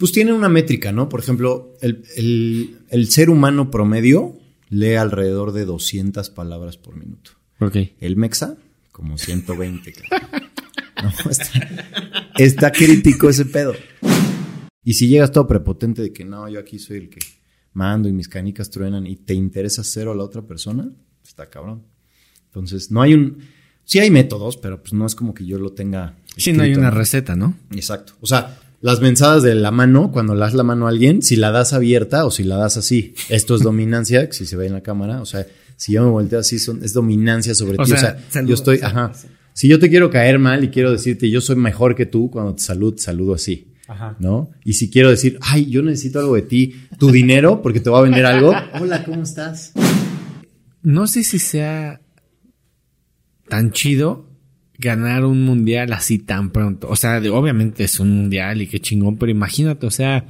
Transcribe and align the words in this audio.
Pues 0.00 0.10
tienen 0.10 0.34
una 0.34 0.48
métrica, 0.48 0.90
¿no? 0.90 1.08
Por 1.08 1.20
ejemplo, 1.20 1.76
el, 1.80 2.02
el- 2.16 2.78
el 2.88 3.08
ser 3.10 3.30
humano 3.30 3.70
promedio 3.70 4.36
lee 4.68 4.94
alrededor 4.94 5.52
de 5.52 5.64
200 5.64 6.30
palabras 6.30 6.76
por 6.76 6.96
minuto. 6.96 7.32
Ok. 7.60 7.76
El 8.00 8.16
Mexa, 8.16 8.56
como 8.90 9.16
120. 9.16 9.92
cabrón. 9.92 10.40
No, 11.02 11.30
está, 11.30 11.50
está 12.36 12.72
crítico 12.72 13.30
ese 13.30 13.46
pedo. 13.46 13.72
Y 14.84 14.92
si 14.94 15.08
llegas 15.08 15.32
todo 15.32 15.46
prepotente 15.46 16.02
de 16.02 16.12
que 16.12 16.26
no, 16.26 16.46
yo 16.46 16.60
aquí 16.60 16.78
soy 16.78 16.98
el 16.98 17.08
que 17.08 17.20
mando 17.72 18.06
y 18.06 18.12
mis 18.12 18.28
canicas 18.28 18.68
truenan 18.68 19.06
y 19.06 19.16
te 19.16 19.32
interesa 19.32 19.82
cero 19.82 20.12
a 20.12 20.14
la 20.14 20.24
otra 20.24 20.42
persona, 20.42 20.90
está 21.26 21.48
cabrón. 21.48 21.84
Entonces, 22.46 22.90
no 22.90 23.00
hay 23.00 23.14
un... 23.14 23.38
Sí 23.84 23.98
hay 23.98 24.10
métodos, 24.10 24.58
pero 24.58 24.82
pues 24.82 24.92
no 24.92 25.06
es 25.06 25.14
como 25.14 25.32
que 25.32 25.46
yo 25.46 25.58
lo 25.58 25.72
tenga... 25.72 26.16
Sí, 26.36 26.52
no 26.52 26.62
hay 26.64 26.70
escrito, 26.72 26.80
una 26.80 26.90
receta, 26.90 27.34
¿no? 27.34 27.56
Exacto. 27.70 28.12
O 28.20 28.26
sea, 28.26 28.58
las 28.80 29.00
mensadas 29.00 29.42
de 29.42 29.54
la 29.54 29.70
mano, 29.70 30.10
cuando 30.10 30.34
le 30.34 30.40
das 30.40 30.54
la 30.54 30.62
mano 30.62 30.86
a 30.86 30.90
alguien, 30.90 31.22
si 31.22 31.36
la 31.36 31.50
das 31.50 31.72
abierta 31.72 32.24
o 32.24 32.30
si 32.30 32.44
la 32.44 32.56
das 32.56 32.76
así, 32.76 33.14
esto 33.28 33.54
es 33.54 33.62
dominancia, 33.62 34.28
si 34.32 34.46
se 34.46 34.56
ve 34.56 34.66
en 34.66 34.72
la 34.72 34.82
cámara, 34.82 35.20
o 35.20 35.26
sea, 35.26 35.46
si 35.76 35.92
yo 35.92 36.04
me 36.04 36.10
volteo 36.10 36.40
así, 36.40 36.58
son, 36.58 36.82
es 36.82 36.92
dominancia 36.92 37.54
sobre 37.54 37.76
ti. 37.76 37.92
o 37.92 37.96
sea, 37.96 38.18
saludo, 38.28 38.48
yo 38.48 38.54
estoy, 38.54 38.80
ajá. 38.82 39.12
Si 39.52 39.68
yo 39.68 39.78
te 39.78 39.90
quiero 39.90 40.10
caer 40.10 40.38
mal 40.38 40.64
y 40.64 40.68
quiero 40.68 40.92
decirte 40.92 41.28
yo 41.28 41.40
soy 41.40 41.56
mejor 41.56 41.94
que 41.94 42.06
tú, 42.06 42.30
cuando 42.30 42.54
te 42.54 42.62
saludo, 42.62 42.94
te 42.94 43.02
saludo 43.02 43.34
así. 43.34 43.66
Ajá. 43.88 44.16
¿No? 44.20 44.50
Y 44.64 44.74
si 44.74 44.88
quiero 44.88 45.10
decir, 45.10 45.38
ay, 45.42 45.66
yo 45.66 45.82
necesito 45.82 46.20
algo 46.20 46.36
de 46.36 46.42
ti, 46.42 46.86
tu 46.98 47.10
dinero, 47.10 47.60
porque 47.60 47.80
te 47.80 47.90
voy 47.90 47.98
a 47.98 48.02
vender 48.02 48.24
algo. 48.24 48.54
Hola, 48.80 49.04
¿cómo 49.04 49.22
estás? 49.22 49.72
No 50.82 51.06
sé 51.08 51.24
si 51.24 51.38
sea 51.38 52.00
tan 53.48 53.72
chido 53.72 54.29
ganar 54.80 55.24
un 55.24 55.42
mundial 55.44 55.92
así 55.92 56.18
tan 56.18 56.50
pronto. 56.50 56.88
O 56.88 56.96
sea, 56.96 57.20
de- 57.20 57.30
obviamente 57.30 57.84
es 57.84 58.00
un 58.00 58.10
mundial 58.16 58.62
y 58.62 58.66
qué 58.66 58.80
chingón, 58.80 59.16
pero 59.18 59.30
imagínate, 59.30 59.86
o 59.86 59.90
sea, 59.90 60.26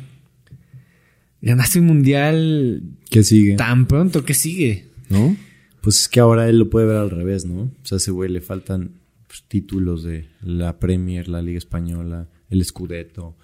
ganaste 1.41 1.80
un 1.80 1.86
mundial 1.86 2.82
¿Qué 3.10 3.22
sigue? 3.22 3.55
tan 3.56 3.86
pronto, 3.86 4.25
¿qué 4.25 4.34
sigue? 4.34 4.86
¿No? 5.08 5.36
Pues 5.80 6.00
es 6.02 6.08
que 6.08 6.20
ahora 6.20 6.48
él 6.48 6.58
lo 6.58 6.69
puede 6.69 6.86
ver 6.86 6.97
al 6.97 7.10
revés, 7.10 7.47
¿no? 7.47 7.62
O 7.62 7.72
sea, 7.84 7.97
a 7.97 8.00
ese 8.00 8.10
güey 8.10 8.30
le 8.30 8.41
faltan 8.41 8.92
pues, 9.27 9.44
títulos 9.48 10.02
de 10.05 10.28
la 10.42 10.78
Premier, 10.78 11.28
la 11.28 11.41
Liga 11.41 11.58
Española, 11.58 12.28
el 12.50 12.64
Scudetto, 12.64 13.36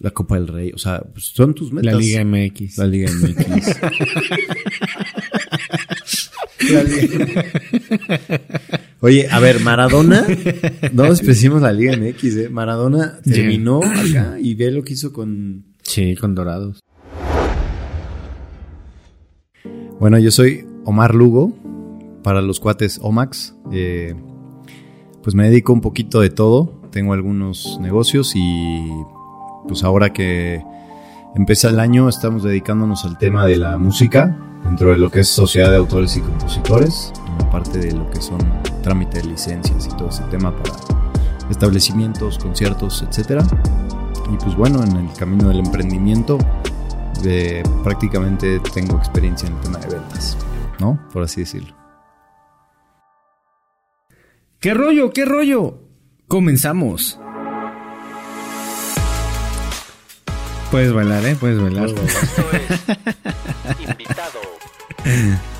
la 0.00 0.10
Copa 0.10 0.34
del 0.36 0.48
Rey. 0.48 0.72
O 0.74 0.78
sea, 0.78 1.00
pues, 1.00 1.26
son 1.26 1.54
tus 1.54 1.72
metas. 1.72 1.92
La 1.92 1.98
Liga 2.00 2.24
MX. 2.24 2.78
La 2.78 2.86
Liga 2.86 3.10
MX. 3.12 3.76
La 6.70 6.82
Liga- 6.84 7.44
Oye, 9.02 9.28
a 9.30 9.40
ver, 9.40 9.60
Maradona, 9.60 10.26
no 10.92 11.04
despreciemos 11.04 11.62
la 11.62 11.72
Liga 11.72 11.96
MX, 11.96 12.36
¿eh? 12.36 12.48
Maradona 12.50 13.18
terminó 13.22 13.80
acá 13.82 14.36
y 14.38 14.54
ve 14.54 14.70
lo 14.70 14.82
que 14.82 14.92
hizo 14.92 15.12
con... 15.12 15.64
Sí, 15.82 16.14
con 16.16 16.34
dorados. 16.34 16.80
Bueno, 19.98 20.18
yo 20.18 20.30
soy 20.30 20.66
Omar 20.84 21.14
Lugo, 21.14 21.54
para 22.22 22.42
los 22.42 22.60
cuates 22.60 22.98
Omax. 23.02 23.54
Eh, 23.72 24.14
pues 25.22 25.34
me 25.34 25.44
dedico 25.44 25.72
un 25.72 25.80
poquito 25.80 26.20
de 26.20 26.30
todo. 26.30 26.80
Tengo 26.90 27.12
algunos 27.12 27.78
negocios 27.80 28.32
y 28.34 28.88
pues 29.68 29.84
ahora 29.84 30.12
que 30.12 30.62
empieza 31.36 31.68
el 31.68 31.78
año 31.80 32.08
estamos 32.08 32.42
dedicándonos 32.42 33.04
al 33.04 33.18
tema 33.18 33.46
de 33.46 33.56
la 33.56 33.78
música 33.78 34.36
dentro 34.64 34.90
de 34.90 34.98
lo 34.98 35.10
que 35.10 35.20
es 35.20 35.28
sociedad 35.28 35.70
de 35.70 35.76
autores 35.76 36.16
y 36.16 36.20
compositores, 36.20 37.12
aparte 37.40 37.78
de 37.78 37.92
lo 37.92 38.08
que 38.10 38.20
son 38.20 38.38
trámite 38.82 39.20
de 39.20 39.28
licencias 39.28 39.86
y 39.86 39.96
todo 39.96 40.08
ese 40.08 40.22
tema 40.24 40.54
para 40.56 40.74
establecimientos, 41.50 42.38
conciertos, 42.38 43.02
etcétera. 43.02 43.44
Y 44.32 44.36
pues 44.36 44.56
bueno, 44.56 44.82
en 44.82 44.96
el 44.96 45.12
camino 45.14 45.48
del 45.48 45.58
emprendimiento 45.58 46.38
eh, 47.24 47.62
prácticamente 47.82 48.60
tengo 48.72 48.96
experiencia 48.96 49.48
en 49.48 49.56
el 49.56 49.60
tema 49.60 49.78
de 49.78 49.88
ventas, 49.88 50.38
¿no? 50.78 50.98
Por 51.12 51.24
así 51.24 51.40
decirlo. 51.40 51.74
¿Qué 54.60 54.74
rollo? 54.74 55.10
¿Qué 55.10 55.24
rollo? 55.24 55.78
Comenzamos. 56.28 57.18
Puedes 60.70 60.92
bailar, 60.92 61.24
¿eh? 61.26 61.36
Puedes 61.38 61.60
bailar. 61.60 61.88
Esto 61.88 62.02
es 62.52 63.80
invitado. 63.88 64.40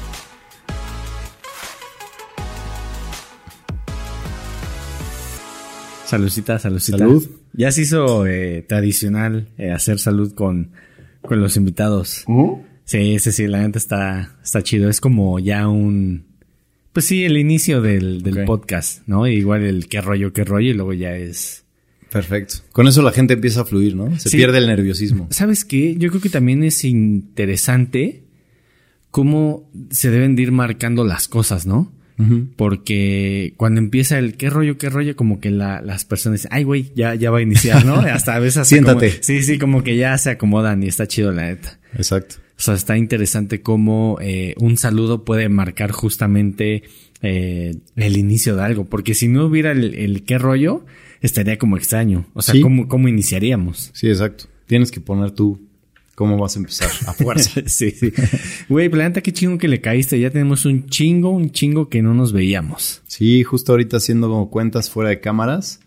Saludcita, 6.11 6.59
saludcita. 6.59 6.99
Salud. 6.99 7.29
Ya 7.53 7.71
se 7.73 7.83
hizo 7.83 8.27
eh, 8.27 8.65
tradicional 8.69 9.49
eh, 9.59 9.71
hacer 9.71 9.99
salud 9.99 10.33
con, 10.35 10.71
con 11.23 11.41
los 11.41 11.57
invitados. 11.57 12.25
Sí, 12.85 13.19
sí, 13.21 13.33
sí, 13.33 13.47
la 13.47 13.61
neta 13.63 13.79
está, 13.79 14.37
está 14.43 14.63
chido. 14.63 14.89
Es 14.91 15.01
como 15.01 15.39
ya 15.39 15.69
un... 15.69 16.25
Pues 16.93 17.07
sí, 17.07 17.25
el 17.25 17.37
inicio 17.37 17.81
del, 17.81 18.23
del 18.23 18.45
podcast, 18.45 19.03
¿no? 19.07 19.29
Igual 19.29 19.63
el 19.63 19.87
qué 19.89 20.01
rollo, 20.01 20.33
qué 20.33 20.45
rollo, 20.45 20.71
y 20.71 20.75
luego 20.75 20.93
ya 20.93 21.15
es... 21.17 21.65
Perfecto. 22.11 22.55
Con 22.73 22.89
eso 22.89 23.03
la 23.03 23.13
gente 23.13 23.35
empieza 23.35 23.61
a 23.61 23.65
fluir, 23.65 23.95
¿no? 23.95 24.19
Se 24.19 24.31
Sí. 24.31 24.37
pierde 24.37 24.59
el 24.59 24.67
nerviosismo. 24.67 25.29
¿Sabes 25.31 25.65
qué? 25.65 25.95
Yo 25.97 26.09
creo 26.11 26.21
que 26.21 26.29
también 26.31 26.65
es 26.65 26.83
interesante 26.85 28.25
cómo 29.13 29.71
se 29.91 30.11
deben 30.11 30.35
de 30.35 30.43
ir 30.43 30.51
marcando 30.53 31.05
las 31.05 31.29
cosas, 31.29 31.67
¿no? 31.67 31.93
Porque 32.57 33.55
cuando 33.57 33.81
empieza 33.81 34.19
el 34.19 34.37
qué 34.37 34.51
rollo, 34.51 34.79
qué 34.79 34.91
rollo, 34.91 35.17
como 35.17 35.41
que 35.41 35.51
la- 35.51 35.81
las 35.81 36.05
personas 36.05 36.41
dicen, 36.41 36.51
ay, 36.53 36.65
güey, 36.65 36.93
ya, 36.95 37.15
ya 37.15 37.31
va 37.31 37.39
a 37.39 37.43
iniciar, 37.43 37.85
¿no? 37.85 37.95
Hasta 38.01 38.35
a 38.35 38.39
veces. 38.39 38.69
Siéntate. 38.69 39.11
como- 39.11 39.23
sí, 39.23 39.43
sí, 39.43 39.59
como 39.59 39.83
que 39.83 39.97
ya 39.97 40.17
se 40.19 40.31
acomodan 40.31 40.83
y 40.83 40.89
está 40.89 41.07
chido, 41.07 41.33
la 41.33 41.45
neta. 41.47 41.79
Exacto. 41.97 42.37
O 42.59 42.63
sea, 42.63 42.75
está 42.75 42.97
interesante 42.99 43.63
cómo 43.63 44.19
eh, 44.21 44.55
un 44.59 44.77
saludo 44.77 45.25
puede 45.25 45.49
marcar 45.49 45.93
justamente 45.93 46.83
eh, 47.23 47.75
el 47.97 48.17
inicio 48.19 48.55
de 48.57 48.63
algo. 48.63 48.85
Porque 48.85 49.15
si 49.15 49.29
no 49.29 49.47
hubiera 49.47 49.73
el, 49.73 49.95
el 49.95 50.25
qué 50.25 50.37
rollo, 50.39 50.85
estaría 51.23 51.57
como 51.59 51.77
extraño. 51.79 52.27
O 52.35 52.43
sea, 52.43 52.55
Sí. 52.55 52.61
¿cómo, 52.61 52.87
¿cómo 52.89 53.09
iniciaríamos? 53.09 53.91
Sí, 53.95 54.09
exacto. 54.09 54.45
Tienes 54.67 54.91
que 54.91 55.01
poner 55.01 55.31
tú 55.31 55.70
cómo 56.21 56.37
vas 56.37 56.55
a 56.55 56.59
empezar 56.59 56.91
a 57.07 57.15
fuerza. 57.15 57.63
sí, 57.67 57.93
sí. 57.93 58.13
Güey, 58.69 58.91
planta, 58.91 59.23
qué 59.23 59.33
chingo 59.33 59.57
que 59.57 59.69
le 59.69 59.81
caíste. 59.81 60.21
Ya 60.21 60.29
tenemos 60.29 60.67
un 60.67 60.87
chingo, 60.91 61.31
un 61.31 61.51
chingo 61.51 61.89
que 61.89 62.03
no 62.03 62.13
nos 62.13 62.35
veíamos. 62.35 63.01
sí, 63.07 63.43
justo 63.43 63.73
ahorita 63.73 63.97
haciendo 63.97 64.29
como 64.29 64.51
cuentas 64.51 64.91
fuera 64.91 65.09
de 65.09 65.21
cámaras. 65.21 65.81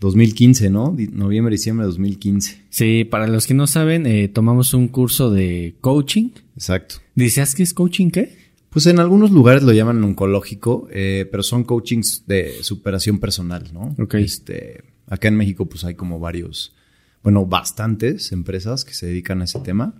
2015, 0.00 0.70
¿no? 0.70 0.96
Noviembre, 1.12 1.52
diciembre 1.54 1.84
de 1.84 1.90
2015. 1.90 2.64
Sí, 2.70 3.04
para 3.04 3.28
los 3.28 3.46
que 3.46 3.54
no 3.54 3.68
saben, 3.68 4.04
eh, 4.06 4.26
tomamos 4.26 4.74
un 4.74 4.88
curso 4.88 5.30
de 5.30 5.76
coaching. 5.80 6.30
Exacto. 6.56 6.96
¿Dices 7.14 7.54
que 7.54 7.62
es 7.62 7.72
coaching 7.72 8.10
qué? 8.10 8.36
Pues 8.70 8.86
en 8.86 8.98
algunos 8.98 9.30
lugares 9.30 9.62
lo 9.62 9.72
llaman 9.72 10.02
oncológico, 10.02 10.88
eh, 10.90 11.24
pero 11.30 11.44
son 11.44 11.62
coachings 11.62 12.24
de 12.26 12.64
superación 12.64 13.20
personal, 13.20 13.70
¿no? 13.72 13.94
Ok. 14.02 14.14
Este, 14.14 14.82
acá 15.06 15.28
en 15.28 15.36
México 15.36 15.66
pues 15.66 15.84
hay 15.84 15.94
como 15.94 16.18
varios, 16.18 16.74
bueno, 17.22 17.46
bastantes 17.46 18.32
empresas 18.32 18.84
que 18.84 18.94
se 18.94 19.06
dedican 19.06 19.40
a 19.40 19.44
ese 19.44 19.60
tema 19.60 19.94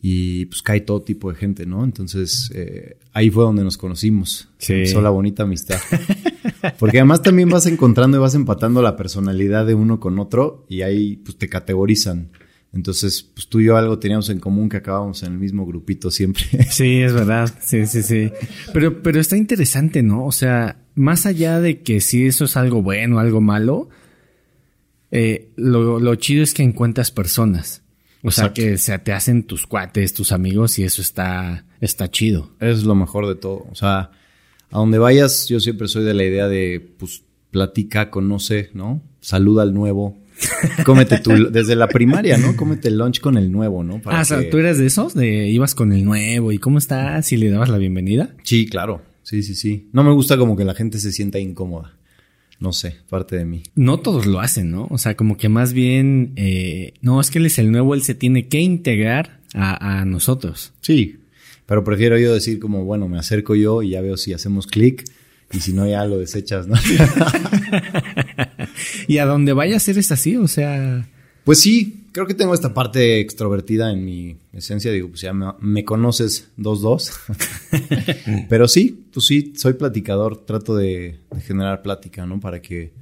y 0.00 0.46
pues 0.46 0.62
cae 0.62 0.80
todo 0.80 1.02
tipo 1.02 1.30
de 1.30 1.36
gente, 1.36 1.66
¿no? 1.66 1.84
Entonces 1.84 2.50
eh, 2.54 2.98
ahí 3.12 3.30
fue 3.30 3.44
donde 3.44 3.64
nos 3.64 3.76
conocimos. 3.76 4.48
Sí. 4.58 4.74
Empezó 4.74 5.00
la 5.00 5.10
bonita 5.10 5.42
amistad. 5.42 5.78
Porque 6.78 6.98
además 6.98 7.22
también 7.22 7.48
vas 7.48 7.66
encontrando 7.66 8.16
y 8.16 8.20
vas 8.20 8.34
empatando 8.34 8.82
la 8.82 8.96
personalidad 8.96 9.66
de 9.66 9.74
uno 9.74 10.00
con 10.00 10.18
otro 10.18 10.64
y 10.68 10.82
ahí 10.82 11.16
pues 11.16 11.36
te 11.36 11.48
categorizan. 11.48 12.30
Entonces, 12.72 13.22
pues 13.22 13.48
tú 13.48 13.60
y 13.60 13.64
yo 13.64 13.76
algo 13.76 13.98
teníamos 13.98 14.28
en 14.28 14.40
común 14.40 14.68
que 14.68 14.76
acabábamos 14.76 15.22
en 15.22 15.32
el 15.32 15.38
mismo 15.38 15.64
grupito 15.64 16.10
siempre. 16.10 16.44
Sí, 16.70 17.00
es 17.00 17.12
verdad. 17.12 17.52
Sí, 17.60 17.86
sí, 17.86 18.02
sí. 18.02 18.30
Pero, 18.72 19.02
pero 19.02 19.20
está 19.20 19.36
interesante, 19.36 20.02
¿no? 20.02 20.26
O 20.26 20.32
sea, 20.32 20.76
más 20.94 21.24
allá 21.26 21.60
de 21.60 21.80
que 21.80 22.00
si 22.00 22.26
eso 22.26 22.44
es 22.44 22.56
algo 22.56 22.82
bueno, 22.82 23.18
algo 23.18 23.40
malo, 23.40 23.88
eh, 25.10 25.48
lo, 25.56 26.00
lo 26.00 26.14
chido 26.16 26.42
es 26.42 26.54
que 26.54 26.62
encuentras 26.62 27.10
personas. 27.10 27.82
O 28.22 28.30
sea, 28.30 28.52
que 28.52 28.78
se 28.78 28.98
te 28.98 29.12
hacen 29.12 29.44
tus 29.44 29.66
cuates, 29.66 30.12
tus 30.12 30.32
amigos, 30.32 30.78
y 30.78 30.82
eso 30.84 31.00
está, 31.00 31.64
está 31.80 32.10
chido. 32.10 32.50
Es 32.60 32.82
lo 32.82 32.94
mejor 32.96 33.28
de 33.28 33.36
todo. 33.36 33.66
O 33.70 33.74
sea, 33.74 34.10
a 34.70 34.78
donde 34.78 34.98
vayas, 34.98 35.48
yo 35.48 35.60
siempre 35.60 35.86
soy 35.88 36.04
de 36.04 36.14
la 36.14 36.24
idea 36.24 36.48
de, 36.48 36.84
pues, 36.98 37.22
platica, 37.52 38.10
conoce, 38.10 38.70
¿no? 38.74 39.00
Saluda 39.20 39.62
al 39.62 39.72
nuevo. 39.72 40.18
Cómete 40.84 41.18
tu, 41.20 41.50
desde 41.50 41.76
la 41.76 41.88
primaria, 41.88 42.38
¿no? 42.38 42.56
Cómete 42.56 42.88
el 42.88 42.98
lunch 42.98 43.20
con 43.20 43.36
el 43.36 43.50
nuevo, 43.50 43.82
¿no? 43.84 44.00
Para 44.02 44.18
ah, 44.18 44.22
o 44.22 44.24
sea, 44.24 44.38
que- 44.40 44.46
tú 44.46 44.58
eras 44.58 44.78
de 44.78 44.86
esos, 44.86 45.14
de 45.14 45.48
ibas 45.48 45.74
con 45.74 45.92
el 45.92 46.04
nuevo 46.04 46.52
y 46.52 46.58
cómo 46.58 46.78
estás 46.78 47.32
y 47.32 47.36
le 47.36 47.50
dabas 47.50 47.68
la 47.68 47.78
bienvenida. 47.78 48.34
Sí, 48.42 48.66
claro. 48.66 49.02
Sí, 49.22 49.42
sí, 49.42 49.54
sí. 49.54 49.88
No 49.92 50.04
me 50.04 50.12
gusta 50.12 50.36
como 50.36 50.56
que 50.56 50.64
la 50.64 50.74
gente 50.74 50.98
se 50.98 51.12
sienta 51.12 51.38
incómoda. 51.38 51.97
No 52.60 52.72
sé, 52.72 52.96
parte 53.08 53.36
de 53.36 53.44
mí. 53.44 53.62
No 53.74 53.98
todos 53.98 54.26
lo 54.26 54.40
hacen, 54.40 54.70
¿no? 54.70 54.88
O 54.90 54.98
sea, 54.98 55.16
como 55.16 55.36
que 55.36 55.48
más 55.48 55.72
bien, 55.72 56.32
eh, 56.36 56.94
no, 57.02 57.20
es 57.20 57.30
que 57.30 57.38
él 57.38 57.46
es 57.46 57.58
el 57.58 57.70
nuevo, 57.70 57.94
él 57.94 58.02
se 58.02 58.14
tiene 58.14 58.48
que 58.48 58.60
integrar 58.60 59.40
a, 59.54 60.00
a 60.00 60.04
nosotros. 60.04 60.72
Sí. 60.80 61.16
Pero 61.66 61.84
prefiero 61.84 62.18
yo 62.18 62.34
decir 62.34 62.58
como, 62.58 62.84
bueno, 62.84 63.08
me 63.08 63.18
acerco 63.18 63.54
yo 63.54 63.82
y 63.82 63.90
ya 63.90 64.00
veo 64.00 64.16
si 64.16 64.32
hacemos 64.32 64.66
clic 64.66 65.04
y 65.52 65.60
si 65.60 65.72
no 65.72 65.86
ya 65.88 66.04
lo 66.04 66.18
desechas, 66.18 66.66
¿no? 66.66 66.74
Y 69.06 69.18
a 69.18 69.26
donde 69.26 69.52
vaya 69.52 69.76
a 69.76 69.80
ser 69.80 69.98
es 69.98 70.12
así, 70.12 70.36
o 70.36 70.48
sea, 70.48 71.08
Pues 71.44 71.60
sí, 71.60 71.97
creo 72.18 72.26
que 72.26 72.34
tengo 72.34 72.52
esta 72.52 72.74
parte 72.74 73.20
extrovertida 73.20 73.92
en 73.92 74.04
mi 74.04 74.38
esencia. 74.52 74.90
Digo, 74.90 75.10
pues 75.10 75.20
ya 75.20 75.32
me, 75.32 75.52
me 75.60 75.84
conoces 75.84 76.50
dos 76.56 76.82
dos. 76.82 77.12
Pero 78.48 78.66
sí, 78.66 79.06
pues 79.12 79.26
sí, 79.26 79.52
soy 79.56 79.74
platicador. 79.74 80.44
Trato 80.44 80.74
de, 80.74 81.20
de 81.30 81.40
generar 81.40 81.80
plática, 81.80 82.26
¿no? 82.26 82.40
Para 82.40 82.60
que 82.60 82.92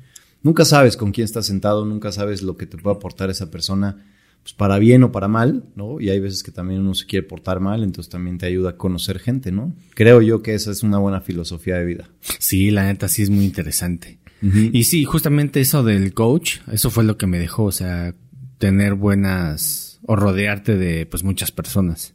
nunca 0.43 0.67
sabes 0.67 0.99
con 0.99 1.13
quién 1.13 1.25
estás 1.25 1.47
sentado, 1.47 1.87
nunca 1.87 2.13
sabes 2.13 2.43
lo 2.43 2.59
que 2.59 2.67
te 2.67 2.77
puede 2.77 2.95
aportar 2.95 3.31
esa 3.31 3.51
persona, 3.51 4.05
pues 4.43 4.53
para 4.53 4.79
bien 4.79 5.03
o 5.03 5.13
para 5.13 5.29
mal, 5.29 5.65
¿no? 5.77 5.99
Y 5.99 6.11
hay 6.11 6.21
veces 6.21 6.43
que 6.43 6.51
también 6.51 6.81
uno 6.81 6.93
se 6.93 7.07
quiere 7.07 7.27
portar 7.27 7.59
mal, 7.59 7.85
entonces 7.85 8.11
también 8.11 8.37
te 8.37 8.45
ayuda 8.45 8.71
a 8.71 8.77
conocer 8.77 9.19
gente, 9.19 9.51
¿no? 9.51 9.75
Creo 9.95 10.21
yo 10.21 10.43
que 10.43 10.53
esa 10.53 10.71
es 10.71 10.83
una 10.83 10.99
buena 10.99 11.23
filosofía 11.23 11.77
de 11.77 11.87
vida. 11.87 12.11
Sí, 12.39 12.71
la 12.71 12.85
neta 12.85 13.09
sí 13.09 13.23
es 13.23 13.31
muy 13.31 13.47
interesante. 13.47 14.19
Y 14.43 14.85
sí, 14.85 15.05
justamente 15.05 15.61
eso 15.61 15.83
del 15.83 16.13
coach, 16.13 16.59
eso 16.71 16.91
fue 16.91 17.03
lo 17.05 17.17
que 17.17 17.27
me 17.27 17.39
dejó, 17.39 17.65
o 17.65 17.73
sea, 17.73 18.15
tener 18.59 18.95
buenas 18.95 20.01
o 20.07 20.17
rodearte 20.17 20.77
de 20.77 21.07
pues 21.07 21.23
muchas 21.25 21.51
personas. 21.53 22.15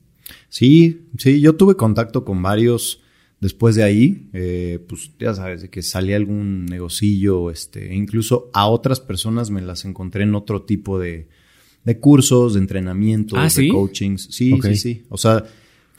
Sí, 0.50 1.08
sí, 1.18 1.42
yo 1.42 1.56
tuve 1.56 1.76
contacto 1.76 2.24
con 2.24 2.42
varios 2.42 3.02
después 3.40 3.76
de 3.76 3.84
ahí, 3.84 4.30
eh, 4.34 4.80
pues 4.88 5.12
ya 5.20 5.34
sabes, 5.34 5.64
de 5.64 5.70
que 5.70 5.82
salía 5.82 6.16
algún 6.16 6.66
negocillo, 6.68 7.50
este, 7.50 7.94
incluso 7.94 8.50
a 8.54 8.68
otras 8.68 9.00
personas 9.00 9.50
me 9.50 9.62
las 9.62 9.84
encontré 9.84 10.24
en 10.24 10.36
otro 10.36 10.62
tipo 10.62 11.00
de, 11.00 11.28
de 11.84 12.00
cursos, 12.00 12.54
de 12.54 12.60
entrenamientos, 12.60 13.40
Ah, 13.40 13.46
de 13.46 13.50
¿sí? 13.50 13.70
coachings. 13.70 14.28
Sí, 14.32 14.58
sí, 14.62 14.76
sí. 14.76 15.04
O 15.10 15.18
sea, 15.18 15.44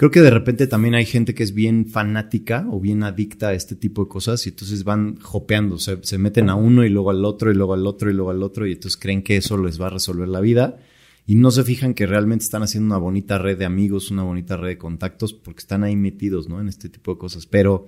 creo 0.02 0.10
que 0.10 0.20
de 0.20 0.30
repente 0.30 0.66
también 0.66 0.96
hay 0.96 1.06
gente 1.06 1.32
que 1.32 1.44
es 1.44 1.54
bien 1.54 1.86
fanática 1.86 2.66
o 2.68 2.80
bien 2.80 3.04
adicta 3.04 3.50
a 3.50 3.54
este 3.54 3.76
tipo 3.76 4.02
de 4.02 4.08
cosas 4.08 4.44
y 4.44 4.48
entonces 4.48 4.82
van 4.82 5.20
jopeando, 5.20 5.78
se, 5.78 6.18
meten 6.18 6.50
a 6.50 6.56
uno 6.56 6.84
y 6.84 6.88
luego 6.88 7.10
al 7.10 7.24
otro 7.24 7.52
y 7.52 7.54
luego 7.54 7.74
al 7.74 7.86
otro 7.86 8.10
y 8.10 8.12
luego 8.12 8.32
al 8.32 8.42
otro 8.42 8.66
y 8.66 8.72
entonces 8.72 9.00
creen 9.00 9.22
que 9.22 9.36
eso 9.36 9.56
les 9.56 9.80
va 9.80 9.86
a 9.86 9.90
resolver 9.90 10.26
la 10.26 10.40
vida 10.40 10.80
y 11.24 11.36
no 11.36 11.52
se 11.52 11.62
fijan 11.62 11.94
que 11.94 12.06
realmente 12.06 12.42
están 12.42 12.64
haciendo 12.64 12.86
una 12.86 12.96
bonita 12.96 13.38
red 13.38 13.56
de 13.56 13.64
amigos, 13.64 14.10
una 14.10 14.24
bonita 14.24 14.56
red 14.56 14.70
de 14.70 14.78
contactos 14.78 15.34
porque 15.34 15.60
están 15.60 15.84
ahí 15.84 15.94
metidos, 15.94 16.48
¿no? 16.48 16.60
En 16.60 16.66
este 16.66 16.88
tipo 16.88 17.12
de 17.12 17.18
cosas. 17.18 17.46
Pero, 17.46 17.86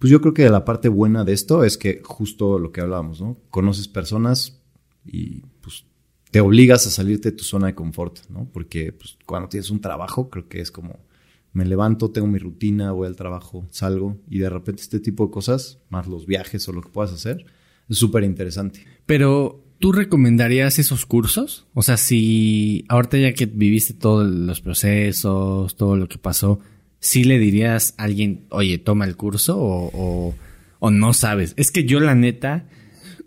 pues 0.00 0.10
yo 0.10 0.20
creo 0.20 0.34
que 0.34 0.50
la 0.50 0.64
parte 0.64 0.88
buena 0.88 1.22
de 1.22 1.34
esto 1.34 1.62
es 1.62 1.78
que 1.78 2.02
justo 2.02 2.58
lo 2.58 2.72
que 2.72 2.80
hablábamos, 2.80 3.20
¿no? 3.20 3.38
Conoces 3.50 3.86
personas 3.86 4.60
y 5.06 5.42
pues 5.60 5.84
te 6.32 6.40
obligas 6.40 6.84
a 6.88 6.90
salirte 6.90 7.30
de 7.30 7.36
tu 7.36 7.44
zona 7.44 7.68
de 7.68 7.76
confort, 7.76 8.28
¿no? 8.28 8.50
Porque 8.52 8.90
pues, 8.90 9.16
cuando 9.24 9.48
tienes 9.48 9.70
un 9.70 9.80
trabajo, 9.80 10.30
creo 10.30 10.48
que 10.48 10.60
es 10.60 10.72
como 10.72 11.06
me 11.52 11.64
levanto, 11.64 12.10
tengo 12.10 12.26
mi 12.26 12.38
rutina, 12.38 12.92
voy 12.92 13.06
al 13.06 13.16
trabajo, 13.16 13.66
salgo 13.70 14.16
y 14.28 14.38
de 14.38 14.50
repente 14.50 14.82
este 14.82 15.00
tipo 15.00 15.26
de 15.26 15.32
cosas, 15.32 15.78
más 15.88 16.06
los 16.06 16.26
viajes 16.26 16.68
o 16.68 16.72
lo 16.72 16.82
que 16.82 16.90
puedas 16.90 17.12
hacer, 17.12 17.46
es 17.88 17.98
súper 17.98 18.24
interesante. 18.24 18.84
Pero, 19.06 19.64
¿tú 19.78 19.92
recomendarías 19.92 20.78
esos 20.78 21.06
cursos? 21.06 21.66
O 21.74 21.82
sea, 21.82 21.96
si 21.96 22.84
ahorita 22.88 23.18
ya 23.18 23.32
que 23.32 23.46
viviste 23.46 23.94
todos 23.94 24.28
los 24.28 24.60
procesos, 24.60 25.76
todo 25.76 25.96
lo 25.96 26.08
que 26.08 26.18
pasó, 26.18 26.60
¿sí 27.00 27.24
le 27.24 27.38
dirías 27.38 27.94
a 27.96 28.04
alguien, 28.04 28.46
oye, 28.50 28.78
toma 28.78 29.06
el 29.06 29.16
curso 29.16 29.58
o, 29.58 29.90
o, 29.94 30.34
o 30.78 30.90
no 30.90 31.14
sabes? 31.14 31.54
Es 31.56 31.70
que 31.70 31.84
yo 31.84 32.00
la 32.00 32.14
neta, 32.14 32.66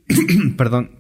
perdón, 0.58 0.92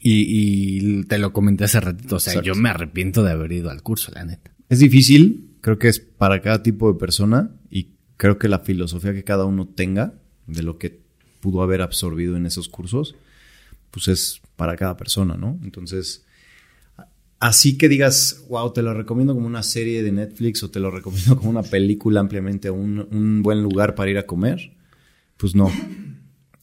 y, 0.00 1.00
y 1.00 1.04
te 1.04 1.18
lo 1.18 1.32
comenté 1.32 1.64
hace 1.64 1.80
ratito, 1.80 2.16
o 2.16 2.20
sea, 2.20 2.34
Exacto. 2.34 2.46
yo 2.48 2.54
me 2.54 2.68
arrepiento 2.68 3.22
de 3.22 3.32
haber 3.32 3.52
ido 3.52 3.70
al 3.70 3.82
curso, 3.82 4.12
la 4.14 4.24
neta. 4.24 4.52
Es 4.68 4.80
difícil, 4.80 5.55
creo 5.66 5.80
que 5.80 5.88
es 5.88 5.98
para 5.98 6.40
cada 6.42 6.62
tipo 6.62 6.92
de 6.92 6.96
persona 6.96 7.50
y 7.68 7.88
creo 8.16 8.38
que 8.38 8.46
la 8.46 8.60
filosofía 8.60 9.12
que 9.12 9.24
cada 9.24 9.46
uno 9.46 9.66
tenga 9.66 10.14
de 10.46 10.62
lo 10.62 10.78
que 10.78 11.00
pudo 11.40 11.60
haber 11.60 11.82
absorbido 11.82 12.36
en 12.36 12.46
esos 12.46 12.68
cursos, 12.68 13.16
pues 13.90 14.06
es 14.06 14.40
para 14.54 14.76
cada 14.76 14.96
persona, 14.96 15.36
¿no? 15.36 15.58
Entonces, 15.64 16.24
así 17.40 17.76
que 17.76 17.88
digas, 17.88 18.44
wow, 18.48 18.72
te 18.72 18.80
lo 18.80 18.94
recomiendo 18.94 19.34
como 19.34 19.48
una 19.48 19.64
serie 19.64 20.04
de 20.04 20.12
Netflix 20.12 20.62
o 20.62 20.70
te 20.70 20.78
lo 20.78 20.92
recomiendo 20.92 21.36
como 21.36 21.50
una 21.50 21.64
película 21.64 22.20
ampliamente, 22.20 22.70
un, 22.70 23.08
un 23.10 23.42
buen 23.42 23.60
lugar 23.60 23.96
para 23.96 24.12
ir 24.12 24.18
a 24.18 24.26
comer, 24.26 24.70
pues 25.36 25.56
no. 25.56 25.72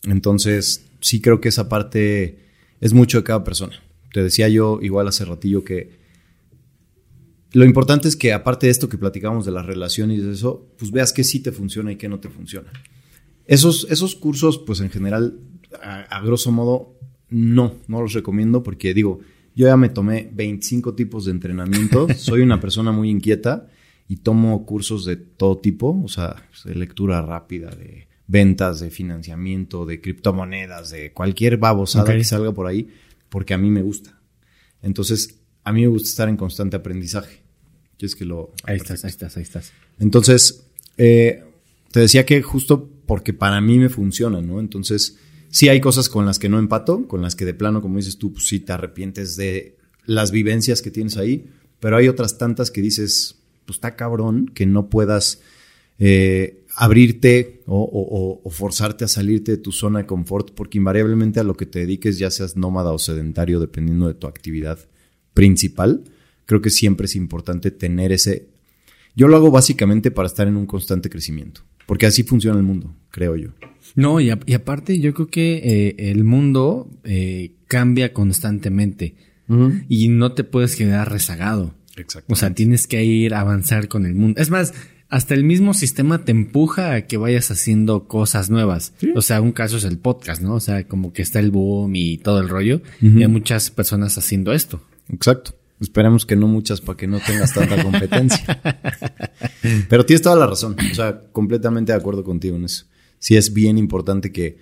Entonces, 0.04 0.86
sí 1.02 1.20
creo 1.20 1.42
que 1.42 1.50
esa 1.50 1.68
parte 1.68 2.40
es 2.80 2.94
mucho 2.94 3.18
de 3.18 3.26
cada 3.26 3.44
persona. 3.44 3.84
Te 4.14 4.24
decía 4.24 4.48
yo 4.48 4.80
igual 4.82 5.10
hace 5.10 5.26
ratillo 5.26 5.66
que 5.66 6.03
lo 7.54 7.66
importante 7.66 8.08
es 8.08 8.16
que 8.16 8.34
aparte 8.34 8.68
de 8.68 8.72
esto 8.72 8.90
que 8.90 8.98
platicamos 8.98 9.46
de 9.46 9.52
las 9.52 9.66
relaciones 9.66 10.20
y 10.20 10.22
de 10.22 10.34
eso, 10.34 10.68
pues 10.78 10.92
veas 10.92 11.14
que 11.14 11.24
sí 11.24 11.40
te 11.40 11.52
funciona 11.52 11.92
y 11.92 11.96
que 11.96 12.10
no 12.10 12.20
te 12.20 12.30
funciona. 12.30 12.72
Esos, 13.46 13.88
esos 13.90 14.16
cursos, 14.16 14.58
pues 14.60 14.80
en 14.82 14.90
general, 14.90 15.40
a, 15.82 16.02
a 16.02 16.22
grosso 16.22 16.52
modo, 16.52 16.98
no, 17.30 17.76
no 17.88 18.02
los 18.02 18.14
recomiendo 18.14 18.64
porque 18.64 18.94
digo, 18.94 19.20
yo 19.56 19.68
ya 19.68 19.78
me 19.78 19.90
tomé 19.90 20.30
25 20.34 20.96
tipos 20.96 21.26
de 21.26 21.32
entrenamiento, 21.32 22.08
soy 22.18 22.42
una 22.42 22.60
persona 22.60 22.92
muy 22.92 23.10
inquieta 23.10 23.68
y 24.08 24.18
tomo 24.18 24.66
cursos 24.66 25.06
de 25.06 25.16
todo 25.16 25.60
tipo, 25.60 26.02
o 26.04 26.08
sea, 26.08 26.48
de 26.66 26.76
lectura 26.76 27.22
rápida, 27.22 27.70
de 27.70 28.08
ventas, 28.28 28.80
de 28.80 28.90
financiamiento, 28.90 29.86
de 29.86 30.02
criptomonedas, 30.02 30.90
de 30.90 31.14
cualquier 31.14 31.58
babosada 31.58 32.16
que 32.16 32.24
salga 32.24 32.52
por 32.52 32.68
ahí, 32.68 32.90
porque 33.30 33.54
a 33.54 33.58
mí 33.58 33.70
me 33.70 33.82
gusta. 33.82 34.20
Entonces, 34.82 35.40
a 35.64 35.72
mí 35.72 35.82
me 35.82 35.88
gusta 35.88 36.10
estar 36.10 36.30
en 36.30 36.38
constante 36.38 36.76
aprendizaje. 36.76 37.43
¿Quieres 38.04 38.16
que 38.18 38.26
lo... 38.26 38.52
Ahí 38.66 38.76
estás, 38.76 39.06
ahí 39.06 39.12
estás, 39.12 39.38
ahí 39.38 39.44
estás. 39.44 39.72
Entonces, 39.98 40.66
eh, 40.98 41.42
te 41.94 42.02
decía 42.02 42.26
que 42.26 42.42
justo 42.42 42.90
porque 43.06 43.32
para 43.32 43.62
mí 43.62 43.80
me 43.80 43.88
funciona, 43.88 44.42
¿no? 44.42 44.60
Entonces, 44.60 45.16
sí 45.50 45.70
hay 45.70 45.80
cosas 45.80 46.10
con 46.10 46.26
las 46.26 46.38
que 46.38 46.50
no 46.50 46.60
empato, 46.60 47.08
con 47.08 47.22
las 47.22 47.34
que 47.38 47.46
de 47.46 47.54
plano, 47.54 47.82
como 47.82 47.96
dices 47.96 48.18
tú, 48.18 48.34
pues 48.34 48.46
sí 48.46 48.60
te 48.60 48.74
arrepientes 48.74 49.38
de 49.38 49.78
las 50.06 50.32
vivencias 50.32 50.82
que 50.82 50.92
tienes 50.92 51.16
ahí, 51.16 51.46
pero 51.80 51.96
hay 51.96 52.10
otras 52.10 52.38
tantas 52.38 52.72
que 52.72 52.82
dices, 52.82 53.38
pues 53.66 53.78
está 53.78 53.96
cabrón 53.96 54.52
que 54.54 54.66
no 54.66 54.90
puedas 54.90 55.40
eh, 55.98 56.66
abrirte 56.76 57.62
o, 57.68 57.78
o- 57.84 57.86
o- 57.86 58.42
o 58.44 58.50
forzarte 58.50 59.06
a 59.06 59.08
salirte 59.08 59.52
de 59.54 59.58
tu 59.60 59.72
zona 59.72 60.00
de 60.00 60.06
confort, 60.08 60.52
porque 60.52 60.78
invariablemente 60.78 61.40
a 61.40 61.44
lo 61.46 61.56
que 61.56 61.68
te 61.68 61.80
dediques, 61.80 62.18
ya 62.20 62.30
seas 62.32 62.58
nómada 62.58 62.92
o 62.92 63.00
sedentario, 63.00 63.62
dependiendo 63.62 64.10
de 64.10 64.16
tu 64.16 64.28
actividad 64.28 64.78
principal, 65.34 66.04
creo 66.54 66.62
que 66.62 66.70
siempre 66.70 67.06
es 67.06 67.16
importante 67.16 67.72
tener 67.72 68.12
ese 68.12 68.48
yo 69.16 69.28
lo 69.28 69.36
hago 69.38 69.52
básicamente 69.52 70.10
para 70.12 70.28
estar 70.28 70.48
en 70.48 70.56
un 70.58 70.66
constante 70.66 71.10
crecimiento, 71.10 71.62
porque 71.86 72.06
así 72.08 72.24
funciona 72.24 72.58
el 72.58 72.64
mundo, 72.64 72.96
creo 73.12 73.36
yo. 73.36 73.50
No, 73.96 74.20
y, 74.20 74.32
a- 74.32 74.40
y 74.48 74.54
aparte 74.54 75.00
yo 75.00 75.14
creo 75.14 75.28
que 75.28 75.62
eh, 75.64 75.96
el 76.12 76.24
mundo 76.24 76.90
eh, 77.04 77.52
cambia 77.68 78.12
constantemente 78.14 79.16
y 79.88 80.08
no 80.08 80.32
te 80.34 80.44
puedes 80.44 80.76
quedar 80.76 81.12
rezagado. 81.12 81.76
Exacto. 81.96 82.34
O 82.34 82.36
sea, 82.36 82.56
tienes 82.56 82.88
que 82.88 83.04
ir 83.06 83.36
a 83.36 83.42
avanzar 83.42 83.88
con 83.88 84.08
el 84.08 84.16
mundo. 84.16 84.42
Es 84.42 84.50
más, 84.50 84.74
hasta 85.10 85.36
el 85.36 85.44
mismo 85.44 85.76
sistema 85.76 86.26
te 86.26 86.32
empuja 86.32 86.96
a 86.96 87.02
que 87.06 87.18
vayas 87.18 87.52
haciendo 87.52 88.08
cosas 88.08 88.50
nuevas. 88.50 88.94
O 89.16 89.22
sea, 89.22 89.42
un 89.42 89.52
caso 89.52 89.78
es 89.78 89.84
el 89.84 90.00
podcast, 90.00 90.42
¿no? 90.42 90.56
O 90.56 90.60
sea, 90.60 90.88
como 90.88 91.14
que 91.14 91.22
está 91.22 91.40
el 91.40 91.52
boom 91.52 91.96
y 91.96 92.18
todo 92.18 92.40
el 92.40 92.50
rollo. 92.50 92.82
Y 93.00 93.22
hay 93.22 93.28
muchas 93.28 93.70
personas 93.70 94.18
haciendo 94.18 94.54
esto. 94.54 94.82
Exacto. 95.10 95.56
Esperemos 95.84 96.26
que 96.26 96.36
no 96.36 96.48
muchas 96.48 96.82
para 96.82 96.98
que 96.98 97.08
no 97.08 97.20
tengas 97.20 97.54
tanta 97.54 97.82
competencia. 97.84 98.62
Pero 99.90 100.06
tienes 100.06 100.22
toda 100.22 100.36
la 100.36 100.48
razón. 100.48 100.76
O 100.92 100.96
sea, 100.96 101.22
completamente 101.32 101.92
de 101.92 101.98
acuerdo 101.98 102.24
contigo 102.24 102.56
en 102.56 102.66
eso. 102.66 102.86
Sí 103.20 103.36
es 103.36 103.54
bien 103.54 103.78
importante 103.78 104.32
que 104.32 104.58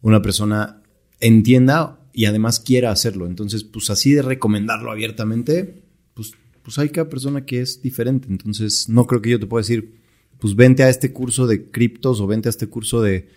una 0.00 0.22
persona 0.22 0.82
entienda 1.20 2.00
y 2.12 2.26
además 2.26 2.60
quiera 2.60 2.90
hacerlo. 2.90 3.26
Entonces, 3.26 3.64
pues 3.64 3.90
así 3.90 4.12
de 4.12 4.22
recomendarlo 4.22 4.90
abiertamente, 4.90 5.82
pues, 6.14 6.32
pues 6.62 6.78
hay 6.78 6.90
cada 6.90 7.08
persona 7.08 7.44
que 7.44 7.60
es 7.60 7.82
diferente. 7.82 8.28
Entonces, 8.30 8.88
no 8.88 9.06
creo 9.06 9.20
que 9.20 9.30
yo 9.30 9.40
te 9.40 9.46
pueda 9.46 9.62
decir, 9.62 10.00
pues 10.38 10.54
vente 10.54 10.82
a 10.82 10.88
este 10.88 11.12
curso 11.12 11.46
de 11.46 11.70
criptos 11.70 12.20
o 12.20 12.26
vente 12.26 12.48
a 12.48 12.50
este 12.50 12.68
curso 12.68 13.02
de 13.02 13.28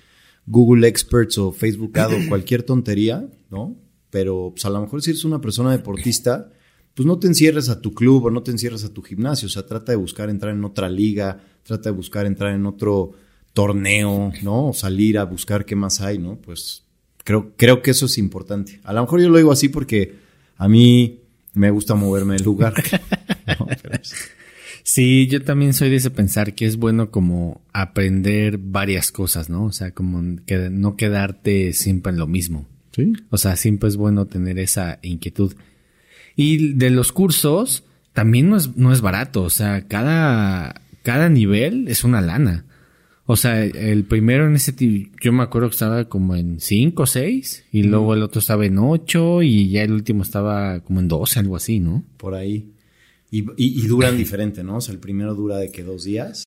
Google 0.46 0.88
Experts 0.88 1.38
o 1.38 1.52
Facebook 1.52 1.98
Ad 1.98 2.14
o 2.14 2.30
cualquier 2.30 2.64
tontería, 2.64 3.28
¿no? 3.50 3.76
Pero 4.10 4.52
pues 4.54 4.66
a 4.66 4.70
lo 4.70 4.82
mejor 4.82 5.02
si 5.02 5.12
eres 5.12 5.26
una 5.26 5.42
persona 5.42 5.72
deportista, 5.72 6.52
pues 6.98 7.06
no 7.06 7.20
te 7.20 7.27
encierres 7.27 7.70
a 7.70 7.80
tu 7.80 7.94
club 7.94 8.25
o 8.25 8.32
no 8.32 8.42
te 8.42 8.50
encierres 8.50 8.84
a 8.84 8.92
tu 8.92 9.04
gimnasio. 9.04 9.46
O 9.46 9.50
sea, 9.50 9.68
trata 9.68 9.92
de 9.92 9.98
buscar 9.98 10.32
entrar 10.32 10.51
en 10.56 10.66
otra 10.66 10.89
liga, 10.89 11.39
trata 11.62 11.92
de 11.92 11.96
buscar 11.96 12.25
entrar 12.25 12.56
en 12.56 12.66
otro 12.66 13.12
torneo, 13.54 14.34
¿no? 14.42 14.70
O 14.70 14.74
salir 14.74 15.20
a 15.20 15.24
buscar 15.25 15.63
qué 15.63 15.75
más 15.75 16.01
hay, 16.01 16.18
¿no? 16.18 16.38
Pues 16.38 16.82
creo, 17.24 17.54
creo 17.56 17.84
que 17.84 17.92
eso 17.92 18.08
es 18.08 18.18
importante. 18.18 18.80
A 18.84 18.94
lo 18.94 19.01
mejor 19.01 19.22
yo 19.22 19.30
lo 19.30 19.38
digo 19.38 19.51
así 19.51 19.70
porque 19.70 20.16
a 20.58 20.68
mí 20.68 21.20
me 21.54 21.70
gusta 21.70 21.94
moverme 21.94 22.34
del 22.34 22.44
lugar. 22.44 22.74
¿no? 23.60 23.68
Pero, 23.80 24.00
Sí, 24.82 25.27
yo 25.27 25.44
también 25.44 25.75
soy 25.75 25.92
de 25.92 25.98
ese 25.98 26.10
pensar 26.10 26.56
que 26.56 26.66
es 26.66 26.77
bueno 26.77 27.12
como 27.12 27.62
aprender 27.74 28.58
varias 28.58 29.12
cosas, 29.12 29.51
¿no? 29.51 29.66
O 29.66 29.72
sea, 29.72 29.92
como 29.92 30.38
que 30.48 30.72
no 30.72 30.96
quedarte 30.96 31.74
siempre 31.74 32.12
en 32.12 32.18
lo 32.18 32.25
mismo. 32.25 32.66
sí. 32.96 33.13
O 33.30 33.38
sea, 33.38 33.56
siempre 33.56 33.88
es 33.88 33.98
bueno 33.98 34.25
tener 34.25 34.58
esa 34.58 34.98
inquietud. 35.04 35.54
Y 36.38 36.74
de 36.75 36.89
los 36.91 37.12
cursos, 37.12 37.84
también 38.13 38.50
no 38.50 38.56
es, 38.56 38.77
no 38.77 38.94
es 38.94 39.01
barato. 39.01 39.44
O 39.44 39.50
sea, 39.50 39.88
cada, 39.89 40.82
cada 41.03 41.27
nivel 41.27 41.89
es 41.89 42.06
una 42.06 42.22
lana. 42.22 42.63
O 43.25 43.36
sea, 43.36 43.62
el 43.65 44.06
primero 44.06 44.48
en 44.48 44.56
ese 44.56 44.74
yo 45.22 45.34
me 45.34 45.44
acuerdo 45.44 45.67
que 45.67 45.74
estaba 45.74 46.06
como 46.08 46.34
en 46.38 46.62
5 46.62 47.03
o 47.03 47.06
6 47.06 47.65
y 47.74 47.84
luego 47.84 48.13
el 48.13 48.24
otro 48.24 48.39
estaba 48.39 48.65
en 48.65 48.77
8 48.77 49.41
y 49.44 49.70
ya 49.70 49.84
el 49.84 49.91
último 49.91 50.24
estaba 50.24 50.79
como 50.79 51.01
en 51.01 51.10
12, 51.10 51.39
algo 51.39 51.58
así, 51.58 51.82
¿no? 51.82 52.06
por 52.15 52.36
ahí. 52.36 52.72
Y, 53.29 53.39
y- 53.58 53.84
y 53.84 53.88
duran 53.88 54.15
diferente, 54.15 54.63
¿no? 54.63 54.77
O 54.77 54.82
sea, 54.82 54.94
el 54.94 55.00
primero 55.01 55.36
dura 55.36 55.58
de 55.58 55.70
que 55.74 55.84
dos 55.84 56.06
días. 56.06 56.46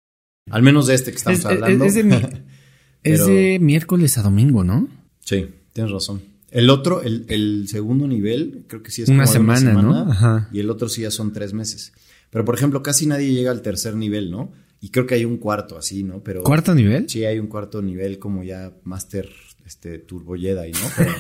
Al 0.50 0.64
menos 0.64 0.88
de 0.88 0.96
este 0.96 1.12
que 1.12 1.18
estamos 1.18 1.40
Es- 1.42 1.46
hablando. 1.46 1.86
es 1.86 1.94
de 1.94 2.04
Es 3.04 3.26
de 3.28 3.60
miércoles 3.62 4.18
a 4.18 4.24
domingo, 4.24 4.64
¿no? 4.64 4.88
Sí, 5.20 5.46
tienes 5.74 5.92
razón. 5.92 6.22
El 6.54 6.70
otro, 6.70 7.02
el, 7.02 7.26
el 7.30 7.68
segundo 7.68 8.08
nivel, 8.08 8.66
creo 8.68 8.84
que 8.84 8.92
sí 8.92 9.02
es 9.02 9.10
Una 9.10 9.24
como 9.24 9.34
semana, 9.34 9.74
¿no? 9.74 10.12
Ajá. 10.12 10.50
Y 10.54 10.60
el 10.60 10.70
otro 10.70 10.88
sí 10.88 11.02
ya 11.02 11.10
son 11.10 11.34
tres 11.34 11.52
meses. 11.52 11.94
Pero, 12.30 12.46
por 12.46 12.56
ejemplo, 12.56 12.84
casi 12.84 13.08
nadie 13.08 13.34
llega 13.34 13.50
al 13.50 13.64
tercer 13.64 13.96
nivel, 13.96 14.30
¿no? 14.30 14.52
Y 14.80 14.90
creo 14.90 15.08
que 15.08 15.16
hay 15.16 15.26
un 15.26 15.38
cuarto 15.38 15.78
así, 15.78 16.04
¿no? 16.04 16.24
Pero 16.24 16.44
¿Cuarto 16.44 16.76
nivel? 16.76 17.10
Sí, 17.10 17.26
hay 17.26 17.40
un 17.40 17.48
cuarto 17.48 17.82
nivel 17.82 18.20
como 18.20 18.44
ya 18.44 18.72
Master 18.84 19.30
este, 19.66 19.98
Turbo 19.98 20.36
Jedi, 20.36 20.74
¿no? 20.74 20.80
Pero, 20.96 21.12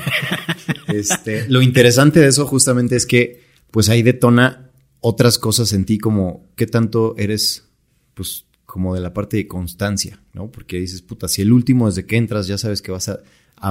este, 1.00 1.50
lo 1.50 1.62
interesante 1.62 2.20
de 2.20 2.28
eso 2.28 2.46
justamente 2.46 2.96
es 2.96 3.06
que 3.08 3.42
pues 3.72 3.90
ahí 3.90 4.04
detona 4.04 4.70
otras 5.00 5.40
cosas 5.40 5.74
en 5.74 5.86
ti 5.86 5.98
como 5.98 6.46
qué 6.56 6.68
tanto 6.68 7.16
eres 7.18 7.70
pues 8.14 8.46
como 8.66 8.94
de 8.94 9.02
la 9.02 9.14
parte 9.14 9.38
de 9.38 9.48
constancia, 9.48 10.22
¿no? 10.34 10.52
Porque 10.52 10.80
dices, 10.80 11.02
puta, 11.02 11.28
si 11.28 11.42
el 11.42 11.52
último 11.52 11.88
desde 11.88 12.06
que 12.06 12.18
entras 12.18 12.48
ya 12.48 12.58
sabes 12.58 12.82
que 12.82 12.92
vas 12.92 13.10
a, 13.10 13.20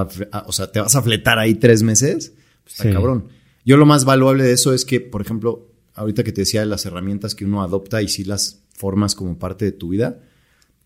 a- 0.01 0.09
a- 0.33 0.45
o 0.47 0.53
sea, 0.53 0.73
te 0.73 0.81
vas 0.81 0.95
a 0.97 1.03
fletar 1.03 1.39
ahí 1.39 1.55
tres 1.55 1.83
meses, 1.83 2.33
pues 2.65 2.75
está 2.75 2.85
Sí. 2.89 2.93
cabrón. 2.93 3.29
Yo 3.65 3.77
lo 3.77 3.87
más 3.87 4.05
valuable 4.05 4.43
de 4.43 4.53
eso 4.53 4.75
es 4.75 4.85
que, 4.85 5.01
por 5.01 5.21
ejemplo, 5.21 5.69
ahorita 5.95 6.25
que 6.25 6.33
te 6.33 6.41
decía 6.41 6.61
de 6.61 6.67
las 6.67 6.85
herramientas 6.87 7.35
que 7.35 7.45
uno 7.45 7.63
adopta 7.63 8.03
y 8.03 8.09
si 8.09 8.25
las 8.25 8.63
formas 8.77 9.15
como 9.15 9.39
parte 9.39 9.65
de 9.67 9.73
tu 9.73 9.91
vida, 9.91 10.19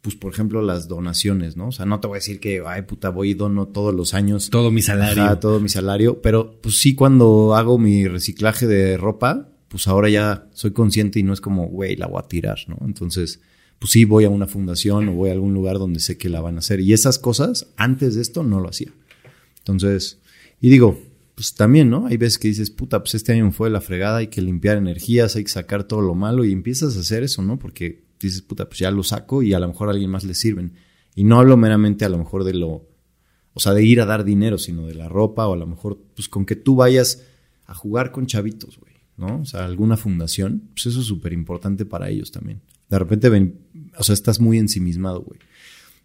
pues 0.03 0.15
por 0.15 0.33
ejemplo 0.33 0.61
las 0.63 0.87
donaciones, 0.89 1.57
¿no? 1.57 1.69
O 1.69 1.73
sea, 1.73 1.87
no 1.87 1.99
te 2.01 2.07
voy 2.07 2.17
a 2.17 2.19
decir 2.21 2.39
que, 2.39 2.63
ay 2.67 2.83
puta, 2.83 3.09
voy 3.09 3.31
y 3.31 3.35
dono 3.35 3.67
todos 3.69 3.95
los 3.95 4.15
años 4.15 4.51
Todo 4.51 4.71
mi 4.71 4.83
salario. 4.83 5.23
Ajá, 5.25 5.41
todo 5.41 5.59
mi 5.59 5.69
salario, 5.69 6.21
pero 6.23 6.59
pues 6.61 6.79
sí 6.79 6.95
cuando 6.95 7.55
hago 7.57 7.79
mi 7.79 8.07
reciclaje 8.07 8.67
de 8.67 8.97
ropa, 8.99 9.49
pues 9.69 9.89
ahora 9.89 10.09
ya 10.09 10.47
soy 10.53 10.71
consciente 10.73 11.19
y 11.19 11.23
no 11.25 11.33
es 11.33 11.41
como, 11.41 11.67
güey, 11.69 11.97
la 11.97 12.07
voy 12.07 12.21
a 12.23 12.29
tirar, 12.29 12.59
¿no? 12.69 12.77
Entonces, 12.87 13.41
pues 13.79 13.93
sí 13.93 14.05
voy 14.05 14.25
a 14.25 14.31
una 14.31 14.47
fundación 14.47 15.09
o 15.09 15.13
voy 15.13 15.31
a 15.31 15.33
algún 15.33 15.55
lugar 15.55 15.79
donde 15.79 16.01
sé 16.01 16.17
que 16.17 16.29
la 16.29 16.41
van 16.41 16.57
a 16.57 16.59
hacer. 16.61 16.81
Y 16.81 16.93
esas 16.93 17.19
cosas, 17.19 17.69
antes 17.77 18.15
de 18.15 18.23
esto, 18.23 18.43
no 18.43 18.61
lo 18.61 18.69
hacía. 18.69 18.93
Entonces, 19.59 20.21
y 20.61 20.71
digo, 20.71 20.99
pues 21.35 21.55
también, 21.55 21.91
¿no? 21.91 22.07
Hay 22.07 22.17
veces 22.17 22.39
que 22.39 22.49
dices, 22.49 22.71
puta, 22.71 23.01
pues 23.01 23.15
este 23.15 23.33
año 23.33 23.51
fue 23.53 23.69
la 23.69 23.81
fregada, 23.83 24.19
hay 24.19 24.29
que 24.29 24.41
limpiar 24.41 24.79
energías, 24.79 25.37
hay 25.37 25.45
que 25.45 25.51
sacar 25.51 25.85
todo 25.85 26.01
lo 26.01 26.15
malo 26.15 26.45
y 26.45 26.53
empiezas 26.53 26.97
a 26.97 27.01
hacer 27.01 27.23
eso, 27.23 27.43
¿no? 27.43 27.59
Porque 27.59 28.05
dices, 28.21 28.43
puta, 28.43 28.67
pues 28.69 28.79
ya 28.79 28.91
lo 28.91 29.03
saco 29.03 29.43
y 29.43 29.53
a 29.53 29.61
lo 29.61 29.69
mejor 29.69 29.89
a 29.89 29.93
alguien 29.93 30.11
más 30.11 30.25
le 30.25 30.35
sirven. 30.35 30.73
Y 31.15 31.25
no 31.25 31.39
hablo 31.39 31.57
meramente 31.57 32.05
a 32.05 32.09
lo 32.09 32.17
mejor 32.19 32.45
de 32.45 32.55
lo, 32.55 32.89
o 33.53 33.61
sea, 33.61 33.75
de 33.75 33.85
ir 33.85 34.01
a 34.01 34.07
dar 34.07 34.25
dinero, 34.25 34.57
sino 34.57 34.87
de 34.87 34.95
la 34.95 35.09
ropa 35.09 35.47
o 35.47 35.53
a 35.53 35.57
lo 35.57 35.67
mejor, 35.67 35.99
pues 36.15 36.29
con 36.29 36.47
que 36.47 36.57
tú 36.57 36.77
vayas 36.77 37.25
a 37.67 37.75
jugar 37.75 38.13
con 38.13 38.27
chavitos, 38.27 38.79
güey, 38.79 38.95
¿no? 39.17 39.41
O 39.41 39.45
sea, 39.45 39.65
alguna 39.65 39.97
fundación, 39.97 40.71
pues 40.75 40.87
eso 40.87 41.01
es 41.01 41.07
súper 41.07 41.33
importante 41.33 41.85
para 41.85 42.09
ellos 42.09 42.31
también. 42.33 42.63
De 42.89 42.99
repente 42.99 43.29
ven, 43.29 43.59
o 43.99 44.03
sea, 44.05 44.13
estás 44.15 44.41
muy 44.41 44.59
ensimismado, 44.59 45.23
güey. 45.23 45.39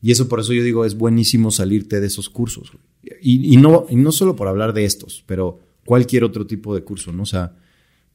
Y 0.02 0.12
eso 0.12 0.28
por 0.28 0.40
eso 0.40 0.52
yo 0.54 0.64
digo, 0.64 0.84
es 0.86 0.96
buenísimo 0.96 1.52
salirte 1.52 2.00
de 2.02 2.08
esos 2.08 2.30
cursos. 2.30 2.72
güey. 2.72 2.84
Y, 3.22 3.54
y 3.54 3.58
no, 3.58 3.86
y 3.90 3.96
no 3.96 4.12
solo 4.12 4.36
por 4.36 4.48
hablar 4.48 4.74
de 4.74 4.86
estos, 4.86 5.24
pero 5.28 5.60
cualquier 5.86 6.24
otro 6.24 6.48
tipo 6.48 6.74
de 6.74 6.84
curso, 6.84 7.12
¿no? 7.12 7.24
O 7.24 7.28
sea, 7.28 7.56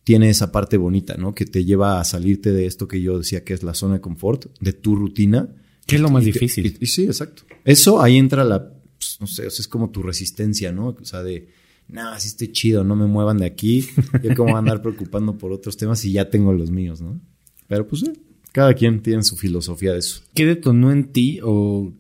tiene 0.03 0.29
esa 0.31 0.51
parte 0.53 0.77
bonita, 0.77 1.17
¿no? 1.17 1.35
Que 1.35 1.45
te 1.47 1.65
lleva 1.65 2.01
a 2.01 2.05
salirte 2.05 2.53
de 2.53 2.67
esto 2.67 2.87
que 2.89 3.01
yo 3.01 3.19
decía 3.19 3.45
que 3.45 3.55
es 3.55 3.63
la 3.63 3.75
zona 3.75 3.95
de 3.95 4.01
confort, 4.01 4.47
de 4.61 4.73
tu 4.73 4.97
rutina. 4.97 5.49
¿Qué 5.87 5.97
es 5.97 6.03
lo 6.03 6.11
más 6.11 6.23
Y 6.25 6.27
difícil? 6.27 6.67
y- 6.81 6.85
y 6.85 6.87
sí, 6.87 7.05
exacto. 7.05 7.43
Eso 7.65 8.01
ahí 8.03 8.17
entra 8.17 8.45
la, 8.45 8.69
pues, 8.99 9.19
no 9.21 9.27
sé, 9.29 9.47
o 9.47 9.51
sea, 9.51 9.61
es 9.63 9.69
como 9.69 9.91
tu 9.91 10.03
resistencia, 10.03 10.73
¿no? 10.73 10.89
O 11.01 11.05
sea, 11.05 11.23
de, 11.23 11.49
nah, 11.89 12.17
sí 12.19 12.29
estoy 12.29 12.51
chido, 12.53 12.83
no 12.85 12.97
me 12.97 13.07
muevan 13.07 13.39
de 13.39 13.47
aquí. 13.47 13.87
Yo 14.23 14.35
como 14.35 14.51
voy 14.51 14.55
a 14.55 14.59
andar 14.59 14.83
preocupando 14.83 15.39
por 15.39 15.53
otros 15.53 15.77
temas 15.77 16.05
y 16.05 16.13
ya 16.13 16.31
tengo 16.31 16.53
los 16.53 16.71
míos, 16.73 17.01
¿no? 17.01 17.21
Pero 17.69 17.87
pues, 17.87 18.03
eh, 18.05 18.13
cada 18.57 18.73
quien 18.73 19.03
tiene 19.03 19.23
su 19.23 19.37
filosofía 19.37 19.93
de 19.93 19.99
eso. 19.99 20.23
¿Qué 20.33 20.47
detonó 20.47 20.91
en 20.91 21.13
ti 21.13 21.41
o 21.43 21.93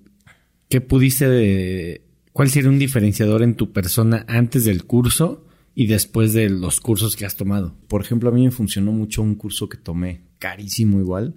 qué 0.70 0.80
pudiste 0.80 1.28
de... 1.28 2.00
¿Cuál 2.32 2.48
sería 2.48 2.70
un 2.70 2.78
diferenciador 2.78 3.42
en 3.42 3.56
tu 3.56 3.74
persona 3.74 4.24
antes 4.26 4.64
del 4.64 4.84
curso 4.84 5.44
y 5.74 5.86
después 5.86 6.32
de 6.32 6.48
los 6.48 6.80
cursos 6.80 7.14
que 7.14 7.26
has 7.26 7.36
tomado? 7.36 7.76
Por 7.88 8.00
ejemplo, 8.00 8.30
a 8.30 8.32
mí 8.32 8.42
me 8.42 8.50
funcionó 8.50 8.90
mucho 8.90 9.20
un 9.20 9.34
curso 9.34 9.68
que 9.68 9.76
tomé, 9.76 10.22
carísimo 10.38 10.98
igual, 10.98 11.34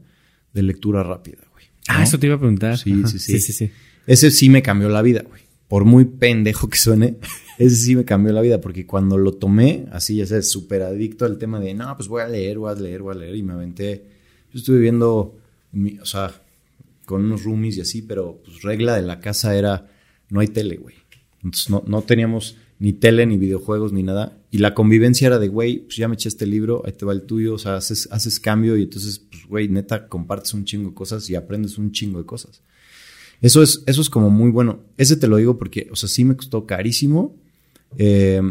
de 0.54 0.64
lectura 0.64 1.04
rápida, 1.04 1.40
güey. 1.52 1.66
Ah, 1.90 2.02
eso 2.02 2.18
te 2.18 2.28
iba 2.28 2.38
a 2.38 2.40
preguntar. 2.40 2.78
Sí, 2.78 3.04
sí. 3.06 3.20
sí, 3.20 3.40
sí, 3.42 3.52
sí. 3.52 3.72
Ese 4.08 4.32
sí 4.32 4.48
me 4.48 4.62
cambió 4.62 4.88
la 4.88 5.02
vida, 5.02 5.26
güey. 5.28 5.42
Por 5.68 5.84
muy 5.84 6.06
pendejo 6.06 6.70
que 6.70 6.78
suene, 6.78 7.18
ese 7.58 7.76
sí 7.76 7.94
me 7.98 8.06
cambió 8.06 8.32
la 8.32 8.40
vida, 8.40 8.62
porque 8.62 8.86
cuando 8.86 9.18
lo 9.18 9.34
tomé, 9.34 9.86
así 9.92 10.16
ya 10.16 10.26
sabes, 10.26 10.50
súper 10.50 10.82
adicto 10.82 11.26
al 11.26 11.38
tema 11.38 11.60
de, 11.60 11.74
no, 11.74 11.94
pues 11.98 12.08
voy 12.08 12.22
a 12.22 12.28
leer, 12.30 12.58
voy 12.58 12.72
a 12.72 12.76
leer, 12.76 13.02
voy 13.02 13.16
a 13.16 13.20
leer, 13.20 13.36
y 13.36 13.44
me 13.44 13.52
aventé. 13.52 14.18
Yo 14.53 14.60
estuve 14.60 14.79
viendo, 14.79 15.38
mi- 15.72 16.00
o 16.00 16.06
sea, 16.06 16.41
con 17.06 17.24
unos 17.25 17.44
roomies 17.44 17.77
y 17.77 17.82
así, 17.82 18.01
pero 18.01 18.41
pues 18.44 18.62
regla 18.62 18.96
de 18.96 19.01
la 19.03 19.20
casa 19.20 19.56
era, 19.56 19.88
no 20.29 20.39
hay 20.39 20.48
tele, 20.48 20.77
güey. 20.77 20.96
Entonces 21.44 21.70
no, 21.70 21.84
no 21.88 22.01
teníamos 22.01 22.58
ni 22.79 22.94
tele, 22.94 23.25
ni 23.25 23.38
videojuegos, 23.38 23.91
ni 23.94 24.03
nada. 24.03 24.38
Y 24.51 24.60
la 24.60 24.74
convivencia 24.74 25.27
era 25.27 25.39
de, 25.39 25.48
güey, 25.48 25.79
pues 25.79 25.98
ya 25.98 26.08
me 26.08 26.15
eché 26.15 26.29
este 26.29 26.46
libro, 26.46 26.82
ahí 26.86 26.94
te 26.94 27.06
va 27.06 27.13
el 27.13 27.24
tuyo, 27.24 27.56
o 27.56 27.58
sea, 27.58 27.75
haces, 27.77 28.08
haces 28.12 28.39
cambio 28.39 28.77
y 28.77 28.84
entonces, 28.84 29.20
pues, 29.20 29.46
güey, 29.48 29.68
neta, 29.68 30.08
compartes 30.08 30.53
un 30.53 30.65
chingo 30.65 30.89
de 30.89 30.96
cosas 30.96 31.29
y 31.29 31.36
aprendes 31.36 31.77
un 31.77 31.91
chingo 31.91 32.20
de 32.20 32.25
cosas. 32.25 32.62
Eso 33.41 33.62
es, 33.63 33.84
eso 33.86 34.01
es 34.01 34.10
como 34.10 34.29
muy 34.29 34.50
bueno. 34.51 34.84
Ese 34.98 35.15
te 35.18 35.27
lo 35.27 35.38
digo 35.38 35.58
porque, 35.58 35.88
o 35.91 35.96
sea, 35.96 36.10
sí 36.10 36.25
me 36.25 36.36
costó 36.36 36.65
carísimo, 36.65 37.36
eh, 37.98 38.41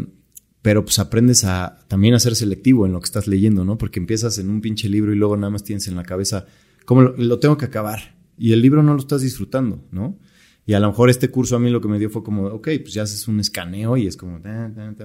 pero 0.61 0.83
pues 0.83 0.99
aprendes 0.99 1.43
a 1.45 1.85
también 1.87 2.13
a 2.13 2.19
ser 2.19 2.35
selectivo 2.35 2.85
en 2.85 2.91
lo 2.91 2.99
que 2.99 3.05
estás 3.05 3.27
leyendo, 3.27 3.63
¿no? 3.63 3.77
Porque 3.77 3.99
empiezas 3.99 4.37
en 4.39 4.49
un 4.49 4.61
pinche 4.61 4.89
libro 4.89 5.13
y 5.13 5.15
luego 5.15 5.37
nada 5.37 5.51
más 5.51 5.63
tienes 5.63 5.87
en 5.87 5.95
la 5.95 6.03
cabeza, 6.03 6.45
¿cómo 6.85 7.01
lo, 7.01 7.39
tengo 7.39 7.57
que 7.57 7.65
acabar? 7.65 8.17
Y 8.37 8.53
el 8.53 8.61
libro 8.61 8.83
no 8.83 8.93
lo 8.93 8.99
estás 8.99 9.21
disfrutando, 9.21 9.83
¿no? 9.91 10.17
Y 10.65 10.73
a 10.73 10.79
lo 10.79 10.87
mejor 10.87 11.09
este 11.09 11.29
curso 11.29 11.55
a 11.55 11.59
mí 11.59 11.69
lo 11.69 11.81
que 11.81 11.87
me 11.87 11.97
dio 11.97 12.09
fue 12.09 12.23
como, 12.23 12.47
ok, 12.47 12.69
pues 12.81 12.93
ya 12.93 13.03
haces 13.03 13.27
un 13.27 13.39
escaneo 13.39 13.97
y 13.97 14.07
es 14.07 14.17
como, 14.17 14.39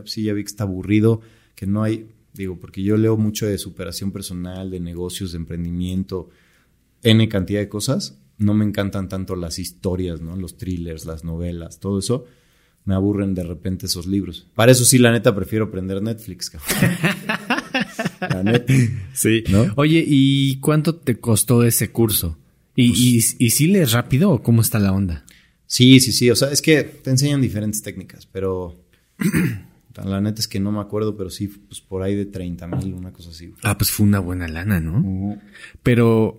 sí, 0.04 0.25
ya 0.25 0.32
vi 0.34 0.42
que 0.42 0.49
está 0.49 0.64
aburrido, 0.64 1.20
que 1.54 1.66
no 1.66 1.82
hay, 1.82 2.08
digo, 2.34 2.58
porque 2.58 2.82
yo 2.82 2.96
leo 2.96 3.16
mucho 3.16 3.46
de 3.46 3.56
superación 3.56 4.12
personal, 4.12 4.70
de 4.70 4.80
negocios, 4.80 5.32
de 5.32 5.38
emprendimiento, 5.38 6.28
N 7.02 7.28
cantidad 7.28 7.61
de 7.61 7.68
cosas. 7.68 8.18
No 8.37 8.54
me 8.54 8.64
encantan 8.64 9.08
tanto 9.08 9.37
las 9.37 9.58
historias, 9.58 10.20
¿no? 10.20 10.37
Los 10.37 10.56
thrillers, 10.56 11.06
las 11.06 11.23
novelas, 11.23 11.78
todo 11.78 12.00
eso. 12.00 12.25
Me 12.84 12.94
aburren 12.94 13.34
de 13.34 13.42
repente 13.44 13.86
esos 13.86 14.06
libros. 14.06 14.46
Para 14.54 14.72
eso 14.72 14.84
sí, 14.84 14.98
la 14.98 15.10
neta, 15.10 15.34
prefiero 15.34 15.70
prender 15.70 16.02
Netflix, 16.02 16.50
cabrón. 16.50 16.98
la 18.20 18.42
neta. 18.42 18.74
Sí. 19.14 19.44
¿No? 19.48 19.72
Oye, 19.76 20.04
¿y 20.06 20.58
cuánto 20.60 20.94
te 20.94 21.18
costó 21.18 21.64
ese 21.64 21.90
curso? 21.90 22.38
¿Y, 22.76 22.92
y, 22.92 23.24
y 23.38 23.50
sí 23.50 23.68
lees 23.68 23.92
rápido 23.92 24.30
o 24.30 24.42
cómo 24.42 24.60
está 24.60 24.78
la 24.78 24.92
onda? 24.92 25.24
Sí, 25.66 25.98
sí, 26.00 26.12
sí. 26.12 26.30
O 26.30 26.36
sea, 26.36 26.50
es 26.50 26.60
que 26.60 26.82
te 26.82 27.10
enseñan 27.10 27.40
diferentes 27.40 27.82
técnicas, 27.82 28.26
pero 28.26 28.84
la 30.04 30.20
neta 30.20 30.40
es 30.40 30.48
que 30.48 30.60
no 30.60 30.72
me 30.72 30.80
acuerdo, 30.80 31.16
pero 31.16 31.30
sí, 31.30 31.48
pues 31.48 31.80
por 31.80 32.02
ahí 32.02 32.14
de 32.14 32.26
30 32.26 32.66
mil, 32.66 32.94
una 32.94 33.12
cosa 33.12 33.30
así. 33.30 33.52
Ah, 33.62 33.78
pues 33.78 33.90
fue 33.90 34.06
una 34.06 34.18
buena 34.18 34.48
lana, 34.48 34.80
¿no? 34.80 35.40
Pero, 35.82 36.38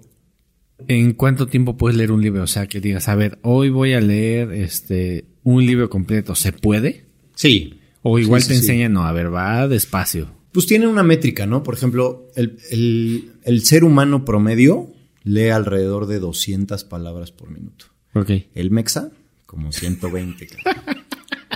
¿en 0.87 1.13
cuánto 1.13 1.47
tiempo 1.47 1.77
puedes 1.77 1.97
leer 1.97 2.11
un 2.11 2.21
libro? 2.21 2.43
O 2.43 2.47
sea, 2.47 2.67
que 2.67 2.81
digas, 2.81 3.07
a 3.07 3.15
ver, 3.15 3.39
hoy 3.41 3.69
voy 3.69 3.93
a 3.93 4.01
leer 4.01 4.51
este 4.51 5.25
un 5.45 5.65
libro 5.65 5.89
completo. 5.89 6.35
¿Se 6.35 6.51
puede? 6.51 7.05
Sí. 7.35 7.79
O 8.01 8.19
igual 8.19 8.41
Sí, 8.41 8.49
te 8.49 8.53
sí, 8.55 8.59
sí. 8.59 8.65
enseñan, 8.65 8.91
no, 8.93 9.05
a 9.05 9.13
ver, 9.13 9.33
va 9.33 9.67
despacio. 9.69 10.29
Pues 10.51 10.65
tiene 10.65 10.87
una 10.87 11.03
métrica, 11.03 11.45
¿no? 11.45 11.63
Por 11.63 11.73
ejemplo, 11.75 12.29
el, 12.35 12.57
el- 12.71 13.31
el 13.43 13.61
ser 13.63 13.83
humano 13.85 14.25
promedio 14.25 14.91
lee 15.23 15.49
alrededor 15.49 16.05
de 16.07 16.19
200 16.19 16.83
palabras 16.83 17.31
por 17.31 17.49
minuto. 17.51 17.85
Ok. 18.13 18.31
El 18.53 18.71
Mexa, 18.71 19.09
como 19.45 19.71
120. 19.71 20.47
cabrón. 20.47 20.95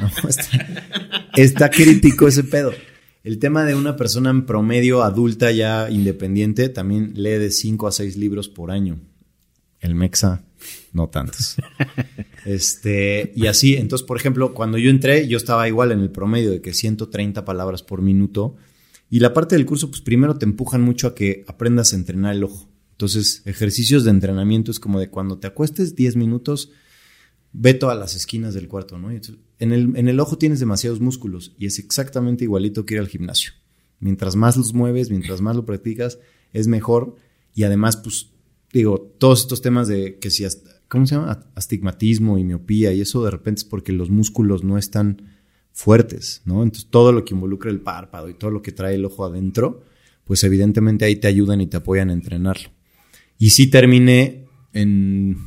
No, 0.01 0.29
está, 0.29 1.31
está 1.36 1.69
crítico 1.69 2.29
ese 2.29 2.46
pedo. 2.46 2.72
El 3.25 3.38
tema 3.38 3.65
de 3.65 3.75
una 3.75 3.98
persona 3.98 4.29
en 4.29 4.46
promedio 4.46 5.03
adulta 5.03 5.51
ya 5.51 5.89
independiente 5.91 6.69
también 6.69 7.12
lee 7.15 7.31
de 7.31 7.51
5 7.51 7.86
a 7.88 7.91
6 7.91 8.15
libros 8.15 8.48
por 8.48 8.72
año. 8.72 8.98
El 9.81 9.96
Mexa, 9.96 10.43
no 10.94 11.10
tantos. 11.10 11.56
Este, 12.46 13.34
y 13.36 13.48
así, 13.48 13.75
entonces, 13.75 14.08
por 14.08 14.18
ejemplo, 14.18 14.54
cuando 14.54 14.78
yo 14.78 14.89
entré, 14.89 15.28
yo 15.28 15.38
estaba 15.38 15.68
igual 15.68 15.92
en 15.92 16.00
el 16.00 16.10
promedio 16.10 16.51
de 16.51 16.62
que 16.62 16.74
130 16.74 17.44
palabras 17.44 17.84
por 17.84 18.01
minuto. 18.01 18.56
Y 19.10 19.20
la 19.20 19.34
parte 19.34 19.56
del 19.56 19.66
curso, 19.66 19.89
pues 19.89 20.01
primero 20.01 20.38
te 20.38 20.46
empujan 20.46 20.82
mucho 20.82 21.08
a 21.08 21.13
que 21.13 21.44
aprendas 21.48 21.92
a 21.92 21.98
entrenar 21.98 22.34
el 22.34 22.46
ojo. 22.46 22.70
Entonces, 22.92 23.44
ejercicios 23.46 24.04
de 24.04 24.12
entrenamiento 24.12 24.72
es 24.72 24.80
como 24.80 25.00
de 25.00 25.10
cuando 25.10 25.38
te 25.38 25.48
acuestes 25.48 25.96
10 25.96 26.16
minutos, 26.16 26.72
ve 27.51 27.74
todas 27.74 27.98
las 27.98 28.16
esquinas 28.16 28.54
del 28.54 28.68
cuarto, 28.68 28.98
¿no? 28.98 29.12
En, 29.12 29.72
el, 29.72 29.96
en 29.96 30.08
el 30.08 30.20
ojo 30.20 30.38
tienes 30.38 30.60
demasiados 30.60 31.01
músculos 31.01 31.56
y 31.58 31.66
es 31.66 31.78
exactamente 31.78 32.46
igualito 32.46 32.86
que 32.86 32.96
ir 32.96 33.00
al 33.00 33.08
gimnasio. 33.08 33.51
Mientras 34.00 34.36
más 34.36 34.56
los 34.56 34.74
mueves, 34.74 35.10
mientras 35.10 35.42
más 35.42 35.56
lo 35.56 35.66
practicas, 35.66 36.20
es 36.54 36.68
mejor. 36.68 37.16
Y 37.54 37.63
además, 37.63 37.98
pues, 37.98 38.32
digo, 38.74 39.14
todos 39.18 39.42
estos 39.42 39.62
temas 39.62 39.88
de 39.88 40.20
que 40.20 40.30
si 40.30 40.46
hasta 40.46 40.80
¿cómo 40.90 41.06
se 41.06 41.16
llama? 41.16 41.48
Astigmatismo 41.56 42.38
y 42.38 42.44
miopía 42.44 42.92
y 42.92 43.02
eso 43.02 43.24
de 43.24 43.32
repente 43.32 43.60
es 43.60 43.66
porque 43.66 43.94
los 43.94 44.10
músculos 44.10 44.64
no 44.64 44.78
están 44.78 45.22
fuertes, 45.72 46.42
¿no? 46.44 46.64
Entonces 46.64 46.90
todo 46.90 47.14
lo 47.14 47.24
que 47.24 47.34
involucra 47.34 47.72
el 47.72 47.80
párpado 47.80 48.28
y 48.28 48.34
todo 48.34 48.52
lo 48.52 48.62
que 48.62 48.74
trae 48.74 48.96
el 48.96 49.06
ojo 49.06 49.24
adentro, 49.24 49.86
pues 50.26 50.44
evidentemente 50.44 51.06
ahí 51.06 51.16
te 51.16 51.28
ayudan 51.28 51.62
y 51.62 51.68
te 51.68 51.78
apoyan 51.78 52.10
a 52.10 52.14
entrenarlo. 52.14 52.70
Y 53.38 53.52
sí 53.52 53.68
terminé 53.68 54.46
en 54.74 55.38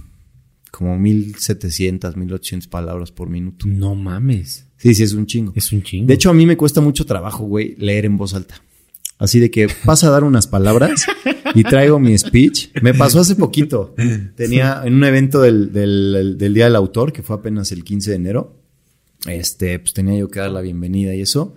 como 0.70 0.98
1700, 0.98 2.16
1800 2.16 2.66
palabras 2.68 3.12
por 3.12 3.28
minuto. 3.28 3.66
No 3.66 3.94
mames. 3.94 4.66
Sí, 4.78 4.94
sí, 4.94 5.02
es 5.02 5.12
un 5.12 5.26
chingo. 5.26 5.52
Es 5.54 5.70
un 5.72 5.82
chingo. 5.82 6.06
De 6.06 6.14
hecho, 6.14 6.30
a 6.30 6.34
mí 6.34 6.46
me 6.46 6.56
cuesta 6.56 6.80
mucho 6.80 7.04
trabajo, 7.04 7.44
güey, 7.44 7.76
leer 7.76 8.06
en 8.06 8.16
voz 8.16 8.32
alta. 8.32 8.62
Así 9.22 9.38
de 9.38 9.52
que 9.52 9.68
pasa 9.84 10.08
a 10.08 10.10
dar 10.10 10.24
unas 10.24 10.48
palabras 10.48 11.06
y 11.54 11.62
traigo 11.62 12.00
mi 12.00 12.18
speech. 12.18 12.70
Me 12.82 12.92
pasó 12.92 13.20
hace 13.20 13.36
poquito. 13.36 13.94
Tenía 14.34 14.82
en 14.84 14.94
un 14.94 15.04
evento 15.04 15.40
del, 15.40 15.72
del, 15.72 16.34
del 16.36 16.54
Día 16.54 16.64
del 16.64 16.74
Autor, 16.74 17.12
que 17.12 17.22
fue 17.22 17.36
apenas 17.36 17.70
el 17.70 17.84
15 17.84 18.10
de 18.10 18.16
enero. 18.16 18.60
Este, 19.28 19.78
pues 19.78 19.92
tenía 19.94 20.18
yo 20.18 20.28
que 20.28 20.40
dar 20.40 20.50
la 20.50 20.60
bienvenida 20.60 21.14
y 21.14 21.20
eso. 21.20 21.54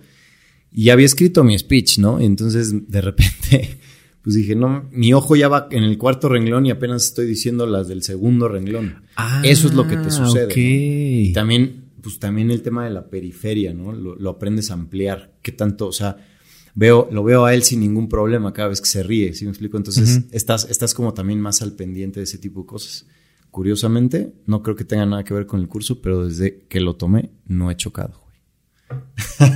Y 0.70 0.90
había 0.90 1.06
escrito 1.06 1.42
mi 1.42 1.58
speech, 1.58 1.98
¿no? 1.98 2.20
Y 2.20 2.24
entonces, 2.26 2.88
de 2.88 3.00
repente, 3.00 3.78
pues 4.22 4.36
dije, 4.36 4.54
no, 4.54 4.88
mi 4.92 5.12
ojo 5.12 5.34
ya 5.34 5.48
va 5.48 5.66
en 5.72 5.82
el 5.82 5.98
cuarto 5.98 6.28
renglón 6.28 6.66
y 6.66 6.70
apenas 6.70 7.06
estoy 7.06 7.26
diciendo 7.26 7.66
las 7.66 7.88
del 7.88 8.04
segundo 8.04 8.46
renglón. 8.46 9.02
Ah, 9.16 9.42
Eso 9.44 9.66
es 9.66 9.74
lo 9.74 9.88
que 9.88 9.96
te 9.96 10.12
sucede. 10.12 10.44
ok. 10.44 10.56
¿no? 10.56 10.62
Y 10.62 11.32
también, 11.32 11.86
pues 12.00 12.20
también 12.20 12.52
el 12.52 12.62
tema 12.62 12.84
de 12.84 12.90
la 12.90 13.10
periferia, 13.10 13.74
¿no? 13.74 13.90
Lo, 13.90 14.14
lo 14.14 14.30
aprendes 14.30 14.70
a 14.70 14.74
ampliar. 14.74 15.32
¿Qué 15.42 15.50
tanto? 15.50 15.88
O 15.88 15.92
sea, 15.92 16.16
veo, 16.76 17.08
lo 17.10 17.24
veo 17.24 17.44
a 17.44 17.54
él 17.54 17.64
sin 17.64 17.80
ningún 17.80 18.08
problema 18.08 18.52
cada 18.52 18.68
vez 18.68 18.80
que 18.80 18.86
se 18.86 19.02
ríe, 19.02 19.34
¿sí 19.34 19.44
me 19.44 19.50
explico? 19.50 19.76
Entonces, 19.76 20.20
estás, 20.30 20.68
estás 20.70 20.94
como 20.94 21.12
también 21.12 21.40
más 21.40 21.62
al 21.62 21.72
pendiente 21.72 22.20
de 22.20 22.24
ese 22.24 22.38
tipo 22.38 22.60
de 22.60 22.66
cosas. 22.66 23.06
Curiosamente, 23.50 24.34
no 24.46 24.62
creo 24.62 24.76
que 24.76 24.84
tenga 24.84 25.06
nada 25.06 25.24
que 25.24 25.34
ver 25.34 25.46
con 25.46 25.60
el 25.60 25.66
curso, 25.66 26.00
pero 26.02 26.28
desde 26.28 26.66
que 26.68 26.78
lo 26.78 26.94
tomé, 26.94 27.30
no 27.46 27.70
he 27.70 27.76
chocado, 27.76 28.20
güey. 28.22 29.50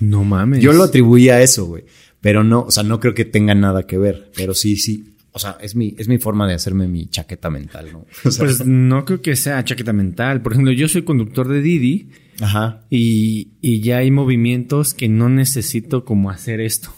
No 0.00 0.24
mames. 0.24 0.60
Yo 0.62 0.72
lo 0.72 0.82
atribuía 0.82 1.36
a 1.36 1.42
eso, 1.42 1.64
güey. 1.66 1.84
Pero 2.20 2.42
no, 2.42 2.62
o 2.62 2.70
sea, 2.70 2.82
no 2.82 2.98
creo 3.00 3.14
que 3.14 3.24
tenga 3.24 3.54
nada 3.54 3.86
que 3.86 3.96
ver. 3.96 4.32
Pero 4.36 4.54
sí, 4.54 4.76
sí. 4.76 5.13
O 5.36 5.40
sea, 5.40 5.58
es 5.60 5.74
mi, 5.74 5.94
es 5.98 6.06
mi 6.06 6.18
forma 6.18 6.46
de 6.46 6.54
hacerme 6.54 6.86
mi 6.86 7.06
chaqueta 7.06 7.50
mental, 7.50 7.88
¿no? 7.92 8.06
O 8.24 8.30
sea, 8.30 8.44
Pues 8.44 8.64
no 8.64 9.04
creo 9.04 9.20
que 9.20 9.34
sea 9.34 9.64
chaqueta 9.64 9.92
mental. 9.92 10.40
Por 10.42 10.52
ejemplo, 10.52 10.72
yo 10.72 10.86
soy 10.88 11.02
conductor 11.02 11.48
de 11.48 11.60
Didi 11.60 12.08
ajá. 12.40 12.84
y, 12.88 13.48
y 13.60 13.80
ya 13.80 13.98
hay 13.98 14.10
movimientos 14.12 14.94
que 14.94 15.08
no 15.08 15.28
necesito 15.28 16.04
como 16.04 16.30
hacer 16.30 16.60
esto. 16.60 16.90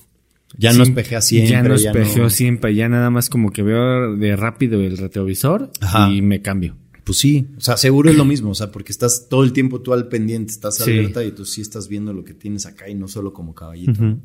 Ya 0.59 0.73
no 0.75 0.83
espejea 0.85 1.21
siempre. 1.23 1.51
Ya 1.51 1.63
no 1.63 1.75
espejeo 1.75 2.25
no- 2.25 2.31
siempre. 2.31 2.75
Ya 2.75 2.89
nada 2.91 3.09
más 3.11 3.29
como 3.31 3.51
que 3.53 3.63
veo 3.63 4.17
de 4.17 4.37
rápido 4.37 4.81
el 4.83 4.97
retrovisor 4.99 5.71
Ajá. 5.81 6.11
y 6.13 6.21
me 6.23 6.43
cambio. 6.43 6.77
Pues 7.05 7.19
sí, 7.19 7.47
o 7.57 7.61
sea, 7.61 7.77
seguro 7.77 8.11
es 8.11 8.17
lo 8.17 8.25
mismo, 8.25 8.51
o 8.51 8.55
sea, 8.55 8.73
porque 8.73 8.91
estás 8.91 9.29
todo 9.31 9.45
el 9.45 9.53
tiempo 9.53 9.81
tú 9.81 9.93
al 9.95 10.09
pendiente, 10.09 10.51
estás 10.53 10.77
Sí. 10.77 10.91
alerta 10.91 11.23
y 11.25 11.31
tú 11.31 11.45
sí 11.47 11.61
estás 11.61 11.89
viendo 11.89 12.13
lo 12.13 12.25
que 12.25 12.35
tienes 12.35 12.67
acá 12.67 12.89
y 12.89 12.95
no 12.97 13.07
solo 13.07 13.33
como 13.33 13.55
caballito. 13.55 14.03
¿no? 14.03 14.21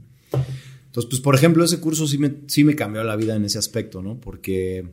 Entonces, 0.91 1.09
pues, 1.09 1.21
por 1.21 1.35
ejemplo, 1.35 1.63
ese 1.63 1.79
curso 1.79 2.05
sí 2.05 2.17
me, 2.17 2.41
sí 2.47 2.65
me 2.65 2.75
cambió 2.75 3.01
la 3.05 3.15
vida 3.15 3.37
en 3.37 3.45
ese 3.45 3.57
aspecto, 3.57 4.01
¿no? 4.01 4.19
Porque, 4.19 4.91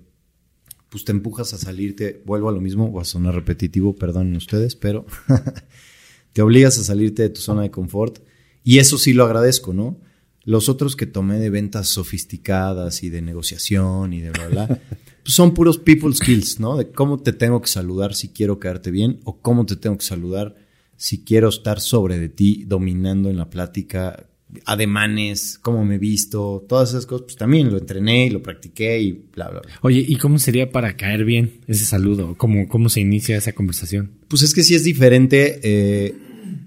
pues, 0.90 1.04
te 1.04 1.10
empujas 1.10 1.52
a 1.54 1.58
salirte, 1.58 2.22
vuelvo 2.24 2.48
a 2.48 2.52
lo 2.52 2.60
mismo, 2.60 2.92
va 2.92 3.02
a 3.02 3.04
sonar 3.04 3.34
repetitivo, 3.34 3.96
perdonen 3.96 4.36
ustedes, 4.36 4.76
pero 4.76 5.06
te 6.32 6.40
obligas 6.40 6.78
a 6.78 6.84
salirte 6.84 7.22
de 7.22 7.30
tu 7.30 7.40
zona 7.40 7.62
de 7.62 7.72
confort 7.72 8.20
y 8.62 8.78
eso 8.78 8.96
sí 8.96 9.12
lo 9.12 9.24
agradezco, 9.24 9.74
¿no? 9.74 9.98
Los 10.44 10.68
otros 10.68 10.94
que 10.94 11.06
tomé 11.06 11.40
de 11.40 11.50
ventas 11.50 11.88
sofisticadas 11.88 13.02
y 13.02 13.10
de 13.10 13.20
negociación 13.20 14.12
y 14.12 14.20
de 14.20 14.30
bla, 14.30 14.46
bla, 14.46 14.66
pues 15.24 15.34
son 15.34 15.52
puros 15.52 15.78
people 15.78 16.14
skills, 16.14 16.60
¿no? 16.60 16.76
De 16.76 16.92
cómo 16.92 17.20
te 17.20 17.32
tengo 17.32 17.60
que 17.60 17.66
saludar 17.66 18.14
si 18.14 18.28
quiero 18.28 18.60
quedarte 18.60 18.92
bien 18.92 19.18
o 19.24 19.40
cómo 19.40 19.66
te 19.66 19.74
tengo 19.74 19.98
que 19.98 20.04
saludar 20.04 20.54
si 20.96 21.24
quiero 21.24 21.48
estar 21.48 21.80
sobre 21.80 22.20
de 22.20 22.28
ti, 22.28 22.62
dominando 22.68 23.30
en 23.30 23.36
la 23.36 23.50
plática, 23.50 24.28
ademanes, 24.64 25.58
cómo 25.60 25.84
me 25.84 25.96
he 25.96 25.98
visto, 25.98 26.64
todas 26.68 26.90
esas 26.90 27.06
cosas, 27.06 27.24
pues 27.24 27.36
también 27.36 27.70
lo 27.70 27.78
entrené 27.78 28.26
y 28.26 28.30
lo 28.30 28.42
practiqué 28.42 29.00
y 29.00 29.12
bla, 29.12 29.48
bla, 29.48 29.60
bla. 29.60 29.72
Oye, 29.82 30.04
¿y 30.06 30.16
cómo 30.16 30.38
sería 30.38 30.70
para 30.70 30.96
caer 30.96 31.24
bien 31.24 31.60
ese 31.66 31.84
saludo? 31.84 32.34
¿Cómo, 32.36 32.68
cómo 32.68 32.88
se 32.88 33.00
inicia 33.00 33.36
esa 33.36 33.52
conversación? 33.52 34.12
Pues 34.28 34.42
es 34.42 34.54
que 34.54 34.62
sí 34.62 34.74
es 34.74 34.84
diferente. 34.84 35.60
eh, 35.62 36.14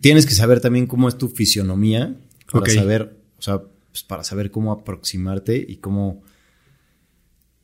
tienes 0.01 0.25
que 0.25 0.33
saber 0.33 0.59
también 0.59 0.87
cómo 0.87 1.07
es 1.07 1.17
tu 1.17 1.29
fisionomía 1.29 2.15
para 2.51 2.71
saber, 2.71 3.17
o 3.37 3.41
sea, 3.41 3.61
pues 3.91 4.03
para 4.03 4.23
saber 4.23 4.51
cómo 4.51 4.71
aproximarte 4.71 5.63
y 5.67 5.77
cómo, 5.77 6.23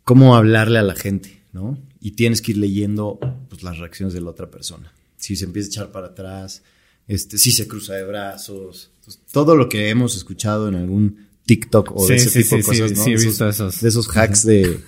cómo 0.04 0.36
hablarle 0.36 0.80
a 0.80 0.84
la 0.84 0.96
gente, 0.96 1.42
¿no? 1.54 1.78
Y 2.00 2.12
tienes 2.12 2.42
que 2.42 2.52
ir 2.52 2.58
leyendo 2.58 3.20
pues, 3.50 3.64
las 3.64 3.78
reacciones 3.78 4.14
de 4.14 4.22
la 4.22 4.30
otra 4.30 4.50
persona. 4.50 4.94
Si 5.18 5.36
se 5.36 5.46
empieza 5.46 5.68
a 5.68 5.72
echar 5.72 5.92
para 5.92 6.08
atrás, 6.08 6.64
este, 7.08 7.38
si 7.38 7.52
se 7.52 7.68
cruza 7.68 7.94
de 7.94 8.04
brazos, 8.04 8.92
todo 9.32 9.56
lo 9.56 9.70
que 9.70 9.90
hemos 9.90 10.16
escuchado 10.18 10.68
en 10.68 10.76
algún 10.76 11.28
TikTok 11.46 11.92
o 11.96 12.08
de 12.08 12.16
ese 12.16 12.30
sí, 12.30 12.44
tipo 12.44 12.58
de 12.58 12.64
sí, 12.64 12.68
cosas, 12.70 12.92
¿no? 12.98 13.04
sí, 13.06 13.12
he 13.14 13.18
De 13.18 13.26
visto 13.26 13.48
esos. 13.48 13.80
De 13.82 13.88
esos 13.90 14.08
hacks 14.18 14.46
de, 14.46 14.80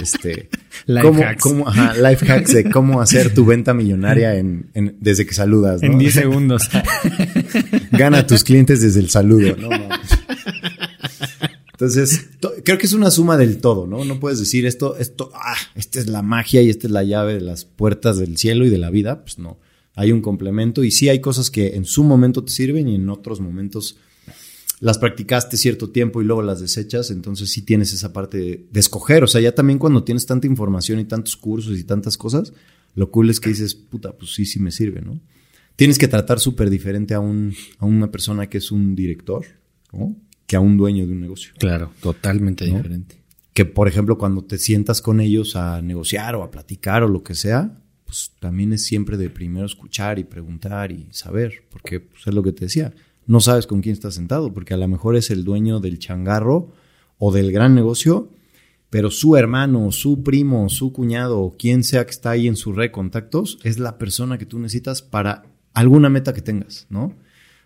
este, 0.00 0.48
Life 0.86 1.02
cómo, 1.06 1.22
hacks. 1.24 1.42
cómo- 1.42 1.68
ajá, 1.68 1.94
life 1.96 2.30
hacks 2.30 2.52
de 2.52 2.70
cómo 2.70 3.00
hacer 3.00 3.34
tu 3.34 3.44
venta 3.44 3.74
millonaria 3.74 4.36
en, 4.36 4.70
en- 4.74 4.96
desde 5.00 5.26
que 5.26 5.34
saludas, 5.34 5.82
¿no? 5.82 5.92
En 5.92 5.98
10 5.98 6.14
segundos. 6.14 6.68
Gana 7.90 8.18
a 8.18 8.26
tus 8.26 8.44
clientes 8.44 8.80
desde 8.80 9.00
el 9.00 9.10
saludo, 9.10 9.56
¿no? 9.56 9.70
Entonces, 11.72 12.28
to- 12.38 12.52
creo 12.64 12.78
que 12.78 12.86
es 12.86 12.92
una 12.92 13.10
suma 13.10 13.36
del 13.36 13.58
todo, 13.58 13.86
¿no? 13.88 14.04
No 14.04 14.20
puedes 14.20 14.38
decir 14.38 14.64
esto, 14.66 14.96
esto, 14.96 15.32
ah, 15.34 15.56
esta 15.74 15.98
es 15.98 16.06
la 16.06 16.22
magia 16.22 16.62
y 16.62 16.70
esta 16.70 16.86
es 16.86 16.92
la 16.92 17.02
llave 17.02 17.34
de 17.34 17.40
las 17.40 17.64
puertas 17.64 18.16
del 18.18 18.36
cielo 18.38 18.64
y 18.64 18.70
de 18.70 18.78
la 18.78 18.90
vida. 18.90 19.22
Pues 19.24 19.38
no. 19.38 19.58
Hay 19.94 20.12
un 20.12 20.20
complemento 20.20 20.82
y 20.84 20.90
sí 20.90 21.08
hay 21.08 21.20
cosas 21.20 21.50
que 21.50 21.76
en 21.76 21.84
su 21.84 22.02
momento 22.04 22.44
te 22.44 22.52
sirven 22.52 22.88
y 22.88 22.96
en 22.96 23.08
otros 23.08 23.40
momentos 23.40 23.96
las 24.80 24.98
practicaste 24.98 25.56
cierto 25.56 25.90
tiempo 25.90 26.20
y 26.20 26.24
luego 26.24 26.42
las 26.42 26.60
desechas. 26.60 27.10
Entonces 27.10 27.50
sí 27.50 27.62
tienes 27.62 27.92
esa 27.92 28.12
parte 28.12 28.38
de, 28.38 28.66
de 28.70 28.80
escoger. 28.80 29.22
O 29.24 29.26
sea, 29.26 29.40
ya 29.40 29.54
también 29.54 29.78
cuando 29.78 30.02
tienes 30.04 30.26
tanta 30.26 30.46
información 30.46 30.98
y 30.98 31.04
tantos 31.04 31.36
cursos 31.36 31.78
y 31.78 31.84
tantas 31.84 32.16
cosas, 32.16 32.52
lo 32.94 33.10
cool 33.10 33.30
es 33.30 33.40
que 33.40 33.50
dices, 33.50 33.74
puta, 33.74 34.12
pues 34.12 34.34
sí, 34.34 34.46
sí 34.46 34.60
me 34.60 34.70
sirve, 34.70 35.00
¿no? 35.00 35.20
Tienes 35.76 35.98
que 35.98 36.06
tratar 36.06 36.38
súper 36.38 36.70
diferente 36.70 37.14
a, 37.14 37.20
un, 37.20 37.54
a 37.78 37.86
una 37.86 38.10
persona 38.10 38.48
que 38.48 38.58
es 38.58 38.70
un 38.70 38.94
director, 38.94 39.44
¿no? 39.92 40.16
Que 40.46 40.56
a 40.56 40.60
un 40.60 40.76
dueño 40.76 41.06
de 41.06 41.12
un 41.12 41.20
negocio. 41.20 41.52
claro, 41.58 41.90
totalmente 42.00 42.66
¿No? 42.68 42.76
diferente. 42.76 43.16
Que, 43.52 43.64
por 43.64 43.88
ejemplo, 43.88 44.18
cuando 44.18 44.42
te 44.44 44.58
sientas 44.58 45.00
con 45.00 45.20
ellos 45.20 45.56
a 45.56 45.80
negociar 45.82 46.34
o 46.36 46.42
a 46.42 46.50
platicar 46.50 47.02
o 47.04 47.08
lo 47.08 47.22
que 47.22 47.34
sea, 47.34 47.80
pues 48.14 48.30
también 48.38 48.72
es 48.72 48.84
siempre 48.84 49.16
de 49.16 49.28
primero 49.28 49.66
escuchar 49.66 50.20
y 50.20 50.24
preguntar 50.24 50.92
y 50.92 51.08
saber, 51.10 51.64
porque 51.68 51.98
pues, 51.98 52.24
es 52.28 52.32
lo 52.32 52.44
que 52.44 52.52
te 52.52 52.66
decía, 52.66 52.94
no 53.26 53.40
sabes 53.40 53.66
con 53.66 53.80
quién 53.80 53.94
estás 53.94 54.14
sentado, 54.14 54.54
porque 54.54 54.72
a 54.72 54.76
lo 54.76 54.86
mejor 54.86 55.16
es 55.16 55.30
el 55.30 55.42
dueño 55.42 55.80
del 55.80 55.98
changarro 55.98 56.72
o 57.18 57.32
del 57.32 57.50
gran 57.50 57.74
negocio, 57.74 58.30
pero 58.88 59.10
su 59.10 59.36
hermano, 59.36 59.90
su 59.90 60.22
primo, 60.22 60.68
su 60.68 60.92
cuñado 60.92 61.56
quien 61.58 61.82
sea 61.82 62.04
que 62.04 62.12
está 62.12 62.30
ahí 62.30 62.46
en 62.46 62.54
su 62.54 62.72
red 62.72 62.84
de 62.84 62.92
contactos 62.92 63.58
es 63.64 63.80
la 63.80 63.98
persona 63.98 64.38
que 64.38 64.46
tú 64.46 64.60
necesitas 64.60 65.02
para 65.02 65.42
alguna 65.72 66.08
meta 66.08 66.32
que 66.32 66.42
tengas, 66.42 66.86
¿no? 66.90 67.16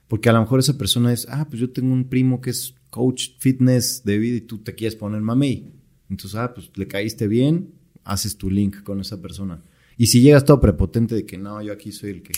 Porque 0.06 0.30
a 0.30 0.32
lo 0.32 0.40
mejor 0.40 0.60
esa 0.60 0.78
persona 0.78 1.12
es, 1.12 1.26
ah, 1.28 1.46
pues 1.46 1.60
yo 1.60 1.68
tengo 1.68 1.92
un 1.92 2.08
primo 2.08 2.40
que 2.40 2.48
es 2.48 2.74
coach 2.88 3.32
fitness 3.38 4.02
de 4.02 4.16
vida 4.16 4.38
y 4.38 4.40
tú 4.40 4.56
te 4.56 4.74
quieres 4.74 4.96
poner 4.96 5.20
mamey. 5.20 5.74
Entonces, 6.08 6.38
ah, 6.40 6.54
pues 6.54 6.70
le 6.74 6.88
caíste 6.88 7.28
bien, 7.28 7.74
haces 8.02 8.38
tu 8.38 8.48
link 8.48 8.82
con 8.82 8.98
esa 9.02 9.20
persona. 9.20 9.62
Y 9.98 10.06
si 10.06 10.22
llegas 10.22 10.44
todo 10.46 10.60
prepotente 10.60 11.14
de 11.14 11.26
que 11.26 11.36
no, 11.36 11.60
yo 11.60 11.72
aquí 11.74 11.92
soy 11.92 12.10
el 12.10 12.22
que 12.22 12.32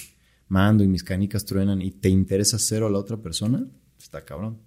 mando 0.48 0.82
y 0.82 0.88
mis 0.88 1.04
canicas 1.04 1.44
truenan 1.44 1.80
y 1.82 1.92
te 1.92 2.08
interesa 2.08 2.58
cero 2.58 2.86
a 2.88 2.90
la 2.90 2.98
otra 2.98 3.18
persona, 3.18 3.64
está 4.02 4.24
cabrón. 4.24 4.58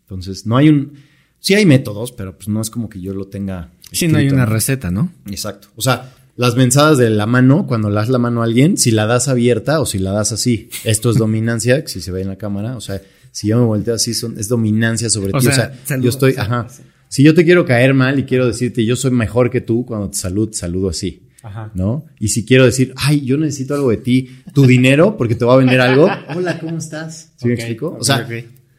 Entonces, 0.00 0.46
no 0.46 0.56
hay 0.56 0.68
un... 0.70 0.94
Sí 1.38 1.54
hay 1.54 1.64
métodos, 1.64 2.12
pero 2.12 2.36
pues 2.36 2.48
no 2.48 2.60
es 2.60 2.68
como 2.68 2.88
que 2.88 3.00
yo 3.00 3.14
lo 3.14 3.28
tenga. 3.28 3.70
Sí, 3.92 4.08
no 4.08 4.18
hay 4.18 4.24
escrito, 4.26 4.34
una 4.34 4.46
receta, 4.46 4.90
¿no? 4.90 5.12
Exacto. 5.30 5.68
O 5.76 5.80
sea, 5.82 6.14
las 6.36 6.54
mensadas 6.56 6.98
de 6.98 7.08
la 7.10 7.26
mano, 7.26 7.66
cuando 7.66 7.88
le 7.88 7.94
das 7.96 8.08
la 8.10 8.18
mano 8.18 8.42
a 8.42 8.44
alguien, 8.44 8.76
si 8.76 8.90
la 8.90 9.06
das 9.06 9.28
abierta 9.28 9.80
o 9.80 9.86
si 9.86 9.98
la 9.98 10.12
das 10.12 10.32
así, 10.32 10.68
esto 10.84 11.10
es 11.10 11.16
dominancia, 11.16 11.82
si 11.86 12.00
se 12.00 12.10
ve 12.12 12.20
en 12.22 12.28
la 12.28 12.36
cámara, 12.36 12.76
o 12.76 12.80
sea, 12.80 13.00
si 13.32 13.48
yo 13.48 13.58
me 13.58 13.64
volteo 13.64 13.94
así, 13.94 14.12
son, 14.12 14.38
es 14.38 14.48
dominancia 14.48 15.08
sobre 15.08 15.30
O 15.34 15.38
ti. 15.38 15.46
o 15.46 15.52
sea, 15.52 15.78
saludo- 15.84 16.04
yo 16.04 16.10
estoy, 16.10 16.34
ajá. 16.36 16.68
sí. 16.68 16.82
Si 17.08 17.22
yo 17.22 17.34
te 17.34 17.44
quiero 17.44 17.64
caer 17.64 17.92
mal 17.94 18.18
y 18.18 18.24
quiero 18.24 18.46
decirte, 18.46 18.84
yo 18.84 18.94
soy 18.96 19.10
mejor 19.10 19.50
que 19.50 19.60
tú, 19.60 19.84
cuando 19.86 20.10
te 20.10 20.16
saludo, 20.18 20.50
te 20.50 20.58
saludo 20.58 20.90
así. 20.90 21.26
Ajá. 21.42 21.70
¿No? 21.74 22.04
Y 22.18 22.28
si 22.28 22.44
quiero 22.44 22.64
decir, 22.64 22.92
ay, 22.96 23.24
yo 23.24 23.36
necesito 23.36 23.74
algo 23.74 23.90
de 23.90 23.96
ti, 23.96 24.30
tu 24.52 24.66
dinero, 24.66 25.16
porque 25.16 25.34
te 25.34 25.44
voy 25.44 25.54
a 25.54 25.58
vender 25.58 25.80
algo. 25.80 26.08
Hola, 26.36 26.58
¿cómo 26.58 26.78
estás? 26.78 27.32
¿Sí 27.36 27.48
me 27.48 27.54
explico? 27.54 27.96
o 27.98 28.04
sea, 28.04 28.26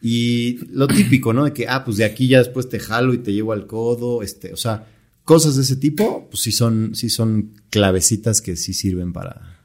y 0.00 0.58
lo 0.72 0.88
típico, 0.88 1.32
¿no? 1.32 1.44
De 1.44 1.52
que, 1.52 1.68
ah, 1.68 1.84
pues 1.84 1.96
de 1.96 2.04
aquí 2.04 2.26
ya 2.26 2.38
después 2.38 2.68
te 2.68 2.80
jalo 2.80 3.14
y 3.14 3.18
te 3.18 3.32
llevo 3.32 3.52
al 3.52 3.68
codo, 3.68 4.22
este, 4.22 4.52
o 4.52 4.56
sea, 4.56 4.86
cosas 5.24 5.54
de 5.56 5.62
ese 5.62 5.76
tipo, 5.76 6.28
pues 6.28 6.42
sí 6.42 6.50
son, 6.50 6.94
sí 6.94 7.08
son 7.08 7.52
clavecitas 7.70 8.42
que 8.42 8.56
sí 8.56 8.74
sirven 8.74 9.12
para. 9.12 9.60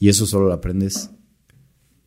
Y 0.00 0.08
eso 0.08 0.26
solo 0.26 0.48
lo 0.48 0.52
aprendes 0.52 1.10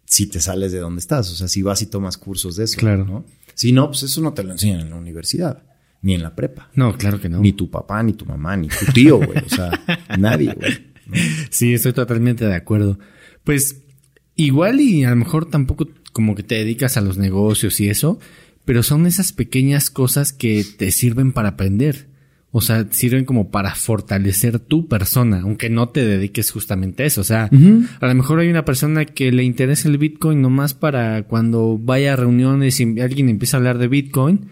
si 0.05 0.27
te 0.27 0.41
sales 0.41 0.73
de 0.73 0.79
donde 0.79 0.99
estás, 0.99 1.31
o 1.31 1.35
sea, 1.35 1.47
si 1.47 1.61
vas 1.61 1.81
y 1.81 1.85
tomas 1.85 2.17
cursos 2.17 2.57
de 2.57 2.65
eso. 2.65 2.77
Claro. 2.77 3.05
¿no? 3.05 3.25
Si 3.53 3.71
no, 3.71 3.87
pues 3.87 4.03
eso 4.03 4.19
no 4.19 4.33
te 4.33 4.43
lo 4.43 4.51
enseñan 4.51 4.81
en 4.81 4.89
la 4.89 4.97
universidad, 4.97 5.63
ni 6.01 6.15
en 6.15 6.23
la 6.23 6.35
prepa. 6.35 6.69
No, 6.75 6.97
claro 6.97 7.19
que 7.19 7.29
no. 7.29 7.39
Ni 7.39 7.53
tu 7.53 7.69
papá, 7.69 8.01
ni 8.03 8.13
tu 8.13 8.25
mamá, 8.25 8.57
ni 8.57 8.67
tu 8.67 8.85
tío, 8.93 9.17
güey. 9.17 9.39
O 9.45 9.49
sea, 9.49 9.71
nadie, 10.17 10.53
güey. 10.53 10.91
Sí, 11.49 11.73
estoy 11.73 11.93
totalmente 11.93 12.45
de 12.45 12.55
acuerdo. 12.55 12.97
Pues 13.43 13.83
igual 14.35 14.79
y 14.79 15.03
a 15.03 15.11
lo 15.11 15.15
mejor 15.15 15.49
tampoco 15.49 15.87
como 16.11 16.35
que 16.35 16.43
te 16.43 16.55
dedicas 16.55 16.97
a 16.97 17.01
los 17.01 17.17
negocios 17.17 17.79
y 17.79 17.89
eso, 17.89 18.19
pero 18.65 18.83
son 18.83 19.05
esas 19.05 19.33
pequeñas 19.33 19.89
cosas 19.89 20.33
que 20.33 20.65
te 20.77 20.91
sirven 20.91 21.31
para 21.31 21.49
aprender. 21.49 22.09
O 22.53 22.59
sea, 22.59 22.85
sirven 22.91 23.23
como 23.23 23.49
para 23.49 23.75
fortalecer 23.75 24.59
tu 24.59 24.89
persona, 24.89 25.41
aunque 25.41 25.69
no 25.69 25.87
te 25.87 26.03
dediques 26.03 26.51
justamente 26.51 27.03
a 27.03 27.05
eso. 27.05 27.21
O 27.21 27.23
sea, 27.23 27.45
a 27.45 28.07
lo 28.07 28.13
mejor 28.13 28.39
hay 28.39 28.49
una 28.49 28.65
persona 28.65 29.05
que 29.05 29.31
le 29.31 29.43
interesa 29.43 29.87
el 29.87 29.97
Bitcoin 29.97 30.41
nomás 30.41 30.73
para 30.73 31.23
cuando 31.23 31.77
vaya 31.77 32.11
a 32.11 32.15
reuniones 32.17 32.81
y 32.81 32.99
alguien 32.99 33.29
empieza 33.29 33.55
a 33.55 33.59
hablar 33.59 33.77
de 33.77 33.87
Bitcoin, 33.87 34.47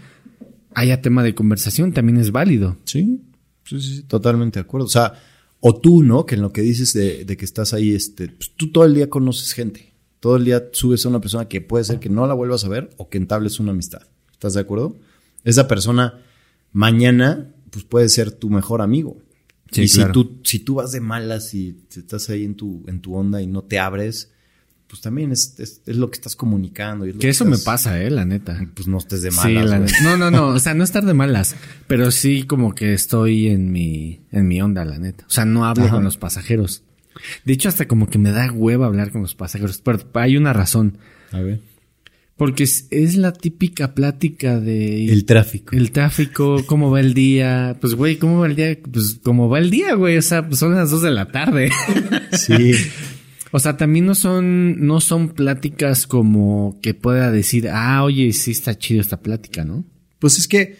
haya 0.73 1.01
tema 1.01 1.23
de 1.23 1.35
conversación, 1.35 1.93
también 1.93 2.17
es 2.17 2.31
válido. 2.31 2.77
Sí, 2.85 3.21
sí, 3.65 3.81
sí, 3.81 4.03
totalmente 4.03 4.59
de 4.59 4.63
acuerdo. 4.63 4.85
O 4.85 4.89
sea, 4.89 5.13
o 5.59 5.79
tú, 5.79 6.03
¿no? 6.03 6.25
Que 6.25 6.35
en 6.35 6.41
lo 6.41 6.51
que 6.51 6.61
dices 6.61 6.93
de, 6.93 7.25
de 7.25 7.37
que 7.37 7.45
estás 7.45 7.73
ahí, 7.73 7.93
este, 7.93 8.29
pues 8.29 8.51
tú 8.55 8.71
todo 8.71 8.85
el 8.85 8.93
día 8.93 9.09
conoces 9.09 9.53
gente. 9.53 9.93
Todo 10.19 10.35
el 10.35 10.45
día 10.45 10.69
subes 10.71 11.05
a 11.05 11.09
una 11.09 11.21
persona 11.21 11.47
que 11.47 11.61
puede 11.61 11.85
ser 11.85 11.99
que 11.99 12.09
no 12.09 12.27
la 12.27 12.33
vuelvas 12.33 12.65
a 12.65 12.69
ver 12.69 12.89
o 12.97 13.09
que 13.09 13.17
entables 13.17 13.59
una 13.59 13.71
amistad. 13.71 14.01
¿Estás 14.31 14.53
de 14.53 14.61
acuerdo? 14.61 14.95
Esa 15.43 15.67
persona 15.67 16.21
mañana 16.71 17.53
pues 17.71 17.85
puede 17.85 18.09
ser 18.09 18.31
tu 18.31 18.49
mejor 18.49 18.81
amigo. 18.81 19.17
Sí, 19.71 19.83
y 19.83 19.89
claro. 19.89 20.13
si 20.13 20.13
tú, 20.13 20.39
si 20.43 20.59
tú 20.59 20.75
vas 20.75 20.91
de 20.91 20.99
malas 20.99 21.53
y 21.53 21.77
estás 21.95 22.29
ahí 22.29 22.43
en 22.43 22.55
tu, 22.55 22.83
en 22.87 23.01
tu 23.01 23.15
onda 23.15 23.41
y 23.41 23.47
no 23.47 23.63
te 23.63 23.79
abres, 23.79 24.31
pues 24.89 25.01
también 25.01 25.31
es, 25.31 25.59
es, 25.59 25.81
es 25.85 25.95
lo 25.97 26.09
que 26.09 26.15
estás 26.15 26.35
comunicando. 26.35 27.05
y 27.05 27.09
es 27.09 27.15
lo 27.15 27.21
Que 27.21 27.29
eso 27.29 27.45
me 27.45 27.59
pasa, 27.59 28.01
eh, 28.01 28.09
la 28.09 28.25
neta. 28.25 28.59
Pues 28.73 28.87
no 28.87 28.97
estés 28.97 29.21
de 29.21 29.29
Sí, 29.31 29.37
malas. 29.37 29.69
la 29.69 29.77
güey. 29.77 29.91
neta. 29.91 30.03
No, 30.03 30.17
no, 30.17 30.31
no. 30.31 30.47
O 30.47 30.59
sea, 30.59 30.73
no 30.73 30.83
estar 30.83 31.05
de 31.05 31.13
malas. 31.13 31.55
Pero 31.87 32.09
sí 32.11 32.43
como 32.43 32.73
que 32.73 32.93
estoy 32.93 33.47
en 33.47 33.71
mi, 33.71 34.21
en 34.31 34.47
mi 34.47 34.61
onda, 34.61 34.83
la 34.85 34.97
neta. 34.97 35.25
O 35.27 35.29
sea, 35.31 35.45
no 35.45 35.65
hablo 35.65 35.83
Ajá. 35.85 35.93
con 35.95 36.03
los 36.03 36.17
pasajeros. 36.17 36.81
De 37.45 37.53
hecho, 37.53 37.69
hasta 37.69 37.87
como 37.87 38.09
que 38.09 38.17
me 38.17 38.31
da 38.31 38.51
hueva 38.51 38.87
hablar 38.87 39.11
con 39.11 39.21
los 39.21 39.35
pasajeros. 39.35 39.79
Pero 39.83 39.99
hay 40.15 40.37
una 40.37 40.53
razón. 40.53 40.97
A 41.31 41.39
ver. 41.41 41.59
Porque 42.35 42.63
es, 42.63 42.87
es 42.89 43.15
la 43.17 43.33
típica 43.33 43.93
plática 43.93 44.59
de... 44.61 45.11
El 45.11 45.25
tráfico. 45.25 45.75
el 45.75 45.91
tráfico, 45.91 46.65
cómo 46.65 46.89
va 46.89 47.01
el 47.01 47.13
día. 47.13 47.75
Pues, 47.81 47.95
güey, 47.95 48.15
¿cómo 48.17 48.39
va 48.39 48.47
el 48.47 48.55
día? 48.55 48.77
Pues, 48.91 49.19
cómo 49.21 49.49
va 49.49 49.59
el 49.59 49.69
día, 49.69 49.93
güey. 49.95 50.17
O 50.17 50.21
sea, 50.21 50.47
pues 50.47 50.57
son 50.59 50.73
las 50.73 50.89
dos 50.89 51.01
de 51.01 51.11
la 51.11 51.25
tarde. 51.31 51.69
Sí. 52.31 52.73
O 53.51 53.59
sea, 53.59 53.77
también 53.77 54.05
no 54.05 54.15
son, 54.15 54.85
no 54.85 55.01
son 55.01 55.29
pláticas 55.29 56.05
como 56.05 56.77
que 56.81 56.93
pueda 56.93 57.31
decir, 57.31 57.67
ah, 57.69 58.03
oye, 58.03 58.31
sí 58.33 58.51
está 58.51 58.77
chido 58.77 59.01
esta 59.01 59.21
plática, 59.21 59.65
¿no? 59.65 59.85
Pues 60.19 60.37
es 60.37 60.47
que 60.47 60.77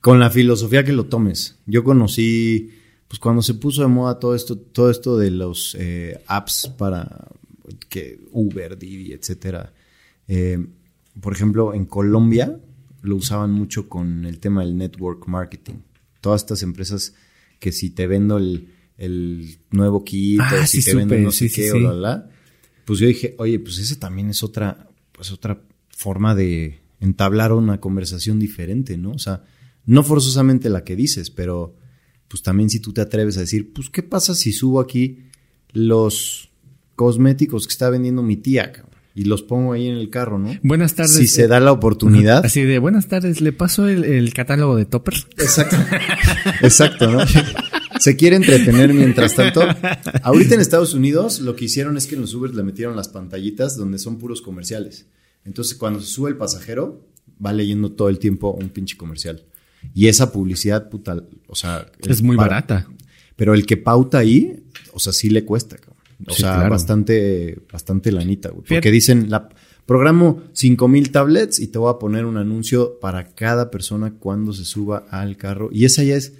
con 0.00 0.20
la 0.20 0.30
filosofía 0.30 0.84
que 0.84 0.92
lo 0.92 1.06
tomes. 1.06 1.58
Yo 1.66 1.82
conocí, 1.82 2.70
pues 3.08 3.18
cuando 3.18 3.42
se 3.42 3.54
puso 3.54 3.82
de 3.82 3.88
moda 3.88 4.18
todo 4.20 4.34
esto, 4.34 4.56
todo 4.56 4.90
esto 4.90 5.18
de 5.18 5.30
los 5.30 5.76
eh, 5.78 6.22
apps 6.26 6.72
para 6.78 7.28
que 7.88 8.20
Uber, 8.30 8.78
Didi, 8.78 9.12
etcétera. 9.12 9.72
Eh, 10.28 10.64
por 11.20 11.32
ejemplo, 11.32 11.74
en 11.74 11.84
Colombia 11.84 12.60
lo 13.02 13.16
usaban 13.16 13.50
mucho 13.50 13.88
con 13.88 14.24
el 14.24 14.38
tema 14.38 14.64
del 14.64 14.76
network 14.76 15.26
marketing. 15.26 15.80
Todas 16.20 16.42
estas 16.42 16.62
empresas 16.62 17.14
que 17.58 17.72
si 17.72 17.90
te 17.90 18.06
vendo 18.06 18.38
el, 18.38 18.72
el 18.98 19.58
nuevo 19.70 20.04
kit, 20.04 20.40
Ah, 20.42 20.60
o 20.62 20.66
si 20.66 20.82
sí 20.82 20.90
te 20.92 21.18
no 21.20 21.30
sé 21.30 21.48
sí, 21.48 21.48
sí, 21.48 21.54
qué, 21.54 21.70
sí. 21.70 21.76
o 21.76 21.80
la, 21.80 21.94
la, 21.94 22.30
pues 22.84 22.98
yo 22.98 23.06
dije, 23.06 23.34
oye, 23.38 23.58
pues 23.60 23.78
esa 23.78 23.98
también 23.98 24.28
es 24.28 24.42
otra, 24.42 24.88
pues 25.12 25.30
otra 25.30 25.62
forma 25.88 26.34
de 26.34 26.80
entablar 27.00 27.52
una 27.52 27.80
conversación 27.80 28.38
diferente, 28.38 28.98
¿no? 28.98 29.12
O 29.12 29.18
sea, 29.18 29.44
no 29.86 30.02
forzosamente 30.02 30.68
la 30.68 30.84
que 30.84 30.96
dices, 30.96 31.30
pero 31.30 31.76
pues 32.26 32.42
también 32.42 32.68
si 32.70 32.80
tú 32.80 32.92
te 32.92 33.00
atreves 33.00 33.36
a 33.36 33.40
decir, 33.40 33.72
pues 33.72 33.88
¿qué 33.88 34.02
pasa 34.02 34.34
si 34.34 34.52
subo 34.52 34.80
aquí 34.80 35.20
los 35.72 36.50
cosméticos 36.96 37.66
que 37.66 37.72
está 37.72 37.88
vendiendo 37.88 38.22
mi 38.22 38.36
tía 38.36 38.72
cabrón? 38.72 38.88
y 39.14 39.24
los 39.24 39.42
pongo 39.42 39.72
ahí 39.72 39.88
en 39.88 39.96
el 39.96 40.10
carro, 40.10 40.38
¿no? 40.38 40.56
Buenas 40.62 40.94
tardes. 40.94 41.16
Si 41.16 41.26
se 41.26 41.48
da 41.48 41.58
la 41.58 41.72
oportunidad. 41.72 42.46
Así 42.46 42.62
de, 42.62 42.78
buenas 42.78 43.08
tardes, 43.08 43.40
¿le 43.40 43.52
paso 43.52 43.88
el, 43.88 44.04
el 44.04 44.32
catálogo 44.32 44.76
de 44.76 44.84
Topper? 44.84 45.14
Exacto. 45.38 45.76
Exacto, 46.62 47.10
¿no? 47.10 47.18
Se 48.00 48.16
quiere 48.16 48.36
entretener 48.36 48.92
mientras 48.94 49.34
tanto. 49.34 49.60
Ahorita 50.22 50.54
en 50.54 50.60
Estados 50.60 50.94
Unidos 50.94 51.40
lo 51.40 51.56
que 51.56 51.64
hicieron 51.66 51.96
es 51.96 52.06
que 52.06 52.14
en 52.14 52.20
los 52.22 52.34
Uber 52.34 52.54
le 52.54 52.62
metieron 52.62 52.96
las 52.96 53.08
pantallitas 53.08 53.76
donde 53.76 53.98
son 53.98 54.18
puros 54.18 54.42
comerciales. 54.42 55.06
Entonces 55.44 55.76
cuando 55.76 56.00
se 56.00 56.06
sube 56.06 56.30
el 56.30 56.36
pasajero 56.36 57.06
va 57.44 57.52
leyendo 57.52 57.92
todo 57.92 58.08
el 58.08 58.18
tiempo 58.18 58.52
un 58.52 58.68
pinche 58.70 58.96
comercial. 58.96 59.44
Y 59.94 60.08
esa 60.08 60.32
publicidad, 60.32 60.88
puta, 60.88 61.22
o 61.46 61.54
sea... 61.54 61.86
Es 62.06 62.22
muy 62.22 62.36
para- 62.36 62.48
barata. 62.48 62.88
Pero 63.36 63.54
el 63.54 63.64
que 63.64 63.76
pauta 63.76 64.18
ahí, 64.18 64.64
o 64.92 64.98
sea, 64.98 65.12
sí 65.12 65.30
le 65.30 65.44
cuesta, 65.44 65.76
cabrón. 65.76 65.96
O 66.26 66.32
Sí, 66.34 66.42
sea, 66.42 66.54
claro. 66.56 66.70
bastante, 66.70 67.60
bastante 67.72 68.10
lanita, 68.10 68.48
güey. 68.48 68.64
Porque 68.68 68.90
dicen, 68.90 69.30
la, 69.30 69.48
programo 69.86 70.42
5000 70.52 71.12
tablets 71.12 71.60
y 71.60 71.68
te 71.68 71.78
voy 71.78 71.92
a 71.94 71.98
poner 72.00 72.24
un 72.26 72.36
anuncio 72.36 72.98
para 73.00 73.28
cada 73.36 73.70
persona 73.70 74.14
cuando 74.18 74.52
se 74.52 74.64
suba 74.64 75.06
al 75.10 75.36
carro. 75.36 75.68
Y 75.72 75.84
esa 75.84 76.02
ya 76.02 76.16
es 76.16 76.32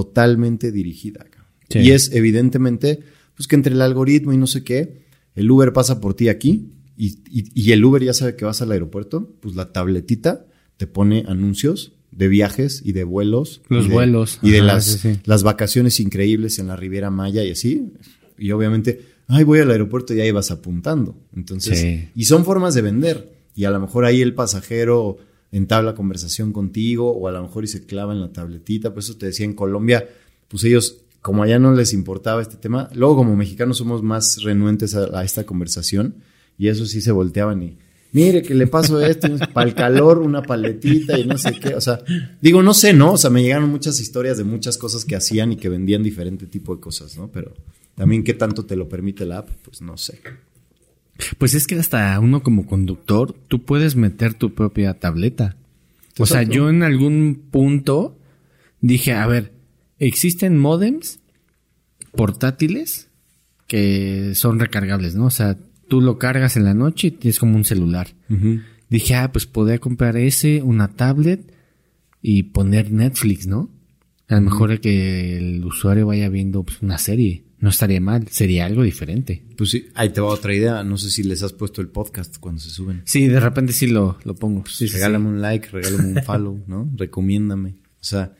totalmente 0.00 0.72
dirigida. 0.72 1.24
Sí. 1.70 1.78
Y 1.78 1.92
es 1.92 2.12
evidentemente, 2.12 3.00
pues 3.34 3.48
que 3.48 3.56
entre 3.56 3.72
el 3.72 3.80
algoritmo 3.80 4.34
y 4.34 4.36
no 4.36 4.46
sé 4.46 4.62
qué, 4.62 5.06
el 5.34 5.50
Uber 5.50 5.72
pasa 5.72 6.00
por 6.02 6.12
ti 6.12 6.28
aquí 6.28 6.68
y, 6.98 7.18
y- 7.30 7.50
y 7.54 7.72
el 7.72 7.82
Uber 7.82 8.02
ya 8.04 8.12
sabe 8.12 8.36
que 8.36 8.44
vas 8.44 8.60
al 8.60 8.72
aeropuerto, 8.72 9.34
pues 9.40 9.54
la 9.56 9.72
tabletita 9.72 10.44
te 10.76 10.86
pone 10.86 11.24
anuncios 11.26 11.92
de 12.10 12.28
viajes 12.28 12.82
y 12.84 12.92
de 12.92 13.04
vuelos. 13.04 13.62
Los 13.70 13.86
y 13.86 13.88
de- 13.88 13.94
vuelos. 13.94 14.38
Y 14.42 14.50
de 14.50 14.58
Ajá, 14.58 14.66
las, 14.66 14.84
sí, 14.84 14.98
sí. 15.14 15.20
las 15.24 15.42
vacaciones 15.42 15.98
increíbles 15.98 16.58
en 16.58 16.66
la 16.66 16.76
Riviera 16.76 17.10
Maya 17.10 17.42
y 17.42 17.50
así. 17.52 17.92
Y 18.38 18.50
obviamente, 18.50 19.00
ay, 19.28 19.44
voy 19.44 19.60
al 19.60 19.70
aeropuerto 19.70 20.12
y 20.12 20.20
ahí 20.20 20.30
vas 20.30 20.50
apuntando. 20.50 21.16
Entonces, 21.34 21.78
Sí. 21.80 22.08
y 22.14 22.24
son 22.26 22.44
formas 22.44 22.74
de 22.74 22.82
vender. 22.82 23.32
Y 23.54 23.64
a 23.64 23.70
lo 23.70 23.80
mejor 23.80 24.04
ahí 24.04 24.20
el 24.20 24.34
pasajero 24.34 25.16
entabla 25.52 25.94
conversación 25.94 26.52
contigo 26.52 27.10
o 27.12 27.28
a 27.28 27.32
lo 27.32 27.42
mejor 27.42 27.64
y 27.64 27.68
se 27.68 27.86
clava 27.86 28.12
en 28.12 28.20
la 28.20 28.32
tabletita. 28.32 28.90
Por 28.90 29.00
eso 29.00 29.16
te 29.16 29.26
decía, 29.26 29.46
en 29.46 29.54
Colombia, 29.54 30.08
pues 30.48 30.64
ellos, 30.64 30.98
como 31.22 31.42
allá 31.42 31.58
no 31.58 31.74
les 31.74 31.92
importaba 31.92 32.42
este 32.42 32.56
tema, 32.56 32.88
luego 32.94 33.16
como 33.16 33.36
mexicanos 33.36 33.78
somos 33.78 34.02
más 34.02 34.42
renuentes 34.42 34.94
a, 34.94 35.24
esta 35.24 35.44
conversación 35.44 36.16
y 36.58 36.68
eso 36.68 36.86
sí 36.86 37.00
se 37.00 37.12
volteaban 37.12 37.62
y, 37.62 37.78
mire, 38.12 38.42
que 38.42 38.54
le 38.54 38.66
paso 38.66 39.00
esto, 39.00 39.28
para 39.52 39.68
el 39.68 39.74
calor 39.74 40.18
una 40.18 40.42
paletita 40.42 41.18
y 41.18 41.26
no 41.26 41.38
sé 41.38 41.52
qué. 41.58 41.74
O 41.74 41.80
sea, 41.80 42.00
digo, 42.40 42.62
no 42.62 42.74
sé, 42.74 42.92
¿no? 42.92 43.12
O 43.12 43.18
sea, 43.18 43.30
me 43.30 43.42
llegaron 43.42 43.70
muchas 43.70 44.00
historias 44.00 44.38
de 44.38 44.44
muchas 44.44 44.78
cosas 44.78 45.04
que 45.04 45.16
hacían 45.16 45.52
y 45.52 45.56
que 45.56 45.68
vendían 45.68 46.02
diferente 46.02 46.46
tipo 46.46 46.74
de 46.74 46.80
cosas, 46.80 47.16
¿no? 47.16 47.28
Pero 47.32 47.54
también 47.94 48.24
qué 48.24 48.34
tanto 48.34 48.64
te 48.64 48.76
lo 48.76 48.88
permite 48.88 49.24
la 49.24 49.38
app, 49.38 49.48
pues 49.62 49.80
no 49.80 49.96
sé. 49.96 50.20
Pues 51.38 51.54
es 51.54 51.66
que 51.66 51.76
hasta 51.76 52.18
uno 52.20 52.42
como 52.42 52.66
conductor, 52.66 53.34
tú 53.48 53.64
puedes 53.64 53.96
meter 53.96 54.34
tu 54.34 54.54
propia 54.54 54.94
tableta. 54.94 55.56
O 56.18 56.26
sea, 56.26 56.42
yo 56.42 56.70
en 56.70 56.82
algún 56.82 57.48
punto 57.50 58.18
dije, 58.80 59.12
a 59.12 59.26
ver, 59.26 59.52
existen 59.98 60.58
modems 60.58 61.20
portátiles 62.12 63.08
que 63.66 64.34
son 64.34 64.58
recargables, 64.58 65.14
¿no? 65.14 65.26
O 65.26 65.30
sea, 65.30 65.58
tú 65.88 66.00
lo 66.00 66.18
cargas 66.18 66.56
en 66.56 66.64
la 66.64 66.74
noche 66.74 67.08
y 67.08 67.10
tienes 67.12 67.38
como 67.38 67.56
un 67.56 67.64
celular. 67.64 68.08
Dije, 68.88 69.14
ah, 69.14 69.32
pues 69.32 69.46
podría 69.46 69.78
comprar 69.78 70.16
ese, 70.16 70.62
una 70.62 70.88
tablet 70.88 71.52
y 72.22 72.44
poner 72.44 72.92
Netflix, 72.92 73.46
¿no? 73.46 73.70
A 74.28 74.36
lo 74.36 74.40
mejor 74.42 74.80
que 74.80 75.38
el 75.38 75.64
usuario 75.64 76.06
vaya 76.06 76.28
viendo 76.28 76.62
pues, 76.62 76.82
una 76.82 76.98
serie. 76.98 77.44
No 77.58 77.70
estaría 77.70 78.00
mal, 78.00 78.28
sería 78.28 78.66
algo 78.66 78.82
diferente. 78.82 79.42
Pues 79.56 79.70
sí, 79.70 79.86
ahí 79.94 80.10
te 80.10 80.20
va 80.20 80.28
otra 80.28 80.54
idea. 80.54 80.84
No 80.84 80.98
sé 80.98 81.10
si 81.10 81.22
les 81.22 81.42
has 81.42 81.52
puesto 81.54 81.80
el 81.80 81.88
podcast 81.88 82.36
cuando 82.38 82.60
se 82.60 82.68
suben. 82.70 83.02
Sí, 83.06 83.26
de 83.28 83.40
repente 83.40 83.72
sí 83.72 83.86
lo, 83.86 84.18
lo 84.24 84.34
pongo. 84.34 84.64
Sí, 84.66 84.86
regálame 84.88 85.28
un 85.28 85.40
like, 85.40 85.68
regálame 85.70 86.08
un 86.18 86.22
follow, 86.24 86.60
¿no? 86.66 86.88
Recomiéndame. 86.96 87.70
O 87.70 88.04
sea, 88.04 88.34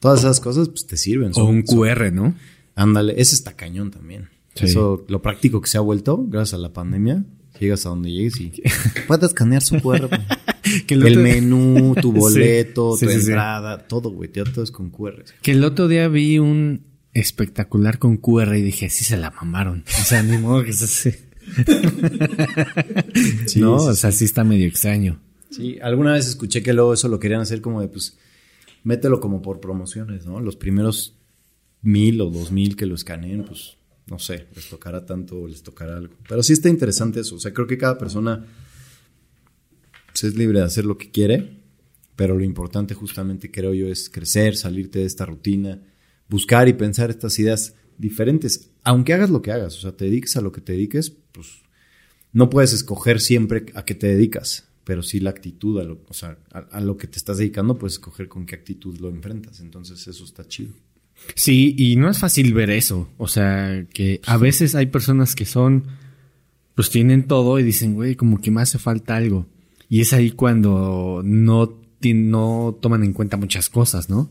todas 0.00 0.20
esas 0.20 0.40
cosas 0.40 0.68
pues 0.70 0.86
te 0.86 0.96
sirven. 0.96 1.32
O 1.34 1.44
un 1.44 1.66
son- 1.66 1.78
QR, 1.78 2.10
¿no? 2.12 2.34
Ándale, 2.74 3.14
ese 3.20 3.34
está 3.34 3.54
cañón 3.54 3.90
también. 3.90 4.30
Sí. 4.54 4.64
Eso, 4.66 5.04
lo 5.08 5.20
práctico 5.20 5.60
que 5.60 5.68
se 5.68 5.76
ha 5.78 5.82
vuelto, 5.82 6.24
gracias 6.26 6.54
a 6.54 6.58
la 6.62 6.72
pandemia, 6.72 7.24
llegas 7.60 7.84
a 7.84 7.90
donde 7.90 8.10
llegues 8.10 8.40
y 8.40 8.52
puedes 9.06 9.24
escanear 9.24 9.62
su 9.62 9.78
QR. 9.80 10.08
Que 10.86 10.94
el 10.94 11.04
otro- 11.04 11.20
menú, 11.20 11.94
tu 12.00 12.12
boleto, 12.12 12.96
tu 12.98 13.10
entrada, 13.10 13.78
todo, 13.88 14.10
güey, 14.10 14.30
ya 14.32 14.44
todo 14.44 14.62
es 14.64 14.70
con 14.70 14.90
QR. 14.90 15.24
Que 15.42 15.50
el 15.52 15.64
otro 15.64 15.88
día 15.88 16.06
vi 16.08 16.38
un 16.38 16.82
espectacular 17.14 17.98
con 17.98 18.16
QR 18.16 18.56
y 18.56 18.62
dije, 18.62 18.88
sí 18.88 19.04
se 19.04 19.16
la 19.16 19.30
mamaron. 19.30 19.84
O 20.00 20.04
sea, 20.04 20.22
ni 20.22 20.38
modo 20.38 20.64
que 20.64 20.72
se 20.72 20.84
hace. 20.84 21.32
Sí, 23.46 23.60
no, 23.60 23.78
sí, 23.78 23.88
o 23.88 23.94
sea, 23.94 24.12
sí 24.12 24.24
está 24.24 24.44
medio 24.44 24.66
extraño. 24.66 25.20
Sí, 25.50 25.78
alguna 25.82 26.14
vez 26.14 26.28
escuché 26.28 26.62
que 26.62 26.72
luego 26.72 26.94
eso 26.94 27.08
lo 27.08 27.18
querían 27.18 27.40
hacer 27.40 27.60
como 27.60 27.80
de, 27.80 27.88
pues, 27.88 28.16
mételo 28.84 29.20
como 29.20 29.42
por 29.42 29.60
promociones, 29.60 30.24
¿no? 30.24 30.40
Los 30.40 30.56
primeros 30.56 31.14
mil 31.82 32.20
o 32.20 32.30
dos 32.30 32.52
mil 32.52 32.76
que 32.76 32.86
lo 32.86 32.94
escaneen, 32.94 33.44
pues, 33.44 33.76
no 34.06 34.18
sé, 34.18 34.46
les 34.54 34.70
tocará 34.70 35.04
tanto 35.04 35.40
o 35.40 35.48
les 35.48 35.62
tocará 35.62 35.96
algo. 35.96 36.14
Pero 36.28 36.42
sí 36.42 36.54
está 36.54 36.68
interesante 36.68 37.20
eso. 37.20 37.36
O 37.36 37.40
sea, 37.40 37.52
creo 37.52 37.66
que 37.66 37.76
cada 37.76 37.98
persona 37.98 38.46
pues, 40.06 40.24
es 40.24 40.36
libre 40.36 40.60
de 40.60 40.64
hacer 40.64 40.84
lo 40.84 40.96
que 40.96 41.10
quiere, 41.10 41.58
pero 42.16 42.36
lo 42.36 42.44
importante 42.44 42.94
justamente 42.94 43.50
creo 43.50 43.74
yo 43.74 43.88
es 43.88 44.08
crecer, 44.08 44.56
salirte 44.56 45.00
de 45.00 45.06
esta 45.06 45.26
rutina, 45.26 45.80
buscar 46.32 46.66
y 46.66 46.72
pensar 46.72 47.10
estas 47.10 47.38
ideas 47.38 47.74
diferentes. 47.98 48.70
Aunque 48.82 49.12
hagas 49.12 49.30
lo 49.30 49.42
que 49.42 49.52
hagas, 49.52 49.76
o 49.76 49.80
sea, 49.80 49.92
te 49.92 50.06
dediques 50.06 50.36
a 50.36 50.40
lo 50.40 50.50
que 50.50 50.62
te 50.62 50.72
dediques, 50.72 51.10
pues 51.10 51.62
no 52.32 52.48
puedes 52.48 52.72
escoger 52.72 53.20
siempre 53.20 53.66
a 53.74 53.84
qué 53.84 53.94
te 53.94 54.08
dedicas, 54.08 54.68
pero 54.84 55.02
sí 55.02 55.20
la 55.20 55.30
actitud, 55.30 55.78
a 55.78 55.84
lo, 55.84 56.00
o 56.08 56.14
sea, 56.14 56.38
a, 56.50 56.58
a 56.58 56.80
lo 56.80 56.96
que 56.96 57.06
te 57.06 57.18
estás 57.18 57.36
dedicando, 57.36 57.78
puedes 57.78 57.94
escoger 57.94 58.28
con 58.28 58.46
qué 58.46 58.54
actitud 58.54 58.98
lo 58.98 59.10
enfrentas. 59.10 59.60
Entonces 59.60 60.08
eso 60.08 60.24
está 60.24 60.48
chido. 60.48 60.72
Sí, 61.34 61.74
y 61.78 61.96
no 61.96 62.08
es 62.08 62.18
fácil 62.18 62.52
ver 62.54 62.70
eso. 62.70 63.08
O 63.18 63.28
sea, 63.28 63.86
que 63.92 64.20
a 64.26 64.38
veces 64.38 64.74
hay 64.74 64.86
personas 64.86 65.34
que 65.34 65.44
son, 65.44 65.84
pues 66.74 66.90
tienen 66.90 67.28
todo 67.28 67.58
y 67.58 67.62
dicen, 67.62 67.94
güey, 67.94 68.16
como 68.16 68.40
que 68.40 68.50
me 68.50 68.62
hace 68.62 68.78
falta 68.78 69.16
algo. 69.16 69.46
Y 69.88 70.00
es 70.00 70.14
ahí 70.14 70.30
cuando 70.30 71.20
no, 71.22 71.78
no 72.02 72.78
toman 72.80 73.04
en 73.04 73.12
cuenta 73.12 73.36
muchas 73.36 73.68
cosas, 73.68 74.08
¿no? 74.08 74.30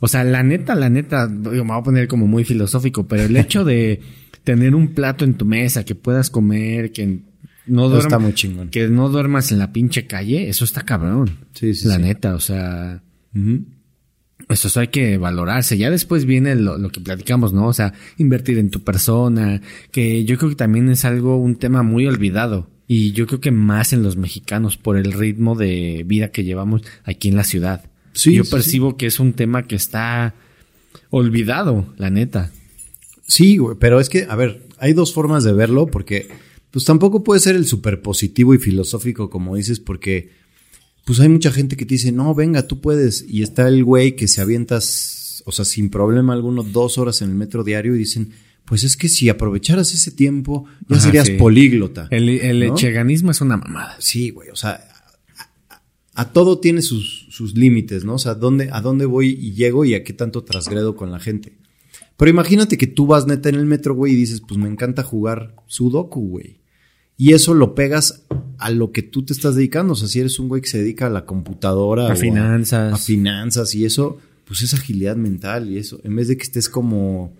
O 0.00 0.08
sea, 0.08 0.24
la 0.24 0.42
neta, 0.42 0.74
la 0.74 0.88
neta, 0.88 1.26
digo, 1.26 1.64
me 1.64 1.72
voy 1.72 1.80
a 1.80 1.82
poner 1.82 2.08
como 2.08 2.26
muy 2.26 2.44
filosófico, 2.44 3.06
pero 3.06 3.22
el 3.22 3.36
hecho 3.36 3.64
de 3.64 4.00
tener 4.42 4.74
un 4.74 4.88
plato 4.88 5.24
en 5.24 5.34
tu 5.34 5.44
mesa 5.44 5.84
que 5.84 5.94
puedas 5.94 6.30
comer, 6.30 6.92
que 6.92 7.20
no 7.66 7.86
está 7.86 7.96
duermas, 7.96 8.20
muy 8.20 8.34
chingón. 8.34 8.68
que 8.68 8.88
no 8.88 9.08
duermas 9.08 9.50
en 9.52 9.58
la 9.58 9.72
pinche 9.72 10.06
calle, 10.06 10.48
eso 10.48 10.64
está 10.64 10.82
cabrón. 10.82 11.38
Sí, 11.52 11.74
sí, 11.74 11.88
La 11.88 11.96
sí. 11.96 12.02
neta, 12.02 12.34
o 12.34 12.40
sea, 12.40 13.02
eso, 14.48 14.68
eso 14.68 14.80
hay 14.80 14.88
que 14.88 15.16
valorarse. 15.16 15.78
Ya 15.78 15.90
después 15.90 16.26
viene 16.26 16.54
lo, 16.56 16.76
lo 16.76 16.90
que 16.90 17.00
platicamos, 17.00 17.52
¿no? 17.52 17.66
O 17.66 17.72
sea, 17.72 17.94
invertir 18.18 18.58
en 18.58 18.70
tu 18.70 18.82
persona, 18.84 19.62
que 19.90 20.24
yo 20.24 20.36
creo 20.36 20.50
que 20.50 20.56
también 20.56 20.90
es 20.90 21.04
algo, 21.04 21.38
un 21.38 21.56
tema 21.56 21.82
muy 21.82 22.06
olvidado. 22.06 22.70
Y 22.86 23.12
yo 23.12 23.26
creo 23.26 23.40
que 23.40 23.50
más 23.50 23.94
en 23.94 24.02
los 24.02 24.16
mexicanos 24.16 24.76
por 24.76 24.98
el 24.98 25.12
ritmo 25.12 25.54
de 25.54 26.04
vida 26.06 26.28
que 26.28 26.44
llevamos 26.44 26.82
aquí 27.04 27.28
en 27.28 27.36
la 27.36 27.44
ciudad. 27.44 27.86
Sí, 28.14 28.34
yo 28.34 28.44
sí, 28.44 28.50
percibo 28.50 28.96
que 28.96 29.06
es 29.06 29.20
un 29.20 29.32
tema 29.34 29.66
que 29.66 29.76
está 29.76 30.34
olvidado, 31.10 31.92
la 31.96 32.10
neta. 32.10 32.50
Sí, 33.26 33.56
güey, 33.56 33.76
pero 33.78 34.00
es 34.00 34.08
que, 34.08 34.26
a 34.28 34.36
ver, 34.36 34.62
hay 34.78 34.92
dos 34.92 35.12
formas 35.12 35.44
de 35.44 35.52
verlo 35.52 35.86
porque, 35.86 36.28
pues 36.70 36.84
tampoco 36.84 37.24
puede 37.24 37.40
ser 37.40 37.56
el 37.56 37.66
súper 37.66 38.02
positivo 38.02 38.54
y 38.54 38.58
filosófico 38.58 39.30
como 39.30 39.56
dices 39.56 39.80
porque, 39.80 40.30
pues 41.04 41.20
hay 41.20 41.28
mucha 41.28 41.50
gente 41.50 41.76
que 41.76 41.86
te 41.86 41.94
dice, 41.94 42.12
no, 42.12 42.34
venga, 42.34 42.66
tú 42.66 42.80
puedes. 42.80 43.24
Y 43.28 43.42
está 43.42 43.68
el 43.68 43.84
güey 43.84 44.16
que 44.16 44.28
se 44.28 44.40
avientas, 44.40 45.42
o 45.46 45.52
sea, 45.52 45.64
sin 45.64 45.90
problema 45.90 46.32
alguno, 46.32 46.62
dos 46.62 46.98
horas 46.98 47.20
en 47.22 47.30
el 47.30 47.34
metro 47.34 47.64
diario 47.64 47.94
y 47.94 47.98
dicen, 47.98 48.30
pues 48.64 48.84
es 48.84 48.96
que 48.96 49.08
si 49.08 49.28
aprovecharas 49.28 49.92
ese 49.92 50.10
tiempo, 50.10 50.64
ya 50.88 50.96
Ajá, 50.96 51.04
serías 51.06 51.26
sí. 51.26 51.34
políglota. 51.34 52.08
El, 52.10 52.28
el 52.30 52.66
¿no? 52.68 52.74
echeganismo 52.74 53.30
es 53.30 53.40
una 53.42 53.56
mamada. 53.58 53.96
Sí, 54.00 54.30
güey, 54.30 54.48
o 54.50 54.56
sea, 54.56 54.70
a, 54.70 55.74
a- 55.74 55.82
a 56.14 56.32
todo 56.32 56.58
tiene 56.60 56.80
sus, 56.80 57.23
sus 57.34 57.56
límites, 57.56 58.04
¿no? 58.04 58.14
O 58.14 58.18
sea, 58.18 58.34
¿dónde, 58.34 58.68
a 58.70 58.80
dónde 58.80 59.06
voy 59.06 59.30
y 59.30 59.54
llego 59.54 59.84
y 59.84 59.94
a 59.94 60.04
qué 60.04 60.12
tanto 60.12 60.44
trasgredo 60.44 60.94
con 60.94 61.10
la 61.10 61.18
gente. 61.18 61.58
Pero 62.16 62.30
imagínate 62.30 62.78
que 62.78 62.86
tú 62.86 63.08
vas 63.08 63.26
neta 63.26 63.48
en 63.48 63.56
el 63.56 63.66
metro, 63.66 63.92
güey, 63.92 64.12
y 64.12 64.16
dices, 64.16 64.40
pues 64.40 64.56
me 64.56 64.68
encanta 64.68 65.02
jugar 65.02 65.56
Sudoku, 65.66 66.28
güey. 66.28 66.60
Y 67.16 67.32
eso 67.32 67.52
lo 67.52 67.74
pegas 67.74 68.24
a 68.58 68.70
lo 68.70 68.92
que 68.92 69.02
tú 69.02 69.24
te 69.24 69.32
estás 69.32 69.56
dedicando. 69.56 69.94
O 69.94 69.96
sea, 69.96 70.06
si 70.06 70.20
eres 70.20 70.38
un 70.38 70.46
güey 70.46 70.62
que 70.62 70.68
se 70.68 70.78
dedica 70.78 71.06
a 71.06 71.10
la 71.10 71.26
computadora. 71.26 72.12
A 72.12 72.14
finanzas. 72.14 72.94
A, 72.94 72.96
finanzas 72.98 73.74
y 73.74 73.84
eso, 73.84 74.18
pues 74.44 74.62
es 74.62 74.72
agilidad 74.72 75.16
mental 75.16 75.68
y 75.68 75.78
eso. 75.78 76.00
En 76.04 76.14
vez 76.14 76.28
de 76.28 76.36
que 76.36 76.44
estés 76.44 76.68
como 76.68 77.32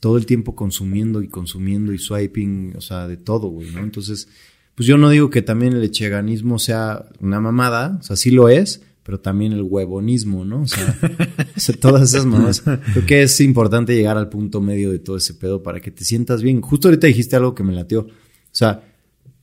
todo 0.00 0.16
el 0.16 0.24
tiempo 0.24 0.54
consumiendo 0.54 1.22
y 1.22 1.28
consumiendo 1.28 1.92
y 1.92 1.98
swiping, 1.98 2.72
o 2.74 2.80
sea, 2.80 3.06
de 3.06 3.18
todo, 3.18 3.48
güey, 3.48 3.70
¿no? 3.70 3.80
Entonces, 3.80 4.28
pues 4.74 4.86
yo 4.86 4.96
no 4.96 5.10
digo 5.10 5.28
que 5.28 5.42
también 5.42 5.74
el 5.74 5.82
echeganismo 5.82 6.58
sea 6.58 7.04
una 7.20 7.38
mamada, 7.38 7.98
o 8.00 8.02
sea, 8.02 8.16
sí 8.16 8.30
lo 8.30 8.48
es, 8.48 8.80
pero 9.02 9.20
también 9.20 9.52
el 9.52 9.62
huevonismo, 9.62 10.44
¿no? 10.44 10.62
O 10.62 10.66
sea, 10.66 10.96
todas 11.80 12.10
esas 12.10 12.26
mamadas. 12.26 12.60
Creo 12.60 13.06
que 13.06 13.22
es 13.22 13.40
importante 13.40 13.94
llegar 13.94 14.16
al 14.16 14.28
punto 14.28 14.60
medio 14.60 14.90
de 14.90 14.98
todo 14.98 15.16
ese 15.16 15.34
pedo 15.34 15.62
para 15.62 15.80
que 15.80 15.90
te 15.90 16.04
sientas 16.04 16.42
bien. 16.42 16.60
Justo 16.60 16.88
ahorita 16.88 17.06
dijiste 17.06 17.36
algo 17.36 17.54
que 17.54 17.62
me 17.62 17.72
latió. 17.72 18.00
O 18.00 18.08
sea, 18.52 18.84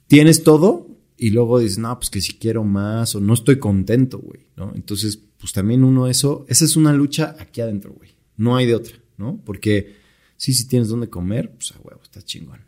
tienes 0.07 0.43
todo 0.43 0.87
y 1.17 1.31
luego 1.31 1.59
dices, 1.59 1.79
no, 1.79 1.97
pues 1.97 2.09
que 2.09 2.21
si 2.21 2.33
quiero 2.33 2.63
más 2.63 3.15
o 3.15 3.21
no 3.21 3.33
estoy 3.33 3.57
contento, 3.57 4.19
güey, 4.19 4.47
¿no? 4.55 4.71
Entonces, 4.75 5.19
pues 5.39 5.51
también 5.51 5.83
uno 5.83 6.07
eso, 6.07 6.45
esa 6.47 6.65
es 6.65 6.75
una 6.75 6.93
lucha 6.93 7.35
aquí 7.39 7.61
adentro, 7.61 7.93
güey. 7.93 8.11
No 8.37 8.55
hay 8.55 8.67
de 8.67 8.75
otra, 8.75 8.95
¿no? 9.17 9.41
Porque 9.43 9.95
sí, 10.35 10.53
si 10.53 10.67
tienes 10.67 10.89
dónde 10.89 11.09
comer, 11.09 11.51
pues 11.51 11.71
a 11.71 11.79
huevo, 11.81 12.01
está 12.03 12.21
chingón. 12.21 12.61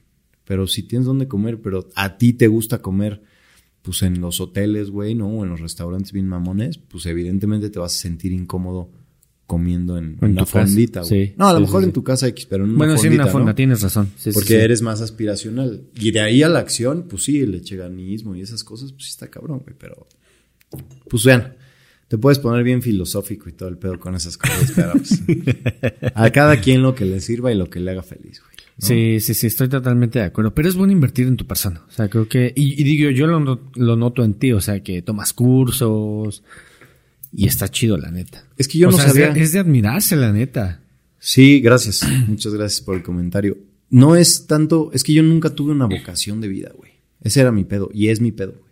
Pero 0.45 0.65
si 0.65 0.83
tienes 0.83 1.05
dónde 1.05 1.27
comer, 1.27 1.61
pero 1.61 1.87
a 1.93 2.17
ti 2.17 2.33
te 2.33 2.47
gusta 2.47 2.81
comer, 2.81 3.21
pues 3.89 4.03
en 4.03 4.21
los 4.21 4.39
hoteles, 4.39 4.91
güey, 4.91 5.15
¿no? 5.15 5.29
O 5.29 5.43
en 5.43 5.49
los 5.49 5.61
restaurantes 5.61 6.11
bien 6.11 6.27
mamones, 6.27 6.77
pues 6.77 7.07
evidentemente 7.07 7.71
te 7.71 7.79
vas 7.79 7.95
a 7.95 7.97
sentir 7.97 8.31
incómodo 8.33 8.91
comiendo 9.47 9.97
en, 9.97 10.19
En 10.21 10.33
una 10.33 10.45
fondita, 10.45 11.01
güey. 11.01 11.25
sí, 11.29 11.33
no, 11.37 11.47
a 11.47 11.53
lo 11.53 11.57
sí, 11.57 11.63
mejor 11.63 11.81
sí, 11.81 11.87
en 11.87 11.93
tu 11.93 12.03
casa 12.03 12.27
X, 12.27 12.45
pero 12.45 12.65
en 12.65 12.69
una 12.69 12.77
Bueno, 12.77 12.97
sí, 12.99 13.07
en 13.07 13.13
fondita, 13.13 13.25
la 13.25 13.31
fonda, 13.31 13.51
¿no? 13.53 13.55
tienes 13.55 13.81
razón. 13.81 14.11
Porque 14.31 14.61
eres 14.61 14.83
más 14.83 15.01
aspiracional. 15.01 15.85
Y 15.95 16.11
de 16.11 16.19
ahí 16.19 16.43
a 16.43 16.49
la 16.49 16.59
acción, 16.59 17.07
pues 17.09 17.23
sí, 17.23 17.39
el 17.39 17.55
echeganismo 17.55 18.35
y 18.35 18.41
esas 18.41 18.63
cosas, 18.63 18.91
pues 18.91 19.05
sí 19.05 19.09
está 19.09 19.27
cabrón, 19.27 19.63
güey. 19.65 19.75
Pero, 19.75 20.05
pues 21.09 21.23
vean, 21.23 21.55
te 22.07 22.19
puedes 22.19 22.37
poner 22.37 22.63
bien 22.63 22.83
filosófico 22.83 23.49
y 23.49 23.53
todo 23.53 23.69
el 23.69 23.79
pedo 23.79 23.99
con 23.99 24.13
esas 24.13 24.37
cosas, 24.37 24.71
pero 24.75 24.91
pues, 24.91 25.19
a 26.13 26.29
cada 26.29 26.61
quien 26.61 26.83
lo 26.83 26.93
que 26.93 27.05
le 27.05 27.21
sirva 27.21 27.51
y 27.51 27.55
lo 27.55 27.71
que 27.71 27.79
le 27.79 27.89
haga 27.89 28.03
feliz, 28.03 28.39
güey. 28.39 28.48
¿No? 28.81 28.87
Sí, 28.87 29.19
sí, 29.19 29.33
sí, 29.33 29.47
estoy 29.47 29.67
totalmente 29.69 30.19
de 30.19 30.25
acuerdo. 30.25 30.53
Pero 30.53 30.69
es 30.69 30.75
bueno 30.75 30.93
invertir 30.93 31.27
en 31.27 31.37
tu 31.37 31.45
persona. 31.45 31.83
O 31.87 31.91
sea, 31.91 32.09
creo 32.09 32.27
que. 32.27 32.53
Y, 32.55 32.79
y 32.81 32.83
digo, 32.83 33.09
yo 33.09 33.27
lo, 33.27 33.69
lo 33.75 33.95
noto 33.95 34.23
en 34.23 34.33
ti. 34.35 34.51
O 34.53 34.61
sea, 34.61 34.81
que 34.81 35.01
tomas 35.01 35.33
cursos. 35.33 36.43
Y 37.31 37.45
está 37.47 37.67
chido, 37.69 37.97
la 37.97 38.09
neta. 38.11 38.43
Es 38.57 38.67
que 38.67 38.77
yo 38.79 38.87
O 38.87 38.91
no 38.91 38.97
sea, 38.97 39.07
es 39.07 39.13
de- 39.13 39.25
sabía. 39.27 39.43
Es 39.43 39.51
de, 39.51 39.59
admirarse, 39.59 40.15
la 40.15 40.31
neta. 40.31 40.81
Sí, 41.19 41.59
gracias. 41.59 42.01
Muchas 42.27 42.53
gracias 42.53 42.81
por 42.81 42.95
el 42.95 43.03
comentario. 43.03 43.57
No 43.91 44.15
es 44.15 44.45
tanto, 44.47 44.91
es 44.93 45.03
que 45.03 45.13
yo 45.13 45.23
nunca 45.23 45.49
tuve 45.49 45.71
una 45.71 45.85
vocación 45.87 46.41
de 46.41 46.47
vida, 46.47 46.71
güey. 46.75 46.91
Ese 47.21 47.41
era 47.41 47.51
mi 47.51 47.65
pedo 47.65 47.89
y 47.93 48.07
es 48.09 48.21
mi 48.21 48.31
pedo, 48.31 48.51
güey. 48.53 48.71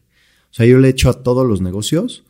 O 0.52 0.54
sea, 0.54 0.66
yo 0.66 0.78
le 0.80 0.90
echo 0.90 1.10
a 1.10 1.24
todos 1.24 1.46
los 1.46 1.60
negocios 1.60 2.24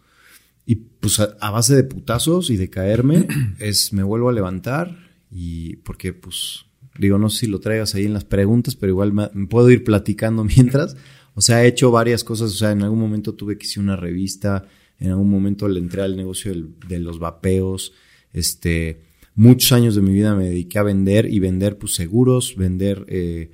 y 0.65 0.75
pues 0.75 1.19
a, 1.19 1.35
a 1.41 1.51
base 1.51 1.75
de 1.75 1.83
putazos 1.83 2.49
y 2.49 2.57
de 2.57 2.69
caerme 2.69 3.27
es 3.59 3.91
me 3.93 4.03
vuelvo 4.03 4.29
a 4.29 4.33
levantar 4.33 4.97
y 5.29 5.75
porque 5.77 6.13
pues 6.13 6.65
digo, 6.99 7.17
no 7.17 7.29
sé 7.29 7.39
si 7.41 7.47
lo 7.47 7.59
traigas 7.59 7.95
ahí 7.95 8.05
en 8.05 8.13
las 8.13 8.25
preguntas, 8.25 8.75
pero 8.75 8.91
igual 8.91 9.13
me, 9.13 9.29
me 9.33 9.47
puedo 9.47 9.69
ir 9.69 9.83
platicando 9.83 10.43
mientras. 10.57 10.95
O 11.35 11.41
sea, 11.41 11.63
he 11.63 11.67
hecho 11.67 11.91
varias 11.91 12.23
cosas, 12.23 12.51
o 12.51 12.55
sea, 12.55 12.71
en 12.71 12.81
algún 12.81 12.99
momento 12.99 13.33
tuve 13.35 13.57
que 13.57 13.67
hacer 13.67 13.83
una 13.83 13.95
revista, 13.95 14.67
en 14.99 15.11
algún 15.11 15.29
momento 15.29 15.67
le 15.67 15.79
entré 15.79 16.01
al 16.01 16.15
negocio 16.17 16.51
del- 16.51 16.69
de 16.87 16.99
los 16.99 17.19
vapeos, 17.19 17.93
este, 18.33 19.01
muchos 19.35 19.71
años 19.71 19.93
de 19.95 20.01
mi 20.01 20.11
vida 20.13 20.35
me 20.35 20.45
dediqué 20.45 20.79
a 20.79 20.83
vender 20.83 21.31
y 21.31 21.37
vender 21.39 21.77
pues 21.77 21.93
seguros, 21.93 22.55
vender 22.57 23.05
eh, 23.07 23.51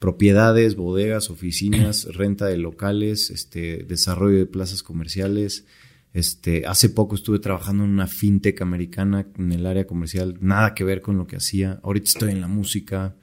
propiedades, 0.00 0.74
bodegas, 0.76 1.30
oficinas, 1.30 2.04
renta 2.14 2.46
de 2.46 2.58
locales, 2.58 3.30
este, 3.30 3.84
desarrollo 3.88 4.38
de 4.38 4.46
plazas 4.46 4.82
comerciales. 4.82 5.66
Este, 6.12 6.66
hace 6.66 6.88
poco 6.88 7.14
estuve 7.14 7.38
trabajando 7.38 7.84
en 7.84 7.90
una 7.90 8.08
fintech 8.08 8.60
americana 8.62 9.26
en 9.38 9.52
el 9.52 9.64
área 9.64 9.86
comercial, 9.86 10.38
nada 10.40 10.74
que 10.74 10.82
ver 10.82 11.00
con 11.00 11.16
lo 11.16 11.26
que 11.26 11.36
hacía. 11.36 11.78
Ahorita 11.82 12.08
estoy 12.08 12.32
en 12.32 12.40
la 12.40 12.48
música 12.48 13.14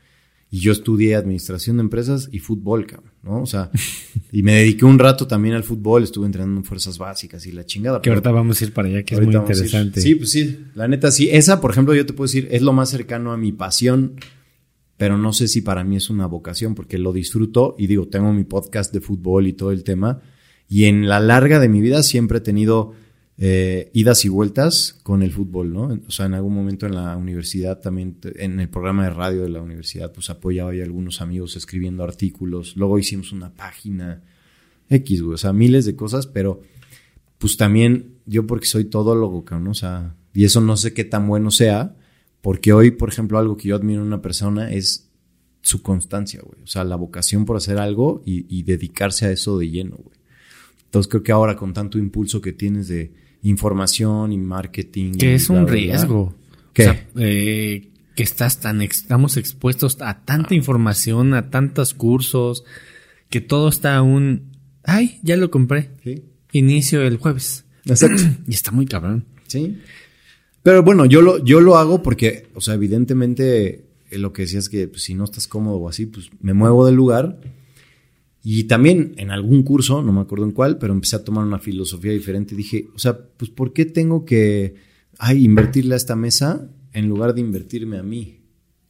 y 0.50 0.60
yo 0.60 0.72
estudié 0.72 1.16
administración 1.16 1.78
de 1.78 1.82
empresas 1.82 2.30
y 2.32 2.40
fútbol, 2.40 2.88
cabrón, 2.88 3.12
¿no? 3.24 3.42
O 3.42 3.46
sea, 3.46 3.70
y 4.32 4.42
me 4.44 4.54
dediqué 4.54 4.86
un 4.86 4.98
rato 4.98 5.28
también 5.28 5.56
al 5.56 5.64
fútbol, 5.64 6.04
estuve 6.04 6.26
entrenando 6.26 6.62
en 6.62 6.64
fuerzas 6.64 6.98
básicas 6.98 7.46
y 7.46 7.52
la 7.52 7.66
chingada. 7.66 8.02
Que 8.02 8.10
ahorita 8.10 8.32
vamos 8.32 8.62
a 8.62 8.64
ir 8.64 8.74
para 8.74 8.88
allá, 8.88 9.04
que 9.04 9.16
es 9.16 9.22
muy 9.22 9.36
interesante. 9.36 10.00
Sí, 10.00 10.16
pues 10.16 10.32
sí, 10.32 10.66
la 10.74 10.88
neta 10.88 11.12
sí. 11.12 11.30
Esa, 11.30 11.60
por 11.60 11.72
ejemplo, 11.72 11.94
yo 11.94 12.06
te 12.06 12.14
puedo 12.14 12.28
decir, 12.28 12.48
es 12.52 12.62
lo 12.62 12.72
más 12.72 12.90
cercano 12.90 13.34
a 13.34 13.38
mi 13.38 13.52
pasión, 13.52 14.16
pero 14.96 15.18
no 15.18 15.34
sé 15.34 15.50
si 15.50 15.62
para 15.62 15.84
mí 15.84 15.98
es 15.98 16.10
una 16.10 16.26
vocación, 16.26 16.74
porque 16.74 16.98
lo 16.98 17.12
disfruto 17.12 17.76
y 17.78 17.88
digo, 17.88 18.08
tengo 18.08 18.32
mi 18.32 18.46
podcast 18.46 18.94
de 18.94 19.02
fútbol 19.02 19.48
y 19.48 19.54
todo 19.54 19.72
el 19.72 19.84
tema, 19.84 20.22
y 20.70 20.86
en 20.86 21.08
la 21.08 21.20
larga 21.20 21.60
de 21.60 21.70
mi 21.70 21.82
vida 21.82 22.04
siempre 22.04 22.40
he 22.40 22.42
tenido 22.42 22.94
eh, 23.40 23.92
idas 23.94 24.26
y 24.26 24.30
vueltas 24.30 25.00
con 25.04 25.22
el 25.22 25.32
fútbol, 25.32 25.72
¿no? 25.72 26.00
O 26.08 26.12
sea, 26.12 26.26
en 26.26 26.34
algún 26.34 26.56
momento 26.56 26.88
en 26.88 26.96
la 26.96 27.16
universidad 27.16 27.80
también, 27.80 28.18
en 28.36 28.60
el 28.60 28.68
programa 28.68 29.04
de 29.04 29.12
radio 29.12 29.44
de 29.44 29.50
la 29.50 29.62
universidad, 29.62 30.12
pues 30.12 30.30
apoyaba 30.30 30.72
a 30.72 30.84
algunos 30.84 31.22
amigos 31.22 31.56
escribiendo 31.56 32.04
artículos, 32.04 32.76
luego 32.76 32.98
hicimos 32.98 33.32
una 33.32 33.54
página 33.54 34.24
X, 34.90 35.22
güey, 35.22 35.36
o 35.36 35.38
sea, 35.38 35.54
miles 35.54 35.86
de 35.86 35.96
cosas, 35.96 36.26
pero 36.26 36.62
pues 37.38 37.58
también 37.58 38.16
yo 38.26 38.48
porque 38.48 38.66
soy 38.66 38.86
todólogo, 38.86 39.46
cabrón, 39.46 39.68
o 39.68 39.76
sea, 39.76 40.16
y 40.34 40.44
eso 40.44 40.60
no 40.60 40.76
sé 40.76 40.94
qué 40.94 41.04
tan 41.04 41.28
bueno 41.28 41.52
sea, 41.52 41.96
porque 42.42 42.74
hoy, 42.74 42.92
por 42.92 43.10
ejemplo, 43.10 43.38
algo 43.38 43.56
que 43.56 43.68
yo 43.68 43.76
admiro 43.76 44.02
en 44.02 44.08
una 44.08 44.22
persona 44.22 44.72
es 44.72 45.12
su 45.62 45.84
constancia, 45.84 46.42
güey, 46.44 46.64
o 46.64 46.68
sea, 46.68 46.84
la 46.84 46.96
vocación 46.96 47.46
por 47.46 47.58
hacer 47.58 47.78
algo 47.78 48.24
y 48.26 48.64
dedicarse 48.64 49.28
a 49.28 49.32
eso 49.32 49.60
de 49.60 49.70
lleno, 49.70 49.98
güey. 49.98 50.17
Entonces 50.88 51.10
creo 51.10 51.24
que 51.24 51.32
ahora 51.32 51.56
con 51.56 51.74
tanto 51.74 51.98
impulso 51.98 52.42
que 52.42 52.54
tienes 52.54 52.88
de 52.88 53.12
información 53.44 54.32
y 54.32 54.38
marketing. 54.38 55.14
Que 55.14 55.36
es 55.36 55.50
un 55.50 55.68
riesgo. 55.68 56.34
¿Qué? 56.74 56.84
O 56.84 56.86
sea, 56.86 57.08
eh, 57.18 57.90
que 58.16 58.24
estás 58.24 58.60
tan, 58.60 58.82
estamos 58.82 59.38
expuestos 59.38 59.98
a 60.02 60.26
tanta 60.26 60.56
información, 60.56 61.34
a 61.34 61.50
tantos 61.50 61.94
cursos, 61.94 62.64
que 63.30 63.42
todo 63.42 63.70
está 63.70 63.96
aún, 63.96 64.58
ay, 64.84 65.20
ya 65.24 65.38
lo 65.38 65.52
compré. 65.52 65.92
Sí. 66.04 66.24
Inicio 66.52 67.02
el 67.02 67.18
jueves. 67.18 67.66
Exacto. 67.86 68.24
Y 68.48 68.54
está 68.54 68.72
muy 68.72 68.86
cabrón. 68.86 69.26
Sí. 69.48 69.80
Pero 70.64 70.84
bueno, 70.84 71.06
yo 71.06 71.22
lo, 71.22 71.44
yo 71.44 71.62
lo 71.62 71.78
hago 71.78 72.02
porque, 72.02 72.48
o 72.54 72.62
sea, 72.62 72.74
evidentemente 72.74 73.86
eh, 74.10 74.18
lo 74.18 74.34
que 74.34 74.44
decías 74.44 74.66
es 74.66 74.70
que 74.70 74.88
pues, 74.88 75.04
si 75.04 75.14
no 75.14 75.24
estás 75.24 75.48
cómodo 75.48 75.78
o 75.78 75.90
así, 75.90 76.06
pues 76.06 76.30
me 76.42 76.54
muevo 76.54 76.86
del 76.86 76.96
lugar. 76.96 77.40
Y 78.50 78.64
también 78.64 79.14
en 79.18 79.30
algún 79.30 79.62
curso, 79.64 80.02
no 80.02 80.14
me 80.14 80.22
acuerdo 80.22 80.46
en 80.46 80.54
cuál, 80.54 80.78
pero 80.78 80.94
empecé 80.94 81.18
a 81.18 81.24
tomar 81.26 81.44
una 81.44 81.60
filosofía 81.60 82.14
diferente. 82.14 82.56
Dije, 82.56 82.88
o 82.96 82.98
sea, 82.98 83.18
pues 83.18 83.52
¿por 83.52 83.74
qué 83.74 83.84
tengo 83.84 84.24
que 84.24 84.76
ay, 85.18 85.44
invertirle 85.44 85.96
a 85.96 85.98
esta 85.98 86.16
mesa 86.16 86.70
en 86.94 87.10
lugar 87.10 87.34
de 87.34 87.42
invertirme 87.42 87.98
a 87.98 88.04
mí? 88.04 88.40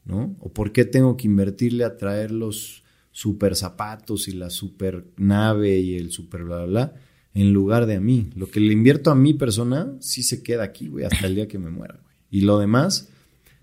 ¿No? 0.05 0.35
¿O 0.41 0.53
por 0.53 0.71
qué 0.71 0.85
tengo 0.85 1.17
que 1.17 1.25
invertirle 1.25 1.85
a 1.85 1.97
traer 1.97 2.29
los 2.29 2.83
super 3.09 3.55
zapatos 3.55 4.27
y 4.27 4.33
la 4.33 4.51
super 4.51 5.07
nave 5.17 5.79
y 5.79 5.95
el 5.95 6.11
super 6.11 6.43
bla, 6.43 6.57
bla, 6.57 6.65
bla, 6.67 6.93
en 7.33 7.51
lugar 7.51 7.87
de 7.87 7.95
a 7.95 7.99
mí? 7.99 8.29
Lo 8.35 8.51
que 8.51 8.59
le 8.59 8.73
invierto 8.73 9.09
a 9.09 9.15
mi 9.15 9.33
persona 9.33 9.91
sí 10.01 10.21
se 10.21 10.43
queda 10.43 10.65
aquí, 10.65 10.87
güey, 10.87 11.05
hasta 11.05 11.25
el 11.25 11.33
día 11.33 11.47
que 11.47 11.57
me 11.57 11.71
muera, 11.71 11.99
güey. 12.03 12.15
Y 12.29 12.41
lo 12.41 12.59
demás, 12.59 13.09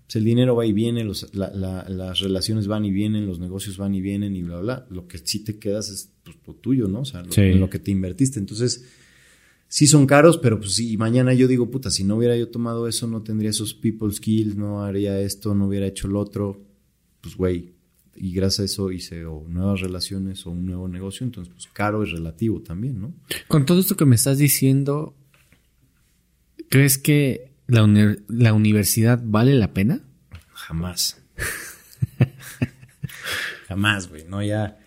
pues 0.05 0.15
el 0.17 0.23
dinero 0.23 0.55
va 0.55 0.65
y 0.65 0.73
viene, 0.73 1.03
los- 1.03 1.33
la- 1.33 1.51
la- 1.51 1.87
las 1.89 2.19
relaciones 2.19 2.67
van 2.67 2.85
y 2.85 2.91
vienen, 2.91 3.25
los 3.25 3.39
negocios 3.39 3.77
van 3.77 3.95
y 3.95 4.01
vienen 4.01 4.35
y 4.35 4.43
bla, 4.43 4.59
bla. 4.59 4.87
Lo 4.89 5.07
que 5.07 5.17
sí 5.17 5.43
te 5.43 5.57
quedas 5.57 5.89
es 5.89 6.11
pues, 6.23 6.37
lo 6.47 6.53
tuyo, 6.55 6.87
¿no? 6.87 7.01
O 7.01 7.05
sea, 7.05 7.23
lo, 7.23 7.31
Sí. 7.31 7.41
en 7.41 7.59
lo 7.59 7.69
que 7.69 7.79
te 7.79 7.91
invertiste. 7.91 8.39
Entonces, 8.39 8.85
sí 9.67 9.87
son 9.87 10.05
caros, 10.07 10.37
pero 10.37 10.59
pues 10.59 10.73
sí, 10.75 10.95
mañana 10.97 11.33
yo 11.33 11.47
digo, 11.47 11.69
puta, 11.71 11.89
si 11.91 12.03
no 12.03 12.15
hubiera 12.17 12.37
yo 12.37 12.49
tomado 12.49 12.87
eso, 12.87 13.07
no 13.07 13.21
tendría 13.23 13.49
esos 13.49 13.73
people 13.73 14.11
skills, 14.11 14.55
no 14.55 14.83
haría 14.83 15.19
esto, 15.21 15.53
no 15.55 15.67
hubiera 15.67 15.87
hecho 15.87 16.07
lo 16.07 16.19
otro. 16.19 16.61
Pues, 17.21 17.35
güey, 17.35 17.73
y 18.15 18.31
gracias 18.31 18.59
a 18.59 18.63
eso 18.65 18.91
hice 18.91 19.25
o 19.25 19.45
nuevas 19.49 19.81
relaciones 19.81 20.45
o 20.45 20.51
un 20.51 20.65
nuevo 20.67 20.87
negocio. 20.87 21.25
Entonces, 21.25 21.51
pues 21.53 21.67
caro 21.73 22.03
es 22.03 22.11
relativo 22.11 22.61
también, 22.61 23.01
¿no? 23.01 23.13
Con 23.47 23.65
todo 23.65 23.79
esto 23.79 23.97
que 23.97 24.05
me 24.05 24.15
estás 24.15 24.37
diciendo, 24.37 25.15
¿crees 26.69 26.97
que 26.97 27.51
la, 27.67 27.83
uni- 27.83 28.17
la 28.27 28.53
universidad 28.53 29.21
vale 29.23 29.53
la 29.53 29.73
pena? 29.73 30.01
Jamás. 30.53 31.21
Jamás, 33.67 34.09
güey. 34.09 34.23
No, 34.27 34.43
ya. 34.43 34.77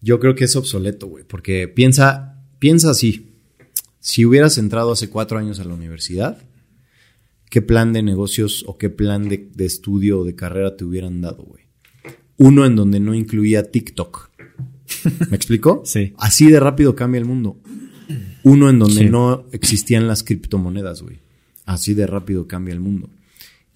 Yo 0.00 0.18
creo 0.20 0.34
que 0.34 0.44
es 0.44 0.56
obsoleto, 0.56 1.06
güey. 1.06 1.24
Porque 1.24 1.68
piensa, 1.68 2.42
piensa 2.58 2.90
así. 2.90 3.34
Si 4.00 4.24
hubieras 4.24 4.56
entrado 4.58 4.92
hace 4.92 5.10
cuatro 5.10 5.38
años 5.38 5.60
a 5.60 5.64
la 5.64 5.74
universidad, 5.74 6.38
¿qué 7.50 7.60
plan 7.60 7.92
de 7.92 8.02
negocios 8.02 8.64
o 8.66 8.78
qué 8.78 8.88
plan 8.88 9.28
de, 9.28 9.50
de 9.54 9.66
estudio 9.66 10.20
o 10.20 10.24
de 10.24 10.34
carrera 10.34 10.76
te 10.76 10.84
hubieran 10.84 11.20
dado, 11.20 11.42
güey? 11.44 11.64
Uno 12.38 12.64
en 12.64 12.76
donde 12.76 13.00
no 13.00 13.14
incluía 13.14 13.70
TikTok. 13.70 14.30
¿Me 15.28 15.36
explico? 15.36 15.82
Sí. 15.86 16.14
Así 16.18 16.50
de 16.50 16.58
rápido 16.60 16.94
cambia 16.96 17.18
el 17.18 17.26
mundo. 17.26 17.58
Uno 18.42 18.70
en 18.70 18.78
donde 18.78 19.02
Sí. 19.02 19.10
no 19.10 19.44
existían 19.52 20.08
las 20.08 20.24
criptomonedas, 20.24 21.02
güey. 21.02 21.20
Así 21.70 21.94
de 21.94 22.04
rápido 22.04 22.48
cambia 22.48 22.74
el 22.74 22.80
mundo. 22.80 23.10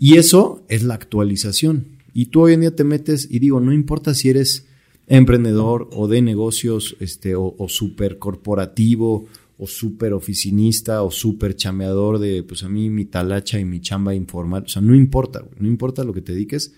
Y 0.00 0.16
eso 0.16 0.64
es 0.68 0.82
la 0.82 0.94
actualización. 0.94 2.00
Y 2.12 2.26
tú 2.26 2.40
hoy 2.40 2.54
en 2.54 2.62
día 2.62 2.74
te 2.74 2.82
metes 2.82 3.28
y 3.30 3.38
digo, 3.38 3.60
no 3.60 3.72
importa 3.72 4.14
si 4.14 4.30
eres 4.30 4.66
emprendedor 5.06 5.88
o 5.92 6.08
de 6.08 6.20
negocios, 6.20 6.96
este, 6.98 7.36
o, 7.36 7.54
súper 7.68 8.18
corporativo, 8.18 9.26
o 9.58 9.68
súper 9.68 10.12
oficinista, 10.12 11.02
o 11.02 11.12
súper 11.12 11.54
chameador 11.54 12.18
de, 12.18 12.42
pues 12.42 12.64
a 12.64 12.68
mí 12.68 12.90
mi 12.90 13.04
talacha 13.04 13.60
y 13.60 13.64
mi 13.64 13.80
chamba 13.80 14.12
informal. 14.12 14.64
O 14.64 14.68
sea, 14.68 14.82
no 14.82 14.96
importa, 14.96 15.44
no 15.60 15.68
importa 15.68 16.02
lo 16.02 16.12
que 16.12 16.22
te 16.22 16.32
dediques, 16.32 16.74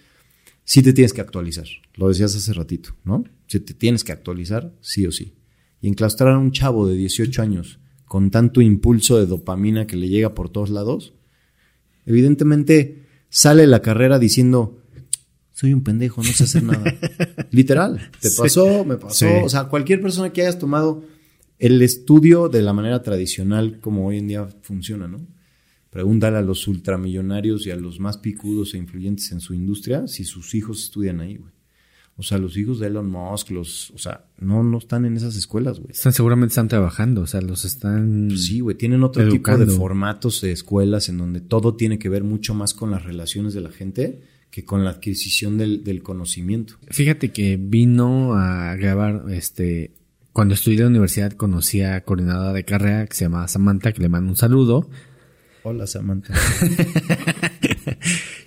sí 0.64 0.82
te 0.82 0.92
tienes 0.92 1.14
que 1.14 1.22
actualizar. 1.22 1.66
Lo 1.94 2.08
decías 2.08 2.36
hace 2.36 2.52
ratito, 2.52 2.94
¿no? 3.04 3.24
Si 3.46 3.58
te 3.60 3.72
tienes 3.72 4.04
que 4.04 4.12
actualizar, 4.12 4.74
sí 4.82 5.06
o 5.06 5.12
sí. 5.12 5.32
Y 5.80 5.88
enclaustrar 5.88 6.34
a 6.34 6.38
un 6.38 6.52
chavo 6.52 6.86
de 6.86 6.94
18 6.94 7.40
años 7.40 7.78
con 8.06 8.30
tanto 8.30 8.60
impulso 8.60 9.18
de 9.18 9.26
dopamina 9.26 9.86
que 9.86 9.96
le 9.96 10.08
llega 10.08 10.34
por 10.34 10.48
todos 10.48 10.70
lados, 10.70 11.12
evidentemente 12.06 13.04
sale 13.28 13.66
la 13.66 13.82
carrera 13.82 14.18
diciendo, 14.18 14.82
soy 15.52 15.72
un 15.72 15.82
pendejo, 15.82 16.22
no 16.22 16.28
sé 16.32 16.44
hacer 16.44 16.62
nada. 16.62 16.84
Literal, 17.50 18.10
te 18.20 18.30
Sí. 18.30 18.36
pasó, 18.40 18.84
me 18.84 18.96
pasó. 18.96 19.26
Sí. 19.26 19.32
O 19.44 19.48
sea, 19.48 19.64
cualquier 19.64 20.00
persona 20.00 20.32
que 20.32 20.42
hayas 20.42 20.58
tomado 20.58 21.04
el 21.58 21.80
estudio 21.82 22.48
de 22.48 22.62
la 22.62 22.72
manera 22.72 23.02
tradicional 23.02 23.80
como 23.80 24.06
hoy 24.06 24.18
en 24.18 24.28
día 24.28 24.48
funciona, 24.62 25.08
¿no? 25.08 25.26
Pregúntale 25.90 26.36
a 26.36 26.42
los 26.42 26.68
ultramillonarios 26.68 27.66
y 27.66 27.70
a 27.70 27.76
los 27.76 28.00
más 28.00 28.18
picudos 28.18 28.74
e 28.74 28.78
influyentes 28.78 29.32
en 29.32 29.40
su 29.40 29.54
industria 29.54 30.06
si 30.06 30.24
sus 30.24 30.54
hijos 30.54 30.82
estudian 30.84 31.20
ahí, 31.20 31.36
güey. 31.36 31.52
O 32.18 32.22
sea, 32.22 32.38
los 32.38 32.56
hijos 32.56 32.80
de 32.80 32.86
Elon 32.86 33.10
Musk, 33.10 33.50
los, 33.50 33.90
o 33.90 33.98
sea, 33.98 34.24
no, 34.38 34.62
no 34.62 34.78
están 34.78 35.04
en 35.04 35.16
esas 35.16 35.36
escuelas, 35.36 35.80
güey. 35.80 35.90
Están 35.92 36.14
seguramente 36.14 36.52
están 36.52 36.68
trabajando, 36.68 37.20
o 37.20 37.26
sea, 37.26 37.42
los 37.42 37.66
están 37.66 38.28
Pues 38.28 38.46
Sí, 38.46 38.60
güey, 38.60 38.76
tienen 38.76 39.02
otro 39.02 39.28
tipo 39.28 39.56
de 39.56 39.66
formatos 39.66 40.40
de 40.40 40.52
escuelas 40.52 41.10
en 41.10 41.18
donde 41.18 41.40
todo 41.40 41.74
tiene 41.74 41.98
que 41.98 42.08
ver 42.08 42.24
mucho 42.24 42.54
más 42.54 42.72
con 42.72 42.90
las 42.90 43.04
relaciones 43.04 43.52
de 43.52 43.60
la 43.60 43.70
gente 43.70 44.22
que 44.50 44.64
con 44.64 44.84
la 44.84 44.90
adquisición 44.90 45.58
del, 45.58 45.84
del 45.84 46.02
conocimiento. 46.02 46.76
Fíjate 46.88 47.32
que 47.32 47.58
vino 47.60 48.34
a 48.34 48.74
grabar, 48.76 49.24
este, 49.28 49.92
cuando 50.32 50.54
estudié 50.54 50.78
en 50.78 50.84
la 50.84 50.90
universidad 50.90 51.32
conocí 51.32 51.82
a 51.82 52.00
coordinadora 52.02 52.54
de 52.54 52.64
carrera 52.64 53.06
que 53.06 53.14
se 53.14 53.26
llama 53.26 53.46
Samantha, 53.48 53.92
que 53.92 54.00
le 54.00 54.08
mando 54.08 54.30
un 54.30 54.36
saludo. 54.36 54.88
Hola, 55.64 55.86
Samantha. 55.86 56.32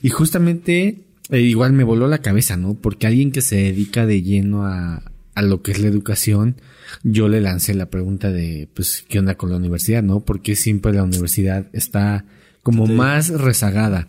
Y 0.01 0.09
justamente 0.09 1.08
eh, 1.29 1.41
igual 1.41 1.73
me 1.73 1.83
voló 1.83 2.07
la 2.07 2.19
cabeza, 2.19 2.57
¿no? 2.57 2.75
Porque 2.75 3.07
alguien 3.07 3.31
que 3.31 3.41
se 3.41 3.55
dedica 3.55 4.05
de 4.05 4.21
lleno 4.21 4.65
a, 4.65 5.03
a 5.35 5.41
lo 5.41 5.61
que 5.61 5.71
es 5.71 5.79
la 5.79 5.87
educación, 5.87 6.57
yo 7.03 7.27
le 7.29 7.41
lancé 7.41 7.73
la 7.73 7.89
pregunta 7.89 8.31
de, 8.31 8.69
pues, 8.73 9.05
¿qué 9.07 9.19
onda 9.19 9.35
con 9.35 9.49
la 9.49 9.57
universidad, 9.57 10.03
no? 10.03 10.21
Porque 10.21 10.55
siempre 10.55 10.93
la 10.93 11.03
universidad 11.03 11.67
está 11.73 12.25
como 12.63 12.87
más 12.87 13.29
rezagada. 13.29 14.07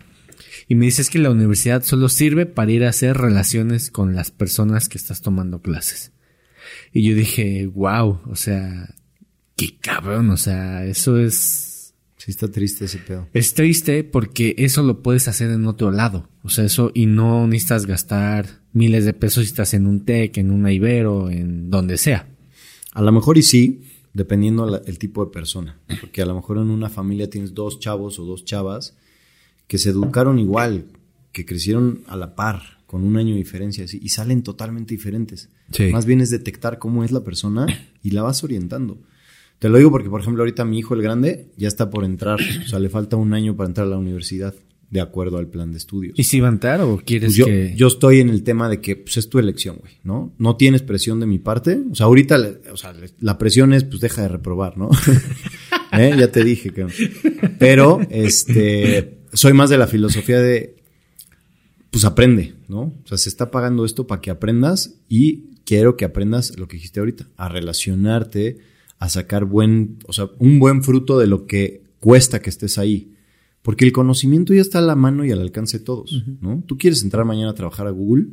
Y 0.67 0.75
me 0.75 0.85
dices 0.85 1.09
que 1.09 1.19
la 1.19 1.31
universidad 1.31 1.83
solo 1.83 2.09
sirve 2.09 2.45
para 2.45 2.71
ir 2.71 2.83
a 2.83 2.89
hacer 2.89 3.17
relaciones 3.17 3.91
con 3.91 4.15
las 4.15 4.31
personas 4.31 4.89
que 4.89 4.97
estás 4.97 5.21
tomando 5.21 5.61
clases. 5.61 6.11
Y 6.93 7.07
yo 7.07 7.15
dije, 7.15 7.67
wow, 7.67 8.21
o 8.25 8.35
sea, 8.35 8.93
qué 9.55 9.77
cabrón, 9.79 10.29
o 10.29 10.37
sea, 10.37 10.85
eso 10.85 11.17
es 11.17 11.70
Sí, 12.23 12.29
está 12.29 12.49
triste 12.51 12.85
ese 12.85 12.99
pedo. 12.99 13.27
es 13.33 13.53
triste 13.55 14.03
porque 14.03 14.53
eso 14.59 14.83
lo 14.83 15.01
puedes 15.01 15.27
hacer 15.27 15.49
en 15.49 15.65
otro 15.65 15.89
lado. 15.91 16.29
O 16.43 16.49
sea, 16.49 16.65
eso, 16.65 16.91
y 16.93 17.07
no 17.07 17.47
necesitas 17.47 17.87
gastar 17.87 18.61
miles 18.73 19.05
de 19.05 19.13
pesos 19.13 19.43
si 19.45 19.49
estás 19.49 19.73
en 19.73 19.87
un 19.87 20.05
TEC, 20.05 20.37
en 20.37 20.51
un 20.51 20.69
Ibero, 20.69 21.29
en 21.31 21.71
donde 21.71 21.97
sea. 21.97 22.27
A 22.93 23.01
lo 23.01 23.11
mejor 23.11 23.37
y 23.39 23.41
sí, 23.41 23.81
dependiendo 24.13 24.67
la- 24.67 24.81
el 24.85 24.99
tipo 24.99 25.25
de 25.25 25.31
persona. 25.31 25.79
Porque 25.99 26.21
a 26.21 26.25
lo 26.27 26.35
mejor 26.35 26.57
en 26.57 26.69
una 26.69 26.89
familia 26.89 27.27
tienes 27.29 27.55
dos 27.55 27.79
chavos 27.79 28.19
o 28.19 28.25
dos 28.25 28.45
chavas 28.45 28.95
que 29.67 29.77
se 29.79 29.89
educaron 29.89 30.37
igual, 30.37 30.85
que 31.31 31.45
crecieron 31.45 32.01
a 32.07 32.17
la 32.17 32.35
par, 32.35 32.61
con 32.85 33.03
un 33.03 33.17
año 33.17 33.31
de 33.31 33.37
diferencia, 33.39 33.85
así, 33.85 33.99
y 34.03 34.09
salen 34.09 34.43
totalmente 34.43 34.93
diferentes. 34.93 35.49
Sí. 35.71 35.85
Más 35.91 36.05
bien 36.05 36.19
es 36.21 36.29
detectar 36.29 36.77
cómo 36.77 37.03
es 37.05 37.11
la 37.11 37.23
persona 37.23 37.65
y 38.03 38.11
la 38.11 38.21
vas 38.21 38.43
orientando. 38.43 38.99
Te 39.61 39.69
lo 39.69 39.77
digo 39.77 39.91
porque, 39.91 40.09
por 40.09 40.21
ejemplo, 40.21 40.41
ahorita 40.41 40.65
mi 40.65 40.79
hijo, 40.79 40.95
el 40.95 41.03
grande, 41.03 41.51
ya 41.55 41.67
está 41.67 41.91
por 41.91 42.03
entrar. 42.03 42.39
O 42.65 42.67
sea, 42.67 42.79
le 42.79 42.89
falta 42.89 43.15
un 43.15 43.35
año 43.35 43.55
para 43.55 43.67
entrar 43.67 43.85
a 43.85 43.91
la 43.91 43.97
universidad, 43.97 44.55
de 44.89 45.01
acuerdo 45.01 45.37
al 45.37 45.49
plan 45.49 45.71
de 45.71 45.77
estudios. 45.77 46.17
¿Y 46.17 46.23
si 46.23 46.39
va 46.39 46.47
a 46.47 46.51
entrar 46.51 46.81
o 46.81 46.97
quieres 46.97 47.27
Pues 47.27 47.35
yo, 47.35 47.45
que.? 47.45 47.75
yo 47.77 47.85
estoy 47.85 48.21
en 48.21 48.29
el 48.29 48.41
tema 48.41 48.69
de 48.69 48.81
que 48.81 48.95
pues, 48.95 49.17
es 49.17 49.29
tu 49.29 49.37
elección, 49.37 49.77
güey, 49.79 49.93
¿no? 50.03 50.33
No 50.39 50.55
tienes 50.55 50.81
presión 50.81 51.19
de 51.19 51.27
mi 51.27 51.37
parte. 51.37 51.79
O 51.91 51.93
sea, 51.93 52.07
ahorita 52.07 52.39
o 52.73 52.75
sea, 52.75 52.95
la 53.19 53.37
presión 53.37 53.71
es, 53.71 53.83
pues 53.83 54.01
deja 54.01 54.23
de 54.23 54.29
reprobar, 54.29 54.79
¿no? 54.79 54.89
¿Eh? 55.93 56.15
Ya 56.17 56.31
te 56.31 56.43
dije 56.43 56.71
que. 56.71 56.87
Pero, 57.59 57.99
este, 58.09 59.19
soy 59.31 59.53
más 59.53 59.69
de 59.69 59.77
la 59.77 59.85
filosofía 59.85 60.41
de, 60.41 60.75
pues 61.91 62.03
aprende, 62.03 62.55
¿no? 62.67 62.81
O 62.81 63.07
sea, 63.07 63.19
se 63.19 63.29
está 63.29 63.51
pagando 63.51 63.85
esto 63.85 64.07
para 64.07 64.21
que 64.21 64.31
aprendas 64.31 64.95
y 65.07 65.51
quiero 65.65 65.97
que 65.97 66.05
aprendas 66.05 66.57
lo 66.57 66.67
que 66.67 66.77
dijiste 66.77 66.99
ahorita, 66.99 67.27
a 67.37 67.47
relacionarte, 67.47 68.70
a 69.01 69.09
sacar 69.09 69.45
buen, 69.45 69.97
o 70.05 70.13
sea, 70.13 70.29
un 70.37 70.59
buen 70.59 70.83
fruto 70.83 71.17
de 71.17 71.25
lo 71.25 71.47
que 71.47 71.81
cuesta 71.99 72.39
que 72.39 72.51
estés 72.51 72.77
ahí. 72.77 73.15
Porque 73.63 73.83
el 73.83 73.91
conocimiento 73.91 74.53
ya 74.53 74.61
está 74.61 74.77
a 74.77 74.83
la 74.83 74.95
mano 74.95 75.25
y 75.25 75.31
al 75.31 75.41
alcance 75.41 75.79
de 75.79 75.85
todos, 75.85 76.23
¿no? 76.39 76.63
Tú 76.67 76.77
quieres 76.77 77.01
entrar 77.01 77.25
mañana 77.25 77.49
a 77.49 77.55
trabajar 77.55 77.87
a 77.87 77.89
Google, 77.89 78.27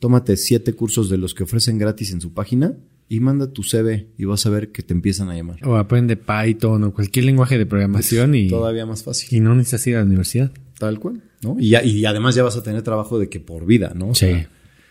tómate 0.00 0.36
siete 0.36 0.72
cursos 0.72 1.08
de 1.08 1.18
los 1.18 1.34
que 1.34 1.44
ofrecen 1.44 1.78
gratis 1.78 2.10
en 2.10 2.20
su 2.20 2.32
página 2.32 2.74
y 3.08 3.20
manda 3.20 3.52
tu 3.52 3.62
CV 3.62 4.08
y 4.18 4.24
vas 4.24 4.44
a 4.44 4.50
ver 4.50 4.72
que 4.72 4.82
te 4.82 4.92
empiezan 4.92 5.30
a 5.30 5.36
llamar. 5.36 5.60
O 5.64 5.76
aprende 5.76 6.16
Python 6.16 6.82
o 6.82 6.92
cualquier 6.92 7.24
lenguaje 7.24 7.56
de 7.56 7.66
programación 7.66 8.34
y, 8.34 8.48
Todavía 8.50 8.86
más 8.86 9.04
fácil. 9.04 9.38
y 9.38 9.40
no 9.40 9.54
necesitas 9.54 9.86
ir 9.86 9.96
a 9.96 9.98
la 10.00 10.06
universidad. 10.06 10.50
Tal 10.80 10.98
cual, 10.98 11.22
¿no? 11.42 11.56
Y, 11.60 11.70
ya, 11.70 11.84
y 11.84 12.04
además 12.06 12.34
ya 12.34 12.42
vas 12.42 12.56
a 12.56 12.64
tener 12.64 12.82
trabajo 12.82 13.20
de 13.20 13.28
que 13.28 13.38
por 13.38 13.66
vida, 13.66 13.92
¿no? 13.94 14.08
O 14.08 14.14
sea, 14.16 14.36
Sí. 14.36 14.46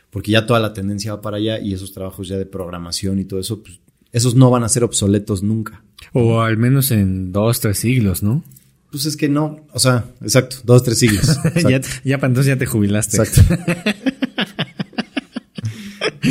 Porque 0.09 0.31
ya 0.31 0.45
toda 0.45 0.61
la 0.61 0.71
tendencia 0.71 1.13
va 1.15 1.21
para 1.21 1.35
allá 1.35 1.59
y 1.59 1.73
esos 1.73 1.91
trabajos 1.91 2.29
ya 2.29 2.37
de 2.37 2.45
programación 2.45 3.19
y 3.19 3.25
todo 3.25 3.41
eso, 3.41 3.61
pues 3.61 3.81
esos 4.17 4.35
no 4.35 4.49
van 4.49 4.63
a 4.63 4.69
ser 4.69 4.83
obsoletos 4.83 5.43
nunca. 5.43 5.83
O 6.13 6.41
al 6.41 6.57
menos 6.57 6.91
en 6.91 7.31
dos, 7.31 7.59
tres 7.59 7.79
siglos, 7.79 8.23
¿no? 8.23 8.43
Pues 8.91 9.05
es 9.05 9.17
que 9.17 9.27
no, 9.29 9.65
o 9.73 9.79
sea, 9.79 10.05
exacto, 10.21 10.57
dos, 10.63 10.83
tres 10.83 10.99
siglos. 10.99 11.27
ya, 12.03 12.17
para 12.17 12.27
entonces 12.27 12.47
ya 12.47 12.57
te 12.57 12.65
jubilaste. 12.65 13.17
exacto. 13.17 13.41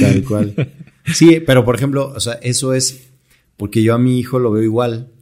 Tal 0.00 0.24
cual. 0.24 0.72
Sí, 1.14 1.40
pero 1.46 1.64
por 1.64 1.76
ejemplo, 1.76 2.12
o 2.14 2.20
sea, 2.20 2.34
eso 2.34 2.74
es 2.74 3.08
porque 3.56 3.82
yo 3.82 3.94
a 3.94 3.98
mi 3.98 4.18
hijo 4.18 4.38
lo 4.38 4.50
veo 4.50 4.62
igual 4.62 5.12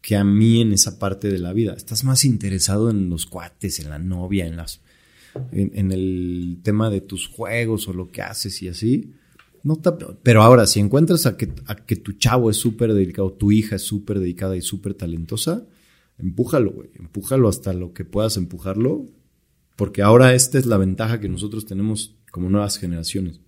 que 0.00 0.16
a 0.16 0.24
mí 0.24 0.60
en 0.60 0.72
esa 0.72 0.98
parte 0.98 1.28
de 1.28 1.38
la 1.38 1.52
vida. 1.52 1.74
Estás 1.74 2.04
más 2.04 2.24
interesado 2.24 2.90
en 2.90 3.08
los 3.08 3.26
cuates, 3.26 3.80
en 3.80 3.90
la 3.90 3.98
novia, 3.98 4.46
en 4.46 4.56
las... 4.56 4.80
en, 5.52 5.72
en 5.74 5.92
el 5.92 6.58
tema 6.62 6.90
de 6.90 7.00
tus 7.00 7.28
juegos 7.28 7.88
o 7.88 7.92
lo 7.92 8.10
que 8.10 8.22
haces 8.22 8.60
y 8.62 8.68
así, 8.68 9.14
no 9.64 9.76
te- 9.76 9.90
pero 10.22 10.42
ahora, 10.42 10.66
si 10.66 10.78
encuentras 10.78 11.26
a 11.26 11.36
que, 11.36 11.52
a 11.66 11.74
que 11.74 11.96
tu 11.96 12.12
chavo 12.12 12.50
es 12.50 12.56
súper 12.56 12.94
dedicado, 12.94 13.32
tu 13.32 13.50
hija 13.50 13.76
es 13.76 13.82
súper 13.82 14.20
dedicada 14.20 14.56
y 14.56 14.62
súper 14.62 14.94
talentosa, 14.94 15.64
empújalo, 16.18 16.70
güey. 16.70 16.90
Empújalo 16.94 17.48
hasta 17.48 17.72
lo 17.72 17.92
que 17.92 18.04
puedas 18.04 18.36
empujarlo. 18.36 19.06
Porque 19.76 20.02
ahora 20.02 20.34
esta 20.34 20.56
es 20.58 20.66
la 20.66 20.76
ventaja 20.76 21.18
que 21.18 21.28
nosotros 21.28 21.66
tenemos 21.66 22.14
como 22.30 22.48
nuevas 22.48 22.78
generaciones. 22.78 23.40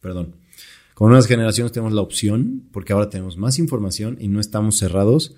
Perdón. 0.00 0.36
Como 0.94 1.08
nuevas 1.10 1.26
generaciones 1.26 1.72
tenemos 1.72 1.92
la 1.94 2.02
opción, 2.02 2.64
porque 2.72 2.92
ahora 2.92 3.08
tenemos 3.08 3.38
más 3.38 3.58
información 3.58 4.18
y 4.20 4.28
no 4.28 4.40
estamos 4.40 4.76
cerrados 4.76 5.34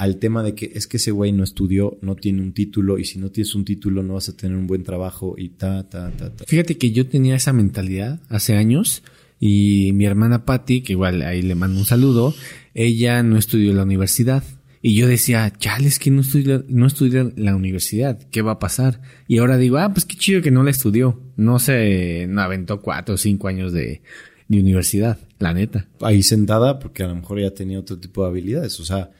al 0.00 0.16
tema 0.16 0.42
de 0.42 0.54
que 0.54 0.72
es 0.74 0.86
que 0.86 0.96
ese 0.96 1.10
güey 1.10 1.30
no 1.30 1.44
estudió, 1.44 1.98
no 2.00 2.16
tiene 2.16 2.40
un 2.40 2.54
título 2.54 2.98
y 2.98 3.04
si 3.04 3.18
no 3.18 3.28
tienes 3.28 3.54
un 3.54 3.66
título 3.66 4.02
no 4.02 4.14
vas 4.14 4.30
a 4.30 4.36
tener 4.36 4.56
un 4.56 4.66
buen 4.66 4.82
trabajo 4.82 5.34
y 5.36 5.50
ta, 5.50 5.90
ta, 5.90 6.10
ta, 6.16 6.34
ta. 6.34 6.44
Fíjate 6.46 6.78
que 6.78 6.90
yo 6.90 7.06
tenía 7.06 7.36
esa 7.36 7.52
mentalidad 7.52 8.18
hace 8.30 8.54
años 8.54 9.02
y 9.38 9.92
mi 9.92 10.06
hermana 10.06 10.46
Patty, 10.46 10.80
que 10.80 10.94
igual 10.94 11.20
ahí 11.20 11.42
le 11.42 11.54
mando 11.54 11.78
un 11.78 11.84
saludo, 11.84 12.32
ella 12.72 13.22
no 13.22 13.36
estudió 13.36 13.72
en 13.72 13.76
la 13.76 13.82
universidad. 13.82 14.42
Y 14.80 14.94
yo 14.94 15.06
decía, 15.06 15.52
chale, 15.58 15.88
es 15.88 15.98
que 15.98 16.10
no 16.10 16.22
estudió, 16.22 16.64
no 16.66 16.86
estudió 16.86 17.20
en 17.20 17.34
la 17.36 17.54
universidad, 17.54 18.18
¿qué 18.30 18.40
va 18.40 18.52
a 18.52 18.58
pasar? 18.58 19.02
Y 19.28 19.36
ahora 19.36 19.58
digo, 19.58 19.76
ah, 19.76 19.92
pues 19.92 20.06
qué 20.06 20.16
chido 20.16 20.40
que 20.40 20.50
no 20.50 20.62
la 20.62 20.70
estudió. 20.70 21.20
No 21.36 21.58
se 21.58 22.26
no 22.26 22.40
aventó 22.40 22.80
cuatro 22.80 23.16
o 23.16 23.18
cinco 23.18 23.48
años 23.48 23.74
de, 23.74 24.00
de 24.48 24.60
universidad, 24.60 25.18
la 25.38 25.52
neta. 25.52 25.88
ahí 26.00 26.22
sentada 26.22 26.78
porque 26.78 27.02
a 27.02 27.08
lo 27.08 27.16
mejor 27.16 27.38
ya 27.38 27.50
tenía 27.50 27.78
otro 27.78 27.98
tipo 27.98 28.22
de 28.22 28.30
habilidades. 28.30 28.80
O 28.80 28.86
sea, 28.86 29.10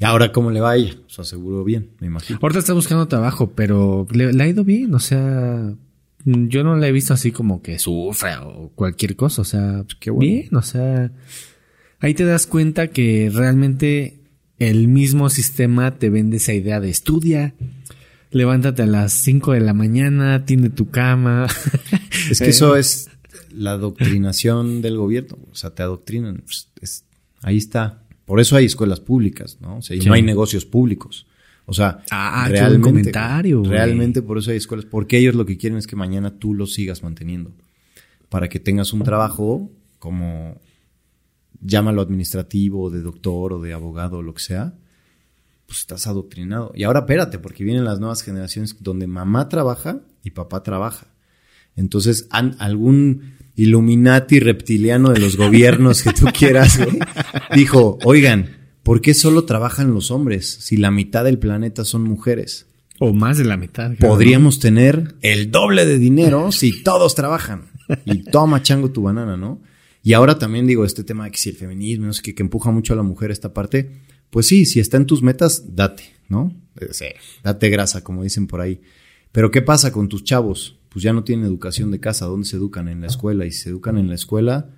¿y 0.00 0.04
ahora 0.04 0.32
cómo 0.32 0.50
le 0.50 0.60
va 0.60 0.70
a 0.72 0.76
ella? 0.76 0.94
O 1.06 1.10
sea, 1.10 1.24
seguro 1.24 1.62
bien, 1.62 1.90
me 2.00 2.06
imagino. 2.08 2.38
Ahorita 2.42 2.58
está 2.58 2.72
buscando 2.72 3.06
trabajo, 3.06 3.52
pero 3.54 4.06
le, 4.12 4.32
le 4.32 4.42
ha 4.42 4.48
ido 4.48 4.64
bien, 4.64 4.94
o 4.94 4.98
sea, 5.00 5.74
yo 6.24 6.64
no 6.64 6.76
la 6.76 6.88
he 6.88 6.92
visto 6.92 7.14
así 7.14 7.30
como 7.32 7.62
que 7.62 7.78
sufra 7.78 8.42
o 8.46 8.70
cualquier 8.74 9.16
cosa, 9.16 9.42
o 9.42 9.44
sea, 9.44 9.84
qué 10.00 10.10
bueno. 10.10 10.30
bien, 10.32 10.54
o 10.56 10.62
sea, 10.62 11.12
ahí 12.00 12.14
te 12.14 12.24
das 12.24 12.46
cuenta 12.46 12.88
que 12.88 13.30
realmente 13.32 14.18
el 14.58 14.88
mismo 14.88 15.30
sistema 15.30 15.92
te 15.98 16.10
vende 16.10 16.36
esa 16.38 16.52
idea 16.52 16.80
de 16.80 16.90
estudia, 16.90 17.54
levántate 18.30 18.82
a 18.82 18.86
las 18.86 19.12
5 19.12 19.52
de 19.52 19.60
la 19.60 19.72
mañana, 19.74 20.44
tiende 20.44 20.70
tu 20.70 20.90
cama. 20.90 21.46
Es 22.30 22.38
que 22.38 22.50
eso 22.50 22.76
es 22.76 23.08
la 23.50 23.72
adoctrinación 23.72 24.82
del 24.82 24.96
gobierno. 24.98 25.38
O 25.50 25.54
sea, 25.54 25.70
te 25.70 25.82
adoctrinan. 25.82 26.42
Pues, 26.44 26.68
es- 26.80 27.04
ahí 27.42 27.56
está. 27.56 28.02
Por 28.30 28.38
eso 28.38 28.54
hay 28.54 28.66
escuelas 28.66 29.00
públicas, 29.00 29.58
¿no? 29.60 29.78
O 29.78 29.82
sea, 29.82 29.96
y 29.96 30.02
Sí. 30.02 30.06
no 30.06 30.14
hay 30.14 30.22
negocios 30.22 30.64
públicos. 30.64 31.26
O 31.66 31.74
sea, 31.74 32.04
Ah, 32.12 32.48
qué 32.52 32.60
buen 32.64 32.80
comentario, 32.80 33.64
realmente 33.64 34.22
por 34.22 34.38
eso 34.38 34.52
hay 34.52 34.56
escuelas. 34.58 34.86
Porque 34.86 35.18
ellos 35.18 35.34
lo 35.34 35.44
que 35.46 35.56
quieren 35.56 35.76
es 35.78 35.88
que 35.88 35.96
mañana 35.96 36.38
tú 36.38 36.54
lo 36.54 36.66
sigas 36.68 37.02
manteniendo. 37.02 37.50
Para 38.28 38.48
que 38.48 38.60
tengas 38.60 38.92
un 38.92 39.02
trabajo 39.02 39.72
como, 39.98 40.60
llámalo 41.60 42.00
administrativo, 42.02 42.88
de 42.88 43.00
doctor 43.02 43.52
o 43.54 43.60
de 43.60 43.72
abogado 43.72 44.18
o 44.18 44.22
lo 44.22 44.32
que 44.32 44.42
sea, 44.42 44.74
pues 45.66 45.80
estás 45.80 46.06
adoctrinado. 46.06 46.70
Y 46.76 46.84
ahora 46.84 47.00
espérate, 47.00 47.40
porque 47.40 47.64
vienen 47.64 47.84
las 47.84 47.98
nuevas 47.98 48.22
generaciones 48.22 48.76
donde 48.78 49.08
mamá 49.08 49.48
trabaja 49.48 50.02
y 50.22 50.30
papá 50.30 50.62
trabaja. 50.62 51.08
Entonces, 51.74 52.28
han- 52.30 52.54
algún 52.60 53.34
Illuminati 53.62 54.40
reptiliano 54.40 55.10
de 55.10 55.20
los 55.20 55.36
gobiernos 55.36 56.02
que 56.02 56.12
tú 56.12 56.26
quieras, 56.36 56.78
güey, 56.78 56.98
dijo, 57.54 57.98
oigan, 58.04 58.56
¿por 58.82 59.00
qué 59.00 59.14
solo 59.14 59.44
trabajan 59.44 59.92
los 59.92 60.10
hombres 60.10 60.46
si 60.60 60.76
la 60.76 60.90
mitad 60.90 61.24
del 61.24 61.38
planeta 61.38 61.84
son 61.84 62.02
mujeres? 62.02 62.66
o 63.00 63.14
más 63.14 63.38
de 63.38 63.44
la 63.44 63.56
mitad. 63.56 63.92
Podríamos 63.98 64.60
tener 64.60 65.16
el 65.22 65.50
doble 65.50 65.86
de 65.86 65.98
dinero 65.98 66.52
si 66.52 66.82
todos 66.82 67.14
trabajan. 67.14 67.70
Y 68.04 68.24
toma 68.24 68.62
chango 68.62 68.92
tu 68.92 69.02
banana, 69.02 69.36
¿no? 69.38 69.62
Y 70.02 70.12
ahora 70.12 70.38
también 70.38 70.66
digo, 70.66 70.84
este 70.84 71.02
tema 71.02 71.24
de 71.24 71.30
que 71.30 71.38
si 71.38 71.48
el 71.48 71.56
feminismo, 71.56 72.06
no 72.06 72.12
sé 72.12 72.22
qué, 72.22 72.34
que 72.34 72.42
empuja 72.42 72.70
mucho 72.70 72.92
a 72.92 72.96
la 72.96 73.02
mujer 73.02 73.30
esta 73.30 73.52
parte, 73.52 73.90
pues 74.28 74.46
sí, 74.46 74.66
si 74.66 74.80
está 74.80 74.98
en 74.98 75.06
tus 75.06 75.22
metas, 75.22 75.74
date, 75.74 76.04
¿no? 76.28 76.54
Eh, 76.78 76.88
Sí, 76.92 77.06
date 77.42 77.70
grasa, 77.70 78.04
como 78.04 78.22
dicen 78.22 78.46
por 78.46 78.60
ahí. 78.60 78.80
Pero 79.32 79.50
¿qué 79.50 79.62
pasa 79.62 79.92
con 79.92 80.08
tus 80.08 80.22
chavos? 80.22 80.78
Pues 80.90 81.02
ya 81.02 81.12
no 81.12 81.24
tienen 81.24 81.46
educación 81.46 81.90
de 81.90 82.00
casa, 82.00 82.26
¿dónde 82.26 82.46
se 82.46 82.56
educan? 82.56 82.88
En 82.88 83.00
la 83.00 83.06
escuela. 83.06 83.46
Y 83.46 83.52
si 83.52 83.62
se 83.62 83.70
educan 83.70 83.96
en 83.96 84.08
la 84.08 84.14
escuela, 84.14 84.70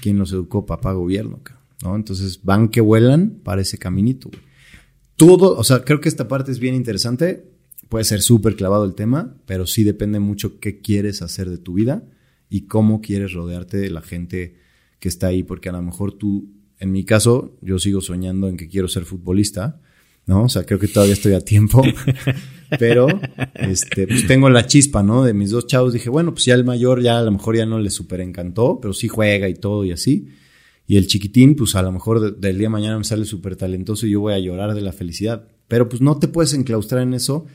¿quién 0.00 0.18
los 0.18 0.32
educó? 0.32 0.66
Papá 0.66 0.92
gobierno, 0.92 1.40
¿no? 1.82 1.96
Entonces 1.96 2.40
van 2.42 2.68
que 2.68 2.80
vuelan 2.80 3.40
para 3.42 3.62
ese 3.62 3.78
caminito, 3.78 4.28
güey. 4.28 4.42
Todo, 5.16 5.56
o 5.56 5.64
sea, 5.64 5.84
creo 5.84 6.00
que 6.00 6.08
esta 6.08 6.28
parte 6.28 6.50
es 6.50 6.58
bien 6.58 6.74
interesante. 6.74 7.44
Puede 7.90 8.04
ser 8.04 8.22
súper 8.22 8.56
clavado 8.56 8.84
el 8.84 8.94
tema, 8.94 9.36
pero 9.46 9.66
sí 9.66 9.84
depende 9.84 10.18
mucho 10.18 10.58
qué 10.60 10.80
quieres 10.80 11.22
hacer 11.22 11.50
de 11.50 11.58
tu 11.58 11.74
vida 11.74 12.04
y 12.48 12.62
cómo 12.62 13.00
quieres 13.00 13.32
rodearte 13.32 13.76
de 13.76 13.90
la 13.90 14.00
gente 14.00 14.56
que 14.98 15.08
está 15.08 15.28
ahí, 15.28 15.42
porque 15.42 15.68
a 15.68 15.72
lo 15.72 15.82
mejor 15.82 16.12
tú, 16.12 16.50
en 16.78 16.92
mi 16.92 17.04
caso, 17.04 17.56
yo 17.60 17.78
sigo 17.78 18.00
soñando 18.00 18.48
en 18.48 18.56
que 18.56 18.68
quiero 18.68 18.88
ser 18.88 19.04
futbolista, 19.04 19.80
¿no? 20.26 20.44
O 20.44 20.48
sea, 20.48 20.64
creo 20.64 20.78
que 20.78 20.88
todavía 20.88 21.14
estoy 21.14 21.32
a 21.34 21.40
tiempo, 21.40 21.82
pero 22.78 23.08
este, 23.54 24.06
pues 24.06 24.26
tengo 24.26 24.48
la 24.50 24.66
chispa, 24.66 25.02
¿no? 25.02 25.24
De 25.24 25.34
mis 25.34 25.50
dos 25.50 25.66
chavos, 25.66 25.92
dije, 25.92 26.08
bueno, 26.10 26.32
pues 26.32 26.44
ya 26.44 26.54
el 26.54 26.64
mayor 26.64 27.02
ya 27.02 27.18
a 27.18 27.22
lo 27.22 27.32
mejor 27.32 27.56
ya 27.56 27.66
no 27.66 27.78
le 27.80 27.90
súper 27.90 28.20
encantó, 28.20 28.78
pero 28.80 28.92
sí 28.94 29.08
juega 29.08 29.48
y 29.48 29.54
todo 29.54 29.84
y 29.84 29.92
así. 29.92 30.28
Y 30.86 30.96
el 30.96 31.06
chiquitín, 31.06 31.54
pues 31.56 31.74
a 31.76 31.82
lo 31.82 31.92
mejor 31.92 32.20
de- 32.20 32.32
del 32.32 32.58
día 32.58 32.66
de 32.66 32.70
mañana 32.70 32.98
me 32.98 33.04
sale 33.04 33.24
súper 33.24 33.54
talentoso 33.56 34.06
y 34.06 34.10
yo 34.10 34.20
voy 34.20 34.34
a 34.34 34.38
llorar 34.40 34.74
de 34.74 34.80
la 34.80 34.92
felicidad. 34.92 35.46
Pero 35.68 35.88
pues 35.88 36.02
no 36.02 36.18
te 36.18 36.26
puedes 36.26 36.52
enclaustrar 36.52 37.02
en 37.02 37.14
eso 37.14 37.46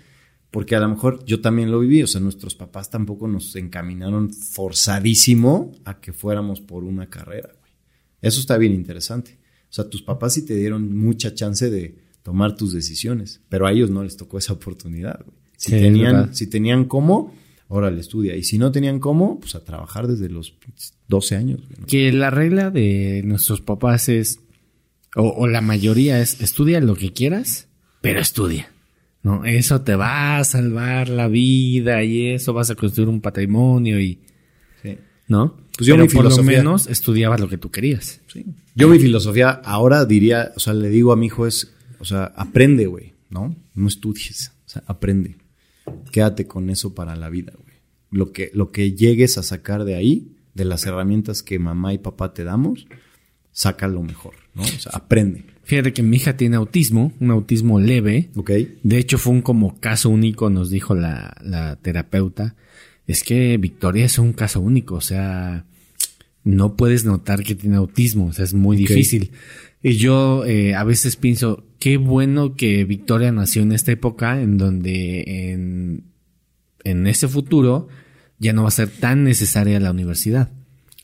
porque 0.52 0.76
a 0.78 0.80
lo 0.80 0.88
mejor 0.88 1.26
yo 1.26 1.42
también 1.42 1.70
lo 1.70 1.80
viví. 1.82 2.02
O 2.02 2.08
sea, 2.08 2.22
nuestros 2.22 2.56
papás 2.56 2.90
tampoco 2.90 3.28
nos 3.28 3.54
encaminaron 3.58 4.32
forzadísimo 4.32 5.74
a 5.84 6.00
que 6.00 6.14
fuéramos 6.14 6.62
por 6.62 6.84
una 6.86 7.10
carrera, 7.10 7.50
güey. 7.60 7.72
Eso 8.22 8.40
está 8.40 8.58
bien 8.58 8.74
interesante. 8.74 9.38
O 9.70 9.74
sea, 9.76 9.90
tus 9.90 10.02
papás 10.02 10.34
sí 10.36 10.46
te 10.46 10.56
dieron 10.56 10.96
mucha 10.98 11.34
chance 11.34 11.70
de 11.70 11.98
tomar 12.26 12.56
tus 12.56 12.74
decisiones, 12.74 13.40
pero 13.50 13.68
a 13.68 13.72
ellos 13.72 13.92
no 13.92 14.04
les 14.04 14.18
tocó 14.18 14.40
esa 14.40 14.54
oportunidad, 14.54 15.20
güey. 15.24 15.38
Si, 15.58 15.70
Sí, 15.72 15.78
tenían, 15.80 16.34
si 16.34 16.48
tenían 16.48 16.86
cómo, 16.86 17.36
órale, 17.68 18.02
estudia. 18.02 18.36
Y 18.36 18.42
si 18.44 18.58
no 18.58 18.72
tenían 18.72 19.00
cómo, 19.00 19.40
pues 19.40 19.54
a 19.54 19.64
trabajar 19.64 20.08
desde 20.08 20.28
los 20.28 20.56
12 21.08 21.36
años, 21.36 21.60
güey, 21.62 21.80
¿no? 21.82 21.86
Que 21.86 22.12
la 22.12 22.32
regla 22.32 22.72
de 22.72 23.22
nuestros 23.24 23.62
papás 23.62 24.10
es, 24.10 24.40
o, 25.16 25.30
o 25.38 25.48
la 25.48 25.62
mayoría 25.62 26.20
es, 26.20 26.42
estudia 26.42 26.82
lo 26.82 26.96
que 26.96 27.14
quieras, 27.14 27.68
pero 28.02 28.20
estudia. 28.20 28.72
No, 29.22 29.46
eso 29.46 29.82
te 29.82 29.96
va 29.96 30.38
a 30.40 30.44
salvar 30.44 31.10
la 31.10 31.28
vida 31.28 32.04
y 32.04 32.30
eso 32.30 32.54
vas 32.54 32.72
a 32.72 32.76
construir 32.76 33.08
un 33.08 33.22
patrimonio 33.22 34.00
y, 34.00 34.20
Sí. 34.82 34.98
¿no? 35.28 35.58
Pues 35.78 35.88
yo 35.88 35.94
pero 35.96 36.08
mi 36.08 36.12
por 36.12 36.26
lo 36.36 36.44
menos 36.44 36.88
estudiabas 36.88 37.40
lo 37.40 37.48
que 37.50 37.60
tú 37.60 37.70
querías. 37.70 38.20
Sí. 38.34 38.46
Yo 38.74 38.88
mi 38.90 38.98
filosofía 38.98 39.50
ahora 39.50 40.06
diría, 40.06 40.54
o 40.56 40.60
sea, 40.60 40.74
le 40.74 40.90
digo 40.90 41.12
a 41.12 41.16
mi 41.16 41.28
hijo 41.28 41.46
es, 41.46 41.75
o 42.00 42.06
sea, 42.06 42.26
aprende, 42.36 42.86
güey, 42.88 43.14
¿no? 43.30 43.56
No 43.74 43.88
estudies, 43.88 44.52
o 44.66 44.70
sea, 44.70 44.84
aprende. 44.88 45.38
Quédate 46.12 46.48
con 46.48 46.70
eso 46.70 46.94
para 46.96 47.16
la 47.16 47.30
vida, 47.30 47.54
güey. 47.56 47.76
Lo 48.12 48.32
que, 48.32 48.52
lo 48.54 48.72
que 48.72 48.94
llegues 48.94 49.38
a 49.38 49.44
sacar 49.44 49.84
de 49.84 49.96
ahí, 49.96 50.32
de 50.54 50.66
las 50.66 50.86
herramientas 50.86 51.44
que 51.44 51.60
mamá 51.60 51.94
y 51.94 51.98
papá 51.98 52.34
te 52.34 52.44
damos, 52.44 52.88
saca 53.52 53.88
lo 53.88 54.02
mejor, 54.04 54.36
¿no? 54.54 54.64
O 54.64 54.66
sea, 54.66 54.92
aprende, 54.94 55.46
Fíjate 55.66 55.94
que 55.94 56.04
mi 56.04 56.18
hija 56.18 56.38
tiene 56.38 56.58
autismo, 56.58 57.12
un 57.20 57.32
autismo 57.32 57.80
leve. 57.80 58.30
¿ok? 58.36 58.52
De 58.84 59.00
hecho, 59.00 59.18
fue 59.18 59.34
un 59.34 59.42
como 59.42 59.80
caso 59.80 60.12
único, 60.12 60.52
nos 60.52 60.70
dijo 60.70 60.94
la, 60.94 61.36
la 61.44 61.76
terapeuta. 61.78 62.56
Es 63.08 63.24
que 63.24 63.58
Victoria 63.58 64.06
es 64.06 64.20
un 64.20 64.34
caso 64.34 64.62
único, 64.62 64.94
o 64.96 65.02
sea, 65.02 65.66
no 66.44 66.76
puedes 66.76 67.04
notar 67.04 67.44
que 67.44 67.56
tiene 67.56 67.78
autismo, 67.78 68.28
o 68.28 68.34
sea, 68.34 68.46
es 68.46 68.54
muy 68.54 68.78
Ok. 68.78 68.90
difícil. 68.90 69.32
Y 69.88 69.98
yo 69.98 70.46
eh, 70.46 70.74
a 70.74 70.84
veces 70.84 71.16
pienso, 71.16 71.64
qué 71.78 71.98
bueno 71.98 72.56
que 72.56 72.86
Victoria 72.86 73.32
nació 73.32 73.62
en 73.62 73.72
esta 73.72 73.92
época 73.92 74.42
en 74.42 74.58
donde 74.58 75.52
en, 75.52 76.06
en 76.84 77.06
ese 77.06 77.28
futuro 77.28 77.88
ya 78.40 78.52
no 78.52 78.64
va 78.64 78.70
a 78.70 78.72
ser 78.72 78.90
tan 78.90 79.24
necesaria 79.24 79.80
la 79.80 79.92
universidad. 79.92 80.52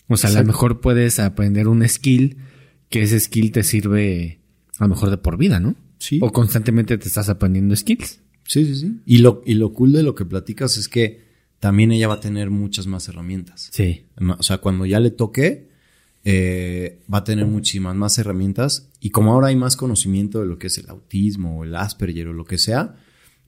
O 0.08 0.18
sea, 0.18 0.32
a 0.32 0.34
lo 0.34 0.44
mejor 0.46 0.82
puedes 0.82 1.20
aprender 1.20 1.68
un 1.68 1.88
skill 1.88 2.38
que 2.90 3.04
ese 3.04 3.20
skill 3.20 3.52
te 3.52 3.62
sirve 3.62 4.40
a 4.80 4.86
lo 4.86 4.90
mejor 4.90 5.12
de 5.12 5.18
por 5.18 5.38
vida, 5.38 5.60
¿no? 5.60 5.76
Sí. 6.00 6.18
O 6.20 6.32
constantemente 6.32 6.98
te 6.98 7.08
estás 7.08 7.30
aprendiendo 7.30 7.76
skills. 7.76 8.20
Sí, 8.48 8.66
sí, 8.66 8.76
sí. 8.78 9.00
Y 9.06 9.20
lo, 9.20 9.44
y 9.46 9.54
lo 9.54 9.74
cool 9.74 9.94
de 9.94 10.02
lo 10.02 10.16
que 10.16 10.26
platicas 10.26 10.78
es 10.78 10.90
que 10.90 11.22
también 11.60 11.92
ella 11.92 12.08
va 12.08 12.16
a 12.16 12.20
tener 12.20 12.50
muchas 12.50 12.88
más 12.88 13.08
herramientas. 13.08 13.70
Sí. 13.72 14.08
O 14.40 14.42
sea, 14.42 14.58
cuando 14.58 14.88
ya 14.88 15.00
le 15.00 15.12
toque, 15.12 15.70
eh, 16.24 17.02
va 17.12 17.20
a 17.20 17.24
tener 17.24 17.46
muchísimas 17.46 17.96
más 17.96 18.18
herramientas. 18.18 18.90
Y 19.00 19.10
como 19.10 19.34
ahora 19.34 19.48
hay 19.48 19.56
más 19.56 19.76
conocimiento 19.76 20.40
de 20.40 20.46
lo 20.46 20.58
que 20.58 20.68
es 20.68 20.78
el 20.78 20.90
autismo 20.90 21.60
o 21.60 21.64
el 21.64 21.76
Asperger 21.76 22.28
o 22.28 22.34
lo 22.34 22.46
que 22.46 22.58
sea, 22.58 22.96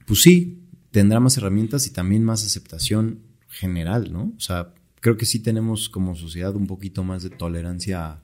pues 0.05 0.21
sí, 0.21 0.63
tendrá 0.91 1.19
más 1.19 1.38
herramientas 1.38 1.88
y 1.88 1.91
también 1.91 2.24
más 2.24 2.45
aceptación 2.45 3.19
general, 3.47 4.11
¿no? 4.11 4.34
O 4.36 4.39
sea, 4.39 4.74
creo 4.99 5.17
que 5.17 5.26
sí 5.26 5.39
tenemos 5.39 5.89
como 5.89 6.15
sociedad 6.15 6.55
un 6.55 6.67
poquito 6.67 7.03
más 7.03 7.24
de 7.24 7.30
tolerancia 7.30 8.05
a, 8.05 8.24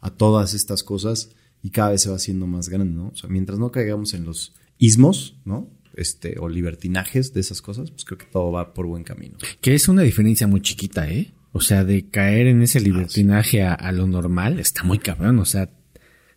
a 0.00 0.10
todas 0.10 0.54
estas 0.54 0.82
cosas 0.82 1.30
y 1.62 1.70
cada 1.70 1.90
vez 1.90 2.02
se 2.02 2.10
va 2.10 2.16
haciendo 2.16 2.46
más 2.46 2.68
grande, 2.68 2.94
¿no? 2.94 3.08
O 3.08 3.16
sea, 3.16 3.30
mientras 3.30 3.58
no 3.58 3.70
caigamos 3.70 4.12
en 4.14 4.24
los 4.24 4.54
ismos, 4.78 5.36
¿no? 5.44 5.70
este, 5.96 6.38
o 6.38 6.48
libertinajes 6.48 7.32
de 7.32 7.40
esas 7.40 7.62
cosas, 7.62 7.90
pues 7.90 8.04
creo 8.04 8.18
que 8.18 8.26
todo 8.26 8.52
va 8.52 8.74
por 8.74 8.86
buen 8.86 9.02
camino. 9.02 9.38
Que 9.60 9.74
es 9.74 9.88
una 9.88 10.02
diferencia 10.02 10.46
muy 10.46 10.60
chiquita, 10.60 11.10
¿eh? 11.10 11.32
O 11.56 11.60
sea, 11.60 11.84
de 11.84 12.08
caer 12.08 12.46
en 12.48 12.60
ese 12.62 12.80
libertinaje 12.80 13.62
a, 13.62 13.72
a 13.74 13.90
lo 13.92 14.06
normal 14.06 14.58
está 14.60 14.82
muy 14.84 14.98
cabrón. 14.98 15.38
O 15.38 15.44
sea, 15.44 15.70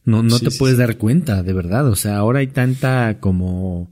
no, 0.05 0.23
no 0.23 0.37
Sí, 0.37 0.45
te 0.45 0.51
sí, 0.51 0.57
puedes 0.57 0.77
sí. 0.77 0.79
dar 0.81 0.97
cuenta, 0.97 1.43
de 1.43 1.53
verdad. 1.53 1.87
O 1.87 1.95
sea, 1.95 2.17
ahora 2.17 2.39
hay 2.39 2.47
tanta 2.47 3.19
como, 3.19 3.91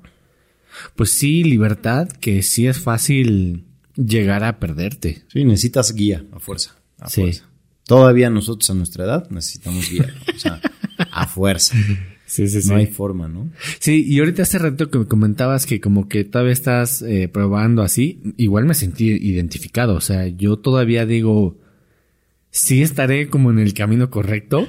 pues 0.95 1.11
sí, 1.11 1.43
libertad 1.43 2.07
que 2.09 2.41
sí 2.43 2.65
es 2.67 2.79
fácil 2.79 3.65
llegar 3.95 4.43
a 4.43 4.59
perderte. 4.59 5.23
Sí, 5.31 5.43
necesitas 5.43 5.93
guía 5.93 6.23
a 6.31 6.39
fuerza. 6.39 6.75
A 6.99 7.09
fuerza. 7.09 7.43
Todavía 7.85 8.29
nosotros 8.29 8.69
a 8.69 8.73
nuestra 8.73 9.03
edad 9.05 9.29
necesitamos 9.29 9.89
guía. 9.91 10.13
o 10.35 10.39
sea, 10.39 10.61
a 11.11 11.27
fuerza. 11.27 11.75
Sí, 12.27 12.45
sí, 12.49 12.59
No 12.67 12.75
hay 12.75 12.87
forma, 12.87 13.29
¿no? 13.29 13.49
Sí, 13.79 14.03
y 14.05 14.19
ahorita 14.19 14.43
hace 14.43 14.59
rato 14.59 14.91
que 14.91 14.99
me 14.99 15.05
comentabas 15.05 15.65
que 15.65 15.79
como 15.79 16.09
que 16.09 16.25
todavía 16.25 16.51
estás 16.51 17.01
eh, 17.01 17.29
probando 17.29 17.83
así, 17.83 18.21
igual 18.35 18.65
me 18.65 18.73
sentí 18.73 19.05
identificado. 19.05 19.95
O 19.95 20.01
sea, 20.01 20.27
yo 20.27 20.57
todavía 20.57 21.05
digo, 21.05 21.57
sí 22.51 22.81
estaré 22.81 23.29
como 23.29 23.49
en 23.49 23.59
el 23.59 23.73
camino 23.73 24.09
correcto 24.09 24.67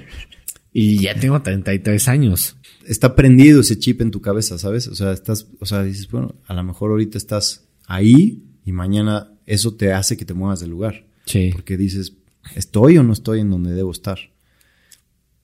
y 0.73 1.01
ya 1.01 1.19
tengo 1.19 1.43
33 1.43 2.07
años. 2.07 2.57
Está 2.87 3.17
prendido 3.17 3.63
ese 3.63 3.77
chip 3.77 4.03
en 4.03 4.13
tu 4.13 4.21
cabeza, 4.21 4.57
¿sabes? 4.57 4.87
O 4.87 4.95
sea, 4.95 5.13
estás, 5.13 5.49
o 5.59 5.67
sea, 5.67 5.83
dices, 5.83 6.09
bueno, 6.09 6.37
a 6.47 6.55
lo 6.55 6.63
mejor 6.63 6.93
ahorita 6.93 7.19
estás 7.19 7.67
ahí 7.89 8.45
y 8.65 8.71
mañana 8.71 9.33
eso 9.47 9.75
te 9.75 9.93
hace 9.93 10.17
que 10.17 10.25
te 10.25 10.33
muevas 10.33 10.61
del 10.61 10.71
lugar. 10.71 11.07
Sí. 11.25 11.51
Porque 11.53 11.77
dices, 11.77 12.15
¿estoy 12.55 12.99
o 12.99 13.03
no 13.03 13.13
estoy 13.13 13.41
en 13.41 13.51
donde 13.51 13.73
debo 13.73 13.91
estar? 13.91 14.19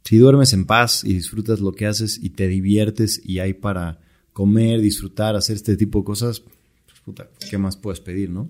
Si 0.04 0.18
duermes 0.18 0.52
en 0.52 0.66
paz 0.66 1.02
y 1.02 1.14
disfrutas 1.14 1.60
lo 1.60 1.72
que 1.72 1.86
haces 1.86 2.20
y 2.22 2.30
te 2.30 2.46
diviertes 2.46 3.22
y 3.24 3.38
hay 3.38 3.54
para 3.54 4.00
comer, 4.34 4.80
disfrutar, 4.80 5.34
hacer 5.34 5.56
este 5.56 5.76
tipo 5.78 6.00
de 6.00 6.04
cosas, 6.04 6.40
pues 6.40 7.00
puta, 7.00 7.30
¿qué 7.48 7.56
más 7.56 7.78
puedes 7.78 8.00
pedir, 8.00 8.28
no? 8.28 8.48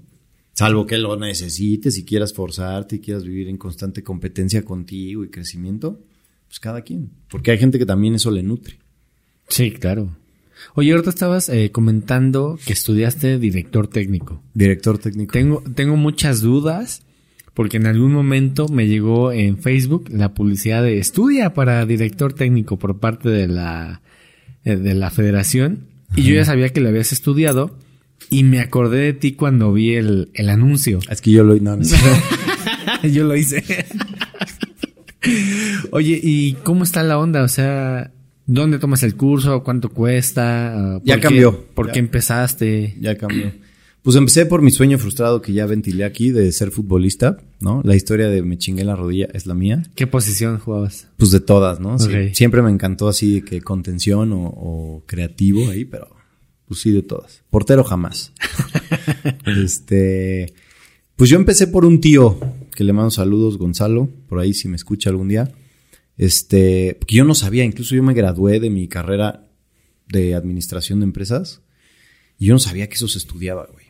Salvo 0.53 0.85
que 0.87 0.99
lo 0.99 1.17
necesites 1.17 1.97
y 1.97 2.05
quieras 2.05 2.33
forzarte 2.33 2.97
y 2.97 2.99
quieras 2.99 3.25
vivir 3.25 3.49
en 3.49 3.57
constante 3.57 4.03
competencia 4.03 4.65
contigo 4.65 5.25
y 5.25 5.29
crecimiento, 5.29 6.01
pues 6.49 6.59
cada 6.59 6.83
quien. 6.83 7.11
Porque 7.29 7.53
hay 7.53 7.59
gente 7.59 7.79
que 7.79 7.87
también 7.87 8.17
eso 8.17 8.33
le 8.33 8.43
nutre. 8.43 8.79
Sí, 9.49 9.71
claro. 9.71 10.17
Oye, 10.75 10.91
ahorita 10.91 11.11
estabas 11.11 11.49
eh, 11.49 11.71
comentando 11.71 12.59
que 12.65 12.73
estudiaste 12.73 13.39
director 13.39 13.87
técnico. 13.87 14.43
Director 14.55 14.99
técnico. 14.99 15.33
Tengo, 15.33 15.63
tengo 15.75 15.97
muchas 15.97 16.41
dudas 16.41 17.04
porque 17.55 17.77
en 17.79 17.87
algún 17.87 18.13
momento 18.13 18.69
me 18.69 18.87
llegó 18.89 19.33
en 19.33 19.59
Facebook 19.59 20.09
la 20.11 20.35
publicidad 20.35 20.83
de 20.83 20.99
estudia 20.99 21.55
para 21.55 21.87
director 21.87 22.33
técnico 22.35 22.79
por 22.79 22.99
parte 22.99 23.29
de 23.29 23.47
la, 23.49 24.03
eh, 24.65 24.77
de 24.77 24.95
la 24.95 25.11
federación 25.11 25.87
y 26.17 26.23
yo 26.23 26.35
ya 26.35 26.45
sabía 26.45 26.69
que 26.71 26.81
lo 26.81 26.89
habías 26.89 27.13
estudiado 27.13 27.79
y 28.31 28.43
me 28.45 28.61
acordé 28.61 28.99
de 28.99 29.13
ti 29.13 29.33
cuando 29.33 29.73
vi 29.73 29.95
el, 29.95 30.31
el 30.35 30.49
anuncio. 30.49 30.99
Es 31.11 31.21
que 31.21 31.31
yo 31.31 31.45
lo... 31.45 31.57
No, 31.57 31.77
no 31.77 31.83
yo 33.09 33.25
lo 33.25 33.37
hice. 33.37 33.63
Oye, 35.91 36.21
¿y 36.23 36.55
cómo 36.65 36.85
está 36.85 37.03
la 37.03 37.19
onda? 37.19 37.43
O 37.43 37.49
sea, 37.49 38.11
¿dónde 38.47 38.79
tomas 38.79 39.03
el 39.03 39.15
curso? 39.17 39.63
¿Cuánto 39.63 39.89
cuesta? 39.91 40.75
Ah, 40.97 40.99
¿por 40.99 41.07
Ya 41.07 41.17
qué- 41.17 41.21
cambió. 41.23 41.65
¿Por 41.75 41.87
Ya. 41.89 41.93
qué 41.95 41.99
empezaste? 42.01 42.97
Ya 43.01 43.17
cambió. 43.17 43.53
Pues 44.05 44.17
empecé 44.17 44.45
por 44.45 44.61
mi 44.61 44.71
sueño 44.71 44.99
frustrado 44.99 45.41
que 45.41 45.55
ya 45.55 45.65
ventilé 45.65 46.05
aquí 46.05 46.31
de 46.31 46.53
ser 46.53 46.71
futbolista, 46.71 47.39
¿no? 47.61 47.81
La 47.85 47.97
historia 47.97 48.29
de 48.29 48.43
me 48.43 48.59
chingué 48.59 48.85
la 48.85 48.95
rodilla 48.95 49.31
es 49.33 49.47
la 49.47 49.55
mía. 49.55 49.83
¿Qué 49.95 50.07
posición 50.07 50.59
jugabas? 50.59 51.09
Pues 51.17 51.31
de 51.31 51.41
todas, 51.41 51.81
¿no? 51.81 51.99
Sí. 51.99 52.13
Siempre 52.35 52.61
me 52.61 52.71
encantó 52.71 53.09
así 53.09 53.37
de 53.37 53.45
que 53.47 53.63
contención 53.63 54.35
o, 54.35 54.45
o 54.45 55.03
creativo 55.07 55.71
ahí, 55.71 55.87
pero 55.87 56.15
pues 56.67 56.81
sí 56.81 56.91
de 56.91 57.01
todas. 57.01 57.45
Portero 57.49 57.83
jamás. 57.83 58.35
este, 59.47 60.53
pues 61.17 61.31
yo 61.31 61.39
empecé 61.39 61.67
por 61.67 61.87
un 61.87 62.03
tío 62.03 62.39
que 62.75 62.85
le 62.85 62.93
mando 62.93 63.11
saludos, 63.11 63.57
Gonzalo, 63.57 64.11
por 64.29 64.39
ahí 64.39 64.53
si 64.53 64.69
me 64.69 64.77
escucha 64.77 65.09
algún 65.09 65.29
día. 65.29 65.51
Este, 66.19 66.95
porque 66.99 67.17
yo 67.17 67.25
no 67.25 67.35
sabía, 67.35 67.65
incluso 67.65 67.95
yo 67.95 68.03
me 68.03 68.13
gradué 68.13 68.61
de 68.61 68.69
mi 68.69 68.87
carrera 68.87 69.49
de 70.09 70.35
administración 70.35 71.01
de 71.01 71.05
empresas 71.05 71.63
y 72.39 72.49
yo 72.49 72.53
no 72.53 72.59
sabía 72.59 72.87
que 72.87 72.97
eso 72.97 73.09
se 73.09 73.17
estudiaba, 73.17 73.67
güey. 73.73 73.84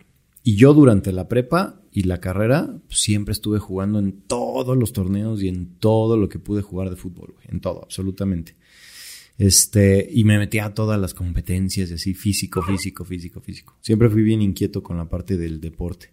Y 0.46 0.56
yo 0.56 0.74
durante 0.74 1.10
la 1.10 1.26
prepa 1.26 1.80
y 1.90 2.02
la 2.02 2.20
carrera 2.20 2.76
siempre 2.90 3.32
estuve 3.32 3.58
jugando 3.58 3.98
en 3.98 4.12
todos 4.12 4.76
los 4.76 4.92
torneos 4.92 5.42
y 5.42 5.48
en 5.48 5.78
todo 5.78 6.18
lo 6.18 6.28
que 6.28 6.38
pude 6.38 6.60
jugar 6.60 6.90
de 6.90 6.96
fútbol, 6.96 7.32
güey. 7.34 7.46
En 7.48 7.60
todo, 7.60 7.82
absolutamente. 7.82 8.54
Este, 9.38 10.06
y 10.12 10.22
me 10.24 10.38
metía 10.38 10.66
a 10.66 10.74
todas 10.74 11.00
las 11.00 11.14
competencias 11.14 11.90
y 11.90 11.94
así, 11.94 12.12
físico, 12.12 12.62
físico, 12.62 13.06
físico, 13.06 13.40
físico. 13.40 13.78
Siempre 13.80 14.10
fui 14.10 14.22
bien 14.22 14.42
inquieto 14.42 14.82
con 14.82 14.98
la 14.98 15.08
parte 15.08 15.38
del 15.38 15.62
deporte. 15.62 16.10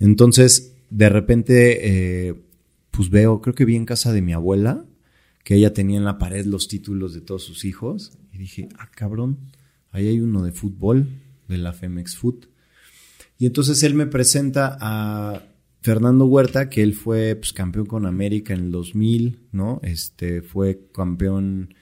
Entonces, 0.00 0.74
de 0.88 1.10
repente, 1.10 2.28
eh, 2.28 2.34
pues 2.90 3.10
veo, 3.10 3.42
creo 3.42 3.54
que 3.54 3.66
vi 3.66 3.76
en 3.76 3.84
casa 3.84 4.14
de 4.14 4.22
mi 4.22 4.32
abuela, 4.32 4.86
que 5.44 5.56
ella 5.56 5.74
tenía 5.74 5.98
en 5.98 6.04
la 6.04 6.18
pared 6.18 6.46
los 6.46 6.68
títulos 6.68 7.12
de 7.12 7.20
todos 7.20 7.44
sus 7.44 7.66
hijos. 7.66 8.16
Y 8.32 8.38
dije, 8.38 8.70
ah, 8.78 8.90
cabrón, 8.94 9.38
ahí 9.90 10.08
hay 10.08 10.20
uno 10.20 10.42
de 10.42 10.52
fútbol, 10.52 11.08
de 11.48 11.58
la 11.58 11.74
Femex 11.74 12.16
Foot. 12.16 12.51
Y 13.42 13.46
entonces 13.46 13.82
él 13.82 13.94
me 13.94 14.06
presenta 14.06 14.78
a 14.80 15.42
Fernando 15.80 16.26
Huerta, 16.26 16.70
que 16.70 16.80
él 16.80 16.94
fue 16.94 17.34
pues, 17.34 17.52
campeón 17.52 17.86
con 17.86 18.06
América 18.06 18.54
en 18.54 18.66
el 18.66 18.70
2000, 18.70 19.48
¿no? 19.50 19.80
Este, 19.82 20.42
fue 20.42 20.86
campeón, 20.94 21.74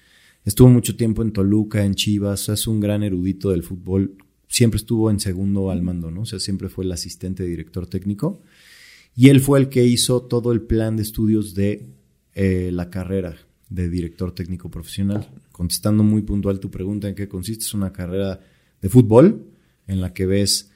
estuvo 0.43 0.71
mucho 0.71 0.97
tiempo 0.97 1.21
en 1.21 1.33
Toluca, 1.33 1.85
en 1.85 1.95
Chivas, 1.95 2.49
es 2.49 2.67
un 2.67 2.81
gran 2.81 3.03
erudito 3.03 3.51
del 3.51 3.63
fútbol. 3.63 4.17
Siempre 4.49 4.79
estuvo 4.79 5.11
en 5.11 5.21
segundo 5.21 5.71
al 5.71 5.83
mando, 5.83 6.11
¿no? 6.11 6.23
O 6.23 6.25
sea, 6.25 6.41
siempre 6.41 6.71
fue 6.71 6.87
el 6.87 6.93
asistente 6.93 7.45
director 7.45 7.87
técnico. 7.87 8.41
Y 9.15 9.29
él 9.29 9.43
fue 9.43 9.59
el 9.59 9.69
que 9.69 9.85
hizo 9.85 10.23
todo 10.23 10.53
el 10.53 10.63
plan 10.63 10.97
de 10.97 11.03
estudios 11.03 11.55
de 11.55 11.91
eh, 12.33 12.71
la 12.73 12.89
carrera 12.89 13.37
de 13.69 13.91
director 13.91 14.33
técnico 14.33 14.71
profesional. 14.71 15.29
Contestando 15.53 16.05
muy 16.05 16.23
puntual 16.23 16.59
tu 16.59 16.71
pregunta 16.71 17.07
en 17.07 17.15
qué 17.15 17.29
consiste, 17.29 17.67
es 17.67 17.75
una 17.75 17.93
carrera 17.93 18.41
de 18.81 18.89
fútbol 18.89 19.45
en 19.87 20.01
la 20.01 20.15
que 20.15 20.25
ves 20.25 20.70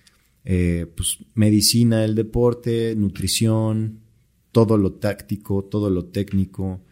eh, 0.45 0.87
pues, 0.95 1.19
medicina 1.35 2.01
del 2.01 2.15
deporte, 2.15 2.95
nutrición, 2.97 4.01
todo 4.53 4.77
lo 4.77 4.93
táctico, 4.93 5.65
todo 5.65 5.91
lo 5.91 6.07
técnico, 6.07 6.83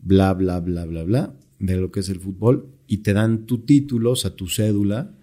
bla, 0.00 0.32
bla, 0.34 0.60
bla, 0.60 0.84
bla, 0.86 1.04
bla, 1.04 1.36
de 1.58 1.76
lo 1.76 1.90
que 1.90 2.00
es 2.00 2.08
el 2.08 2.20
fútbol, 2.20 2.68
y 2.86 2.98
te 2.98 3.12
dan 3.12 3.46
tu 3.46 3.58
título, 3.58 4.12
o 4.12 4.16
sea, 4.16 4.34
tu 4.34 4.48
cédula, 4.48 5.14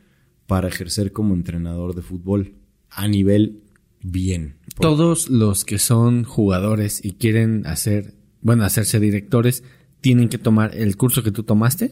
para 0.48 0.68
ejercer 0.68 1.12
como 1.12 1.34
entrenador 1.34 1.96
de 1.96 2.02
fútbol 2.02 2.54
a 2.90 3.08
nivel 3.08 3.62
bien. 4.02 4.56
Todos 4.80 5.30
los 5.30 5.66
que 5.66 5.80
son 5.80 6.24
jugadores 6.24 7.04
y 7.04 7.14
quieren 7.14 7.66
hacer, 7.66 8.14
bueno, 8.42 8.66
hacerse 8.66 9.00
directores, 9.00 9.64
tienen 10.02 10.30
que 10.30 10.38
tomar 10.38 10.76
el 10.76 10.96
curso 10.98 11.24
que 11.24 11.32
tú 11.32 11.44
tomaste. 11.44 11.92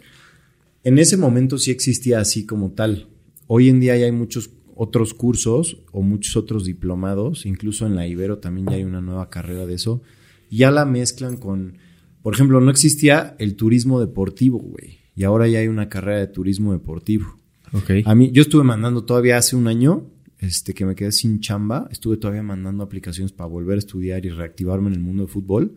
En 0.84 1.00
ese 1.00 1.18
momento 1.18 1.58
sí 1.58 1.72
existía 1.72 2.20
así 2.20 2.46
como 2.46 2.72
tal. 2.72 3.08
Hoy 3.48 3.70
en 3.70 3.80
día 3.80 3.98
ya 3.98 4.06
hay 4.06 4.12
muchos 4.12 4.50
otros 4.76 5.14
cursos 5.14 5.78
o 5.92 6.02
muchos 6.02 6.36
otros 6.38 6.66
diplomados, 6.66 7.46
incluso 7.46 7.86
en 7.86 7.96
la 7.96 8.08
Ibero 8.08 8.38
también 8.40 8.68
ya 8.68 8.76
hay 8.76 8.84
una 8.84 9.02
nueva 9.02 9.30
carrera 9.30 9.66
de 9.66 9.76
eso. 9.76 10.02
Ya 10.50 10.72
la 10.72 10.86
mezclan 10.86 11.38
con, 11.38 11.78
por 12.22 12.34
ejemplo, 12.34 12.60
no 12.62 12.72
existía 12.72 13.36
el 13.40 13.56
turismo 13.56 14.00
deportivo, 14.00 14.60
güey, 14.60 15.00
y 15.16 15.24
ahora 15.24 15.48
ya 15.48 15.60
hay 15.60 15.68
una 15.68 15.90
carrera 15.90 16.20
de 16.20 16.28
turismo 16.28 16.74
deportivo. 16.74 17.38
Ok. 17.74 17.92
A 18.06 18.16
mí, 18.16 18.32
yo 18.32 18.42
estuve 18.42 18.64
mandando 18.64 19.04
todavía 19.06 19.38
hace 19.38 19.56
un 19.56 19.68
año, 19.68 20.06
este, 20.40 20.74
que 20.74 20.86
me 20.86 20.96
quedé 20.96 21.12
sin 21.12 21.40
chamba, 21.40 21.88
estuve 21.92 22.18
todavía 22.18 22.44
mandando 22.44 22.84
aplicaciones 22.84 23.32
para 23.32 23.48
volver 23.48 23.76
a 23.76 23.80
estudiar 23.80 24.26
y 24.26 24.30
reactivarme 24.30 24.88
en 24.90 24.96
el 24.96 25.00
mundo 25.00 25.24
del 25.24 25.32
fútbol. 25.32 25.76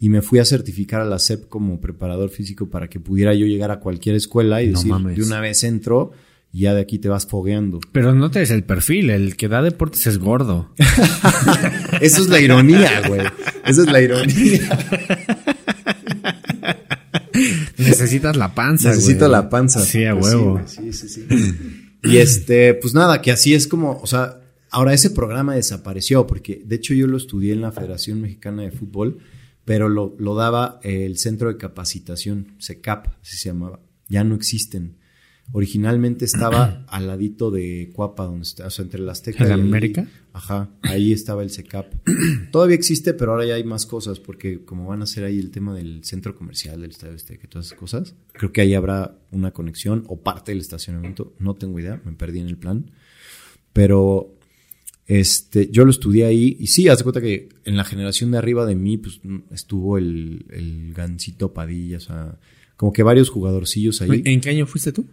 Y 0.00 0.08
me 0.10 0.20
fui 0.22 0.38
a 0.40 0.44
certificar 0.44 1.00
a 1.00 1.04
la 1.06 1.18
SEP 1.18 1.48
como 1.48 1.80
preparador 1.80 2.28
físico 2.30 2.68
para 2.68 2.88
que 2.88 3.00
pudiera 3.00 3.34
yo 3.34 3.46
llegar 3.46 3.70
a 3.70 3.80
cualquier 3.80 4.14
escuela 4.14 4.62
y 4.62 4.66
No 4.66 4.72
decir, 4.72 4.90
mames. 4.90 5.16
de 5.16 5.22
una 5.22 5.40
vez 5.40 5.64
entro 5.64 6.12
y 6.52 6.60
ya 6.60 6.74
de 6.74 6.80
aquí 6.80 6.98
te 6.98 7.08
vas 7.08 7.26
fogueando. 7.26 7.80
Pero 7.92 8.14
no 8.14 8.30
te 8.30 8.38
des 8.40 8.50
el 8.50 8.64
perfil, 8.64 9.10
el 9.10 9.36
que 9.36 9.48
da 9.48 9.62
deportes 9.62 10.06
es 10.06 10.18
gordo. 10.18 10.72
Eso 12.00 12.22
es 12.22 12.28
la 12.28 12.40
ironía, 12.40 13.06
güey. 13.08 13.22
Esa 13.64 13.82
es 13.82 13.90
la 13.90 14.00
ironía. 14.00 14.78
Necesitas 17.78 18.36
la 18.36 18.54
panza. 18.54 18.90
Necesito 18.90 19.26
güey. 19.26 19.32
la 19.32 19.48
panza. 19.48 19.80
Sí, 19.80 20.04
a 20.04 20.14
huevo. 20.14 20.62
Sí, 20.66 20.92
sí, 20.92 21.08
sí. 21.08 21.26
Y 22.02 22.18
este, 22.18 22.74
pues 22.74 22.94
nada, 22.94 23.20
que 23.20 23.32
así 23.32 23.54
es 23.54 23.66
como, 23.66 23.98
o 23.98 24.06
sea, 24.06 24.40
ahora 24.70 24.94
ese 24.94 25.10
programa 25.10 25.54
desapareció, 25.54 26.26
porque 26.26 26.62
de 26.64 26.76
hecho 26.76 26.94
yo 26.94 27.06
lo 27.06 27.16
estudié 27.16 27.52
en 27.52 27.60
la 27.60 27.72
Federación 27.72 28.20
Mexicana 28.20 28.62
de 28.62 28.70
Fútbol, 28.70 29.18
pero 29.64 29.88
lo, 29.88 30.14
lo 30.18 30.34
daba 30.34 30.78
el 30.82 31.18
Centro 31.18 31.48
de 31.48 31.56
Capacitación, 31.56 32.54
CECAP, 32.60 33.08
así 33.20 33.36
se 33.36 33.48
llamaba. 33.48 33.80
Ya 34.08 34.22
no 34.22 34.36
existen. 34.36 34.98
Originalmente 35.52 36.24
estaba 36.24 36.84
al 36.88 37.06
ladito 37.06 37.50
de 37.50 37.90
Cuapa, 37.94 38.24
donde 38.24 38.42
está, 38.42 38.66
o 38.66 38.70
sea, 38.70 38.84
entre 38.84 39.00
la 39.00 39.12
Azteca 39.12 39.44
¿En 39.44 39.50
y 39.50 39.52
ahí- 39.54 39.60
América? 39.60 40.08
Ajá, 40.32 40.68
ahí 40.82 41.12
estaba 41.12 41.42
el 41.42 41.50
SECAP. 41.50 41.94
Todavía 42.52 42.76
existe, 42.76 43.14
pero 43.14 43.32
ahora 43.32 43.46
ya 43.46 43.54
hay 43.54 43.64
más 43.64 43.86
cosas, 43.86 44.20
porque 44.20 44.64
como 44.64 44.86
van 44.86 45.00
a 45.00 45.04
hacer 45.04 45.24
ahí 45.24 45.38
el 45.38 45.50
tema 45.50 45.74
del 45.74 46.04
centro 46.04 46.34
comercial 46.36 46.80
del 46.82 46.90
Estadio 46.90 47.14
Azteca 47.14 47.46
y 47.46 47.48
todas 47.48 47.66
esas 47.66 47.78
cosas, 47.78 48.14
creo 48.32 48.52
que 48.52 48.60
ahí 48.60 48.74
habrá 48.74 49.16
una 49.30 49.52
conexión 49.52 50.04
o 50.08 50.20
parte 50.20 50.52
del 50.52 50.60
estacionamiento, 50.60 51.32
no 51.38 51.54
tengo 51.54 51.78
idea, 51.80 52.02
me 52.04 52.12
perdí 52.12 52.40
en 52.40 52.48
el 52.48 52.58
plan. 52.58 52.90
Pero 53.72 54.34
este, 55.06 55.68
yo 55.70 55.84
lo 55.84 55.90
estudié 55.90 56.24
ahí 56.26 56.56
y 56.58 56.66
sí, 56.66 56.88
haz 56.88 56.98
de 56.98 57.04
cuenta 57.04 57.20
que 57.20 57.48
en 57.64 57.76
la 57.76 57.84
generación 57.84 58.30
de 58.30 58.38
arriba 58.38 58.66
de 58.66 58.74
mí 58.74 58.96
pues, 58.96 59.20
estuvo 59.52 59.98
el, 59.98 60.44
el 60.50 60.92
Gancito 60.94 61.52
Padilla, 61.54 61.98
o 61.98 62.00
sea, 62.00 62.38
como 62.76 62.92
que 62.92 63.02
varios 63.02 63.30
jugadorcillos 63.30 64.02
ahí. 64.02 64.22
¿En 64.24 64.40
qué 64.40 64.50
año 64.50 64.66
fuiste 64.66 64.92
tú? 64.92 65.06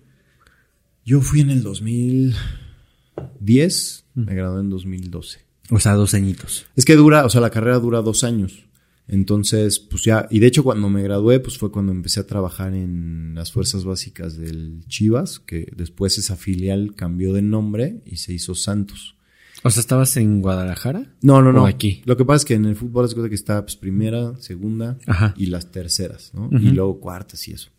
Yo 1.05 1.21
fui 1.21 1.41
en 1.41 1.49
el 1.49 1.63
2010, 1.63 4.05
me 4.15 4.35
gradué 4.35 4.61
en 4.61 4.69
2012. 4.69 5.39
O 5.69 5.79
sea, 5.79 5.93
dos 5.93 6.13
añitos. 6.13 6.65
Es 6.75 6.85
que 6.85 6.95
dura, 6.95 7.25
o 7.25 7.29
sea, 7.29 7.41
la 7.41 7.49
carrera 7.49 7.79
dura 7.79 8.01
dos 8.01 8.23
años. 8.23 8.65
Entonces, 9.07 9.79
pues 9.79 10.03
ya, 10.03 10.27
y 10.29 10.39
de 10.39 10.47
hecho 10.47 10.63
cuando 10.63 10.89
me 10.89 11.03
gradué, 11.03 11.41
pues 11.41 11.57
fue 11.57 11.71
cuando 11.71 11.91
empecé 11.91 12.21
a 12.21 12.27
trabajar 12.27 12.73
en 12.73 13.35
las 13.35 13.51
fuerzas 13.51 13.83
básicas 13.83 14.37
del 14.37 14.85
Chivas, 14.87 15.39
que 15.39 15.67
después 15.75 16.17
esa 16.17 16.37
filial 16.37 16.95
cambió 16.95 17.33
de 17.33 17.41
nombre 17.41 18.01
y 18.05 18.17
se 18.17 18.33
hizo 18.33 18.55
Santos. 18.55 19.15
O 19.61 19.69
sea, 19.69 19.81
¿estabas 19.81 20.15
en 20.17 20.41
Guadalajara? 20.41 21.13
No, 21.21 21.41
no, 21.41 21.51
no. 21.51 21.63
¿O 21.63 21.67
aquí? 21.67 22.01
Lo 22.05 22.17
que 22.17 22.25
pasa 22.25 22.37
es 22.37 22.45
que 22.45 22.53
en 22.53 22.65
el 22.65 22.75
fútbol 22.75 23.05
es 23.05 23.13
cosa 23.13 23.29
que 23.29 23.35
está 23.35 23.61
pues, 23.61 23.75
primera, 23.75 24.35
segunda 24.37 24.97
Ajá. 25.05 25.33
y 25.37 25.47
las 25.47 25.71
terceras, 25.71 26.31
¿no? 26.33 26.49
Y 26.51 26.69
luego 26.69 26.99
cuartas 26.99 27.47
y 27.47 27.53
eso. 27.53 27.69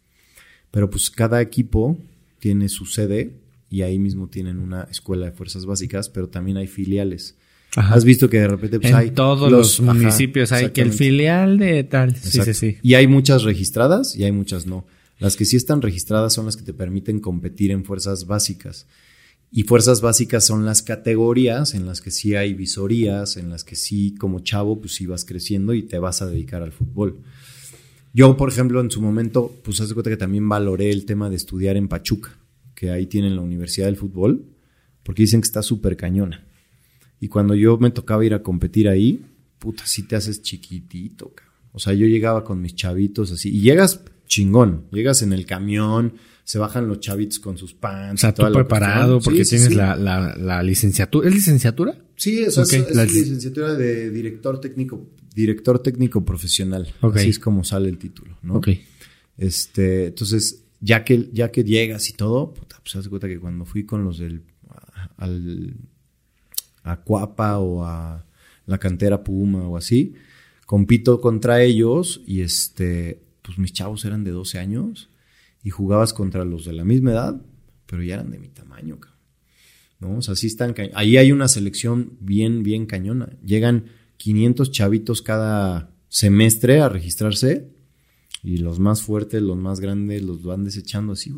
Pero 0.71 0.91
pues 0.91 1.11
cada 1.11 1.41
equipo 1.41 1.99
tiene 2.45 2.69
su 2.69 2.85
sede 2.85 3.41
y 3.71 3.81
ahí 3.81 3.99
mismo 3.99 4.29
tienen 4.29 4.59
una 4.59 4.83
escuela 4.91 5.25
de 5.25 5.33
fuerzas 5.33 5.65
básicas, 5.65 6.11
pero 6.11 6.29
también 6.29 6.59
hay 6.59 6.67
filiales. 6.67 7.37
Ajá. 7.75 7.95
Has 7.95 8.05
visto 8.05 8.29
que 8.29 8.39
de 8.39 8.49
repente 8.49 8.79
pues, 8.79 8.93
en 8.93 8.99
hay 8.99 9.13
todos 9.13 9.51
los, 9.51 9.81
municipios 9.81 10.53
hay 10.53 10.69
que 10.69 10.83
el 10.83 10.93
filial 10.93 11.57
de 11.57 11.85
tal. 11.85 12.15
Sí, 12.15 12.41
Exacto. 12.41 12.53
sí, 12.53 12.73
sí. 12.73 12.79
Y 12.83 12.93
hay 12.93 13.07
muchas 13.07 13.45
registradas 13.45 14.15
y 14.15 14.25
hay 14.25 14.33
muchas 14.33 14.67
no. 14.67 14.87
Las 15.19 15.37
que 15.37 15.47
sí 15.47 15.57
están 15.57 15.81
registradas 15.81 16.35
son 16.35 16.45
las 16.45 16.59
que 16.59 16.65
te 16.65 16.75
permiten 16.75 17.19
competir 17.19 17.71
en 17.71 17.83
fuerzas 17.83 18.27
básicas. 18.27 18.87
Y 19.51 19.63
fuerzas 19.63 20.03
básicas 20.03 20.45
son 20.45 20.67
las 20.67 20.83
categorías 20.83 21.73
en 21.73 21.87
las 21.87 22.03
que 22.03 22.11
sí 22.11 22.35
hay 22.35 22.53
visorías, 22.53 23.39
en 23.39 23.49
las 23.49 23.65
que 23.65 23.75
sí 23.75 24.15
como 24.17 24.41
chavo 24.41 24.83
pues 24.83 25.01
ibas 25.01 25.25
creciendo 25.25 25.73
y 25.73 25.83
te 25.85 25.99
vas 25.99 26.21
a 26.21 26.27
dedicar 26.27 26.61
al 26.61 26.73
fútbol. 26.73 27.21
Yo, 28.15 28.37
por 28.37 28.49
ejemplo, 28.49 28.81
en 28.81 28.91
su 28.91 29.03
momento, 29.03 29.53
pues 29.65 29.81
haz 29.81 29.89
de 29.89 29.95
cuenta 29.95 30.09
que 30.11 30.17
también 30.17 30.49
valoré 30.49 30.91
el 30.91 31.05
tema 31.05 31.29
de 31.29 31.37
estudiar 31.37 31.77
en 31.77 31.89
Pachuca, 31.89 32.39
que 32.75 32.91
ahí 32.91 33.07
tienen 33.07 33.35
la 33.37 33.43
Universidad 33.43 33.87
del 33.87 33.97
Fútbol, 33.97 34.45
porque 35.03 35.23
dicen 35.25 35.41
que 35.41 35.47
está 35.47 35.63
súper 35.63 35.97
cañona. 35.97 36.47
Y 37.21 37.29
cuando 37.29 37.55
yo 37.55 37.77
me 37.79 37.91
tocaba 37.91 38.25
ir 38.25 38.33
a 38.35 38.43
competir 38.43 38.89
ahí, 38.89 39.25
puta, 39.59 39.85
sí 39.87 40.05
te 40.05 40.15
haces 40.17 40.43
chiquitito, 40.43 41.31
cabrón. 41.35 41.55
O 41.73 41.81
sea, 41.81 41.93
yo 41.93 42.07
llegaba 42.07 42.45
con 42.45 42.61
mis 42.63 42.77
chavitos 42.77 43.33
así, 43.33 43.49
y 43.51 43.61
llegas 43.63 44.01
chingón, 44.29 44.85
llegas 44.93 45.23
en 45.23 45.33
el 45.33 45.45
camión, 45.45 46.15
se 46.45 46.59
bajan 46.59 46.87
los 46.87 47.01
chavitos 47.01 47.41
con 47.41 47.59
sus 47.59 47.75
pants. 47.75 48.21
O 48.21 48.27
sea, 48.27 48.35
tú 48.35 48.45
preparado 48.53 49.19
porque 49.21 49.45
Sí, 49.45 49.51
tienes 49.57 49.69
sí. 49.71 49.75
La, 49.75 49.97
la, 49.97 50.37
la 50.37 50.63
licenciatura. 50.63 51.29
¿Es 51.29 51.35
licenciatura? 51.35 51.97
Sí, 52.17 52.39
eso 52.43 52.63
es- 52.63 52.73
es, 52.73 52.95
la- 52.95 53.05
licenciatura 53.05 53.75
de 53.75 54.11
director 54.11 54.61
técnico, 54.61 55.05
director 55.35 55.79
técnico 55.81 56.25
profesional. 56.25 56.93
Así 57.19 57.29
es 57.31 57.39
como 57.39 57.65
sale 57.65 57.89
el 57.89 57.99
título, 57.99 58.37
¿no? 58.43 58.55
Ok. 58.57 58.69
Este, 59.37 60.07
entonces, 60.07 60.63
ya 60.81 61.05
que, 61.05 61.29
ya 61.33 61.51
que 61.51 61.65
llegas 61.65 62.09
y 62.11 62.13
todo, 62.13 62.53
puta, 62.55 62.77
pues 62.83 62.95
haz 62.97 63.09
cuenta 63.09 63.27
que 63.29 63.39
cuando 63.41 63.65
fui 63.65 63.85
con 63.85 64.05
los 64.05 64.19
del 64.19 64.43
a- 64.69 65.11
al 65.19 65.75
a 66.83 66.97
Cuapa 67.01 67.59
o 67.59 67.85
a 67.85 68.25
la 68.67 68.79
cantera 68.79 69.25
Puma 69.25 69.67
o 69.67 69.77
así, 69.77 70.15
compito 70.67 71.21
contra 71.21 71.63
ellos 71.63 72.21
y 72.27 72.43
este, 72.43 73.21
pues 73.43 73.59
mis 73.59 73.73
chavos 73.73 74.05
eran 74.05 74.23
de 74.25 74.31
12 74.33 74.59
años 74.59 75.09
y 75.63 75.71
jugabas 75.71 76.13
contra 76.13 76.45
los 76.45 76.65
de 76.67 76.75
la 76.75 76.85
misma 76.85 77.13
edad, 77.13 77.41
pero 77.87 78.03
ya 78.03 78.15
eran 78.15 78.31
de 78.31 78.39
mi 78.39 78.49
tamaño, 78.49 79.01
cabrón. 79.01 79.19
¿no? 80.01 80.19
O 80.19 80.23
sea, 80.23 80.37
sí 80.37 80.47
están 80.49 80.75
Ahí 80.95 81.17
hay 81.17 81.33
una 81.33 81.49
selección 81.49 82.13
bien, 82.21 82.63
bien 82.63 82.85
cañona. 82.85 83.31
Llegan 83.45 83.87
500 84.17 84.71
chavitos 84.71 85.23
cada 85.23 85.91
semestre 86.09 86.81
a 86.81 86.89
registrarse 86.89 87.69
y 88.45 88.59
los 88.59 88.79
más 88.79 89.03
fuertes, 89.03 89.41
los 89.41 89.57
más 89.57 89.81
grandes, 89.81 90.23
los 90.23 90.43
van 90.43 90.65
desechando 90.65 91.15
así. 91.15 91.33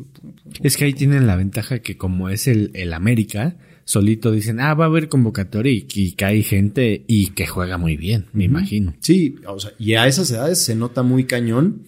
Es 0.61 0.75
que 0.75 0.85
ahí 0.85 0.93
tienen 0.93 1.25
la 1.25 1.37
ventaja 1.37 1.79
que 1.79 1.97
como 1.97 2.27
es 2.27 2.47
el, 2.47 2.71
el 2.73 2.93
América, 2.93 3.57
solito 3.85 4.31
dicen, 4.31 4.59
ah, 4.59 4.73
va 4.73 4.85
a 4.85 4.87
haber 4.87 5.07
convocatoria 5.07 5.71
y, 5.71 5.87
y 5.95 6.11
que 6.11 6.25
hay 6.25 6.43
gente 6.43 7.05
y 7.07 7.27
que 7.27 7.47
juega 7.47 7.77
muy 7.77 7.95
bien, 7.95 8.25
me 8.33 8.43
imagino. 8.43 8.93
Sí, 8.99 9.35
o 9.47 9.57
sea, 9.57 9.71
y 9.79 9.93
a 9.93 10.05
esas 10.05 10.29
edades 10.31 10.61
se 10.61 10.75
nota 10.75 11.01
muy 11.01 11.23
cañón 11.23 11.83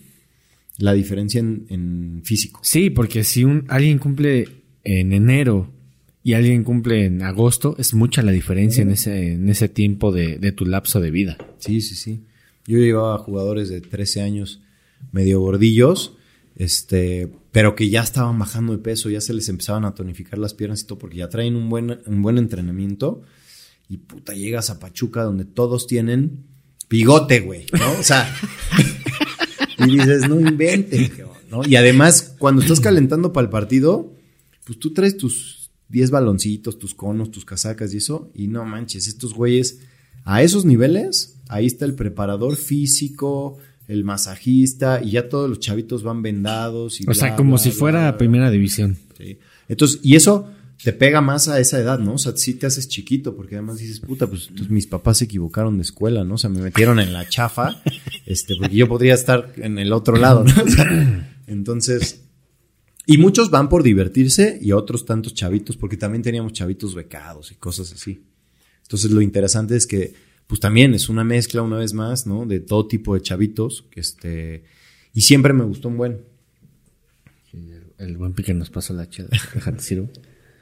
la 0.77 0.93
diferencia 0.93 1.39
en, 1.39 1.65
en 1.69 2.21
físico. 2.23 2.61
Sí, 2.63 2.89
porque 2.89 3.25
si 3.25 3.43
un, 3.43 3.65
alguien 3.67 3.99
cumple 3.99 4.47
en 4.85 5.11
enero 5.11 5.69
y 6.29 6.35
alguien 6.35 6.63
cumple 6.63 7.05
en 7.05 7.23
agosto, 7.23 7.73
es 7.79 7.95
mucha 7.95 8.21
la 8.21 8.31
diferencia 8.31 8.83
en 8.83 8.91
ese, 8.91 9.31
en 9.31 9.49
ese 9.49 9.67
tiempo 9.67 10.11
de, 10.11 10.37
de 10.37 10.51
tu 10.51 10.63
lapso 10.63 11.01
de 11.01 11.09
vida. 11.09 11.39
Sí, 11.57 11.81
sí, 11.81 11.95
sí. 11.95 12.23
Yo 12.67 12.77
llevaba 12.77 13.17
jugadores 13.17 13.67
de 13.67 13.81
13 13.81 14.21
años 14.21 14.61
medio 15.11 15.39
gordillos, 15.39 16.13
este, 16.55 17.31
pero 17.51 17.75
que 17.75 17.89
ya 17.89 18.03
estaban 18.03 18.37
bajando 18.37 18.73
de 18.73 18.77
peso, 18.77 19.09
ya 19.09 19.21
se 19.21 19.33
les 19.33 19.49
empezaban 19.49 19.85
a 19.85 19.95
tonificar 19.95 20.37
las 20.37 20.53
piernas 20.53 20.81
y 20.81 20.85
todo, 20.85 20.99
porque 20.99 21.17
ya 21.17 21.29
traen 21.29 21.55
un 21.55 21.67
buen, 21.67 21.99
un 22.05 22.21
buen 22.21 22.37
entrenamiento. 22.37 23.23
Y 23.89 23.97
puta, 23.97 24.35
llegas 24.35 24.69
a 24.69 24.79
Pachuca 24.79 25.23
donde 25.23 25.45
todos 25.45 25.87
tienen 25.87 26.43
bigote, 26.91 27.39
güey, 27.39 27.65
¿no? 27.73 27.91
O 27.99 28.03
sea, 28.03 28.31
y 29.79 29.97
dices, 29.97 30.29
no 30.29 30.39
inventes, 30.39 31.11
¿no? 31.49 31.67
Y 31.67 31.75
además, 31.75 32.35
cuando 32.37 32.61
estás 32.61 32.81
calentando 32.81 33.33
para 33.33 33.45
el 33.45 33.49
partido, 33.49 34.13
pues 34.63 34.77
tú 34.77 34.93
traes 34.93 35.17
tus 35.17 35.58
10 35.89 36.11
baloncitos, 36.11 36.79
tus 36.79 36.93
conos, 36.93 37.31
tus 37.31 37.45
casacas 37.45 37.93
y 37.93 37.97
eso, 37.97 38.31
y 38.33 38.47
no 38.47 38.63
manches, 38.65 39.07
estos 39.07 39.33
güeyes 39.33 39.79
a 40.23 40.43
esos 40.43 40.65
niveles, 40.65 41.37
ahí 41.47 41.65
está 41.65 41.85
el 41.85 41.95
preparador 41.95 42.55
físico, 42.55 43.57
el 43.87 44.03
masajista, 44.03 45.01
y 45.03 45.11
ya 45.11 45.29
todos 45.29 45.49
los 45.49 45.59
chavitos 45.59 46.03
van 46.03 46.21
vendados. 46.21 47.01
Y 47.01 47.09
O 47.09 47.13
sea, 47.13 47.35
como 47.35 47.51
bla, 47.51 47.57
si 47.57 47.69
bla, 47.69 47.77
fuera 47.79 48.17
primera 48.17 48.51
división. 48.51 48.97
Sí. 49.17 49.39
Entonces, 49.67 49.99
y 50.03 50.15
eso 50.15 50.51
te 50.83 50.93
pega 50.93 51.21
más 51.21 51.47
a 51.47 51.59
esa 51.59 51.79
edad, 51.79 51.99
¿no? 51.99 52.13
O 52.13 52.17
sea, 52.17 52.33
sí 52.35 52.53
te 52.53 52.67
haces 52.67 52.87
chiquito, 52.87 53.35
porque 53.35 53.55
además 53.55 53.79
dices, 53.79 53.99
puta, 53.99 54.27
pues, 54.27 54.49
mis 54.69 54.85
papás 54.85 55.17
se 55.17 55.25
equivocaron 55.25 55.77
de 55.77 55.83
escuela, 55.83 56.23
¿no? 56.23 56.35
O 56.35 56.37
sea, 56.37 56.49
me 56.49 56.61
metieron 56.61 56.99
en 56.99 57.11
la 57.11 57.27
chafa, 57.27 57.81
este, 58.25 58.55
porque 58.55 58.75
yo 58.75 58.87
podría 58.87 59.15
estar 59.15 59.51
en 59.57 59.79
el 59.79 59.91
otro 59.91 60.17
lado, 60.17 60.43
¿no? 60.43 60.53
O 60.63 60.67
sea, 60.67 61.35
entonces, 61.47 62.21
y 63.11 63.17
muchos 63.17 63.49
van 63.49 63.69
por 63.69 63.81
divertirse 63.81 64.59
y 64.61 64.71
otros 64.71 65.03
tantos 65.03 65.33
chavitos, 65.33 65.75
porque 65.75 65.97
también 65.97 66.21
teníamos 66.21 66.53
chavitos 66.53 66.93
becados 66.93 67.51
y 67.51 67.55
cosas 67.55 67.91
así. 67.91 68.23
Entonces, 68.83 69.09
lo 69.09 69.23
interesante 69.23 69.75
es 69.75 69.87
que, 69.87 70.13
pues 70.45 70.61
también 70.61 70.93
es 70.93 71.09
una 71.09 71.23
mezcla, 71.23 71.63
una 71.63 71.77
vez 71.77 71.95
más, 71.95 72.27
¿no? 72.27 72.45
De 72.45 72.59
todo 72.59 72.87
tipo 72.87 73.15
de 73.15 73.21
chavitos, 73.23 73.87
que 73.89 73.99
este, 73.99 74.63
y 75.11 75.21
siempre 75.21 75.53
me 75.53 75.63
gustó 75.63 75.87
un 75.87 75.97
buen. 75.97 76.23
El 77.97 78.15
buen 78.15 78.33
pique 78.33 78.53
nos 78.53 78.69
pasó 78.69 78.93
la 78.93 79.09
chela. 79.09 79.29
Déjate 79.55 79.81
sirvo. 79.81 80.11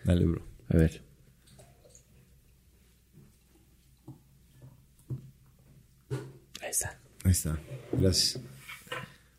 Dale, 0.06 0.24
bro. 0.24 0.42
A 0.70 0.78
ver. 0.78 1.02
Ahí 6.62 6.70
está. 6.70 6.98
Ahí 7.26 7.32
está. 7.32 7.60
Gracias. 7.92 8.40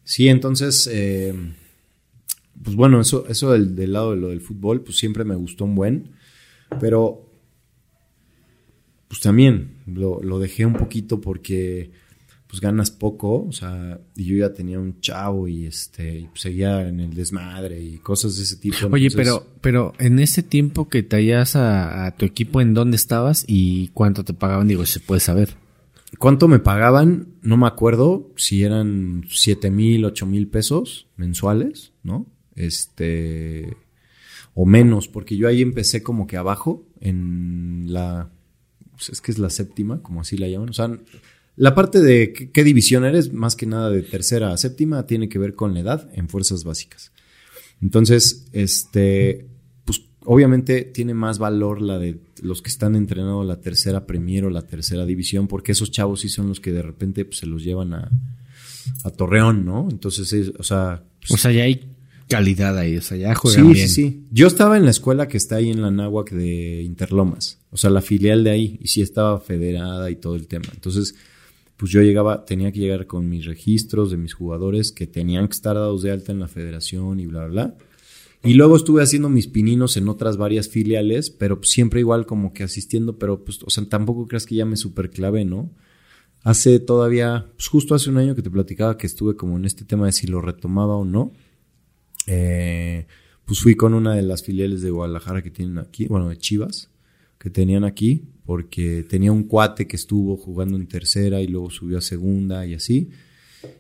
Sí, 0.04 0.28
entonces, 0.28 0.86
eh, 0.92 1.32
pues 2.68 2.76
bueno, 2.76 3.00
eso, 3.00 3.24
eso 3.28 3.52
del, 3.52 3.74
del 3.74 3.94
lado 3.94 4.10
de 4.10 4.18
lo 4.18 4.28
del 4.28 4.42
fútbol, 4.42 4.82
pues 4.82 4.98
siempre 4.98 5.24
me 5.24 5.34
gustó 5.34 5.64
un 5.64 5.74
buen, 5.74 6.10
pero 6.78 7.32
pues 9.08 9.22
también 9.22 9.78
lo, 9.86 10.22
lo 10.22 10.38
dejé 10.38 10.66
un 10.66 10.74
poquito 10.74 11.18
porque 11.18 11.92
pues 12.46 12.60
ganas 12.60 12.90
poco, 12.90 13.46
o 13.46 13.52
sea, 13.52 13.98
y 14.16 14.24
yo 14.24 14.36
ya 14.36 14.52
tenía 14.52 14.78
un 14.78 15.00
chavo 15.00 15.48
y 15.48 15.64
este, 15.64 16.18
y 16.18 16.26
pues, 16.26 16.42
seguía 16.42 16.86
en 16.86 17.00
el 17.00 17.14
desmadre 17.14 17.82
y 17.82 17.96
cosas 18.00 18.36
de 18.36 18.42
ese 18.42 18.56
tipo. 18.56 18.76
Oye, 18.92 19.08
pero, 19.16 19.46
pero 19.62 19.94
en 19.98 20.18
ese 20.18 20.42
tiempo 20.42 20.90
que 20.90 21.02
traías 21.02 21.56
a, 21.56 22.04
a 22.04 22.16
tu 22.16 22.26
equipo, 22.26 22.60
¿en 22.60 22.74
dónde 22.74 22.96
estabas 22.96 23.46
y 23.48 23.88
cuánto 23.94 24.24
te 24.24 24.34
pagaban? 24.34 24.68
Digo, 24.68 24.84
se 24.84 25.00
puede 25.00 25.22
saber. 25.22 25.56
¿Cuánto 26.18 26.48
me 26.48 26.58
pagaban? 26.58 27.28
No 27.40 27.56
me 27.56 27.66
acuerdo 27.66 28.30
si 28.36 28.62
eran 28.62 29.24
7 29.26 29.70
mil, 29.70 30.04
8 30.04 30.26
mil 30.26 30.48
pesos 30.48 31.06
mensuales, 31.16 31.94
¿no? 32.02 32.26
Este. 32.58 33.76
O 34.54 34.66
menos, 34.66 35.06
porque 35.08 35.36
yo 35.36 35.46
ahí 35.48 35.62
empecé 35.62 36.02
como 36.02 36.26
que 36.26 36.36
abajo, 36.36 36.84
en 37.00 37.84
la. 37.88 38.30
pues 38.96 39.08
es 39.10 39.20
que 39.20 39.30
es 39.30 39.38
la 39.38 39.50
séptima, 39.50 40.02
como 40.02 40.20
así 40.20 40.36
la 40.36 40.48
llaman. 40.48 40.70
O 40.70 40.72
sea, 40.72 40.90
la 41.56 41.74
parte 41.74 42.00
de 42.00 42.32
qué, 42.52 42.64
división 42.64 43.04
eres, 43.04 43.32
más 43.32 43.54
que 43.56 43.66
nada 43.66 43.90
de 43.90 44.02
tercera 44.02 44.52
a 44.52 44.56
séptima, 44.56 45.06
tiene 45.06 45.28
que 45.28 45.38
ver 45.38 45.54
con 45.54 45.74
la 45.74 45.80
edad 45.80 46.10
en 46.12 46.28
fuerzas 46.28 46.64
básicas. 46.64 47.12
Entonces, 47.80 48.48
este, 48.52 49.46
pues 49.84 50.02
obviamente 50.24 50.82
tiene 50.82 51.14
más 51.14 51.38
valor 51.38 51.80
la 51.80 51.98
de 51.98 52.18
los 52.42 52.60
que 52.62 52.70
están 52.70 52.96
entrenando 52.96 53.44
la 53.44 53.60
tercera 53.60 54.06
Premier 54.06 54.44
o 54.44 54.50
la 54.50 54.62
tercera 54.62 55.06
división, 55.06 55.46
porque 55.46 55.72
esos 55.72 55.90
chavos 55.92 56.20
sí 56.20 56.28
son 56.28 56.48
los 56.48 56.58
que 56.60 56.72
de 56.72 56.82
repente 56.82 57.24
pues, 57.24 57.38
se 57.38 57.46
los 57.46 57.62
llevan 57.62 57.94
a, 57.94 58.10
a 59.04 59.10
Torreón, 59.10 59.64
¿no? 59.64 59.88
Entonces, 59.90 60.32
es- 60.32 60.52
o 60.58 60.62
sea, 60.64 61.04
pues, 61.20 61.32
O 61.32 61.36
sea, 61.36 61.52
ya 61.52 61.62
hay 61.64 61.94
calidad 62.28 62.76
ahí, 62.78 62.96
o 62.96 63.02
sea, 63.02 63.16
ya 63.16 63.34
juegan 63.34 63.66
sí, 63.66 63.72
bien. 63.72 63.88
sí, 63.88 63.94
sí. 63.94 64.24
Yo 64.30 64.46
estaba 64.46 64.76
en 64.76 64.84
la 64.84 64.90
escuela 64.90 65.28
que 65.28 65.36
está 65.36 65.56
ahí 65.56 65.70
en 65.70 65.82
la 65.82 65.90
náhuac 65.90 66.30
de 66.30 66.82
Interlomas, 66.82 67.58
o 67.70 67.76
sea, 67.76 67.90
la 67.90 68.02
filial 68.02 68.44
de 68.44 68.50
ahí, 68.50 68.78
y 68.80 68.88
sí 68.88 69.02
estaba 69.02 69.40
federada 69.40 70.10
y 70.10 70.16
todo 70.16 70.36
el 70.36 70.46
tema. 70.46 70.66
Entonces, 70.72 71.14
pues 71.76 71.90
yo 71.92 72.02
llegaba, 72.02 72.44
tenía 72.44 72.72
que 72.72 72.80
llegar 72.80 73.06
con 73.06 73.28
mis 73.28 73.46
registros 73.46 74.10
de 74.10 74.16
mis 74.16 74.34
jugadores 74.34 74.92
que 74.92 75.06
tenían 75.06 75.48
que 75.48 75.54
estar 75.54 75.74
dados 75.74 76.02
de 76.02 76.10
alta 76.10 76.32
en 76.32 76.40
la 76.40 76.48
federación 76.48 77.20
y 77.20 77.26
bla, 77.26 77.46
bla, 77.46 77.64
bla. 77.64 77.76
Y 78.42 78.54
luego 78.54 78.76
estuve 78.76 79.02
haciendo 79.02 79.28
mis 79.28 79.48
pininos 79.48 79.96
en 79.96 80.08
otras 80.08 80.36
varias 80.36 80.68
filiales, 80.68 81.30
pero 81.30 81.60
siempre 81.62 82.00
igual 82.00 82.26
como 82.26 82.52
que 82.52 82.62
asistiendo, 82.62 83.18
pero 83.18 83.44
pues, 83.44 83.60
o 83.64 83.70
sea, 83.70 83.84
tampoco 83.88 84.28
creas 84.28 84.46
que 84.46 84.54
ya 84.54 84.64
me 84.64 84.76
superclavé, 84.76 85.44
¿no? 85.44 85.70
Hace 86.44 86.78
todavía, 86.78 87.46
pues 87.56 87.68
justo 87.68 87.94
hace 87.94 88.10
un 88.10 88.18
año 88.18 88.36
que 88.36 88.42
te 88.42 88.50
platicaba 88.50 88.96
que 88.96 89.08
estuve 89.08 89.34
como 89.34 89.56
en 89.56 89.64
este 89.64 89.84
tema 89.84 90.06
de 90.06 90.12
si 90.12 90.28
lo 90.28 90.40
retomaba 90.40 90.96
o 90.96 91.04
no. 91.04 91.32
Eh, 92.30 93.06
pues 93.46 93.60
fui 93.60 93.74
con 93.74 93.94
una 93.94 94.14
de 94.14 94.20
las 94.20 94.42
filiales 94.42 94.82
de 94.82 94.90
Guadalajara 94.90 95.40
que 95.40 95.50
tienen 95.50 95.78
aquí, 95.78 96.06
bueno, 96.06 96.28
de 96.28 96.36
Chivas, 96.36 96.90
que 97.38 97.48
tenían 97.48 97.84
aquí, 97.84 98.28
porque 98.44 99.06
tenía 99.08 99.32
un 99.32 99.44
cuate 99.44 99.86
que 99.86 99.96
estuvo 99.96 100.36
jugando 100.36 100.76
en 100.76 100.86
tercera 100.86 101.40
y 101.40 101.46
luego 101.46 101.70
subió 101.70 101.98
a 101.98 102.02
segunda 102.02 102.66
y 102.66 102.74
así, 102.74 103.08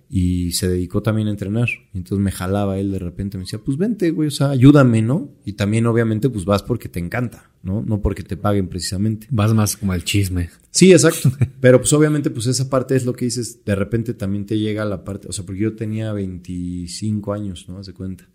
y 0.08 0.52
se 0.52 0.68
dedicó 0.68 1.02
también 1.02 1.28
a 1.28 1.32
entrenar. 1.32 1.68
Y 1.92 1.98
entonces 1.98 2.24
me 2.24 2.32
jalaba 2.32 2.78
él 2.78 2.92
de 2.92 2.98
repente, 2.98 3.36
me 3.36 3.44
decía, 3.44 3.58
pues 3.58 3.76
vente, 3.76 4.10
güey, 4.10 4.28
o 4.28 4.30
sea, 4.30 4.48
ayúdame, 4.48 5.02
¿no? 5.02 5.28
Y 5.44 5.52
también 5.52 5.84
obviamente 5.84 6.30
pues 6.30 6.46
vas 6.46 6.62
porque 6.62 6.88
te 6.88 6.98
encanta, 7.00 7.50
¿no? 7.62 7.82
No 7.82 8.00
porque 8.00 8.22
te 8.22 8.38
paguen 8.38 8.68
precisamente. 8.68 9.26
Vas 9.30 9.52
más 9.52 9.76
como 9.76 9.92
al 9.92 10.02
chisme. 10.02 10.48
Sí, 10.70 10.92
exacto. 10.92 11.30
Pero 11.60 11.78
pues 11.78 11.92
obviamente 11.92 12.30
pues 12.30 12.46
esa 12.46 12.70
parte 12.70 12.96
es 12.96 13.04
lo 13.04 13.12
que 13.12 13.26
dices, 13.26 13.64
de 13.66 13.74
repente 13.74 14.14
también 14.14 14.46
te 14.46 14.58
llega 14.58 14.86
la 14.86 15.04
parte, 15.04 15.28
o 15.28 15.32
sea, 15.32 15.44
porque 15.44 15.60
yo 15.60 15.76
tenía 15.76 16.12
25 16.14 17.34
años, 17.34 17.66
¿no? 17.68 17.78
Haz 17.78 17.86
de 17.86 17.92
cuenta. 17.92 18.28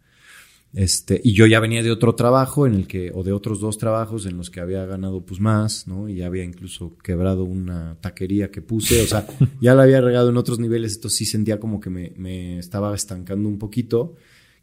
Este, 0.73 1.21
y 1.23 1.33
yo 1.33 1.45
ya 1.45 1.59
venía 1.59 1.83
de 1.83 1.91
otro 1.91 2.15
trabajo 2.15 2.65
en 2.65 2.73
el 2.73 2.87
que, 2.87 3.11
o 3.13 3.23
de 3.23 3.31
otros 3.31 3.59
dos 3.59 3.77
trabajos 3.77 4.25
en 4.25 4.37
los 4.37 4.49
que 4.49 4.59
había 4.59 4.85
ganado 4.87 5.23
pues 5.23 5.39
más, 5.39 5.87
¿no? 5.87 6.09
Y 6.09 6.23
había 6.23 6.43
incluso 6.43 6.97
quebrado 6.97 7.43
una 7.43 7.97
taquería 8.01 8.49
que 8.49 8.63
puse, 8.63 9.03
o 9.03 9.05
sea, 9.05 9.27
ya 9.61 9.75
la 9.75 9.83
había 9.83 10.01
regado 10.01 10.29
en 10.29 10.37
otros 10.37 10.59
niveles, 10.59 10.95
entonces 10.95 11.19
sí 11.19 11.25
sentía 11.25 11.59
como 11.59 11.79
que 11.79 11.91
me, 11.91 12.13
me 12.17 12.57
estaba 12.57 12.95
estancando 12.95 13.47
un 13.47 13.59
poquito. 13.59 14.15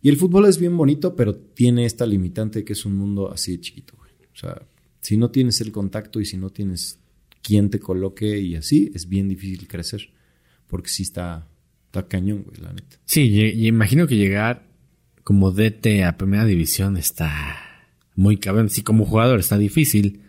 Y 0.02 0.08
el 0.08 0.16
fútbol 0.16 0.46
es 0.46 0.58
bien 0.58 0.76
bonito, 0.76 1.14
pero 1.14 1.36
tiene 1.36 1.84
esta 1.86 2.06
limitante 2.06 2.64
que 2.64 2.72
es 2.72 2.84
un 2.84 2.96
mundo 2.96 3.30
así 3.30 3.52
de 3.52 3.60
chiquito, 3.60 3.94
güey. 3.96 4.10
O 4.32 4.36
sea, 4.36 4.62
si 5.00 5.16
no 5.16 5.30
tienes 5.30 5.60
el 5.60 5.70
contacto 5.70 6.20
y 6.20 6.24
si 6.24 6.36
no 6.36 6.50
tienes 6.50 6.98
quien 7.40 7.70
te 7.70 7.78
coloque 7.78 8.38
y 8.40 8.56
así, 8.56 8.90
es 8.94 9.08
bien 9.08 9.28
difícil 9.28 9.68
crecer. 9.68 10.10
Porque 10.66 10.88
sí 10.88 11.04
está, 11.04 11.46
está 11.86 12.08
cañón, 12.08 12.42
güey, 12.42 12.60
la 12.60 12.72
neta. 12.72 12.96
Sí, 13.04 13.22
y, 13.22 13.42
y 13.42 13.66
imagino 13.68 14.06
que 14.08 14.16
llegar 14.16 14.69
como 15.30 15.52
DT 15.52 16.02
a 16.02 16.16
primera 16.16 16.44
división 16.44 16.96
está 16.96 17.30
muy 18.16 18.36
cabrón. 18.38 18.68
Sí, 18.68 18.82
como 18.82 19.04
jugador 19.06 19.38
está 19.38 19.56
difícil. 19.58 20.22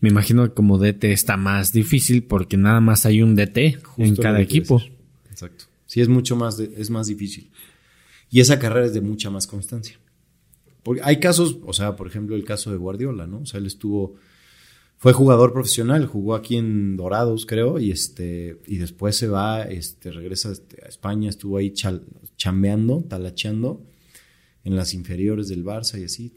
Me 0.00 0.10
imagino 0.10 0.46
que 0.46 0.52
como 0.52 0.76
DT 0.76 1.04
está 1.12 1.38
más 1.38 1.72
difícil 1.72 2.24
porque 2.24 2.58
nada 2.58 2.82
más 2.82 3.06
hay 3.06 3.22
un 3.22 3.34
DT 3.36 3.76
Justo 3.82 4.02
en 4.02 4.16
cada 4.16 4.38
equipo. 4.42 4.76
decir. 4.80 4.92
Exacto. 5.30 5.64
Sí, 5.86 6.02
es 6.02 6.08
mucho 6.10 6.36
más, 6.36 6.58
de- 6.58 6.74
es 6.76 6.90
más 6.90 7.06
difícil. 7.06 7.50
Y 8.30 8.40
esa 8.40 8.58
carrera 8.58 8.84
es 8.84 8.92
de 8.92 9.00
mucha 9.00 9.30
más 9.30 9.46
constancia. 9.46 9.98
Porque 10.82 11.00
hay 11.02 11.18
casos, 11.18 11.56
o 11.64 11.72
sea, 11.72 11.96
por 11.96 12.06
ejemplo, 12.06 12.36
el 12.36 12.44
caso 12.44 12.70
de 12.70 12.76
Guardiola, 12.76 13.26
¿no? 13.26 13.38
O 13.38 13.46
sea, 13.46 13.60
él 13.60 13.66
estuvo, 13.66 14.16
fue 14.98 15.14
jugador 15.14 15.54
profesional, 15.54 16.04
jugó 16.04 16.34
aquí 16.34 16.58
en 16.58 16.98
Dorados, 16.98 17.46
creo, 17.46 17.78
y 17.78 17.90
este, 17.92 18.58
y 18.66 18.76
después 18.76 19.16
se 19.16 19.26
va, 19.28 19.62
este, 19.62 20.10
regresa 20.12 20.50
a 20.50 20.86
España, 20.88 21.30
estuvo 21.30 21.56
ahí 21.56 21.70
chal- 21.70 22.02
chambeando, 22.40 23.04
talacheando 23.06 23.84
en 24.64 24.74
las 24.74 24.94
inferiores 24.94 25.48
del 25.48 25.62
Barça 25.62 26.00
y 26.00 26.04
así, 26.04 26.32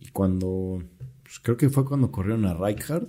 y 0.00 0.06
cuando, 0.10 0.82
pues, 1.24 1.40
creo 1.40 1.56
que 1.56 1.68
fue 1.68 1.84
cuando 1.84 2.12
corrieron 2.12 2.44
a 2.46 2.54
Rijkaard, 2.54 3.08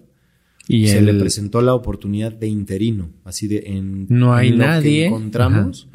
Y 0.67 0.88
se 0.88 0.97
el- 0.99 1.05
le 1.05 1.13
presentó 1.13 1.61
la 1.61 1.75
oportunidad 1.75 2.31
de 2.34 2.47
interino, 2.47 3.09
así 3.23 3.47
de 3.47 3.63
en 3.67 4.07
No 4.09 4.34
hay 4.34 4.47
en 4.49 4.53
lo 4.57 4.63
que 4.63 4.67
nadie. 4.67 5.05
encontramos 5.07 5.89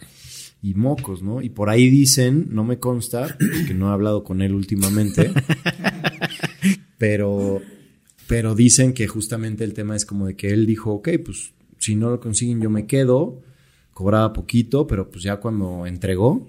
y 0.62 0.74
mocos, 0.74 1.22
¿no? 1.22 1.40
Y 1.42 1.48
por 1.50 1.70
ahí 1.70 1.88
dicen, 1.88 2.48
no 2.50 2.62
me 2.64 2.78
consta, 2.78 3.36
que 3.66 3.74
no 3.74 3.88
he 3.88 3.92
hablado 3.92 4.22
con 4.24 4.42
él 4.42 4.54
últimamente, 4.54 5.32
pero 6.98 7.62
pero 8.26 8.54
dicen 8.54 8.92
que 8.92 9.08
justamente 9.08 9.64
el 9.64 9.72
tema 9.72 9.96
es 9.96 10.04
como 10.04 10.26
de 10.26 10.36
que 10.36 10.50
él 10.50 10.66
dijo, 10.66 10.92
ok, 10.92 11.08
pues 11.24 11.52
si 11.78 11.94
no 11.96 12.10
lo 12.10 12.20
consiguen 12.20 12.60
yo 12.60 12.68
me 12.68 12.86
quedo, 12.86 13.40
cobraba 13.98 14.32
poquito, 14.32 14.86
pero 14.86 15.10
pues 15.10 15.24
ya 15.24 15.38
cuando 15.38 15.84
entregó, 15.84 16.48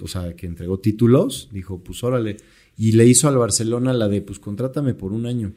o 0.00 0.08
sea, 0.08 0.34
que 0.34 0.46
entregó 0.46 0.78
títulos, 0.78 1.50
dijo, 1.52 1.84
pues 1.84 2.02
órale, 2.02 2.38
y 2.78 2.92
le 2.92 3.06
hizo 3.06 3.28
al 3.28 3.36
Barcelona 3.36 3.92
la 3.92 4.08
de, 4.08 4.22
pues 4.22 4.38
contrátame 4.38 4.94
por 4.94 5.12
un 5.12 5.26
año, 5.26 5.52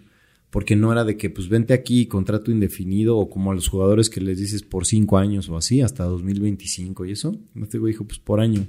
porque 0.50 0.76
no 0.76 0.92
era 0.92 1.06
de 1.06 1.16
que, 1.16 1.30
pues 1.30 1.48
vente 1.48 1.74
aquí, 1.74 2.06
contrato 2.06 2.52
indefinido, 2.52 3.18
o 3.18 3.30
como 3.30 3.50
a 3.50 3.56
los 3.56 3.70
jugadores 3.70 4.10
que 4.10 4.20
les 4.20 4.40
dices 4.40 4.64
por 4.64 4.86
cinco 4.86 5.18
años 5.18 5.48
o 5.48 5.56
así, 5.56 5.80
hasta 5.80 6.04
2025 6.04 7.06
y 7.06 7.14
eso, 7.14 7.40
este 7.56 7.78
güey 7.78 7.94
dijo, 7.94 8.04
pues 8.04 8.20
por 8.20 8.42
año. 8.42 8.68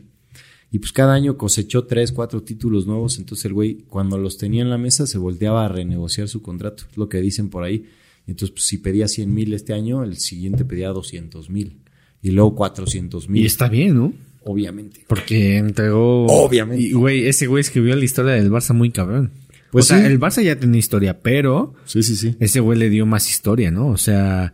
Y 0.71 0.79
pues 0.79 0.93
cada 0.93 1.15
año 1.15 1.37
cosechó 1.37 1.87
tres, 1.87 2.13
cuatro 2.13 2.45
títulos 2.45 2.87
nuevos, 2.87 3.19
entonces 3.19 3.45
el 3.47 3.55
güey 3.55 3.79
cuando 3.89 4.19
los 4.19 4.39
tenía 4.39 4.63
en 4.63 4.71
la 4.71 4.79
mesa 4.79 5.09
se 5.09 5.19
volteaba 5.19 5.65
a 5.65 5.69
renegociar 5.69 6.29
su 6.29 6.43
contrato, 6.43 6.85
es 6.89 6.97
lo 6.97 7.09
que 7.09 7.21
dicen 7.21 7.51
por 7.51 7.65
ahí. 7.65 7.87
Entonces 8.29 8.53
pues, 8.53 8.67
si 8.67 8.79
pedía 8.79 9.09
100 9.09 9.35
mil 9.35 9.53
este 9.53 9.73
año, 9.73 10.05
el 10.05 10.17
siguiente 10.19 10.65
pedía 10.65 10.91
200 10.91 11.51
mil 11.51 11.82
y 12.23 12.31
luego 12.31 12.55
400 12.55 13.25
Y 13.25 13.29
mil, 13.29 13.47
está 13.47 13.69
bien, 13.69 13.97
¿no? 13.97 14.13
obviamente. 14.45 15.01
Porque 15.07 15.57
entregó. 15.59 16.27
Obviamente. 16.27 16.83
Y, 16.83 16.93
güey, 16.93 17.27
ese 17.27 17.47
güey 17.47 17.61
escribió 17.61 17.95
la 17.95 18.05
historia 18.05 18.33
del 18.33 18.51
Barça 18.51 18.75
muy 18.75 18.91
cabrón. 18.91 19.31
Pues 19.71 19.87
o 19.87 19.89
sea, 19.89 19.99
sí. 20.01 20.07
el 20.07 20.19
Barça 20.21 20.43
ya 20.43 20.59
tenía 20.59 20.79
historia, 20.81 21.21
pero 21.21 21.75
Sí, 21.85 22.03
sí, 22.03 22.17
sí. 22.17 22.35
ese 22.41 22.61
güey 22.61 22.79
le 22.79 22.91
dio 22.91 23.07
más 23.07 23.31
historia, 23.31 23.71
¿no? 23.71 23.89
O 23.89 23.97
sea, 23.97 24.53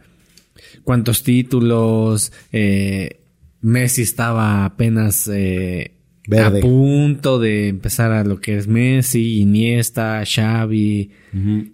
cuántos 0.85 1.23
títulos. 1.23 2.33
Eh, 2.53 3.21
Messi 3.61 4.03
estaba 4.03 4.65
apenas 4.65 5.29
eh, 5.33 5.93
Verde. 6.29 6.59
a 6.59 6.63
punto 6.63 7.39
de 7.41 7.69
empezar 7.69 8.13
a 8.13 8.23
lo 8.25 8.41
que 8.41 8.57
es 8.57 8.69
Messi, 8.69 9.41
Iniesta, 9.41 10.23
Xavi. 10.25 11.11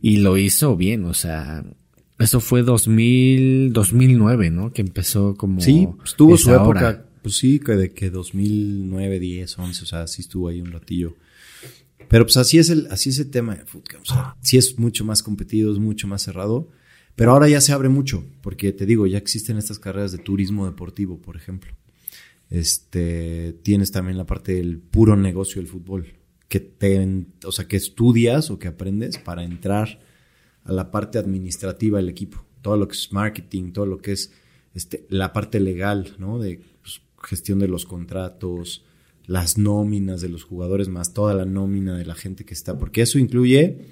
Y 0.01 0.17
lo 0.19 0.39
hizo 0.39 0.77
bien, 0.77 1.05
o 1.05 1.15
sea. 1.15 1.65
Eso 2.25 2.41
fue 2.41 2.63
2000, 2.63 3.75
2009, 3.75 4.51
¿no? 4.51 4.73
Que 4.73 4.81
empezó 4.81 5.35
como... 5.35 5.61
Sí, 5.61 5.87
pues, 5.99 6.15
tuvo 6.15 6.39
su 6.39 6.51
época, 6.55 6.69
hora. 6.69 7.07
pues 7.21 7.37
sí, 7.37 7.59
que 7.61 7.73
de 7.73 7.93
que 7.93 8.09
2009, 8.09 9.21
10, 9.21 9.59
11, 9.59 9.83
o 9.83 9.87
sea, 9.87 10.07
sí 10.07 10.23
estuvo 10.23 10.49
ahí 10.49 10.63
un 10.63 10.73
ratillo. 10.73 11.17
Pero 12.09 12.25
pues 12.25 12.39
así 12.39 12.59
es 12.59 12.71
el, 12.71 12.87
así 12.91 13.11
es 13.11 13.19
el 13.19 13.31
tema 13.31 13.57
de 13.57 13.67
fútbol, 13.67 14.01
o 14.01 14.05
sea, 14.07 14.37
sí 14.41 14.57
es 14.57 14.79
mucho 14.79 15.05
más 15.05 15.23
competido, 15.23 15.71
es 15.71 15.79
mucho 15.79 16.09
más 16.09 16.23
cerrado, 16.23 16.71
pero 17.15 17.33
ahora 17.33 17.47
ya 17.49 17.61
se 17.61 17.73
abre 17.73 17.91
mucho, 17.91 18.25
porque 18.41 18.73
te 18.73 18.87
digo, 18.87 19.07
ya 19.07 19.19
existen 19.19 19.59
estas 19.59 19.79
carreras 19.79 20.13
de 20.13 20.19
turismo 20.19 20.65
deportivo, 20.65 21.19
por 21.21 21.37
ejemplo. 21.37 21.75
Este, 22.51 23.55
tienes 23.63 23.91
también 23.91 24.17
la 24.17 24.27
parte 24.27 24.55
del 24.55 24.79
puro 24.79 25.17
negocio 25.17 25.61
del 25.61 25.71
fútbol, 25.71 26.15
que 26.49 26.61
te, 26.61 27.27
o 27.45 27.53
sea, 27.53 27.67
que 27.67 27.77
estudias 27.77 28.51
o 28.51 28.59
que 28.59 28.69
aprendes 28.69 29.19
para 29.19 29.45
entrar 29.45 30.01
a 30.65 30.73
la 30.73 30.91
parte 30.91 31.19
administrativa 31.19 31.99
del 31.99 32.09
equipo, 32.09 32.45
todo 32.63 32.77
lo 32.77 32.89
que 32.89 32.95
es 32.95 33.13
marketing, 33.13 33.73
todo 33.73 33.87
lo 33.87 33.99
que 33.99 34.13
es 34.13 34.33
este, 34.75 35.07
la 35.09 35.33
parte 35.33 35.61
legal, 35.61 36.15
¿no? 36.19 36.39
De 36.39 36.61
pues, 36.83 37.03
gestión 37.23 37.59
de 37.59 37.69
los 37.69 37.85
contratos, 37.85 38.85
las 39.27 39.57
nóminas 39.57 40.21
de 40.21 40.29
los 40.29 40.45
jugadores, 40.45 40.89
más 40.89 41.15
toda 41.15 41.35
la 41.35 41.45
nómina 41.45 41.97
de 41.97 42.05
la 42.05 42.15
gente 42.15 42.45
que 42.45 42.55
está, 42.55 42.79
porque 42.79 43.03
eso 43.03 43.19
incluye 43.19 43.87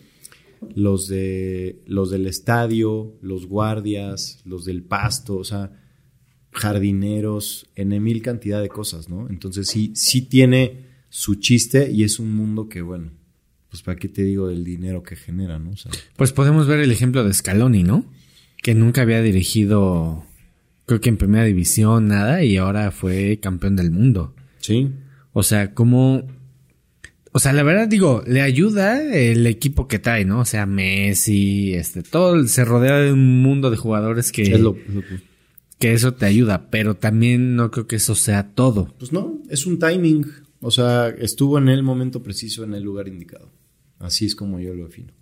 los 0.74 1.08
de 1.08 1.82
los 1.86 2.10
del 2.10 2.26
estadio, 2.26 3.16
los 3.20 3.46
guardias, 3.46 4.40
los 4.44 4.64
del 4.64 4.82
pasto, 4.82 5.36
o 5.36 5.44
sea, 5.44 5.72
jardineros, 6.52 7.68
en 7.74 8.02
mil 8.02 8.22
cantidad 8.22 8.60
de 8.60 8.68
cosas, 8.68 9.08
¿no? 9.08 9.28
Entonces 9.28 9.68
sí, 9.68 9.92
sí 9.94 10.22
tiene 10.22 10.86
su 11.08 11.36
chiste 11.36 11.90
y 11.90 12.04
es 12.04 12.18
un 12.18 12.34
mundo 12.34 12.68
que, 12.68 12.82
bueno, 12.82 13.10
pues 13.72 13.82
para 13.82 13.96
qué 13.98 14.08
te 14.08 14.22
digo 14.22 14.48
del 14.48 14.62
dinero 14.64 15.02
que 15.02 15.16
genera, 15.16 15.58
¿no? 15.58 15.70
O 15.70 15.76
sea, 15.76 15.90
Pues 16.16 16.30
podemos 16.32 16.66
ver 16.68 16.78
el 16.80 16.92
ejemplo 16.92 17.24
de 17.24 17.32
Scaloni, 17.34 17.82
¿no? 17.82 18.04
Que 18.62 18.74
nunca 18.74 19.00
había 19.02 19.22
dirigido, 19.22 20.24
creo 20.86 21.00
que 21.00 21.08
en 21.08 21.16
primera 21.16 21.44
división, 21.44 22.06
nada, 22.06 22.44
y 22.44 22.58
ahora 22.58 22.90
fue 22.92 23.38
campeón 23.40 23.74
del 23.76 23.90
mundo. 23.90 24.34
sí, 24.60 24.90
O 25.32 25.42
sea, 25.42 25.72
como... 25.74 26.26
O 27.34 27.38
sea, 27.38 27.54
la 27.54 27.62
verdad 27.62 27.88
digo, 27.88 28.22
le 28.26 28.42
ayuda 28.42 29.02
el 29.02 29.46
equipo 29.46 29.88
que 29.88 29.98
trae, 29.98 30.26
¿no? 30.26 30.40
O 30.40 30.44
sea, 30.44 30.66
Messi, 30.66 31.72
este, 31.72 32.02
todo 32.02 32.46
se 32.46 32.62
rodea 32.66 32.98
de 32.98 33.10
un 33.10 33.40
mundo 33.40 33.70
de 33.70 33.78
jugadores 33.78 34.30
que, 34.32 34.42
es 34.42 34.60
lo, 34.60 34.76
lo 34.92 35.00
que- 35.00 35.22
que 35.78 35.94
eso 35.94 36.12
te 36.12 36.26
ayuda, 36.26 36.68
pero 36.70 36.94
también 36.94 37.56
no 37.56 37.70
creo 37.70 37.86
que 37.86 37.96
eso 37.96 38.14
sea 38.14 38.50
todo. 38.54 38.94
Pues 38.98 39.12
no, 39.14 39.38
es 39.48 39.64
un 39.64 39.78
timing. 39.78 40.26
O 40.60 40.70
sea, 40.70 41.08
estuvo 41.08 41.56
en 41.58 41.68
el 41.70 41.82
momento 41.82 42.22
preciso, 42.22 42.64
en 42.64 42.74
el 42.74 42.82
lugar 42.82 43.08
indicado. 43.08 43.50
Así 44.02 44.26
es 44.26 44.34
como 44.34 44.60
yo 44.60 44.74
lo 44.74 44.86
defino. 44.86 45.12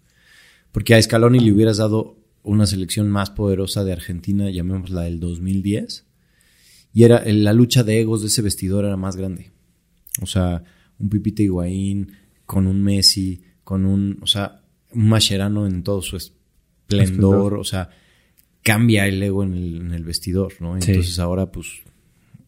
Porque 0.73 0.95
a 0.95 1.03
Scaloni 1.03 1.39
le 1.39 1.53
hubieras 1.53 1.77
dado 1.77 2.17
una 2.43 2.67
selección 2.67 3.11
más 3.11 3.31
poderosa 3.31 3.85
de 3.85 3.93
Argentina, 3.93 4.51
llamémosla 4.51 5.03
del 5.03 5.21
2010, 5.21 6.07
y 6.93 7.05
era 7.05 7.23
la 7.25 7.53
lucha 7.53 7.85
de 7.85 8.01
egos 8.01 8.23
de 8.23 8.29
ese 8.29 8.43
vestidor 8.43 8.85
era 8.85 8.97
más 8.97 9.17
grande. 9.17 9.53
O 10.23 10.27
sea, 10.27 10.65
un 10.99 11.09
Pipita 11.09 11.43
Higuaín 11.43 12.13
con 12.47 12.67
un 12.67 12.83
Messi, 12.83 13.43
con 13.63 13.85
un, 13.85 14.19
o 14.23 14.27
sea, 14.27 14.63
un 14.93 15.09
Mascherano 15.09 15.67
en 15.67 15.83
todo 15.83 16.03
su 16.03 16.17
esplendor, 16.17 17.55
o 17.55 17.65
sea, 17.65 17.91
cambia 18.63 19.07
el 19.07 19.23
ego 19.23 19.45
en 19.45 19.55
el, 19.55 19.77
en 19.77 19.93
el 19.93 20.05
vestidor, 20.05 20.55
¿no? 20.61 20.81
Sí. 20.81 20.91
Entonces 20.91 21.19
ahora, 21.19 21.53
pues, 21.53 21.69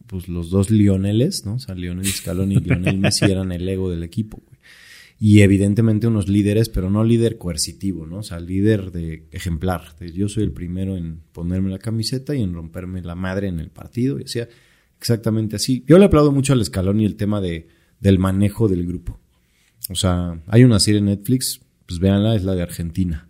pues 0.07 0.27
los 0.27 0.49
dos 0.49 0.69
Lioneles, 0.69 1.45
¿no? 1.45 1.55
O 1.55 1.59
sea, 1.59 1.75
Lionel 1.75 2.05
Scaloni 2.05 2.55
y 2.55 2.59
Lionel 2.59 2.97
Messi 2.97 3.25
eran 3.25 3.51
el 3.51 3.67
ego 3.67 3.89
del 3.89 4.03
equipo. 4.03 4.41
Y 5.19 5.41
evidentemente 5.41 6.07
unos 6.07 6.27
líderes, 6.27 6.69
pero 6.69 6.89
no 6.89 7.03
líder 7.03 7.37
coercitivo, 7.37 8.05
¿no? 8.05 8.17
O 8.17 8.23
sea, 8.23 8.39
líder 8.39 8.91
de 8.91 9.27
ejemplar. 9.31 9.95
De 9.99 10.11
yo 10.11 10.27
soy 10.27 10.43
el 10.43 10.51
primero 10.51 10.97
en 10.97 11.21
ponerme 11.31 11.69
la 11.69 11.79
camiseta 11.79 12.35
y 12.35 12.41
en 12.41 12.53
romperme 12.53 13.01
la 13.01 13.15
madre 13.15 13.47
en 13.47 13.59
el 13.59 13.69
partido. 13.69 14.19
Y 14.19 14.23
hacía 14.23 14.49
exactamente 14.97 15.55
así. 15.55 15.83
Yo 15.87 15.97
le 15.97 16.05
aplaudo 16.05 16.31
mucho 16.31 16.53
al 16.53 16.63
Scaloni 16.63 17.05
el 17.05 17.15
tema 17.15 17.39
de, 17.39 17.67
del 17.99 18.19
manejo 18.19 18.67
del 18.67 18.85
grupo. 18.85 19.19
O 19.89 19.95
sea, 19.95 20.41
hay 20.47 20.63
una 20.63 20.79
serie 20.79 20.99
en 20.99 21.05
Netflix, 21.05 21.61
pues 21.85 21.99
véanla, 21.99 22.35
es 22.35 22.43
la 22.43 22.55
de 22.55 22.61
Argentina, 22.61 23.29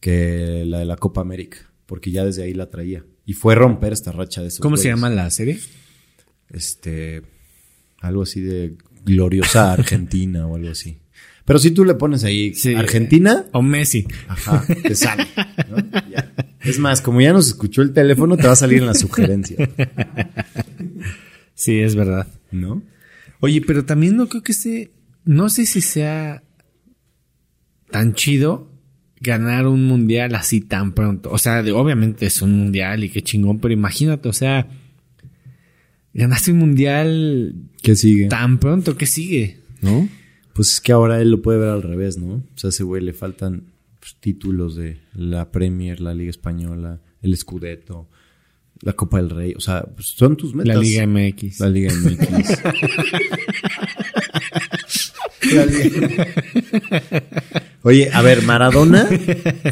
que 0.00 0.64
la 0.66 0.80
de 0.80 0.84
la 0.84 0.96
Copa 0.96 1.20
América, 1.20 1.58
porque 1.86 2.10
ya 2.10 2.24
desde 2.24 2.42
ahí 2.42 2.54
la 2.54 2.70
traía. 2.70 3.04
Y 3.24 3.34
fue 3.34 3.54
romper 3.54 3.92
esta 3.92 4.10
racha 4.10 4.42
de 4.42 4.48
esos 4.48 4.60
¿Cómo 4.60 4.76
se 4.76 4.88
llama 4.88 5.10
la 5.10 5.30
serie? 5.30 5.60
Este, 6.50 7.22
algo 8.00 8.22
así 8.22 8.40
de 8.40 8.76
gloriosa 9.04 9.72
Argentina 9.72 10.46
o 10.46 10.56
algo 10.56 10.70
así. 10.70 10.98
Pero 11.44 11.58
si 11.58 11.70
tú 11.72 11.84
le 11.84 11.94
pones 11.94 12.22
ahí 12.24 12.54
Sí. 12.54 12.74
Argentina, 12.74 13.46
O 13.52 13.62
Messi. 13.62 14.06
ajá, 14.28 14.64
te 14.82 14.94
sale. 14.94 15.26
¿no? 15.70 15.76
Ya. 16.10 16.32
Es 16.64 16.78
más, 16.78 17.00
como 17.00 17.20
ya 17.20 17.32
nos 17.32 17.48
escuchó 17.48 17.82
el 17.82 17.92
teléfono, 17.92 18.36
te 18.36 18.46
va 18.46 18.52
a 18.52 18.56
salir 18.56 18.78
en 18.78 18.86
la 18.86 18.94
sugerencia, 18.94 19.56
Sí, 21.54 21.78
es 21.80 21.94
verdad. 21.96 22.28
¿no? 22.52 22.82
Oye, 23.40 23.60
pero 23.60 23.84
también 23.84 24.16
no 24.16 24.28
creo 24.28 24.42
que 24.42 24.52
esté. 24.52 24.92
No 25.24 25.48
sé 25.48 25.66
si 25.66 25.80
sea 25.80 26.42
tan 27.90 28.14
chido 28.14 28.70
ganar 29.20 29.66
un 29.66 29.84
mundial 29.86 30.34
así 30.36 30.60
tan 30.60 30.92
pronto. 30.94 31.30
O 31.32 31.38
sea, 31.38 31.62
de- 31.64 31.72
obviamente 31.72 32.26
es 32.26 32.42
un 32.42 32.56
mundial 32.56 33.04
y 33.04 33.08
qué 33.10 33.22
chingón, 33.22 33.58
pero 33.58 33.74
imagínate, 33.74 34.28
o 34.28 34.32
sea, 34.32 34.68
ganaste 36.14 36.52
un 36.52 36.58
mundial 36.58 37.54
¿Qué 37.82 37.94
sigue? 37.96 38.26
tan 38.28 38.58
pronto, 38.58 38.96
¿qué 38.96 39.06
sigue? 39.06 39.58
¿No? 39.80 40.08
Pues 40.54 40.72
es 40.74 40.80
que 40.80 40.92
ahora 40.92 41.20
él 41.20 41.30
lo 41.30 41.40
puede 41.42 41.58
ver 41.58 41.68
al 41.70 41.82
revés, 41.82 42.18
¿no? 42.18 42.34
O 42.34 42.44
sea, 42.58 42.68
a 42.68 42.70
ese 42.70 42.84
güey 42.84 43.02
le 43.02 43.12
faltan 43.12 43.72
pues, 44.00 44.16
títulos 44.20 44.76
de 44.76 44.98
la 45.14 45.50
Premier, 45.50 46.00
la 46.00 46.14
Liga 46.14 46.30
Española, 46.30 47.00
el 47.22 47.36
Scudetto, 47.36 48.08
la 48.82 48.92
Copa 48.94 49.16
del 49.18 49.30
Rey. 49.30 49.54
O 49.56 49.60
sea, 49.60 49.82
pues, 49.82 50.08
son 50.08 50.36
tus 50.36 50.54
metas. 50.54 50.74
La 50.76 50.82
Liga 50.82 51.06
MX. 51.06 51.60
La 51.60 51.68
Liga 51.68 51.92
MX. 51.94 52.62
La 55.54 55.66
Liga- 55.66 56.26
Oye, 57.82 58.10
a 58.12 58.22
ver, 58.22 58.42
Maradona, 58.42 59.08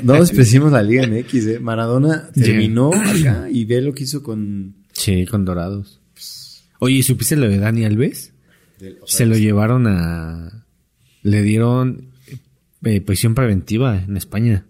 no 0.02 0.14
despreciemos 0.14 0.72
la 0.72 0.82
Liga 0.82 1.06
MX, 1.06 1.34
¿eh? 1.46 1.60
Maradona 1.60 2.30
terminó 2.34 2.90
acá 2.92 3.48
y 3.50 3.64
ve 3.66 3.80
lo 3.80 3.92
que 3.94 4.02
hizo 4.04 4.22
con... 4.22 4.74
Sí, 4.92 5.26
con 5.26 5.44
Dorados. 5.44 6.00
Oye, 6.80 7.02
¿supiste 7.04 7.36
lo 7.36 7.48
de 7.48 7.58
Dani 7.58 7.84
Alves? 7.84 8.32
o 8.78 9.06
sea, 9.06 9.18
Se 9.18 9.26
lo 9.26 9.36
llevaron 9.36 9.86
a... 9.86 10.66
Le 11.22 11.42
dieron 11.42 12.10
eh, 12.84 13.00
prisión 13.00 13.34
preventiva 13.34 14.02
en 14.02 14.16
España. 14.16 14.66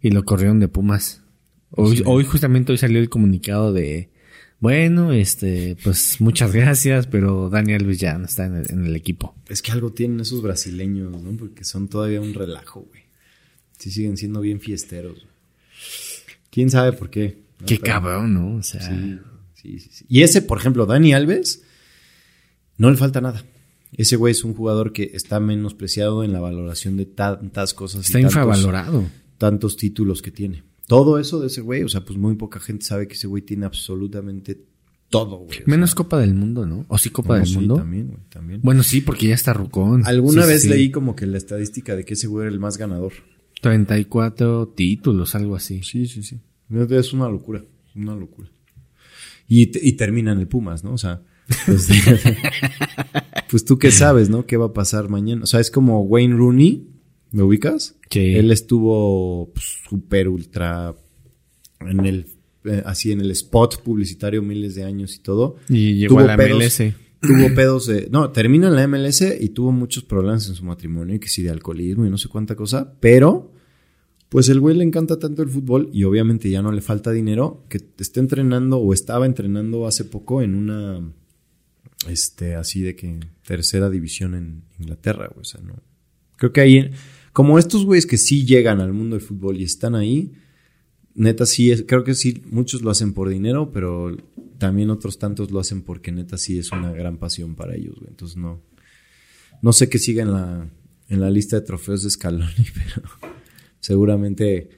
Y 0.00 0.10
lo 0.10 0.24
corrieron 0.24 0.60
de 0.60 0.68
Pumas. 0.68 1.22
Hoy, 1.70 2.02
hoy 2.06 2.24
justamente 2.24 2.72
hoy 2.72 2.78
salió 2.78 3.00
el 3.00 3.08
comunicado 3.08 3.72
de... 3.72 4.10
Bueno, 4.58 5.12
este, 5.12 5.76
pues 5.84 6.20
muchas 6.20 6.52
gracias, 6.52 7.06
pero 7.06 7.50
Dani 7.50 7.74
Alves 7.74 7.98
ya 7.98 8.16
no 8.16 8.24
está 8.24 8.46
en 8.46 8.56
el, 8.56 8.70
en 8.70 8.86
el 8.86 8.96
equipo. 8.96 9.34
Es 9.48 9.60
que 9.60 9.72
algo 9.72 9.92
tienen 9.92 10.20
esos 10.20 10.40
brasileños, 10.40 11.10
¿no? 11.22 11.36
Porque 11.36 11.64
son 11.64 11.88
todavía 11.88 12.20
un 12.22 12.32
relajo, 12.32 12.80
güey. 12.88 13.02
Sí 13.78 13.90
siguen 13.90 14.16
siendo 14.16 14.40
bien 14.40 14.60
fiesteros. 14.60 15.14
güey. 15.14 15.26
¿Quién 16.50 16.70
sabe 16.70 16.92
por 16.94 17.10
qué? 17.10 17.38
¿no? 17.60 17.66
Qué 17.66 17.76
Pero- 17.76 17.92
cabrón, 17.92 18.32
¿no? 18.32 18.54
O 18.56 18.62
sea... 18.62 18.80
Sí, 18.80 19.18
sí, 19.54 19.78
sí, 19.80 19.88
sí. 19.92 20.04
Y 20.08 20.22
ese, 20.22 20.40
por 20.40 20.58
ejemplo, 20.58 20.86
Dani 20.86 21.12
Alves, 21.12 21.62
no 22.78 22.90
le 22.90 22.96
falta 22.96 23.20
nada. 23.20 23.44
Ese 23.92 24.16
güey 24.16 24.32
es 24.32 24.44
un 24.44 24.54
jugador 24.54 24.92
que 24.92 25.10
está 25.14 25.40
menospreciado 25.40 26.24
en 26.24 26.32
la 26.32 26.40
valoración 26.40 26.96
de 26.96 27.06
tantas 27.06 27.72
cosas. 27.74 28.02
y 28.02 28.06
Está 28.06 28.18
tantos- 28.18 28.30
infravalorado. 28.32 29.04
Tantos 29.38 29.76
títulos 29.76 30.22
que 30.22 30.30
tiene. 30.30 30.64
Todo 30.86 31.18
eso 31.18 31.40
de 31.40 31.48
ese 31.48 31.60
güey, 31.60 31.82
o 31.82 31.88
sea, 31.88 32.04
pues 32.04 32.18
muy 32.18 32.34
poca 32.36 32.60
gente 32.60 32.84
sabe 32.84 33.06
que 33.08 33.14
ese 33.14 33.26
güey 33.26 33.42
tiene 33.42 33.66
absolutamente 33.66 34.60
todo, 35.08 35.38
güey. 35.38 35.58
Menos 35.66 35.90
sea, 35.90 35.96
Copa 35.96 36.18
del 36.18 36.34
Mundo, 36.34 36.64
¿no? 36.66 36.84
¿O 36.88 36.98
sí 36.98 37.10
Copa 37.10 37.34
no, 37.34 37.40
del 37.40 37.46
sí, 37.48 37.54
Mundo? 37.56 37.76
También, 37.76 38.08
güey, 38.08 38.20
también. 38.28 38.60
Bueno, 38.62 38.82
sí, 38.82 39.00
porque 39.00 39.28
ya 39.28 39.34
está 39.34 39.52
Rucón. 39.52 40.06
Alguna 40.06 40.42
Sí, 40.42 40.48
vez 40.48 40.62
sí. 40.62 40.68
leí 40.68 40.90
como 40.90 41.14
que 41.16 41.26
la 41.26 41.38
estadística 41.38 41.94
de 41.96 42.04
que 42.04 42.14
ese 42.14 42.26
güey 42.28 42.46
era 42.46 42.52
el 42.52 42.60
más 42.60 42.76
ganador. 42.78 43.12
34 43.62 44.68
títulos, 44.76 45.34
algo 45.34 45.54
así. 45.56 45.82
Sí, 45.82 46.06
sí, 46.06 46.22
sí. 46.22 46.40
Es 46.90 47.12
una 47.12 47.28
locura, 47.28 47.64
una 47.94 48.14
locura. 48.14 48.48
Y, 49.48 49.62
y 49.86 49.92
termina 49.92 50.32
en 50.32 50.38
el 50.40 50.48
Pumas, 50.48 50.82
¿no? 50.82 50.92
O 50.92 50.98
sea, 50.98 51.22
pues, 51.66 51.88
pues 53.50 53.64
tú 53.64 53.78
qué 53.78 53.90
sabes, 53.90 54.28
¿no? 54.28 54.46
¿Qué 54.46 54.56
va 54.56 54.66
a 54.66 54.72
pasar 54.72 55.08
mañana? 55.08 55.44
O 55.44 55.46
sea, 55.46 55.60
es 55.60 55.70
como 55.70 56.02
Wayne 56.02 56.36
Rooney, 56.36 56.88
¿me 57.32 57.42
ubicas? 57.42 57.96
Sí. 58.10 58.34
Él 58.34 58.50
estuvo 58.50 59.52
pues, 59.52 59.64
súper 59.88 60.28
ultra 60.28 60.94
en 61.80 62.06
el, 62.06 62.26
eh, 62.64 62.82
así 62.84 63.12
en 63.12 63.20
el 63.20 63.30
spot 63.30 63.82
publicitario 63.82 64.42
miles 64.42 64.74
de 64.74 64.84
años 64.84 65.14
y 65.14 65.20
todo. 65.20 65.56
Y 65.68 65.94
llegó 65.94 66.16
Tuvo 66.16 66.24
a 66.24 66.26
la 66.26 66.36
pedos. 66.36 66.58
MLS. 66.58 66.94
Tuvo 67.20 67.54
pedos 67.54 67.86
de... 67.86 68.08
No, 68.10 68.30
termina 68.30 68.68
en 68.68 68.76
la 68.76 68.86
MLS 68.86 69.22
y 69.40 69.48
tuvo 69.48 69.72
muchos 69.72 70.04
problemas 70.04 70.48
en 70.48 70.54
su 70.54 70.64
matrimonio, 70.64 71.18
que 71.18 71.28
sí 71.28 71.42
de 71.42 71.50
alcoholismo 71.50 72.06
y 72.06 72.10
no 72.10 72.18
sé 72.18 72.28
cuánta 72.28 72.54
cosa, 72.54 72.94
pero 73.00 73.52
pues 74.28 74.48
el 74.48 74.60
güey 74.60 74.76
le 74.76 74.84
encanta 74.84 75.18
tanto 75.18 75.42
el 75.42 75.48
fútbol 75.48 75.88
y 75.92 76.04
obviamente 76.04 76.50
ya 76.50 76.62
no 76.62 76.72
le 76.72 76.82
falta 76.82 77.12
dinero, 77.12 77.64
que 77.68 77.80
está 77.98 78.20
entrenando 78.20 78.78
o 78.78 78.92
estaba 78.92 79.26
entrenando 79.26 79.86
hace 79.86 80.04
poco 80.04 80.42
en 80.42 80.54
una, 80.54 81.00
este, 82.08 82.54
así 82.54 82.80
de 82.80 82.96
que 82.96 83.20
tercera 83.46 83.90
división 83.90 84.34
en 84.34 84.62
Inglaterra, 84.78 85.28
güey, 85.28 85.40
o 85.40 85.44
sea, 85.44 85.60
no. 85.60 85.82
Creo 86.36 86.52
que 86.52 86.60
ahí, 86.60 86.90
como 87.32 87.58
estos 87.58 87.84
güeyes 87.84 88.06
que 88.06 88.18
sí 88.18 88.44
llegan 88.44 88.80
al 88.80 88.92
mundo 88.92 89.16
del 89.16 89.24
fútbol 89.24 89.58
y 89.58 89.64
están 89.64 89.94
ahí, 89.94 90.32
neta 91.14 91.46
sí, 91.46 91.70
es, 91.70 91.84
creo 91.86 92.04
que 92.04 92.14
sí, 92.14 92.42
muchos 92.46 92.82
lo 92.82 92.90
hacen 92.90 93.14
por 93.14 93.28
dinero, 93.28 93.72
pero 93.72 94.16
también 94.58 94.90
otros 94.90 95.18
tantos 95.18 95.50
lo 95.50 95.60
hacen 95.60 95.82
porque 95.82 96.12
neta 96.12 96.38
sí 96.38 96.58
es 96.58 96.72
una 96.72 96.92
gran 96.92 97.18
pasión 97.18 97.54
para 97.54 97.74
ellos, 97.74 97.96
güey. 97.96 98.10
Entonces 98.10 98.36
no, 98.36 98.62
no 99.62 99.72
sé 99.72 99.88
qué 99.88 99.98
siga 99.98 100.22
en 100.22 100.32
la, 100.32 100.70
en 101.08 101.20
la 101.20 101.30
lista 101.30 101.56
de 101.56 101.66
trofeos 101.66 102.02
de 102.02 102.10
Scaloni, 102.10 102.52
pero 102.74 103.08
seguramente 103.80 104.68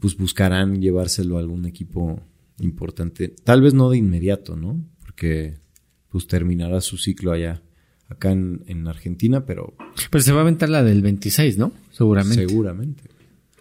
pues 0.00 0.16
buscarán 0.16 0.80
llevárselo 0.80 1.36
a 1.36 1.40
algún 1.40 1.64
equipo 1.66 2.20
importante. 2.58 3.28
Tal 3.28 3.62
vez 3.62 3.74
no 3.74 3.90
de 3.90 3.98
inmediato, 3.98 4.56
¿no? 4.56 4.84
Porque 5.00 5.58
pues 6.14 6.28
terminará 6.28 6.80
su 6.80 6.96
ciclo 6.96 7.32
allá, 7.32 7.60
acá 8.08 8.30
en, 8.30 8.62
en 8.68 8.86
Argentina, 8.86 9.44
pero 9.46 9.74
Pero 10.12 10.22
se 10.22 10.30
va 10.30 10.38
a 10.38 10.42
aventar 10.42 10.68
la 10.68 10.84
del 10.84 11.02
26, 11.02 11.58
¿no? 11.58 11.72
Seguramente. 11.90 12.46
seguramente, 12.46 13.02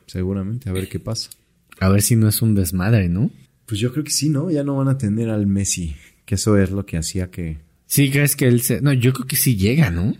seguramente, 0.05 0.69
a 0.69 0.71
ver 0.71 0.87
qué 0.87 0.99
pasa. 0.99 1.31
A 1.79 1.89
ver 1.89 2.03
si 2.03 2.15
no 2.15 2.27
es 2.27 2.43
un 2.43 2.53
desmadre, 2.53 3.09
¿no? 3.09 3.31
Pues 3.65 3.79
yo 3.79 3.91
creo 3.91 4.03
que 4.03 4.11
sí, 4.11 4.29
¿no? 4.29 4.51
Ya 4.51 4.63
no 4.63 4.77
van 4.77 4.87
a 4.87 4.99
tener 4.99 5.31
al 5.31 5.47
Messi, 5.47 5.95
que 6.25 6.35
eso 6.35 6.55
es 6.59 6.69
lo 6.69 6.85
que 6.85 6.97
hacía 6.97 7.31
que... 7.31 7.57
Sí, 7.87 8.11
crees 8.11 8.35
que 8.35 8.47
él 8.47 8.61
se... 8.61 8.81
No, 8.81 8.93
yo 8.93 9.13
creo 9.13 9.25
que 9.25 9.35
sí 9.35 9.55
llega, 9.55 9.89
¿no? 9.89 10.13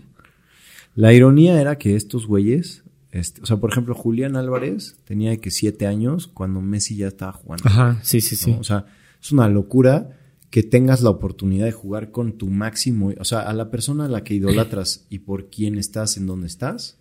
La 0.96 1.12
ironía 1.12 1.60
era 1.60 1.78
que 1.78 1.94
estos 1.94 2.26
güeyes, 2.26 2.82
este, 3.12 3.42
o 3.42 3.46
sea, 3.46 3.58
por 3.58 3.70
ejemplo, 3.70 3.94
Julián 3.94 4.34
Álvarez 4.34 4.96
tenía 5.04 5.36
que 5.36 5.52
siete 5.52 5.86
años 5.86 6.26
cuando 6.26 6.60
Messi 6.60 6.96
ya 6.96 7.06
estaba 7.06 7.30
jugando. 7.30 7.68
Ajá, 7.68 8.00
sí, 8.02 8.20
sí, 8.20 8.34
sí. 8.34 8.56
O 8.58 8.64
sea, 8.64 8.86
es 9.22 9.30
una 9.30 9.48
locura 9.48 10.18
que 10.54 10.62
tengas 10.62 11.02
la 11.02 11.10
oportunidad 11.10 11.64
de 11.64 11.72
jugar 11.72 12.12
con 12.12 12.38
tu 12.38 12.46
máximo, 12.48 13.12
o 13.18 13.24
sea, 13.24 13.40
a 13.40 13.52
la 13.54 13.72
persona 13.72 14.04
a 14.04 14.08
la 14.08 14.22
que 14.22 14.34
idolatras 14.34 15.04
y 15.10 15.18
por 15.18 15.50
quién 15.50 15.78
estás 15.78 16.16
en 16.16 16.26
donde 16.26 16.46
estás, 16.46 16.96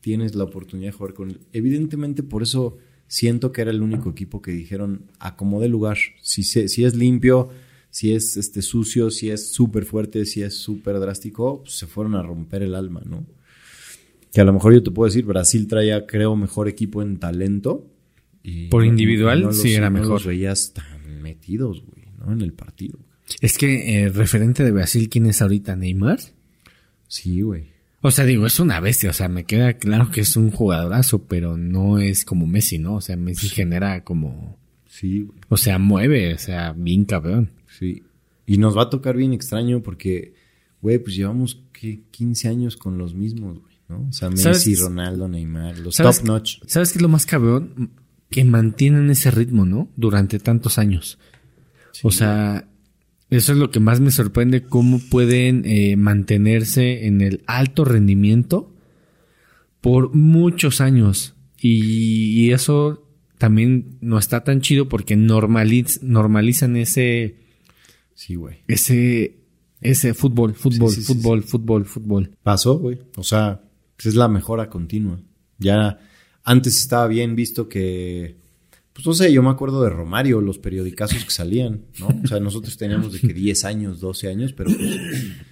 tienes 0.00 0.34
la 0.34 0.42
oportunidad 0.42 0.88
de 0.88 0.96
jugar 0.98 1.14
con 1.14 1.30
él. 1.30 1.38
Evidentemente, 1.52 2.24
por 2.24 2.42
eso 2.42 2.78
siento 3.06 3.52
que 3.52 3.60
era 3.60 3.70
el 3.70 3.80
único 3.80 4.10
equipo 4.10 4.42
que 4.42 4.50
dijeron 4.50 5.02
acomode 5.20 5.68
lugar. 5.68 5.98
Si, 6.20 6.42
se- 6.42 6.66
si 6.66 6.84
es 6.84 6.96
limpio, 6.96 7.48
si 7.90 8.12
es 8.12 8.36
este 8.36 8.60
sucio, 8.60 9.12
si 9.12 9.30
es 9.30 9.52
súper 9.52 9.84
fuerte, 9.84 10.24
si 10.26 10.42
es 10.42 10.56
súper 10.56 10.98
drástico, 10.98 11.62
pues 11.62 11.74
se 11.78 11.86
fueron 11.86 12.16
a 12.16 12.22
romper 12.22 12.62
el 12.64 12.74
alma, 12.74 13.02
¿no? 13.08 13.24
Que 14.32 14.40
a 14.40 14.44
lo 14.44 14.52
mejor 14.52 14.74
yo 14.74 14.82
te 14.82 14.90
puedo 14.90 15.06
decir, 15.06 15.24
Brasil 15.24 15.68
traía, 15.68 16.06
creo, 16.06 16.34
mejor 16.34 16.66
equipo 16.66 17.02
en 17.02 17.18
talento. 17.18 17.86
y 18.42 18.66
Por 18.66 18.84
individual, 18.84 19.42
los- 19.42 19.58
sí, 19.58 19.74
era 19.74 19.90
no 19.90 20.00
mejor. 20.00 20.14
los 20.14 20.26
veías 20.26 20.72
tan 20.74 21.22
metidos, 21.22 21.82
güey, 21.84 21.95
¿no? 22.26 22.32
En 22.32 22.42
el 22.42 22.52
partido. 22.52 22.98
Es 23.40 23.58
que 23.58 24.04
eh, 24.04 24.08
referente 24.08 24.64
de 24.64 24.72
Brasil, 24.72 25.08
¿quién 25.08 25.26
es 25.26 25.42
ahorita? 25.42 25.76
¿Neymar? 25.76 26.18
Sí, 27.08 27.40
güey. 27.42 27.76
O 28.02 28.10
sea, 28.10 28.24
digo, 28.24 28.46
es 28.46 28.60
una 28.60 28.78
bestia, 28.78 29.10
o 29.10 29.12
sea, 29.12 29.28
me 29.28 29.44
queda 29.44 29.74
claro 29.74 30.10
que 30.10 30.20
es 30.20 30.36
un 30.36 30.50
jugadorazo, 30.50 31.24
pero 31.24 31.56
no 31.56 31.98
es 31.98 32.24
como 32.24 32.46
Messi, 32.46 32.78
¿no? 32.78 32.96
O 32.96 33.00
sea, 33.00 33.16
Messi 33.16 33.48
genera 33.48 34.04
como... 34.04 34.58
Sí, 34.86 35.22
güey. 35.22 35.38
O 35.48 35.56
sea, 35.56 35.78
mueve, 35.78 36.34
o 36.34 36.38
sea, 36.38 36.72
bien 36.72 37.04
cabrón. 37.04 37.50
Sí. 37.78 38.04
Y 38.46 38.58
nos 38.58 38.76
va 38.76 38.82
a 38.82 38.90
tocar 38.90 39.16
bien 39.16 39.32
extraño 39.32 39.82
porque, 39.82 40.34
güey, 40.80 40.98
pues 40.98 41.16
llevamos, 41.16 41.64
¿qué? 41.72 42.02
15 42.10 42.48
años 42.48 42.76
con 42.76 42.96
los 42.96 43.14
mismos, 43.14 43.58
güey, 43.58 43.74
¿no? 43.88 44.06
O 44.08 44.12
sea, 44.12 44.30
Messi, 44.30 44.42
¿Sabes? 44.42 44.80
Ronaldo, 44.80 45.28
Neymar, 45.28 45.78
los 45.78 45.96
¿Sabes 45.96 46.18
top 46.18 46.26
notch. 46.26 46.58
¿Sabes 46.66 46.92
qué 46.92 46.98
es 46.98 47.02
lo 47.02 47.08
más 47.08 47.26
cabrón? 47.26 47.90
Que 48.30 48.44
mantienen 48.44 49.10
ese 49.10 49.30
ritmo, 49.30 49.66
¿no? 49.66 49.90
Durante 49.96 50.38
tantos 50.38 50.78
años. 50.78 51.18
O 52.02 52.10
sea, 52.10 52.68
eso 53.30 53.52
es 53.52 53.58
lo 53.58 53.70
que 53.70 53.80
más 53.80 54.00
me 54.00 54.10
sorprende, 54.10 54.62
cómo 54.62 54.98
pueden 55.10 55.62
eh, 55.66 55.96
mantenerse 55.96 57.06
en 57.06 57.20
el 57.20 57.42
alto 57.46 57.84
rendimiento 57.84 58.72
por 59.80 60.14
muchos 60.14 60.80
años. 60.80 61.34
Y, 61.60 62.40
y 62.44 62.52
eso 62.52 63.08
también 63.38 63.98
no 64.00 64.18
está 64.18 64.44
tan 64.44 64.60
chido 64.60 64.88
porque 64.88 65.16
normaliz- 65.16 66.00
normalizan 66.02 66.76
ese, 66.76 67.36
Sí, 68.14 68.34
güey. 68.34 68.58
ese, 68.68 69.36
ese 69.80 70.14
fútbol, 70.14 70.54
fútbol, 70.54 70.90
Sí, 70.90 70.96
sí, 70.96 71.02
sí, 71.02 71.14
fútbol, 71.14 71.42
fútbol, 71.42 71.84
fútbol. 71.84 72.30
Pasó, 72.42 72.78
güey. 72.78 72.98
O 73.16 73.22
sea, 73.24 73.62
es 73.98 74.14
la 74.14 74.28
mejora 74.28 74.68
continua. 74.70 75.20
Ya 75.58 75.98
antes 76.44 76.78
estaba 76.78 77.08
bien 77.08 77.34
visto 77.34 77.68
que, 77.68 78.36
pues 78.96 79.06
no 79.06 79.12
sé, 79.12 79.30
yo 79.30 79.42
me 79.42 79.50
acuerdo 79.50 79.82
de 79.82 79.90
Romario, 79.90 80.40
los 80.40 80.58
periodicazos 80.58 81.22
que 81.22 81.30
salían, 81.30 81.82
¿no? 82.00 82.08
O 82.24 82.26
sea, 82.26 82.40
nosotros 82.40 82.78
teníamos 82.78 83.12
de 83.12 83.20
que 83.20 83.34
10 83.34 83.64
años, 83.66 84.00
12 84.00 84.28
años, 84.28 84.54
pero 84.54 84.70
pues 84.74 84.98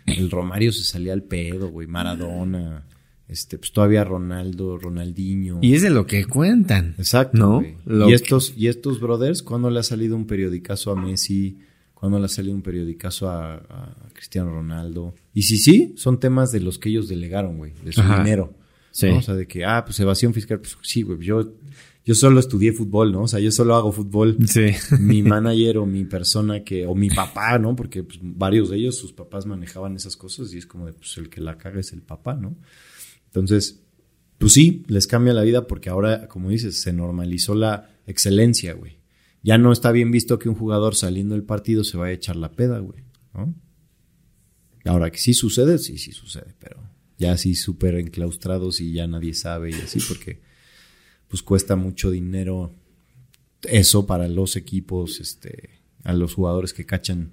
el 0.07 0.31
Romario 0.31 0.73
se 0.73 0.83
salía 0.83 1.13
al 1.13 1.25
pedo, 1.25 1.69
güey. 1.69 1.87
Maradona, 1.87 2.87
este, 3.29 3.59
pues 3.59 3.71
todavía 3.71 4.03
Ronaldo, 4.03 4.79
Ronaldinho. 4.79 5.59
Y 5.61 5.75
es 5.75 5.83
de 5.83 5.91
lo 5.91 6.07
que 6.07 6.25
cuentan. 6.25 6.95
Exacto. 6.97 7.37
¿No? 7.37 7.63
Lo 7.85 8.09
Y 8.09 8.15
estos, 8.15 8.55
y 8.57 8.69
estos 8.69 8.99
brothers, 8.99 9.43
¿cuándo 9.43 9.69
le 9.69 9.81
ha 9.81 9.83
salido 9.83 10.17
un 10.17 10.27
periodicazo 10.27 10.93
a 10.93 10.97
Messi? 10.97 11.59
¿Cuándo 11.93 12.19
le 12.19 12.25
ha 12.25 12.29
salido 12.29 12.55
un 12.55 12.63
periodicazo 12.63 13.29
a, 13.29 13.57
a 13.57 14.09
Cristiano 14.15 14.53
Ronaldo? 14.53 15.15
Y 15.35 15.43
si 15.43 15.59
sí, 15.59 15.93
son 15.97 16.19
temas 16.19 16.51
de 16.51 16.61
los 16.61 16.79
que 16.79 16.89
ellos 16.89 17.09
delegaron, 17.09 17.59
güey, 17.59 17.73
de 17.85 17.93
su 17.93 18.01
Ajá. 18.01 18.23
dinero. 18.23 18.55
Sí. 18.91 19.09
¿no? 19.09 19.19
O 19.19 19.23
sea, 19.23 19.35
de 19.35 19.47
que, 19.47 19.65
ah, 19.65 19.85
pues 19.85 19.99
evasión 20.01 20.33
fiscal, 20.33 20.61
pues 20.61 20.79
sí, 20.83 21.03
güey, 21.03 21.19
yo, 21.21 21.53
yo 22.05 22.15
solo 22.15 22.39
estudié 22.39 22.73
fútbol, 22.73 23.13
¿no? 23.13 23.23
O 23.23 23.29
sea, 23.29 23.41
yo 23.41 23.51
solo 23.51 23.75
hago 23.75 23.91
fútbol. 23.91 24.37
Sí. 24.47 24.67
Mi 25.01 25.23
manager 25.25 25.79
o 25.79 25.87
mi 25.87 26.05
persona 26.05 26.63
que, 26.63 26.87
o 26.87 26.95
mi 26.95 27.09
papá, 27.09 27.59
¿no? 27.59 27.75
Porque 27.75 28.05
pues, 28.05 28.19
varios 28.23 28.69
de 28.71 28.77
ellos, 28.77 28.99
sus 28.99 29.13
papás 29.13 29.47
manejaban 29.47 29.97
esas 29.97 30.17
cosas 30.17 30.53
y 30.53 30.59
es 30.59 30.67
como 30.67 30.87
de, 30.87 30.93
pues 30.93 31.17
el 31.17 31.31
que 31.31 31.41
la 31.41 31.57
caga 31.57 31.81
es 31.81 31.93
el 31.93 32.03
papá, 32.03 32.35
¿no? 32.35 32.57
Entonces, 33.27 33.83
pues 34.39 34.53
sí, 34.53 34.85
les 34.89 35.07
cambia 35.07 35.33
la 35.33 35.43
vida 35.43 35.67
porque 35.67 35.89
ahora, 35.89 36.29
como 36.29 36.51
dices, 36.51 36.81
se 36.81 36.93
normalizó 36.93 37.55
la 37.55 37.91
excelencia, 38.07 38.75
güey. 38.75 38.99
Ya 39.43 39.59
no 39.59 39.73
está 39.73 39.91
bien 39.91 40.11
visto 40.11 40.39
que 40.39 40.49
un 40.49 40.55
jugador 40.55 40.95
saliendo 40.95 41.35
del 41.35 41.45
partido 41.45 41.85
se 41.85 41.97
vaya 41.97 42.13
a 42.13 42.15
echar 42.15 42.37
la 42.37 42.53
peda, 42.53 42.79
güey, 42.81 43.05
¿no? 43.33 43.55
Ahora 44.85 45.11
que 45.11 45.19
sí 45.19 45.33
sucede, 45.33 45.79
sí, 45.79 45.97
sí 45.97 46.13
sucede, 46.13 46.55
pero 46.59 46.79
ya 47.17 47.33
así 47.33 47.55
súper 47.55 47.95
enclaustrados 47.95 48.81
y 48.81 48.93
ya 48.93 49.07
nadie 49.07 49.33
sabe 49.33 49.71
y 49.71 49.75
así 49.75 50.01
porque 50.07 50.43
pues 51.35 51.43
cuesta 51.43 51.75
mucho 51.75 52.13
dinero 52.13 52.71
eso 53.65 54.07
para 54.07 54.29
los 54.29 54.55
equipos, 54.55 55.19
este, 55.19 55.71
a 56.05 56.13
los 56.13 56.33
jugadores 56.35 56.73
que 56.73 56.87
cachan, 56.87 57.33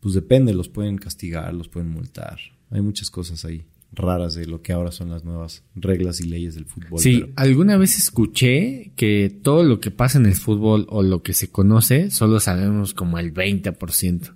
pues 0.00 0.14
depende, 0.14 0.52
los 0.52 0.68
pueden 0.68 0.98
castigar, 0.98 1.54
los 1.54 1.68
pueden 1.68 1.88
multar. 1.90 2.40
Hay 2.72 2.80
muchas 2.80 3.08
cosas 3.08 3.44
ahí 3.44 3.64
raras 3.92 4.34
de 4.34 4.46
lo 4.46 4.62
que 4.62 4.72
ahora 4.72 4.90
son 4.90 5.10
las 5.10 5.22
nuevas 5.24 5.62
reglas 5.76 6.20
y 6.20 6.24
leyes 6.24 6.56
del 6.56 6.64
fútbol. 6.64 6.98
Sí, 6.98 7.20
pero- 7.20 7.32
alguna 7.36 7.76
vez 7.76 7.96
escuché 7.96 8.90
que 8.96 9.32
todo 9.44 9.62
lo 9.62 9.78
que 9.78 9.92
pasa 9.92 10.18
en 10.18 10.26
el 10.26 10.34
fútbol 10.34 10.84
o 10.88 11.04
lo 11.04 11.22
que 11.22 11.32
se 11.32 11.46
conoce, 11.48 12.10
solo 12.10 12.40
sabemos 12.40 12.94
como 12.94 13.16
el 13.20 13.32
20%. 13.32 14.34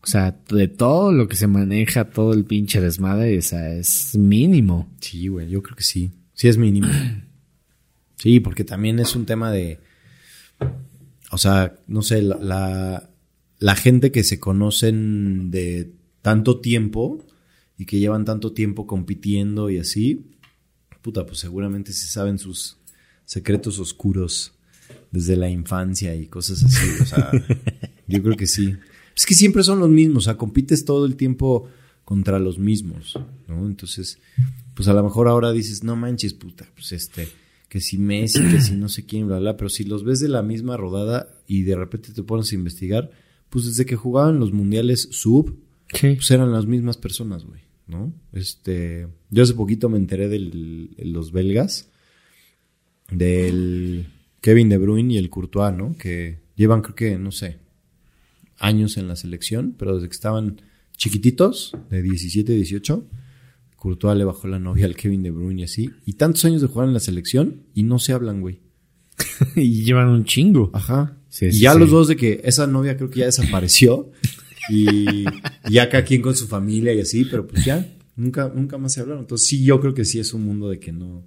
O 0.00 0.06
sea, 0.06 0.40
de 0.48 0.68
todo 0.68 1.12
lo 1.12 1.28
que 1.28 1.36
se 1.36 1.48
maneja, 1.48 2.08
todo 2.08 2.32
el 2.32 2.46
pinche 2.46 2.80
desmadre, 2.80 3.36
o 3.36 3.42
sea, 3.42 3.74
es 3.74 4.16
mínimo. 4.16 4.88
Sí, 5.00 5.28
güey, 5.28 5.50
yo 5.50 5.62
creo 5.62 5.76
que 5.76 5.84
sí. 5.84 6.12
Sí 6.32 6.48
es 6.48 6.56
mínimo. 6.56 6.88
Sí, 8.18 8.40
porque 8.40 8.64
también 8.64 8.98
es 8.98 9.14
un 9.14 9.26
tema 9.26 9.52
de, 9.52 9.80
o 11.30 11.38
sea, 11.38 11.78
no 11.86 12.02
sé, 12.02 12.22
la, 12.22 12.36
la, 12.36 13.10
la 13.58 13.74
gente 13.76 14.10
que 14.12 14.24
se 14.24 14.40
conocen 14.40 15.50
de 15.50 15.92
tanto 16.22 16.60
tiempo 16.60 17.24
y 17.78 17.86
que 17.86 17.98
llevan 17.98 18.24
tanto 18.24 18.52
tiempo 18.52 18.86
compitiendo 18.86 19.70
y 19.70 19.78
así, 19.78 20.26
puta, 21.00 21.24
pues 21.24 21.38
seguramente 21.38 21.92
se 21.92 22.08
saben 22.08 22.38
sus 22.38 22.76
secretos 23.24 23.78
oscuros 23.78 24.52
desde 25.10 25.36
la 25.36 25.48
infancia 25.48 26.14
y 26.14 26.26
cosas 26.26 26.64
así. 26.64 26.88
O 27.00 27.06
sea, 27.06 27.30
yo 28.08 28.22
creo 28.22 28.36
que 28.36 28.46
sí. 28.46 28.74
Es 29.16 29.26
que 29.26 29.34
siempre 29.34 29.62
son 29.62 29.80
los 29.80 29.88
mismos, 29.88 30.24
o 30.24 30.24
sea, 30.24 30.36
compites 30.36 30.84
todo 30.84 31.06
el 31.06 31.16
tiempo 31.16 31.68
contra 32.04 32.38
los 32.38 32.58
mismos, 32.58 33.18
¿no? 33.46 33.66
Entonces, 33.66 34.18
pues 34.74 34.88
a 34.88 34.92
lo 34.92 35.02
mejor 35.02 35.28
ahora 35.28 35.52
dices, 35.52 35.84
no 35.84 35.94
manches, 35.94 36.34
puta, 36.34 36.66
pues 36.74 36.92
este, 36.92 37.28
que 37.68 37.80
si 37.80 37.98
Messi, 37.98 38.40
que 38.48 38.60
si 38.60 38.74
no 38.76 38.88
sé 38.88 39.04
quién, 39.04 39.26
bla, 39.28 39.38
bla, 39.38 39.56
pero 39.56 39.68
si 39.68 39.84
los 39.84 40.02
ves 40.04 40.20
de 40.20 40.28
la 40.28 40.42
misma 40.42 40.76
rodada 40.76 41.28
y 41.46 41.62
de 41.62 41.76
repente 41.76 42.12
te 42.12 42.22
pones 42.22 42.50
a 42.52 42.54
investigar, 42.54 43.10
pues 43.50 43.66
desde 43.66 43.84
que 43.86 43.96
jugaban 43.96 44.38
los 44.38 44.52
mundiales 44.52 45.08
sub, 45.10 45.56
Sí. 45.94 46.14
pues 46.16 46.30
eran 46.30 46.52
las 46.52 46.66
mismas 46.66 46.96
personas, 46.98 47.44
güey, 47.44 47.62
¿no? 47.86 48.12
Este, 48.32 49.08
yo 49.30 49.42
hace 49.42 49.54
poquito 49.54 49.88
me 49.88 49.96
enteré 49.98 50.28
de 50.28 50.38
los 51.04 51.32
belgas, 51.32 51.88
del 53.10 54.06
Kevin 54.40 54.68
De 54.68 54.78
Bruyne 54.78 55.14
y 55.14 55.18
el 55.18 55.30
Courtois, 55.30 55.74
¿no? 55.76 55.96
Que 55.98 56.40
llevan, 56.56 56.82
creo 56.82 56.94
que, 56.94 57.18
no 57.18 57.32
sé, 57.32 57.58
años 58.58 58.96
en 58.96 59.08
la 59.08 59.16
selección, 59.16 59.74
pero 59.78 59.94
desde 59.94 60.08
que 60.08 60.14
estaban 60.14 60.60
chiquititos, 60.96 61.74
de 61.90 62.02
17, 62.02 62.52
18, 62.52 63.06
Courtois 63.78 64.16
le 64.16 64.24
bajó 64.24 64.48
la 64.48 64.58
novia 64.58 64.86
al 64.86 64.96
Kevin 64.96 65.22
De 65.22 65.30
Bruyne 65.30 65.62
y 65.62 65.64
así, 65.64 65.90
y 66.04 66.14
tantos 66.14 66.44
años 66.44 66.60
de 66.60 66.66
jugar 66.66 66.88
en 66.88 66.94
la 66.94 67.00
selección 67.00 67.62
y 67.74 67.84
no 67.84 67.98
se 67.98 68.12
hablan, 68.12 68.40
güey. 68.40 68.60
y 69.56 69.84
llevan 69.84 70.08
un 70.08 70.24
chingo. 70.24 70.70
Ajá. 70.74 71.16
Sí, 71.28 71.46
y 71.46 71.52
sí, 71.52 71.60
ya 71.60 71.72
sí. 71.74 71.78
los 71.78 71.90
dos 71.90 72.08
de 72.08 72.16
que 72.16 72.40
esa 72.44 72.66
novia 72.66 72.96
creo 72.96 73.08
que 73.08 73.20
ya 73.20 73.26
desapareció 73.26 74.10
y, 74.68 75.24
y 75.68 75.70
ya 75.70 75.88
cada 75.88 76.04
quien 76.04 76.22
con 76.22 76.34
su 76.34 76.48
familia 76.48 76.92
y 76.92 77.00
así, 77.00 77.24
pero 77.24 77.46
pues 77.46 77.64
ya 77.64 77.86
nunca, 78.16 78.50
nunca 78.54 78.78
más 78.78 78.92
se 78.92 79.00
hablaron. 79.00 79.22
Entonces 79.22 79.46
sí, 79.46 79.64
yo 79.64 79.80
creo 79.80 79.94
que 79.94 80.04
sí 80.04 80.18
es 80.18 80.34
un 80.34 80.44
mundo 80.44 80.68
de 80.68 80.80
que 80.80 80.92
no. 80.92 81.24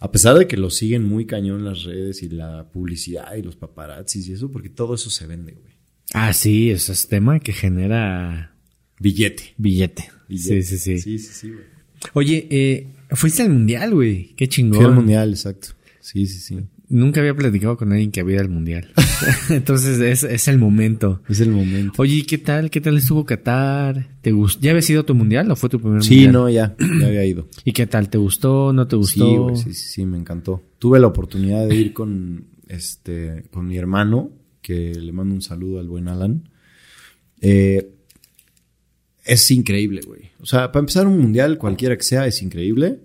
A 0.00 0.10
pesar 0.10 0.36
de 0.36 0.48
que 0.48 0.56
lo 0.56 0.68
siguen 0.68 1.04
muy 1.04 1.26
cañón 1.26 1.64
las 1.64 1.84
redes 1.84 2.24
y 2.24 2.28
la 2.28 2.68
publicidad 2.72 3.36
y 3.36 3.42
los 3.42 3.54
paparazzis 3.54 4.26
y 4.28 4.32
eso, 4.32 4.50
porque 4.50 4.68
todo 4.68 4.94
eso 4.94 5.10
se 5.10 5.28
vende, 5.28 5.52
güey. 5.52 5.74
Ah, 6.12 6.32
sí, 6.32 6.70
eso 6.70 6.92
es 6.92 7.06
tema 7.06 7.38
que 7.38 7.52
genera 7.52 8.56
Billete. 8.98 9.54
billete. 9.56 10.10
Billete. 10.28 10.62
Sí, 10.62 10.78
sí, 10.78 10.78
sí. 10.78 10.98
Sí, 10.98 11.18
sí, 11.18 11.30
sí, 11.32 11.48
güey. 11.50 11.64
Oye, 12.14 12.46
eh, 12.50 12.86
fuiste 13.10 13.42
al 13.42 13.50
mundial, 13.50 13.94
güey. 13.94 14.34
Qué 14.36 14.48
chingón. 14.48 14.76
Fui 14.76 14.84
al 14.86 14.94
mundial, 14.94 15.30
exacto. 15.30 15.68
Sí, 16.00 16.26
sí, 16.26 16.38
sí. 16.40 16.58
Nunca 16.88 17.20
había 17.20 17.34
platicado 17.34 17.76
con 17.78 17.90
alguien 17.92 18.10
que 18.10 18.20
había 18.20 18.34
ido 18.34 18.42
al 18.42 18.50
mundial. 18.50 18.90
Entonces 19.50 19.98
es, 20.00 20.24
es 20.24 20.48
el 20.48 20.58
momento. 20.58 21.22
Es 21.28 21.40
el 21.40 21.50
momento. 21.50 22.02
Oye, 22.02 22.16
¿y 22.16 22.22
¿qué 22.24 22.36
tal? 22.38 22.70
¿Qué 22.70 22.80
tal 22.82 22.98
estuvo 22.98 23.24
Qatar? 23.24 24.08
¿Te 24.20 24.30
gustó? 24.32 24.60
¿Ya 24.60 24.70
había 24.72 24.82
sido 24.82 25.04
tu 25.04 25.14
mundial 25.14 25.50
o 25.50 25.56
fue 25.56 25.70
tu 25.70 25.80
primer 25.80 26.02
Sí, 26.02 26.14
mundial? 26.16 26.32
no, 26.32 26.50
ya, 26.50 26.76
ya 27.00 27.06
había 27.06 27.24
ido. 27.24 27.48
¿Y 27.64 27.72
qué 27.72 27.86
tal? 27.86 28.10
¿Te 28.10 28.18
gustó? 28.18 28.72
¿No 28.74 28.86
te 28.88 28.96
gustó? 28.96 29.24
Sí, 29.26 29.36
güey, 29.36 29.56
sí, 29.56 29.72
sí, 29.72 29.88
sí, 29.92 30.04
me 30.06 30.18
encantó. 30.18 30.62
Tuve 30.78 30.98
la 31.00 31.06
oportunidad 31.06 31.66
de 31.66 31.74
ir 31.76 31.92
con 31.94 32.44
este, 32.68 33.44
con 33.50 33.66
mi 33.68 33.78
hermano, 33.78 34.30
que 34.60 34.92
le 34.94 35.12
mando 35.12 35.34
un 35.34 35.42
saludo 35.42 35.80
al 35.80 35.88
buen 35.88 36.08
Alan. 36.08 36.48
Eh, 37.40 37.90
es 39.24 39.50
increíble, 39.50 40.00
güey. 40.06 40.30
O 40.40 40.46
sea, 40.46 40.72
para 40.72 40.80
empezar 40.80 41.06
un 41.06 41.18
mundial, 41.20 41.58
cualquiera 41.58 41.96
que 41.96 42.02
sea, 42.02 42.26
es 42.26 42.42
increíble. 42.42 43.00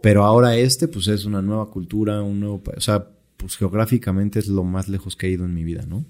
Pero 0.00 0.24
ahora 0.24 0.56
este, 0.56 0.86
pues 0.88 1.08
es 1.08 1.24
una 1.24 1.40
nueva 1.40 1.70
cultura, 1.70 2.22
un 2.22 2.38
nuevo, 2.40 2.62
pa- 2.62 2.74
o 2.76 2.80
sea, 2.80 3.08
pues 3.38 3.56
geográficamente 3.56 4.38
es 4.38 4.48
lo 4.48 4.62
más 4.64 4.88
lejos 4.88 5.16
que 5.16 5.26
he 5.26 5.30
ido 5.30 5.44
en 5.46 5.54
mi 5.54 5.64
vida, 5.64 5.86
¿no? 5.88 6.04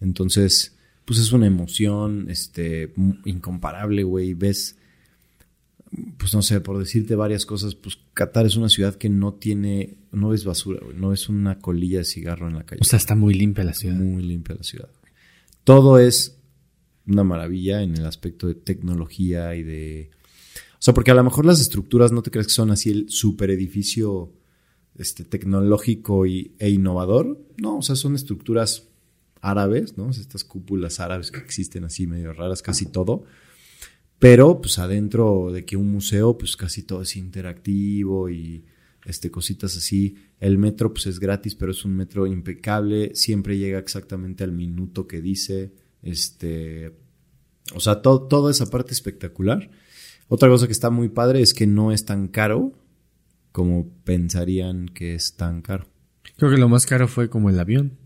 Entonces, 0.00 0.76
pues 1.04 1.18
es 1.18 1.32
una 1.32 1.46
emoción, 1.48 2.26
este, 2.30 2.92
incomparable, 3.24 4.04
güey. 4.04 4.34
Ves, 4.34 4.76
pues 6.18 6.32
no 6.34 6.42
sé, 6.42 6.60
por 6.60 6.78
decirte 6.78 7.16
varias 7.16 7.44
cosas, 7.44 7.74
pues 7.74 7.98
Qatar 8.14 8.46
es 8.46 8.56
una 8.56 8.68
ciudad 8.68 8.94
que 8.94 9.08
no 9.08 9.34
tiene, 9.34 9.96
no 10.12 10.28
ves 10.30 10.44
basura, 10.44 10.80
güey. 10.84 10.96
No 10.96 11.12
es 11.12 11.28
una 11.28 11.58
colilla 11.58 11.98
de 11.98 12.04
cigarro 12.04 12.48
en 12.48 12.54
la 12.54 12.64
calle. 12.64 12.80
O 12.80 12.84
sea, 12.84 12.96
está 12.96 13.14
muy 13.16 13.34
limpia 13.34 13.64
la 13.64 13.74
ciudad. 13.74 13.96
muy 13.96 14.22
limpia 14.22 14.54
la 14.54 14.62
ciudad. 14.62 14.88
Todo 15.64 15.98
es 15.98 16.38
una 17.06 17.24
maravilla 17.24 17.82
en 17.82 17.96
el 17.96 18.06
aspecto 18.06 18.46
de 18.46 18.54
tecnología 18.54 19.54
y 19.54 19.62
de... 19.62 20.10
O 20.74 20.84
sea, 20.84 20.94
porque 20.94 21.10
a 21.10 21.14
lo 21.14 21.24
mejor 21.24 21.46
las 21.46 21.60
estructuras 21.60 22.12
no 22.12 22.22
te 22.22 22.30
crees 22.30 22.48
que 22.48 22.52
son 22.52 22.70
así 22.70 22.90
el 22.90 23.08
super 23.08 23.50
edificio 23.50 24.32
este, 24.96 25.24
tecnológico 25.24 26.26
y, 26.26 26.54
e 26.58 26.70
innovador. 26.70 27.40
No, 27.56 27.78
o 27.78 27.82
sea, 27.82 27.96
son 27.96 28.14
estructuras 28.14 28.88
árabes, 29.40 29.96
¿no? 29.96 30.10
Estas 30.10 30.44
cúpulas 30.44 31.00
árabes 31.00 31.30
que 31.30 31.40
existen 31.40 31.84
así 31.84 32.06
medio 32.06 32.32
raras, 32.32 32.62
casi 32.62 32.86
todo. 32.86 33.24
Pero 34.18 34.60
pues 34.60 34.78
adentro 34.78 35.50
de 35.52 35.64
que 35.64 35.76
un 35.76 35.90
museo 35.90 36.38
pues 36.38 36.56
casi 36.56 36.84
todo 36.84 37.02
es 37.02 37.16
interactivo 37.16 38.30
y 38.30 38.64
este 39.04 39.30
cositas 39.30 39.76
así. 39.76 40.16
El 40.38 40.58
metro 40.58 40.92
pues 40.92 41.06
es 41.06 41.18
gratis, 41.18 41.56
pero 41.56 41.72
es 41.72 41.84
un 41.84 41.96
metro 41.96 42.26
impecable, 42.26 43.14
siempre 43.14 43.58
llega 43.58 43.78
exactamente 43.78 44.44
al 44.44 44.52
minuto 44.52 45.08
que 45.08 45.20
dice, 45.20 45.72
este 46.02 46.92
o 47.74 47.80
sea, 47.80 48.02
toda 48.02 48.50
esa 48.50 48.66
parte 48.66 48.92
espectacular. 48.92 49.70
Otra 50.28 50.48
cosa 50.48 50.66
que 50.66 50.72
está 50.72 50.90
muy 50.90 51.08
padre 51.08 51.42
es 51.42 51.54
que 51.54 51.66
no 51.66 51.92
es 51.92 52.04
tan 52.04 52.28
caro 52.28 52.72
como 53.52 53.88
pensarían 54.04 54.88
que 54.88 55.14
es 55.14 55.36
tan 55.36 55.62
caro. 55.62 55.86
Creo 56.36 56.50
que 56.50 56.56
lo 56.56 56.68
más 56.68 56.86
caro 56.86 57.08
fue 57.08 57.28
como 57.28 57.50
el 57.50 57.58
avión. 57.60 57.98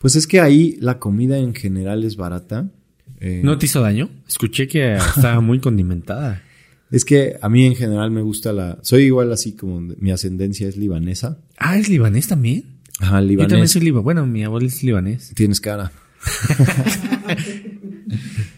Pues 0.00 0.16
es 0.16 0.26
que 0.26 0.40
ahí 0.40 0.76
la 0.80 0.98
comida 0.98 1.38
en 1.38 1.54
general 1.54 2.04
es 2.04 2.16
barata. 2.16 2.70
Eh, 3.20 3.42
¿No 3.44 3.58
te 3.58 3.66
hizo 3.66 3.82
daño? 3.82 4.08
Escuché 4.26 4.66
que 4.66 4.94
estaba 4.94 5.40
muy 5.40 5.60
condimentada. 5.60 6.42
Es 6.90 7.04
que 7.04 7.36
a 7.40 7.48
mí 7.48 7.66
en 7.66 7.76
general 7.76 8.10
me 8.10 8.20
gusta 8.20 8.52
la... 8.52 8.80
Soy 8.82 9.04
igual 9.04 9.30
así 9.32 9.52
como 9.52 9.78
mi 9.78 10.10
ascendencia 10.10 10.66
es 10.66 10.76
libanesa. 10.76 11.38
Ah, 11.56 11.78
¿es 11.78 11.88
libanés 11.88 12.26
también? 12.26 12.80
Ajá, 12.98 13.20
Yo 13.20 13.28
también 13.28 13.46
libanés. 13.46 13.70
soy 13.70 13.82
libanés. 13.82 14.02
Bueno, 14.02 14.26
mi 14.26 14.42
abuelo 14.42 14.66
es 14.66 14.82
libanés. 14.82 15.30
Tienes 15.36 15.60
cara. 15.60 15.92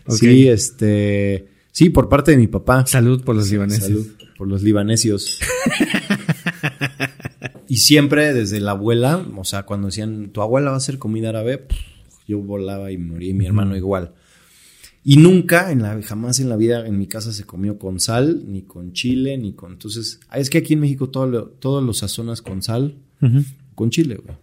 Sí, 0.09 0.49
este... 0.49 1.49
Sí, 1.71 1.89
por 1.91 2.09
parte 2.09 2.33
de 2.33 2.37
mi 2.37 2.49
papá. 2.49 2.87
Salud 2.87 3.23
por 3.25 3.35
los 3.35 3.51
libaneses. 3.51 3.85
Salud 3.85 4.07
por 4.37 4.47
los 4.47 4.63
libanesios. 4.63 5.39
y 7.69 7.79
siempre 7.79 8.35
desde 8.35 8.61
la 8.61 8.73
abuela, 8.73 9.27
o 9.37 9.45
sea, 9.45 9.63
cuando 9.63 9.87
decían, 9.87 10.31
tu 10.31 10.43
abuela 10.43 10.71
va 10.71 10.77
a 10.77 10.79
hacer 10.79 10.99
comida 10.99 11.31
árabe, 11.31 11.59
pff, 11.59 11.79
yo 12.29 12.41
volaba 12.41 12.93
y 12.93 12.99
moría, 12.99 13.31
y 13.31 13.35
mi 13.35 13.47
hermano 13.47 13.77
igual. 13.77 14.13
Y 15.05 15.17
nunca, 15.17 15.73
en 15.73 15.83
la, 15.83 16.01
jamás 16.03 16.39
en 16.41 16.49
la 16.49 16.57
vida 16.57 16.87
en 16.87 16.99
mi 16.99 17.07
casa 17.07 17.33
se 17.33 17.45
comió 17.45 17.79
con 17.79 17.99
sal, 17.99 18.43
ni 18.47 18.63
con 18.63 18.93
chile, 18.93 19.39
ni 19.39 19.55
con... 19.55 19.73
Entonces, 19.73 20.21
ah, 20.29 20.39
es 20.39 20.51
que 20.51 20.59
aquí 20.59 20.75
en 20.75 20.81
México 20.81 21.09
todo 21.09 21.27
lo, 21.27 21.47
todo 21.47 21.81
lo 21.81 21.93
sazonas 21.95 22.43
con 22.43 22.63
sal, 22.63 22.97
con 23.75 23.91
chile, 23.91 24.21
güey. 24.23 24.37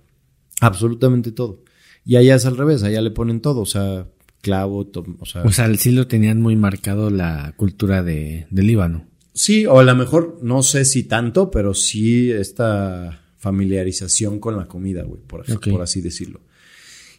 Absolutamente 0.62 1.32
todo. 1.32 1.64
Y 2.10 2.16
allá 2.16 2.34
es 2.34 2.48
al 2.48 2.58
revés, 2.58 2.82
allá 2.82 3.02
le 3.02 3.12
ponen 3.12 3.40
todo, 3.40 3.62
o 3.62 3.68
sea, 3.68 4.08
clavo, 4.42 4.90
o 5.20 5.26
sea... 5.28 5.44
O 5.44 5.52
sea, 5.52 5.72
sí 5.76 5.92
lo 5.92 6.08
tenían 6.08 6.42
muy 6.42 6.56
marcado 6.56 7.12
la 7.12 7.54
cultura 7.56 8.02
de, 8.02 8.48
de 8.50 8.64
Líbano. 8.64 9.06
Sí, 9.32 9.68
o 9.68 9.78
a 9.78 9.84
lo 9.84 9.94
mejor, 9.94 10.40
no 10.42 10.64
sé 10.64 10.86
si 10.86 11.04
tanto, 11.04 11.52
pero 11.52 11.76
sí 11.76 12.32
esta 12.32 13.22
familiarización 13.38 14.40
con 14.40 14.58
la 14.58 14.66
comida, 14.66 15.04
güey, 15.04 15.22
por, 15.22 15.46
por 15.70 15.82
así 15.84 16.02
decirlo. 16.02 16.42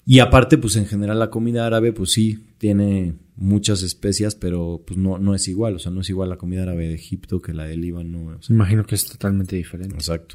Y 0.04 0.18
aparte, 0.18 0.58
pues 0.58 0.74
en 0.74 0.86
general 0.86 1.20
la 1.20 1.30
comida 1.30 1.66
árabe, 1.66 1.92
pues 1.92 2.10
sí, 2.10 2.46
tiene 2.58 3.14
muchas 3.36 3.84
especias, 3.84 4.34
pero 4.34 4.82
pues 4.84 4.98
no, 4.98 5.18
no 5.18 5.36
es 5.36 5.46
igual, 5.46 5.76
o 5.76 5.78
sea, 5.78 5.92
no 5.92 6.00
es 6.00 6.10
igual 6.10 6.30
la 6.30 6.36
comida 6.36 6.62
árabe 6.62 6.88
de 6.88 6.94
Egipto 6.94 7.40
que 7.40 7.54
la 7.54 7.64
de 7.64 7.76
Líbano. 7.76 8.36
o 8.36 8.42
sea, 8.42 8.52
Imagino 8.52 8.84
que 8.84 8.96
es 8.96 9.04
totalmente 9.04 9.54
diferente. 9.54 9.94
exacto. 9.94 10.34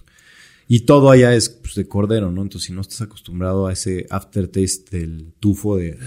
Y 0.67 0.81
todo 0.81 1.11
allá 1.11 1.35
es 1.35 1.49
pues, 1.49 1.75
de 1.75 1.87
cordero, 1.87 2.31
¿no? 2.31 2.41
Entonces, 2.41 2.67
si 2.67 2.73
no 2.73 2.81
estás 2.81 3.01
acostumbrado 3.01 3.67
a 3.67 3.73
ese 3.73 4.07
aftertaste 4.09 4.99
del 4.99 5.33
tufo 5.39 5.77
de, 5.77 5.97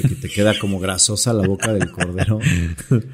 que 0.00 0.14
te 0.14 0.28
queda 0.30 0.58
como 0.58 0.80
grasosa 0.80 1.34
la 1.34 1.46
boca 1.46 1.74
del 1.74 1.90
cordero, 1.90 2.38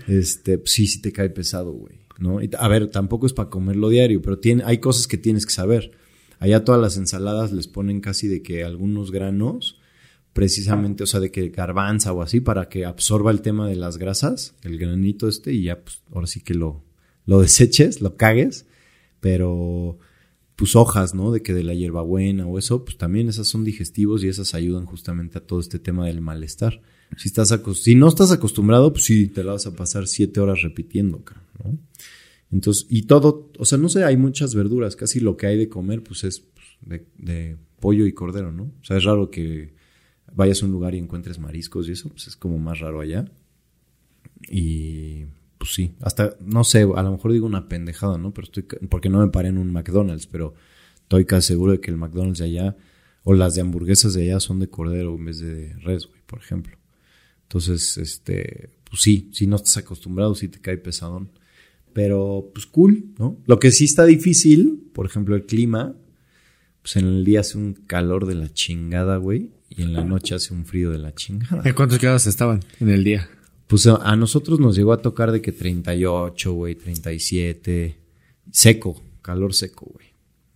este, 0.07 0.59
pues, 0.59 0.71
sí, 0.71 0.87
sí 0.87 1.03
te 1.03 1.13
cae 1.13 1.31
pesado, 1.31 1.73
güey, 1.73 1.97
¿no? 2.19 2.41
Y, 2.41 2.51
a 2.57 2.69
ver, 2.69 2.91
tampoco 2.91 3.27
es 3.27 3.33
para 3.33 3.51
comerlo 3.51 3.89
diario, 3.89 4.23
pero 4.23 4.39
tiene, 4.39 4.63
hay 4.65 4.79
cosas 4.79 5.09
que 5.09 5.19
tienes 5.19 5.47
que 5.47 5.53
saber. 5.53 5.93
Allá 6.39 6.65
todas 6.65 6.81
las 6.81 6.97
ensaladas 6.97 7.53
les 7.53 7.67
ponen 7.67 8.01
casi 8.01 8.29
de 8.29 8.43
que 8.43 8.63
algunos 8.63 9.11
granos, 9.11 9.81
precisamente, 10.33 11.03
o 11.03 11.07
sea, 11.07 11.19
de 11.19 11.33
que 11.33 11.49
garbanza 11.49 12.13
o 12.13 12.23
así, 12.23 12.41
para 12.41 12.69
que 12.69 12.85
absorba 12.85 13.33
el 13.33 13.41
tema 13.41 13.69
de 13.69 13.75
las 13.75 13.97
grasas, 13.97 14.55
el 14.63 14.79
granito 14.79 15.27
este, 15.27 15.53
y 15.55 15.65
ya, 15.65 15.83
pues, 15.83 16.03
ahora 16.13 16.29
sí 16.29 16.41
que 16.41 16.55
lo, 16.55 16.85
lo 17.27 17.41
deseches, 17.41 18.01
lo 18.01 18.17
cagues, 18.17 18.67
pero 19.19 19.99
pues 20.57 20.77
hojas, 20.77 21.15
¿no? 21.15 21.33
De 21.33 21.43
que 21.43 21.53
de 21.53 21.65
la 21.65 21.75
hierbabuena 21.75 22.47
o 22.47 22.59
eso, 22.59 22.85
pues 22.85 22.97
también 22.97 23.29
esas 23.29 23.49
son 23.49 23.65
digestivos 23.65 24.23
y 24.23 24.29
esas 24.29 24.55
ayudan 24.55 24.87
justamente 24.87 25.39
a 25.39 25.41
todo 25.41 25.61
este 25.61 25.79
tema 25.79 26.07
del 26.07 26.21
malestar. 26.21 26.81
Si 27.17 27.29
estás 27.29 27.55
si 27.75 27.95
no 27.95 28.09
estás 28.09 28.33
acostumbrado, 28.33 28.93
pues 28.93 29.05
sí, 29.05 29.29
te 29.29 29.45
la 29.45 29.53
vas 29.53 29.67
a 29.67 29.75
pasar 29.75 30.07
siete 30.07 30.41
horas 30.41 30.63
repitiendo, 30.63 31.23
¿no? 31.63 31.79
Entonces, 32.51 32.87
y 32.89 33.03
todo, 33.03 33.51
o 33.59 33.65
sea, 33.65 33.79
no 33.79 33.89
sé, 33.89 34.05
hay 34.05 34.17
muchas 34.17 34.55
verduras, 34.55 34.95
casi 34.95 35.19
lo 35.19 35.37
que 35.37 35.47
hay 35.47 35.59
de 35.59 35.69
comer, 35.69 36.03
pues 36.03 36.23
es 36.23 36.41
pues, 36.41 36.67
de, 36.83 37.07
de 37.19 37.57
pollo 37.81 38.07
y 38.07 38.13
cordero, 38.13 38.53
¿no? 38.53 38.65
O 38.81 38.85
sea, 38.85 38.97
es 38.97 39.05
raro 39.05 39.31
que 39.31 39.75
vayas 40.33 40.63
a 40.63 40.67
un 40.67 40.73
lugar 40.73 40.95
y 40.95 40.99
encuentres 40.99 41.39
mariscos 41.39 41.89
y 41.89 41.93
eso, 41.93 42.11
pues 42.11 42.29
es 42.29 42.37
como 42.37 42.59
más 42.59 42.79
raro 42.79 43.01
allá. 43.01 43.25
Y 44.49 45.25
pues 45.65 45.73
sí, 45.73 45.95
hasta, 46.03 46.37
no 46.45 46.63
sé, 46.63 46.83
a 46.83 47.03
lo 47.03 47.13
mejor 47.13 47.33
digo 47.33 47.47
una 47.47 47.71
pendejada, 47.71 48.19
¿no? 48.19 48.35
Pero 48.35 48.45
estoy, 48.45 48.65
porque 48.91 49.09
no 49.09 49.21
me 49.21 49.29
paré 49.29 49.49
en 49.49 49.57
un 49.57 49.73
McDonald's, 49.73 50.27
pero 50.27 50.53
estoy 50.97 51.25
casi 51.25 51.49
seguro 51.49 51.73
de 51.73 51.81
que 51.81 51.91
el 51.91 51.97
McDonald's 51.97 52.41
de 52.41 52.45
allá, 52.45 52.77
o 53.23 53.33
las 53.33 53.55
de 53.55 53.63
hamburguesas 53.63 54.13
de 54.13 54.25
allá 54.25 54.41
son 54.41 54.61
de 54.61 54.69
cordero 54.69 55.15
en 55.15 55.25
vez 55.25 55.39
de 55.39 55.73
res, 55.77 56.07
güey, 56.07 56.21
por 56.27 56.41
ejemplo. 56.41 56.77
Entonces, 57.45 57.97
este, 57.97 58.73
pues 58.91 59.01
sí, 59.01 59.31
si 59.33 59.47
no 59.47 59.57
estás 59.57 59.79
acostumbrado, 59.79 60.35
sí 60.35 60.49
te 60.49 60.61
cae 60.61 60.77
pesadón. 60.77 61.31
Pero, 61.95 62.51
pues 62.53 62.67
cool, 62.67 63.15
¿no? 63.19 63.39
Lo 63.47 63.59
que 63.59 63.71
sí 63.71 63.87
está 63.87 64.05
difícil, 64.05 64.91
por 64.93 65.07
ejemplo, 65.07 65.35
el 65.35 65.47
clima, 65.47 65.95
pues 66.83 66.97
en 66.97 67.07
el 67.07 67.25
día 67.25 67.41
hace 67.41 67.57
un 67.57 67.73
calor 67.73 68.27
de 68.27 68.35
la 68.35 68.53
chingada, 68.53 69.17
güey, 69.17 69.53
y 69.71 69.81
en 69.81 69.95
la 69.95 70.05
noche 70.05 70.35
hace 70.35 70.53
un 70.53 70.67
frío 70.67 70.91
de 70.91 70.99
la 70.99 71.15
chingada. 71.15 71.63
¿En 71.65 71.75
cuántos 71.75 71.99
grados 71.99 72.27
estaban 72.27 72.61
en 72.81 72.91
el 72.91 73.03
día? 73.03 73.31
Pues 73.75 73.89
a, 73.89 73.97
a 73.97 74.15
nosotros 74.15 74.61
nos 74.61 74.77
llegó 74.77 74.93
a 74.93 75.03
tocar 75.03 75.33
de 75.33 75.43
que 75.43 75.51
38, 75.51 76.53
güey, 76.53 76.77
37. 76.77 77.99
Seco, 78.53 79.03
calor 79.21 79.53
seco, 79.53 79.91
güey. 79.93 80.07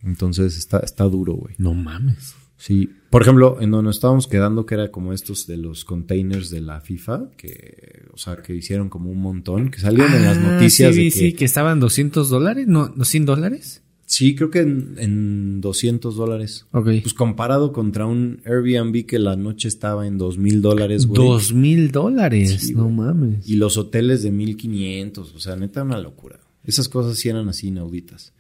Entonces 0.05 0.57
está, 0.57 0.79
está 0.79 1.03
duro, 1.05 1.33
güey. 1.35 1.57
No 1.59 1.75
mames. 1.75 2.37
Sí. 2.57 2.89
Por 3.11 3.23
ejemplo, 3.23 3.57
en 3.61 3.73
donde 3.73 3.87
nos 3.89 3.97
estábamos 3.97 4.29
quedando, 4.29 4.67
que 4.67 4.75
era 4.75 4.93
como 4.93 5.13
estos 5.13 5.49
de 5.49 5.57
los 5.57 5.85
containers 5.85 6.49
de 6.51 6.61
la 6.61 6.81
FIFA, 6.81 7.31
que, 7.37 8.05
o 8.13 8.19
sea, 8.19 8.37
que 8.37 8.55
hicieron 8.55 8.89
como 8.89 9.11
un 9.11 9.21
montón, 9.21 9.71
que 9.73 9.81
salieron 9.81 10.13
en 10.15 10.25
las 10.25 10.39
Ah, 10.39 10.53
noticias 10.53 10.95
sí, 10.95 11.05
de 11.05 11.11
que. 11.11 11.17
sí, 11.19 11.33
que 11.33 11.45
estaban 11.45 11.81
200 11.81 12.29
dólares, 12.29 12.69
no, 12.69 12.93
no 12.95 13.05
100 13.05 13.27
dólares. 13.27 13.83
Sí, 14.11 14.35
creo 14.35 14.49
que 14.51 14.61
en, 14.61 14.95
en 14.97 15.61
200 15.61 16.17
dólares. 16.17 16.65
Ok. 16.73 16.89
Pues 17.03 17.13
comparado 17.13 17.75
contra 17.75 18.07
un 18.07 18.41
Airbnb 18.47 19.05
que 19.05 19.19
la 19.19 19.37
noche 19.37 19.69
estaba 19.69 20.07
en 20.07 20.17
2 20.17 20.39
mil 20.39 20.63
dólares, 20.63 21.05
güey. 21.07 21.23
Dos 21.23 21.53
mil 21.53 21.91
dólares, 21.91 22.57
Sí, 22.59 22.73
no 22.75 22.85
güey. 22.85 22.95
mames. 22.97 23.47
Y 23.47 23.57
los 23.57 23.77
hoteles 23.77 24.23
de 24.23 24.31
1500, 24.31 25.35
o 25.35 25.39
sea, 25.41 25.57
neta 25.57 25.83
una 25.83 26.01
locura. 26.01 26.41
Esas 26.65 26.89
cosas 26.89 27.19
sí 27.19 27.29
eran 27.29 27.51
así 27.51 27.69
inauditas. 27.69 28.33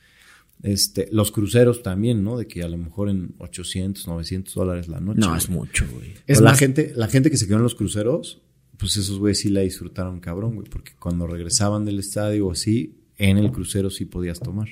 Este, 0.63 1.07
los 1.13 1.31
cruceros 1.31 1.83
también, 1.83 2.25
¿no? 2.25 2.39
De 2.39 2.47
que 2.47 2.63
a 2.63 2.69
lo 2.69 2.79
mejor 2.79 3.11
en 3.11 3.35
800, 3.37 4.07
900 4.09 4.55
dólares 4.55 4.89
la 4.89 5.01
noche. 5.01 5.21
No, 5.21 5.27
güey. 5.29 5.39
es 5.39 5.51
mucho, 5.51 5.87
güey. 5.93 6.15
Es 6.27 6.41
la 6.41 6.51
más, 6.53 6.59
gente, 6.59 6.93
la 6.97 7.09
gente 7.09 7.31
que 7.31 7.37
se 7.37 7.47
quedó 7.47 7.59
en 7.59 7.63
los 7.63 7.75
cruceros, 7.75 8.41
pues 8.79 8.97
esos 8.97 9.19
güeyes 9.19 9.39
sí 9.41 9.51
la 9.51 9.61
disfrutaron 9.61 10.19
cabrón, 10.21 10.55
güey, 10.55 10.67
porque 10.69 10.93
cuando 10.99 11.27
regresaban 11.27 11.85
del 11.85 11.99
estadio 11.99 12.47
o 12.47 12.53
así, 12.53 12.95
en 13.19 13.37
el 13.37 13.53
crucero 13.53 13.91
sí 13.91 14.07
podías 14.07 14.41
tomar. 14.41 14.69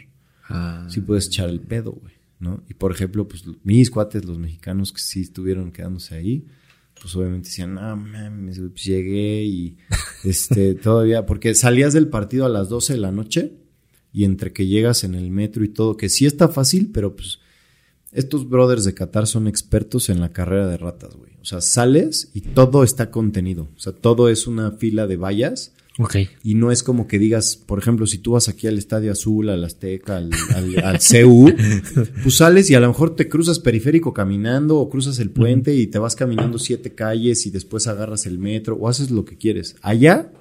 Ah, 0.49 0.86
Sí 0.88 1.01
puedes 1.01 1.26
echar 1.26 1.49
el 1.49 1.61
pedo, 1.61 1.92
güey, 1.92 2.14
¿no? 2.38 2.62
Y 2.68 2.74
por 2.74 2.92
ejemplo, 2.92 3.26
pues 3.26 3.44
mis 3.64 3.90
cuates, 3.90 4.24
los 4.24 4.38
mexicanos 4.38 4.92
que 4.92 5.01
sí 5.01 5.22
estuvieron 5.22 5.72
quedándose 5.72 6.14
ahí, 6.14 6.47
pues 7.01 7.14
obviamente 7.16 7.49
decían, 7.49 7.74
no 7.74 7.97
mames, 7.97 8.59
pues 8.59 8.85
llegué 8.85 9.44
y 9.44 9.77
este, 10.24 10.74
todavía, 10.74 11.27
porque 11.27 11.55
salías 11.55 11.93
del 11.93 12.09
partido 12.09 12.47
a 12.47 12.48
las 12.48 12.68
12 12.68 12.94
de 12.94 12.98
la 13.01 13.12
noche 13.12 13.52
y 14.12 14.24
entre 14.24 14.52
que 14.52 14.66
llegas 14.66 15.05
en 15.05 15.14
el 15.14 15.31
metro 15.31 15.64
y 15.64 15.68
todo, 15.68 15.97
que 15.97 16.09
sí 16.09 16.27
está 16.27 16.48
fácil, 16.48 16.90
pero 16.93 17.14
pues 17.14 17.39
estos 18.12 18.48
brothers 18.48 18.85
de 18.85 18.94
Qatar 18.94 19.27
son 19.27 19.47
expertos 19.47 20.09
en 20.09 20.20
la 20.20 20.32
carrera 20.32 20.68
de 20.68 20.78
ratas, 20.78 21.14
güey. 21.14 21.32
O 21.43 21.44
sea, 21.44 21.60
sales 21.60 22.31
y 22.32 22.40
todo 22.40 22.82
está 22.82 23.10
contenido. 23.10 23.68
O 23.77 23.78
sea, 23.78 23.93
todo 23.93 24.31
es 24.31 24.47
una 24.47 24.73
fila 24.73 25.06
de 25.06 25.16
vallas 25.16 25.76
ok. 25.98 26.16
y 26.43 26.55
no 26.55 26.70
es 26.70 26.82
como 26.82 27.06
que 27.06 27.18
digas, 27.18 27.56
por 27.56 27.78
ejemplo, 27.78 28.06
si 28.06 28.18
tú 28.18 28.32
vas 28.32 28.48
aquí 28.48 28.66
al 28.66 28.78
Estadio 28.78 29.12
Azul, 29.12 29.48
al 29.48 29.64
Azteca, 29.64 30.16
al, 30.16 30.31
al, 30.55 30.85
al 30.85 30.98
CU, 30.98 31.52
pues 32.23 32.36
sales 32.36 32.70
y 32.70 32.74
a 32.74 32.81
lo 32.81 32.89
mejor 32.89 33.16
te 33.16 33.28
cruzas 33.28 33.59
periférico 33.59 34.12
caminando 34.12 34.78
o 34.78 34.89
cruzas 34.89 35.18
el 35.18 35.31
puente 35.31 35.74
y 35.74 35.86
te 35.86 35.98
vas 35.98 36.16
caminando 36.16 36.59
siete 36.59 36.94
calles 36.94 37.47
y 37.47 37.51
después 37.51 37.86
agarras 37.86 38.27
el 38.27 38.39
metro 38.39 38.77
o 38.77 38.89
haces 38.89 39.10
lo 39.10 39.24
que 39.24 39.36
quieres. 39.36 39.77
Allá 39.82 40.32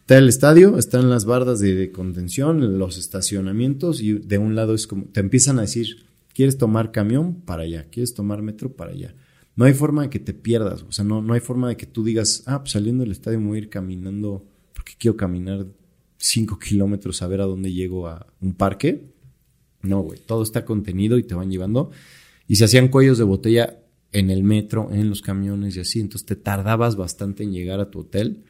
está 0.00 0.18
el 0.18 0.28
estadio, 0.28 0.78
están 0.78 1.10
las 1.10 1.24
bardas 1.24 1.60
de, 1.60 1.74
de 1.74 1.92
contención, 1.92 2.78
los 2.78 2.96
estacionamientos 2.96 4.00
y 4.00 4.14
de 4.14 4.38
un 4.38 4.54
lado 4.54 4.74
es 4.74 4.86
como, 4.86 5.04
te 5.04 5.20
empiezan 5.20 5.58
a 5.58 5.62
decir, 5.62 6.06
¿quieres 6.34 6.56
tomar 6.56 6.92
camión? 6.92 7.42
Para 7.42 7.64
allá, 7.64 7.86
¿quieres 7.90 8.14
tomar 8.14 8.42
metro? 8.42 8.72
Para 8.72 8.92
allá. 8.92 9.14
No 9.58 9.64
hay 9.64 9.74
forma 9.74 10.02
de 10.02 10.08
que 10.08 10.20
te 10.20 10.34
pierdas, 10.34 10.84
o 10.88 10.92
sea, 10.92 11.04
no, 11.04 11.20
no 11.20 11.34
hay 11.34 11.40
forma 11.40 11.68
de 11.68 11.76
que 11.76 11.84
tú 11.84 12.04
digas, 12.04 12.44
ah, 12.46 12.60
pues 12.60 12.70
saliendo 12.70 13.02
del 13.02 13.10
estadio 13.10 13.40
me 13.40 13.48
voy 13.48 13.58
a 13.58 13.62
ir 13.62 13.68
caminando 13.68 14.46
quiero 14.98 15.16
caminar 15.16 15.66
cinco 16.18 16.58
kilómetros 16.58 17.22
a 17.22 17.28
ver 17.28 17.40
a 17.40 17.44
dónde 17.44 17.72
llego 17.72 18.08
a 18.08 18.26
un 18.40 18.54
parque. 18.54 19.12
No, 19.82 20.00
güey, 20.00 20.18
todo 20.18 20.42
está 20.42 20.64
contenido 20.64 21.18
y 21.18 21.22
te 21.22 21.34
van 21.34 21.50
llevando. 21.50 21.90
Y 22.46 22.56
se 22.56 22.64
hacían 22.64 22.88
cuellos 22.88 23.18
de 23.18 23.24
botella 23.24 23.78
en 24.12 24.30
el 24.30 24.42
metro, 24.42 24.88
en 24.92 25.08
los 25.08 25.22
camiones 25.22 25.76
y 25.76 25.80
así, 25.80 26.00
entonces 26.00 26.26
te 26.26 26.36
tardabas 26.36 26.96
bastante 26.96 27.44
en 27.44 27.52
llegar 27.52 27.80
a 27.80 27.90
tu 27.90 28.00
hotel. 28.00 28.44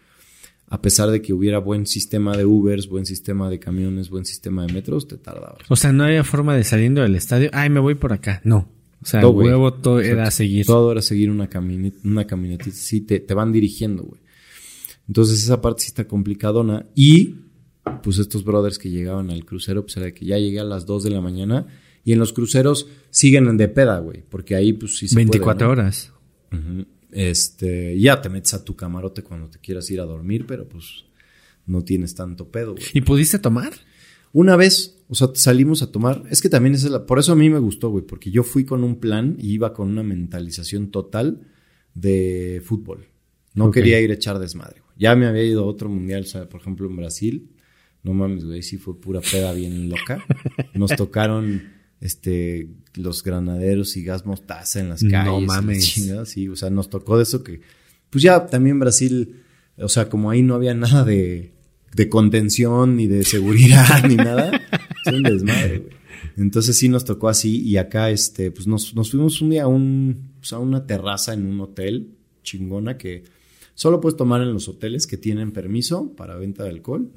a 0.71 0.83
pesar 0.83 1.11
de 1.11 1.23
que 1.23 1.33
hubiera 1.33 1.59
buen 1.59 1.87
sistema 1.87 2.37
de 2.37 2.45
Ubers, 2.45 2.89
buen 2.91 3.07
sistema 3.07 3.49
de 3.49 3.59
camiones, 3.59 4.11
buen 4.11 4.27
sistema 4.27 4.67
de 4.67 4.73
metros, 4.75 5.09
te 5.09 5.17
tardaba. 5.17 5.57
O 5.71 5.77
sea, 5.77 5.93
no 5.93 6.05
había 6.05 6.25
forma 6.25 6.55
de 6.55 6.63
saliendo 6.63 7.01
del 7.01 7.15
estadio. 7.15 7.49
Ay, 7.55 7.71
me 7.71 7.81
voy 7.81 7.95
por 7.95 8.13
acá. 8.13 8.43
No. 8.45 8.69
O 9.03 9.07
sea, 9.07 9.25
güey. 9.25 9.49
huevo 9.49 9.73
todo 9.73 9.95
O 9.95 10.03
sea, 10.03 10.11
era 10.11 10.31
seguir. 10.31 10.67
Todo 10.67 10.93
era 10.93 11.01
seguir 11.01 11.31
una, 11.31 11.49
una 12.05 12.27
camionetita. 12.27 12.77
Sí, 12.77 13.01
te, 13.01 13.21
te 13.21 13.33
van 13.33 13.51
dirigiendo, 13.51 14.03
güey. 14.03 14.21
Entonces 15.09 15.43
esa 15.43 15.61
parte 15.61 15.83
sí 15.83 15.89
está 15.89 16.07
complicadona. 16.07 16.87
Y 16.95 17.37
pues 18.03 18.19
estos 18.19 18.45
brothers 18.45 18.79
que 18.79 18.91
llegaban 18.91 19.31
al 19.31 19.45
crucero, 19.45 19.83
pues 19.83 19.97
era 19.97 20.07
de 20.07 20.15
que 20.15 20.27
ya 20.27 20.39
llegué 20.39 20.61
a 20.61 20.65
las 20.65 20.87
2 20.87 21.05
de 21.05 21.11
la 21.11 21.21
mañana. 21.21 21.67
Y 22.05 22.13
en 22.13 22.19
los 22.19 22.33
cruceros 22.33 22.87
siguen 23.11 23.57
de 23.57 23.69
peda, 23.69 23.99
güey. 23.99 24.23
Porque 24.29 24.55
ahí 24.55 24.73
pues 24.73 24.99
sí 24.99 25.09
se 25.09 25.17
24 25.17 25.57
puede, 25.57 25.67
¿no? 25.67 25.73
horas. 25.73 26.13
Ujú. 26.53 26.87
Este, 27.11 27.99
ya 27.99 28.21
te 28.21 28.29
metes 28.29 28.55
a 28.55 28.65
tu 28.65 28.77
camarote 28.77 29.23
cuando 29.23 29.49
te 29.49 29.59
quieras 29.59 29.91
ir 29.91 30.01
a 30.01 30.05
dormir, 30.05 30.45
pero 30.47 30.69
pues 30.69 31.05
no 31.67 31.83
tienes 31.83 32.15
tanto 32.15 32.51
pedo, 32.51 32.73
güey. 32.73 32.85
¿Y 32.93 33.01
pudiste 33.01 33.39
tomar? 33.39 33.73
Una 34.33 34.57
vez, 34.57 34.99
o 35.09 35.15
sea, 35.15 35.29
salimos 35.35 35.83
a 35.83 35.91
tomar. 35.91 36.25
Es 36.31 36.43
que 36.43 36.49
también 36.49 36.75
es 36.75 36.85
la, 36.85 37.07
por 37.07 37.19
eso 37.19 37.33
a 37.33 37.37
mí 37.37 37.49
me 37.49 37.59
gustó, 37.59 37.89
güey, 37.91 38.05
porque 38.05 38.31
yo 38.31 38.43
fui 38.43 38.65
con 38.65 38.85
un 38.85 39.01
plan 39.01 39.37
y 39.39 39.53
iba 39.53 39.73
con 39.73 39.89
una 39.89 40.03
mentalización 40.03 40.91
total 40.91 41.47
de 41.95 42.63
fútbol. 42.65 43.07
No 43.55 43.71
quería 43.71 44.01
ir 44.01 44.11
a 44.11 44.15
echar 44.15 44.39
desmadre, 44.39 44.81
güey. 44.81 44.88
Ya 44.99 45.15
me 45.17 45.27
había 45.27 45.45
ido 45.45 45.65
a 45.65 45.67
otro 45.67 45.89
mundial, 45.89 46.23
o 46.23 46.27
sea, 46.27 46.49
por 46.49 46.61
ejemplo, 46.61 46.87
en 46.89 46.97
Brasil. 46.97 47.51
No 48.03 48.15
mames, 48.15 48.45
güey, 48.45 48.63
sí 48.63 48.77
fue 48.79 49.01
pura 49.01 49.21
peda 49.21 49.53
bien 49.53 49.89
loca. 49.89 50.25
Nos 50.75 50.95
tocaron 50.97 51.63
este 52.01 52.69
los 52.95 53.23
granaderos 53.25 53.97
y 53.97 54.05
gas 54.05 54.25
mostaza 54.27 54.81
en 54.81 54.89
las 54.91 55.03
No 55.03 55.11
calles. 55.11 55.33
las 55.33 55.43
mames. 55.43 56.29
sí, 56.29 56.49
o 56.49 56.57
sea, 56.57 56.71
nos 56.71 56.91
tocó 56.91 57.17
de 57.17 57.23
eso 57.25 57.43
que 57.43 57.61
pues 58.11 58.23
ya 58.23 58.47
también 58.47 58.79
Brasil, 58.79 59.37
o 59.77 59.89
sea, 59.89 60.09
como 60.09 60.31
ahí 60.31 60.43
no 60.43 60.55
había 60.55 60.75
nada 60.75 61.05
de, 61.05 61.53
de 61.95 62.09
contención 62.09 62.97
ni 62.97 63.07
de 63.07 63.25
seguridad 63.25 64.05
ni 64.09 64.17
nada, 64.17 64.51
es 65.05 65.13
un 65.13 65.23
desmadre, 65.23 65.79
güey. 65.79 65.99
Entonces 66.37 66.79
sí 66.79 66.89
nos 66.89 67.05
tocó 67.05 67.29
así 67.29 67.61
y 67.63 67.77
acá 67.77 68.11
este 68.11 68.51
pues 68.51 68.67
nos, 68.67 68.95
nos 68.95 69.11
fuimos 69.11 69.41
un 69.41 69.51
día 69.51 69.65
a 69.65 69.67
un 69.69 70.33
pues, 70.39 70.53
a 70.53 70.59
una 70.59 70.87
terraza 70.87 71.35
en 71.35 71.47
un 71.47 71.61
hotel 71.61 72.15
chingona 72.43 72.97
que 72.97 73.25
solo 73.79 74.01
puedes 74.01 74.17
tomar 74.17 74.41
en 74.43 74.53
los 74.53 74.69
hoteles 74.69 75.07
que 75.07 75.17
tienen 75.17 75.53
permiso 75.53 76.13
para 76.17 76.35
venta 76.35 76.65
de 76.65 76.71
alcohol 76.71 77.13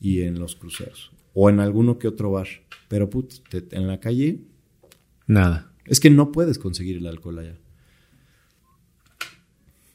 y 0.00 0.22
en 0.22 0.38
los 0.38 0.54
cruceros 0.54 1.10
o 1.32 1.50
en 1.50 1.58
alguno 1.58 1.98
que 1.98 2.06
otro 2.06 2.30
bar, 2.30 2.46
pero 2.88 3.10
put, 3.10 3.32
te- 3.50 3.66
en 3.76 3.88
la 3.88 3.98
calle 3.98 4.42
Nada. 5.26 5.72
es 5.86 5.98
que 5.98 6.10
no 6.10 6.30
puedes 6.30 6.58
conseguir 6.58 6.98
el 6.98 7.06
alcohol 7.08 7.40
allá. 7.40 7.56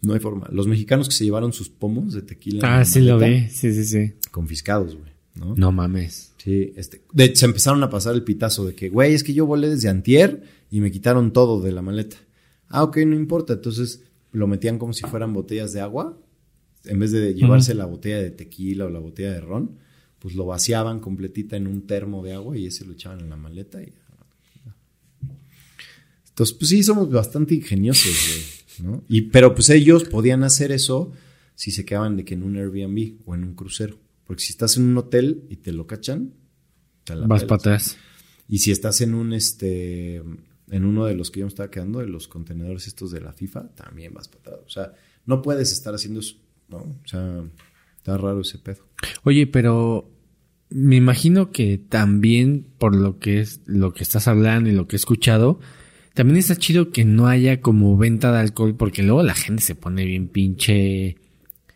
No 0.02 0.14
hay 0.14 0.20
forma. 0.20 0.48
Los 0.52 0.68
mexicanos 0.68 1.08
que 1.10 1.16
se 1.16 1.24
llevaron 1.26 1.52
sus 1.54 1.70
pomos 1.70 2.14
de 2.14 2.22
tequila. 2.22 2.62
Ah, 2.80 2.86
sí 2.86 3.02
lo 3.02 3.18
vi. 3.18 3.48
Sí, 3.50 3.74
sí, 3.74 3.84
sí. 3.86 4.14
Confiscados, 4.32 4.96
güey. 4.96 5.12
¿no? 5.36 5.56
No 5.56 5.72
mames. 5.72 6.34
Sí, 6.38 6.74
este. 6.76 7.04
De 7.14 7.36
se 7.36 7.46
empezaron 7.46 7.82
a 7.84 7.90
pasar 7.90 8.14
el 8.16 8.24
pitazo 8.24 8.66
de 8.66 8.76
que, 8.76 8.90
güey, 8.90 9.14
es 9.14 9.24
que 9.24 9.34
yo 9.34 9.46
volé 9.46 9.70
desde 9.70 9.90
Antier 9.90 10.44
y 10.72 10.80
me 10.82 10.92
quitaron 10.92 11.32
todo 11.34 11.62
de 11.62 11.72
la 11.72 11.82
maleta. 11.82 12.18
Ah, 12.70 12.84
ok, 12.84 12.98
no 13.06 13.16
importa. 13.16 13.54
Entonces 13.54 14.04
lo 14.32 14.48
metían 14.48 14.78
como 14.78 14.94
si 14.94 15.06
fueran 15.08 15.34
botellas 15.34 15.74
de 15.74 15.82
agua. 15.82 16.18
En 16.86 17.00
vez 17.00 17.12
de 17.12 17.34
llevarse 17.34 17.74
la 17.74 17.86
botella 17.86 18.20
de 18.20 18.32
tequila 18.32 18.86
o 18.86 18.90
la 18.90 19.00
botella 19.00 19.34
de 19.34 19.42
ron, 19.42 19.78
pues 20.20 20.36
lo 20.36 20.46
vaciaban 20.46 21.00
completita 21.00 21.58
en 21.58 21.68
un 21.68 21.86
termo 21.86 22.24
de 22.24 22.34
agua 22.34 22.58
y 22.58 22.68
ese 22.68 22.86
lo 22.86 22.94
echaban 22.94 23.20
en 23.20 23.30
la 23.30 23.36
maleta 23.36 23.82
y 23.82 23.94
entonces, 26.40 26.56
pues 26.58 26.70
sí, 26.70 26.84
somos 26.84 27.12
bastante 27.12 27.54
ingeniosos, 27.54 28.14
güey, 28.30 28.90
¿no? 28.90 29.04
Y, 29.10 29.24
pero 29.24 29.54
pues 29.54 29.70
ellos 29.72 30.06
podían 30.06 30.46
hacer 30.46 30.72
eso 30.72 31.12
si 31.54 31.72
se 31.72 31.84
quedaban 31.84 32.16
de 32.16 32.24
que 32.24 32.36
en 32.36 32.44
un 32.44 32.56
Airbnb 32.56 33.18
o 33.26 33.36
en 33.36 33.44
un 33.44 33.56
crucero. 33.56 34.00
Porque 34.26 34.44
si 34.44 34.54
estás 34.54 34.78
en 34.78 34.84
un 34.84 34.98
hotel 34.98 35.44
y 35.50 35.58
te 35.58 35.74
lo 35.74 35.86
cachan, 35.86 36.32
te 37.04 37.14
la 37.16 37.28
Vas 37.28 37.42
pelas. 37.42 37.50
para 37.50 37.60
atrás. 37.60 37.98
Y 38.48 38.60
si 38.60 38.72
estás 38.72 39.02
en 39.02 39.16
un, 39.16 39.34
este, 39.34 40.24
en 40.72 40.86
uno 40.86 41.06
de 41.06 41.16
los 41.16 41.32
que 41.32 41.40
yo 41.40 41.46
me 41.46 41.50
estaba 41.50 41.72
quedando, 41.72 42.00
de 42.00 42.08
los 42.08 42.28
contenedores 42.28 42.88
estos 42.88 43.12
de 43.12 43.22
la 43.22 43.34
FIFA, 43.34 43.70
también 43.76 44.14
vas 44.14 44.28
atrás. 44.28 44.60
O 44.66 44.70
sea, 44.70 44.94
no 45.26 45.42
puedes 45.42 45.72
estar 45.72 45.94
haciendo 45.94 46.20
eso, 46.20 46.36
¿no? 46.68 46.78
O 46.78 47.02
sea, 47.06 47.44
está 47.98 48.18
raro 48.18 48.42
ese 48.42 48.58
pedo. 48.58 48.86
Oye, 49.24 49.48
pero 49.48 50.12
me 50.70 50.96
imagino 50.96 51.52
que 51.52 51.78
también 51.78 52.68
por 52.78 52.96
lo 52.96 53.20
que 53.20 53.42
es 53.42 53.62
lo 53.66 53.94
que 53.94 54.04
estás 54.04 54.28
hablando 54.28 54.70
y 54.70 54.74
lo 54.74 54.88
que 54.88 54.96
he 54.96 54.98
escuchado, 54.98 55.60
también 56.14 56.38
está 56.38 56.56
chido 56.56 56.92
que 56.92 57.06
no 57.06 57.28
haya 57.28 57.62
como 57.62 57.98
venta 57.98 58.32
de 58.32 58.40
alcohol 58.40 58.76
porque 58.76 59.04
luego 59.04 59.24
la 59.24 59.36
gente 59.36 59.64
se 59.64 59.76
pone 59.76 60.06
bien 60.06 60.28
pinche 60.28 61.18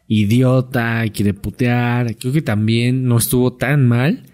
idiota, 0.07 1.03
quiere 1.13 1.33
putear. 1.33 2.15
Creo 2.17 2.33
que 2.33 2.41
también 2.41 3.05
no 3.05 3.17
estuvo 3.17 3.53
tan 3.53 3.87
mal 3.87 4.25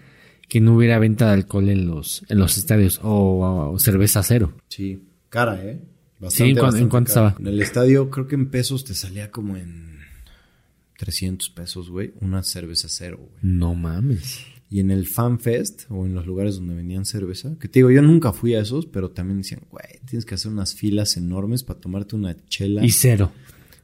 que 0.50 0.60
no 0.60 0.76
hubiera 0.76 0.98
venta 0.98 1.28
de 1.28 1.32
alcohol 1.34 1.70
en 1.70 1.86
los 1.86 2.24
en 2.28 2.38
los 2.38 2.58
estadios 2.58 3.00
o, 3.02 3.70
o 3.72 3.78
cerveza 3.78 4.22
cero. 4.22 4.52
Sí, 4.68 5.02
cara, 5.30 5.64
¿eh? 5.64 5.80
Sí, 6.28 6.42
¿en 6.42 6.58
en 6.58 6.88
cuánto 6.88 7.14
cara. 7.14 7.28
estaba? 7.28 7.36
En 7.38 7.46
el 7.46 7.62
estadio, 7.62 8.10
creo 8.10 8.26
que 8.26 8.34
en 8.34 8.50
pesos 8.50 8.84
te 8.84 8.94
salía 8.94 9.30
como 9.30 9.56
en 9.56 10.00
300 10.98 11.48
pesos, 11.50 11.88
güey. 11.88 12.12
Una 12.20 12.42
cerveza 12.42 12.88
cero, 12.90 13.18
güey. 13.18 13.38
No 13.40 13.74
mames. 13.74 14.40
Y 14.68 14.80
en 14.80 14.90
el 14.90 15.06
Fan 15.06 15.40
Fest, 15.40 15.84
o 15.88 16.04
en 16.04 16.14
los 16.14 16.26
lugares 16.26 16.56
donde 16.56 16.74
vendían 16.74 17.04
cerveza, 17.04 17.56
que 17.58 17.68
te 17.68 17.78
digo, 17.78 17.90
yo 17.90 18.02
nunca 18.02 18.32
fui 18.32 18.54
a 18.54 18.60
esos, 18.60 18.86
pero 18.86 19.10
también 19.10 19.38
decían, 19.38 19.62
güey, 19.70 20.00
tienes 20.04 20.26
que 20.26 20.34
hacer 20.34 20.52
unas 20.52 20.74
filas 20.74 21.16
enormes 21.16 21.64
para 21.64 21.80
tomarte 21.80 22.16
una 22.16 22.36
chela. 22.46 22.84
Y 22.84 22.90
cero. 22.90 23.32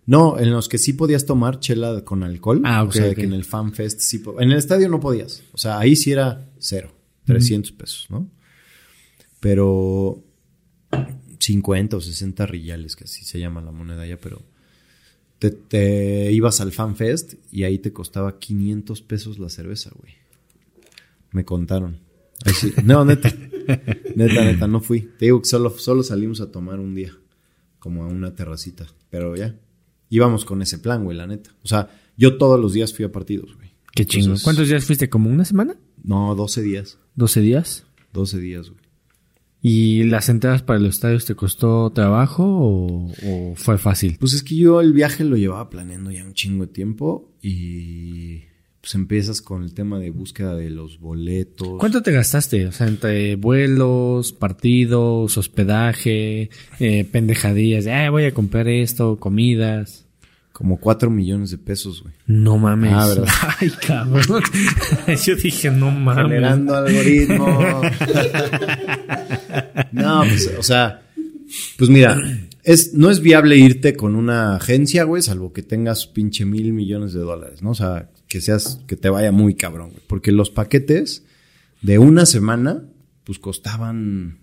No, 0.06 0.38
en 0.38 0.50
los 0.50 0.68
que 0.68 0.78
sí 0.78 0.92
podías 0.92 1.26
tomar 1.26 1.58
chela 1.58 2.04
con 2.04 2.22
alcohol. 2.22 2.62
Ah, 2.64 2.84
ok, 2.84 2.88
O 2.88 2.92
sea, 2.92 3.14
que 3.14 3.24
en 3.24 3.32
el 3.32 3.44
Fan 3.44 3.72
Fest 3.72 4.00
sí. 4.00 4.22
En 4.38 4.52
el 4.52 4.58
estadio 4.58 4.88
no 4.88 5.00
podías. 5.00 5.42
O 5.52 5.58
sea, 5.58 5.78
ahí 5.78 5.96
sí 5.96 6.12
era 6.12 6.48
cero. 6.58 6.92
300 7.24 7.72
pesos, 7.72 8.06
¿no? 8.08 8.30
Pero 9.40 10.22
50 11.40 11.96
o 11.96 12.00
60 12.00 12.46
riyales, 12.46 12.94
que 12.94 13.04
así 13.04 13.24
se 13.24 13.40
llama 13.40 13.60
la 13.60 13.72
moneda 13.72 14.06
ya, 14.06 14.16
pero 14.16 14.42
te, 15.40 15.50
te 15.50 16.30
ibas 16.30 16.60
al 16.60 16.70
Fan 16.70 16.94
Fest 16.94 17.34
y 17.50 17.64
ahí 17.64 17.78
te 17.78 17.92
costaba 17.92 18.38
500 18.38 19.02
pesos 19.02 19.40
la 19.40 19.48
cerveza, 19.48 19.90
güey. 19.98 20.14
Me 21.32 21.44
contaron. 21.44 21.98
Sí. 22.54 22.72
No, 22.84 23.04
neta. 23.04 23.32
Neta, 24.14 24.44
neta, 24.44 24.68
no 24.68 24.80
fui. 24.80 25.00
Te 25.18 25.26
digo 25.26 25.42
que 25.42 25.48
solo, 25.48 25.70
solo 25.70 26.04
salimos 26.04 26.40
a 26.40 26.52
tomar 26.52 26.78
un 26.78 26.94
día. 26.94 27.12
Como 27.80 28.04
a 28.04 28.06
una 28.06 28.34
terracita. 28.34 28.86
Pero 29.10 29.34
ya. 29.34 29.56
Íbamos 30.10 30.44
con 30.44 30.62
ese 30.62 30.78
plan, 30.78 31.04
güey, 31.04 31.16
la 31.16 31.26
neta. 31.26 31.50
O 31.62 31.66
sea, 31.68 31.88
yo 32.16 32.38
todos 32.38 32.60
los 32.60 32.72
días 32.72 32.94
fui 32.94 33.04
a 33.04 33.12
partidos, 33.12 33.54
güey. 33.56 33.70
Qué 33.94 34.04
chingo. 34.06 34.24
Entonces- 34.26 34.44
¿Cuántos 34.44 34.68
días 34.68 34.84
fuiste? 34.84 35.08
¿Como 35.08 35.30
una 35.30 35.44
semana? 35.44 35.76
No, 36.04 36.34
12 36.34 36.62
días. 36.62 36.98
¿12 37.16 37.40
días? 37.40 37.84
12 38.12 38.38
días, 38.38 38.70
güey. 38.70 38.80
¿Y 39.62 40.04
las 40.04 40.28
entradas 40.28 40.62
para 40.62 40.78
los 40.78 40.90
estadios 40.94 41.24
te 41.24 41.34
costó 41.34 41.90
trabajo 41.90 42.44
o, 42.46 43.10
o 43.24 43.54
fue 43.56 43.78
fácil? 43.78 44.16
Pues 44.20 44.32
es 44.34 44.42
que 44.44 44.54
yo 44.54 44.80
el 44.80 44.92
viaje 44.92 45.24
lo 45.24 45.36
llevaba 45.36 45.70
planeando 45.70 46.10
ya 46.12 46.24
un 46.24 46.34
chingo 46.34 46.66
de 46.66 46.72
tiempo 46.72 47.32
y 47.42 48.42
pues 48.86 48.94
empiezas 48.94 49.42
con 49.42 49.64
el 49.64 49.74
tema 49.74 49.98
de 49.98 50.10
búsqueda 50.10 50.54
de 50.54 50.70
los 50.70 51.00
boletos. 51.00 51.80
¿Cuánto 51.80 52.04
te 52.04 52.12
gastaste? 52.12 52.68
O 52.68 52.70
sea, 52.72 52.86
entre 52.86 53.34
vuelos, 53.34 54.32
partidos, 54.32 55.36
hospedaje, 55.36 56.50
eh, 56.78 57.04
pendejadillas, 57.10 57.84
de, 57.84 57.90
"Ay, 57.90 58.10
voy 58.10 58.26
a 58.26 58.32
comprar 58.32 58.68
esto, 58.68 59.16
comidas. 59.16 60.06
Como 60.52 60.78
4 60.78 61.10
millones 61.10 61.50
de 61.50 61.58
pesos, 61.58 62.00
güey. 62.00 62.14
No 62.28 62.58
mames. 62.58 62.92
Ah, 62.94 63.08
¿verdad? 63.08 63.26
Ay, 63.60 63.70
cabrón. 63.84 64.42
Yo 65.26 65.34
dije, 65.34 65.68
no 65.72 65.90
mames. 65.90 66.22
Generando 66.26 66.76
algoritmo. 66.76 67.46
no, 69.90 70.20
pues, 70.28 70.54
o 70.56 70.62
sea, 70.62 71.02
pues 71.76 71.90
mira, 71.90 72.16
es, 72.62 72.94
no 72.94 73.10
es 73.10 73.18
viable 73.18 73.56
irte 73.56 73.96
con 73.96 74.14
una 74.14 74.54
agencia, 74.54 75.02
güey, 75.02 75.22
salvo 75.22 75.52
que 75.52 75.64
tengas 75.64 76.06
pinche 76.06 76.44
mil 76.44 76.72
millones 76.72 77.12
de 77.12 77.20
dólares, 77.20 77.62
¿no? 77.62 77.70
O 77.70 77.74
sea, 77.74 78.10
que 78.28 78.40
seas, 78.40 78.80
que 78.86 78.96
te 78.96 79.08
vaya 79.08 79.32
muy 79.32 79.54
cabrón, 79.54 79.90
güey. 79.90 80.02
Porque 80.06 80.32
los 80.32 80.50
paquetes 80.50 81.24
de 81.82 81.98
una 81.98 82.26
semana, 82.26 82.84
pues 83.24 83.38
costaban 83.38 84.38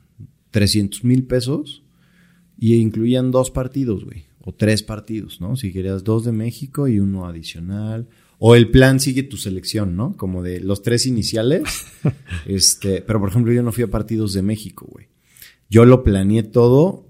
300 0.52 1.04
mil 1.04 1.24
pesos 1.26 1.84
y 2.58 2.76
incluían 2.76 3.32
dos 3.32 3.52
partidos, 3.52 4.06
güey. 4.06 4.26
O 4.46 4.54
tres 4.54 4.84
partidos, 4.84 5.40
¿no? 5.40 5.56
Si 5.56 5.72
querías 5.72 6.04
dos 6.04 6.26
de 6.26 6.32
México 6.32 6.88
y 6.88 7.00
uno 7.00 7.26
adicional. 7.26 8.10
O 8.40 8.56
el 8.56 8.70
plan 8.72 9.00
sigue 9.00 9.24
tu 9.24 9.38
selección, 9.38 9.96
¿no? 9.96 10.18
Como 10.18 10.44
de 10.44 10.60
los 10.60 10.82
tres 10.82 11.06
iniciales. 11.06 11.64
este, 12.46 13.02
pero 13.02 13.20
por 13.20 13.30
ejemplo, 13.30 13.54
yo 13.54 13.64
no 13.64 13.72
fui 13.72 13.84
a 13.84 13.92
partidos 13.92 14.34
de 14.34 14.42
México, 14.42 14.88
güey. 14.92 15.08
Yo 15.70 15.86
lo 15.86 16.04
planeé 16.04 16.44
todo 16.44 17.08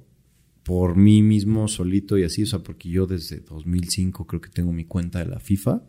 por 0.63 0.95
mí 0.95 1.21
mismo, 1.21 1.67
solito 1.67 2.17
y 2.17 2.23
así, 2.23 2.43
o 2.43 2.45
sea, 2.45 2.59
porque 2.59 2.89
yo 2.89 3.05
desde 3.05 3.41
2005 3.41 4.25
creo 4.25 4.41
que 4.41 4.49
tengo 4.49 4.71
mi 4.71 4.85
cuenta 4.85 5.19
de 5.19 5.25
la 5.25 5.39
FIFA. 5.39 5.83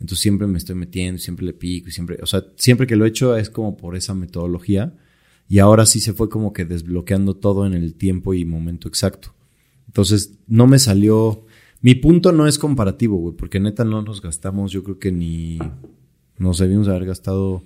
Entonces 0.00 0.20
siempre 0.20 0.46
me 0.46 0.58
estoy 0.58 0.74
metiendo, 0.74 1.18
siempre 1.18 1.46
le 1.46 1.52
pico 1.52 1.88
y 1.88 1.92
siempre, 1.92 2.18
o 2.22 2.26
sea, 2.26 2.44
siempre 2.56 2.86
que 2.86 2.96
lo 2.96 3.04
he 3.04 3.08
hecho 3.08 3.36
es 3.36 3.48
como 3.50 3.76
por 3.76 3.96
esa 3.96 4.14
metodología. 4.14 4.94
Y 5.48 5.60
ahora 5.60 5.86
sí 5.86 6.00
se 6.00 6.12
fue 6.12 6.28
como 6.28 6.52
que 6.52 6.64
desbloqueando 6.64 7.34
todo 7.34 7.66
en 7.66 7.74
el 7.74 7.94
tiempo 7.94 8.34
y 8.34 8.44
momento 8.44 8.88
exacto. 8.88 9.32
Entonces 9.86 10.38
no 10.46 10.66
me 10.66 10.78
salió, 10.78 11.44
Mi 11.80 11.94
punto 11.94 12.32
no 12.32 12.46
es 12.46 12.58
comparativo, 12.58 13.16
güey, 13.16 13.36
porque 13.36 13.60
neta 13.60 13.84
no 13.84 14.02
nos 14.02 14.20
gastamos, 14.20 14.72
yo 14.72 14.82
creo 14.82 14.98
que 14.98 15.12
ni 15.12 15.58
nos 16.38 16.58
debimos 16.58 16.88
haber 16.88 17.06
gastado 17.06 17.62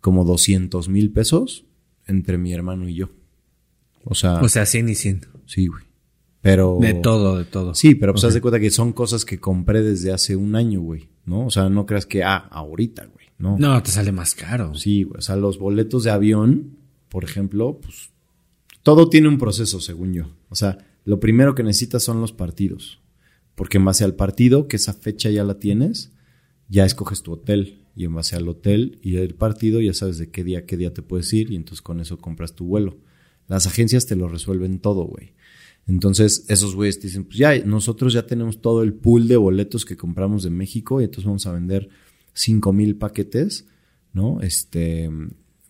como 0.00 0.24
200 0.24 0.88
mil 0.88 1.12
pesos 1.12 1.64
entre 2.06 2.38
mi 2.38 2.52
hermano 2.52 2.88
y 2.88 2.94
yo. 2.94 3.10
O 4.04 4.14
sea, 4.14 4.40
O 4.40 4.48
sea, 4.48 4.64
100 4.66 4.88
y 4.88 4.94
100. 4.94 5.26
sí, 5.46 5.66
güey. 5.66 5.82
Pero... 6.40 6.78
De 6.80 6.94
todo, 6.94 7.38
de 7.38 7.44
todo. 7.44 7.74
Sí, 7.74 7.96
pero 7.96 8.12
pues 8.12 8.24
haz 8.24 8.34
de 8.34 8.40
cuenta 8.40 8.60
que 8.60 8.70
son 8.70 8.92
cosas 8.92 9.24
que 9.24 9.40
compré 9.40 9.82
desde 9.82 10.12
hace 10.12 10.36
un 10.36 10.54
año, 10.54 10.80
güey, 10.80 11.08
¿no? 11.26 11.46
O 11.46 11.50
sea, 11.50 11.68
no 11.68 11.84
creas 11.84 12.06
que, 12.06 12.24
ah, 12.24 12.48
ahorita, 12.50 13.04
güey, 13.06 13.26
¿no? 13.38 13.58
No, 13.58 13.82
te 13.82 13.90
sale 13.90 14.12
más 14.12 14.34
caro. 14.34 14.74
Sí, 14.74 15.02
güey. 15.02 15.18
O 15.18 15.22
sea, 15.22 15.36
los 15.36 15.58
boletos 15.58 16.04
de 16.04 16.10
avión, 16.10 16.78
por 17.08 17.24
ejemplo, 17.24 17.78
pues 17.80 18.10
todo 18.82 19.10
tiene 19.10 19.28
un 19.28 19.36
proceso, 19.36 19.80
según 19.80 20.14
yo. 20.14 20.30
O 20.48 20.54
sea, 20.54 20.78
lo 21.04 21.20
primero 21.20 21.54
que 21.54 21.62
necesitas 21.62 22.02
son 22.02 22.20
los 22.20 22.32
partidos. 22.32 23.00
Porque 23.56 23.78
en 23.78 23.84
base 23.84 24.04
al 24.04 24.14
partido, 24.14 24.68
que 24.68 24.76
esa 24.76 24.92
fecha 24.92 25.28
ya 25.30 25.42
la 25.42 25.58
tienes, 25.58 26.12
ya 26.68 26.84
escoges 26.84 27.22
tu 27.22 27.32
hotel. 27.32 27.82
Y 27.96 28.04
en 28.04 28.14
base 28.14 28.36
al 28.36 28.46
hotel 28.46 28.98
y 29.02 29.16
el 29.16 29.34
partido, 29.34 29.80
ya 29.80 29.94
sabes 29.94 30.18
de 30.18 30.30
qué 30.30 30.44
día, 30.44 30.66
qué 30.66 30.76
día 30.76 30.92
te 30.92 31.02
puedes 31.02 31.32
ir. 31.32 31.50
Y 31.50 31.56
entonces 31.56 31.82
con 31.82 32.00
eso 32.00 32.18
compras 32.18 32.54
tu 32.54 32.66
vuelo. 32.66 32.98
Las 33.48 33.66
agencias 33.66 34.06
te 34.06 34.16
lo 34.16 34.28
resuelven 34.28 34.80
todo, 34.80 35.04
güey. 35.04 35.32
Entonces, 35.86 36.44
esos 36.48 36.74
güeyes 36.74 37.00
dicen, 37.00 37.24
pues 37.24 37.36
ya, 37.38 37.56
nosotros 37.64 38.12
ya 38.12 38.26
tenemos 38.26 38.60
todo 38.60 38.82
el 38.82 38.92
pool 38.94 39.28
de 39.28 39.36
boletos 39.36 39.84
que 39.84 39.96
compramos 39.96 40.42
de 40.42 40.50
México 40.50 41.00
y 41.00 41.04
entonces 41.04 41.24
vamos 41.26 41.46
a 41.46 41.52
vender 41.52 41.88
cinco 42.32 42.72
mil 42.72 42.96
paquetes, 42.96 43.66
¿no? 44.12 44.40
Este, 44.40 45.08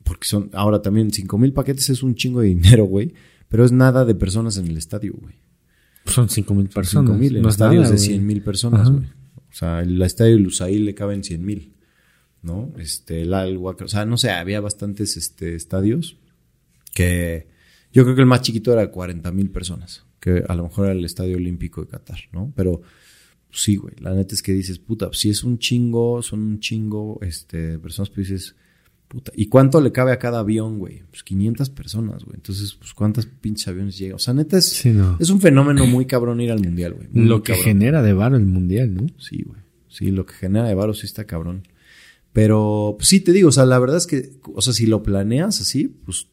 porque 0.04 0.26
son, 0.26 0.48
ahora 0.54 0.80
también 0.80 1.10
cinco 1.12 1.36
mil 1.36 1.52
paquetes 1.52 1.90
es 1.90 2.02
un 2.02 2.14
chingo 2.14 2.40
de 2.40 2.48
dinero, 2.48 2.84
güey, 2.86 3.12
pero 3.48 3.64
es 3.64 3.72
nada 3.72 4.04
de 4.04 4.14
personas 4.14 4.56
en 4.56 4.66
el 4.68 4.76
estadio, 4.76 5.14
güey. 5.20 5.34
Son 6.06 6.28
5 6.28 6.54
mil 6.54 6.68
personas. 6.68 7.08
Cinco 7.08 7.18
mil, 7.18 7.36
en 7.36 7.42
no 7.42 7.48
es 7.48 7.54
estadios 7.56 7.82
nada, 7.82 7.90
de 7.94 7.96
güey. 7.98 8.08
100 8.08 8.26
mil 8.26 8.42
personas, 8.42 8.90
güey. 8.90 9.04
O 9.04 9.52
sea, 9.52 9.80
el 9.80 10.00
estadio 10.02 10.34
de 10.36 10.40
Lusail 10.40 10.84
le 10.84 10.94
caben 10.94 11.24
100 11.24 11.44
mil, 11.44 11.74
¿no? 12.42 12.72
Este, 12.78 13.22
el 13.22 13.34
Al 13.34 13.58
Huaca- 13.58 13.84
o 13.86 13.88
sea, 13.88 14.04
no 14.06 14.16
sé, 14.16 14.30
había 14.30 14.60
bastantes 14.60 15.16
este, 15.16 15.56
estadios 15.56 16.16
que 16.94 17.48
yo 17.92 18.04
creo 18.04 18.14
que 18.14 18.20
el 18.20 18.26
más 18.28 18.42
chiquito 18.42 18.72
era 18.72 18.88
40 18.90 19.32
mil 19.32 19.50
personas, 19.50 20.04
que 20.20 20.42
a 20.48 20.54
lo 20.54 20.64
mejor 20.64 20.86
era 20.86 20.94
el 20.94 21.04
Estadio 21.04 21.36
Olímpico 21.36 21.82
de 21.82 21.88
Qatar, 21.88 22.18
¿no? 22.32 22.52
Pero 22.56 22.80
pues, 23.48 23.62
sí, 23.62 23.76
güey, 23.76 23.94
la 24.00 24.14
neta 24.14 24.34
es 24.34 24.42
que 24.42 24.52
dices, 24.52 24.78
puta, 24.78 25.10
si 25.12 25.30
es 25.30 25.44
un 25.44 25.58
chingo, 25.58 26.22
son 26.22 26.42
un 26.42 26.60
chingo 26.60 27.18
este, 27.22 27.78
personas, 27.78 28.10
pues 28.10 28.28
dices, 28.28 28.56
puta, 29.08 29.32
¿y 29.36 29.46
cuánto 29.46 29.80
le 29.80 29.92
cabe 29.92 30.12
a 30.12 30.18
cada 30.18 30.40
avión, 30.40 30.78
güey? 30.78 31.02
Pues 31.10 31.22
500 31.22 31.70
personas, 31.70 32.24
güey. 32.24 32.36
Entonces, 32.36 32.74
pues 32.74 32.92
¿cuántas 32.92 33.26
pinches 33.26 33.68
aviones 33.68 33.96
llegan? 33.98 34.16
O 34.16 34.18
sea, 34.18 34.34
neta 34.34 34.58
es, 34.58 34.68
Sí, 34.70 34.90
no. 34.90 35.16
es 35.20 35.30
un 35.30 35.40
fenómeno 35.40 35.86
muy 35.86 36.06
cabrón 36.06 36.40
ir 36.40 36.50
al 36.50 36.60
mundial, 36.60 36.94
güey. 36.94 37.08
Lo 37.12 37.42
que 37.42 37.52
cabrón. 37.52 37.64
genera 37.64 38.02
de 38.02 38.12
varo 38.12 38.36
el 38.36 38.46
mundial, 38.46 38.94
¿no? 38.94 39.06
Sí, 39.18 39.42
güey. 39.46 39.60
Sí, 39.88 40.10
lo 40.10 40.26
que 40.26 40.34
genera 40.34 40.66
de 40.66 40.74
varo 40.74 40.92
sí 40.92 41.06
está 41.06 41.24
cabrón. 41.24 41.62
Pero, 42.32 42.96
pues 42.98 43.08
sí, 43.08 43.20
te 43.20 43.32
digo, 43.32 43.48
o 43.48 43.52
sea, 43.52 43.64
la 43.64 43.78
verdad 43.78 43.96
es 43.96 44.06
que, 44.06 44.32
o 44.52 44.60
sea, 44.60 44.74
si 44.74 44.84
lo 44.86 45.02
planeas 45.02 45.60
así, 45.62 45.88
pues, 45.88 46.28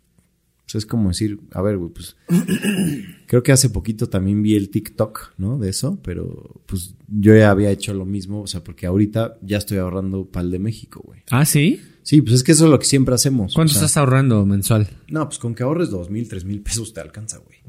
pues 0.66 0.76
es 0.76 0.86
como 0.86 1.10
decir, 1.10 1.40
a 1.52 1.62
ver, 1.62 1.78
güey, 1.78 1.92
pues, 1.92 2.16
creo 3.28 3.44
que 3.44 3.52
hace 3.52 3.70
poquito 3.70 4.08
también 4.10 4.42
vi 4.42 4.56
el 4.56 4.70
TikTok, 4.70 5.34
¿no? 5.38 5.58
De 5.58 5.70
eso, 5.70 6.00
pero, 6.04 6.62
pues, 6.66 6.96
yo 7.08 7.36
ya 7.36 7.52
había 7.52 7.70
hecho 7.70 7.94
lo 7.94 8.06
mismo, 8.06 8.42
o 8.42 8.48
sea, 8.48 8.64
porque 8.64 8.86
ahorita 8.86 9.38
ya 9.42 9.58
estoy 9.58 9.78
ahorrando 9.78 10.26
pal 10.26 10.52
de 10.52 10.60
México, 10.60 11.02
güey. 11.06 11.22
Ah, 11.30 11.46
¿sí? 11.46 11.82
Sí, 12.02 12.22
pues 12.22 12.36
es 12.36 12.44
que 12.44 12.52
eso 12.52 12.66
es 12.66 12.72
lo 12.72 12.80
que 12.80 12.86
siempre 12.86 13.16
hacemos. 13.16 13.54
¿Cuánto 13.54 13.72
o 13.72 13.74
sea, 13.74 13.86
estás 13.86 13.98
ahorrando 13.98 14.46
mensual? 14.46 14.88
No, 15.08 15.28
pues 15.28 15.40
con 15.40 15.56
que 15.56 15.64
ahorres 15.64 15.90
dos 15.90 16.10
mil, 16.10 16.28
tres 16.28 16.44
mil 16.44 16.62
pesos 16.62 16.94
te 16.94 17.00
alcanza, 17.00 17.38
güey. 17.38 17.60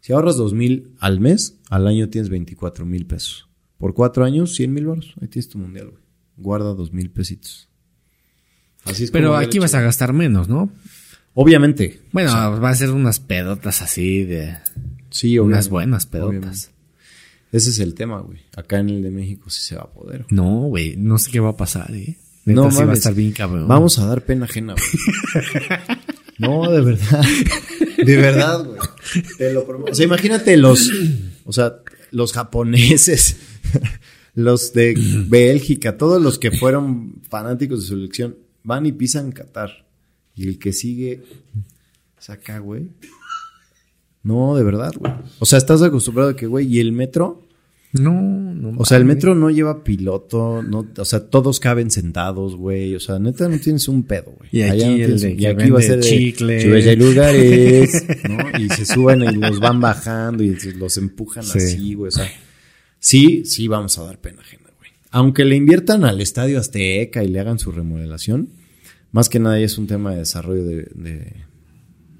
Si 0.00 0.12
ahorras 0.12 0.36
dos 0.36 0.52
mil 0.52 0.94
al 1.00 1.18
mes, 1.18 1.58
al 1.70 1.86
año 1.86 2.08
tienes 2.08 2.28
24 2.28 2.84
mil 2.84 3.06
pesos. 3.06 3.48
Por 3.78 3.94
cuatro 3.94 4.24
años, 4.24 4.54
100 4.54 4.72
mil 4.72 4.86
baros. 4.86 5.14
Ahí 5.20 5.28
tienes 5.28 5.48
tu 5.48 5.58
mundial, 5.58 5.90
güey. 5.90 6.02
Guarda 6.36 6.74
dos 6.74 6.92
mil 6.92 7.10
pesitos. 7.10 7.68
Así 8.84 9.04
es 9.04 9.10
Pero 9.10 9.28
como 9.28 9.40
aquí 9.40 9.58
vas 9.58 9.74
a 9.74 9.80
gastar 9.80 10.12
menos, 10.12 10.48
¿no? 10.48 10.70
Obviamente. 11.34 12.00
Bueno, 12.12 12.30
va 12.32 12.70
a 12.70 12.74
ser 12.74 12.90
unas 12.90 13.20
pedotas 13.20 13.82
así 13.82 14.24
de... 14.24 14.56
Sí, 15.10 15.38
unas 15.38 15.68
buenas 15.68 16.06
pedotas. 16.06 16.28
Obviamente. 16.30 16.68
Ese 17.52 17.70
es 17.70 17.78
el 17.78 17.94
tema, 17.94 18.20
güey. 18.20 18.40
Acá 18.56 18.80
en 18.80 18.88
el 18.88 19.02
de 19.02 19.10
México 19.10 19.48
sí 19.48 19.62
se 19.62 19.76
va 19.76 19.82
a 19.82 19.92
poder. 19.92 20.24
güey. 20.24 20.34
No, 20.34 20.50
güey, 20.62 20.96
no 20.96 21.18
sé 21.18 21.30
qué 21.30 21.38
va 21.40 21.50
a 21.50 21.56
pasar, 21.56 21.94
¿eh? 21.94 22.16
Neta, 22.44 22.60
No 22.60 22.70
sí 22.70 22.82
va 22.82 22.90
a 22.90 22.94
estar 22.94 23.14
bien 23.14 23.32
cabrón. 23.32 23.68
Vamos 23.68 23.98
a 23.98 24.06
dar 24.06 24.22
pena 24.22 24.44
ajena, 24.46 24.74
güey. 24.74 25.80
no, 26.38 26.70
de 26.70 26.80
verdad. 26.80 27.24
De 28.04 28.16
verdad, 28.16 28.64
güey. 28.64 28.78
Te 29.38 29.52
lo 29.52 29.64
prometo. 29.64 29.92
O 29.92 29.94
sea, 29.94 30.04
imagínate 30.04 30.56
los, 30.56 30.90
o 31.44 31.52
sea, 31.52 31.76
los 32.10 32.32
japoneses, 32.32 33.36
los 34.34 34.72
de 34.74 34.94
Bélgica, 35.28 35.96
todos 35.96 36.20
los 36.20 36.38
que 36.38 36.50
fueron 36.50 37.22
fanáticos 37.30 37.80
de 37.80 37.86
su 37.86 37.94
selección, 37.94 38.36
van 38.62 38.84
y 38.84 38.92
pisan 38.92 39.32
Qatar. 39.32 39.83
Y 40.36 40.48
el 40.48 40.58
que 40.58 40.72
sigue 40.72 41.22
es 42.18 42.30
acá, 42.30 42.58
güey. 42.58 42.88
No, 44.22 44.56
de 44.56 44.62
verdad, 44.64 44.92
güey. 44.98 45.12
O 45.38 45.46
sea, 45.46 45.58
estás 45.58 45.82
acostumbrado 45.82 46.30
a 46.30 46.36
que, 46.36 46.46
güey, 46.46 46.66
y 46.66 46.80
el 46.80 46.92
metro, 46.92 47.46
No, 47.92 48.10
no. 48.54 48.72
o 48.78 48.84
sea, 48.86 48.96
el 48.96 49.04
metro 49.04 49.34
no 49.34 49.50
lleva 49.50 49.84
piloto, 49.84 50.62
no, 50.62 50.86
o 50.96 51.04
sea, 51.04 51.20
todos 51.28 51.60
caben 51.60 51.90
sentados, 51.90 52.56
güey. 52.56 52.94
O 52.96 53.00
sea, 53.00 53.18
neta 53.18 53.48
no 53.48 53.58
tienes 53.58 53.86
un 53.86 54.02
pedo, 54.04 54.32
güey. 54.38 54.48
Y 54.50 54.62
aquí 54.62 54.80
no 54.84 55.04
el 55.04 55.20
de 55.20 55.32
y 55.38 55.46
aquí 55.46 55.70
va 55.70 55.78
a 55.78 55.82
ser 55.82 56.00
de, 56.00 56.08
chicle. 56.08 56.60
"Súbete, 56.62 56.90
hay 56.90 56.96
lugares, 56.96 58.04
¿no? 58.28 58.58
Y 58.58 58.68
se 58.70 58.86
suben 58.86 59.22
y 59.22 59.36
los 59.36 59.60
van 59.60 59.80
bajando 59.80 60.42
y 60.42 60.56
los 60.76 60.96
empujan 60.96 61.44
Sí. 61.44 61.58
así, 61.58 61.94
güey. 61.94 62.08
O 62.08 62.12
sea, 62.12 62.28
sí, 62.98 63.44
sí 63.44 63.68
vamos 63.68 63.98
a 63.98 64.04
dar 64.04 64.18
pena 64.20 64.40
ajena, 64.40 64.70
güey. 64.78 64.90
Aunque 65.10 65.44
le 65.44 65.54
inviertan 65.56 66.04
al 66.04 66.20
Estadio 66.22 66.58
Azteca 66.58 67.22
y 67.22 67.28
le 67.28 67.40
hagan 67.40 67.58
su 67.58 67.70
remodelación, 67.72 68.48
más 69.14 69.28
que 69.28 69.38
nada 69.38 69.60
ya 69.60 69.66
es 69.66 69.78
un 69.78 69.86
tema 69.86 70.10
de 70.10 70.18
desarrollo 70.18 70.64
de, 70.64 70.90
de 70.96 71.44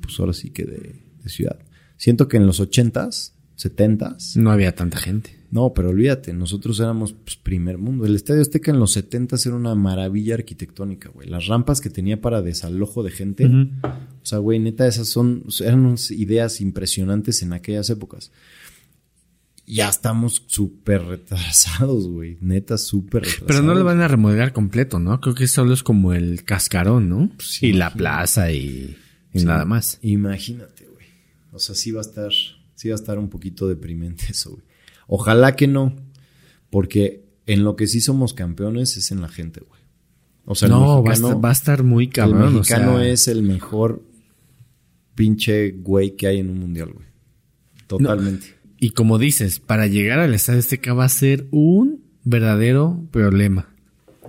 pues 0.00 0.18
ahora 0.20 0.32
sí 0.32 0.50
que 0.50 0.64
de, 0.64 1.02
de 1.24 1.28
ciudad. 1.28 1.58
Siento 1.96 2.28
que 2.28 2.36
en 2.36 2.46
los 2.46 2.60
ochentas, 2.60 3.34
setentas, 3.56 4.36
No 4.36 4.52
había 4.52 4.76
tanta 4.76 4.98
gente. 4.98 5.36
no, 5.50 5.72
pero 5.74 5.88
olvídate, 5.90 6.32
nosotros 6.32 6.78
éramos 6.78 7.12
pues, 7.12 7.34
primer 7.36 7.78
mundo. 7.78 8.06
El 8.06 8.14
Estadio 8.14 8.42
Azteca 8.42 8.70
en 8.70 8.78
los 8.78 8.92
70 8.92 9.36
era 9.44 9.56
una 9.56 9.74
maravilla 9.74 10.34
arquitectónica, 10.34 11.08
güey. 11.08 11.28
Las 11.28 11.48
rampas 11.48 11.80
que 11.80 11.90
tenía 11.90 12.20
para 12.20 12.42
desalojo 12.42 13.02
de 13.02 13.10
gente. 13.10 13.46
O 13.46 14.24
sea, 14.26 14.38
güey, 14.38 14.60
neta, 14.60 14.86
esas 14.86 15.08
son, 15.08 15.44
eran 15.60 15.84
unas 15.86 16.12
ideas 16.12 16.60
impresionantes 16.60 17.42
en 17.42 17.52
aquellas 17.52 17.90
épocas. 17.90 18.30
Ya 19.66 19.88
estamos 19.88 20.42
súper 20.46 21.02
retrasados, 21.04 22.06
güey. 22.08 22.36
Neta, 22.40 22.76
súper 22.76 23.22
retrasados. 23.22 23.46
Pero 23.48 23.62
no 23.62 23.74
lo 23.74 23.84
van 23.84 24.00
a 24.00 24.08
remodelar 24.08 24.52
completo, 24.52 24.98
¿no? 24.98 25.20
Creo 25.20 25.34
que 25.34 25.46
solo 25.46 25.72
es 25.72 25.82
como 25.82 26.12
el 26.12 26.44
cascarón, 26.44 27.08
¿no? 27.08 27.30
Sí, 27.38 27.68
y 27.68 27.72
la 27.72 27.92
plaza 27.92 28.52
y, 28.52 28.96
y 29.32 29.38
Sí. 29.40 29.44
nada 29.46 29.64
más. 29.64 29.98
Imagínate, 30.02 30.86
güey. 30.86 31.06
O 31.52 31.58
sea, 31.58 31.74
sí 31.74 31.92
va 31.92 32.00
a 32.00 32.02
estar, 32.02 32.30
sí 32.74 32.88
va 32.88 32.94
a 32.94 32.96
estar 32.96 33.18
un 33.18 33.30
poquito 33.30 33.66
deprimente 33.68 34.24
eso, 34.30 34.50
güey. 34.50 34.62
Ojalá 35.06 35.56
que 35.56 35.66
no, 35.66 35.94
porque 36.70 37.24
en 37.46 37.64
lo 37.64 37.76
que 37.76 37.86
sí 37.86 38.00
somos 38.00 38.34
campeones 38.34 38.96
es 38.96 39.10
en 39.12 39.20
la 39.20 39.28
gente, 39.28 39.60
güey. 39.60 39.80
O 40.46 40.54
sea, 40.54 40.66
el 40.66 40.72
no, 40.72 40.80
va 40.80 40.92
a, 40.92 41.02
mexicano, 41.02 41.28
estar, 41.28 41.44
va 41.44 41.48
a 41.48 41.52
estar 41.52 41.82
muy 41.84 42.08
cabrón. 42.08 42.42
el 42.42 42.48
o 42.48 42.50
mexicano 42.58 42.98
sea, 42.98 43.08
es 43.08 43.28
el 43.28 43.42
mejor 43.42 44.02
pinche 45.14 45.70
güey 45.72 46.16
que 46.16 46.26
hay 46.26 46.40
en 46.40 46.50
un 46.50 46.58
mundial, 46.58 46.92
güey. 46.92 47.06
Totalmente. 47.86 48.54
Y 48.84 48.90
como 48.90 49.16
dices, 49.16 49.60
para 49.60 49.86
llegar 49.86 50.18
al 50.18 50.34
Estadio 50.34 50.58
Azteca 50.58 50.92
va 50.92 51.06
a 51.06 51.08
ser 51.08 51.46
un 51.50 52.04
verdadero 52.22 53.00
problema. 53.12 53.70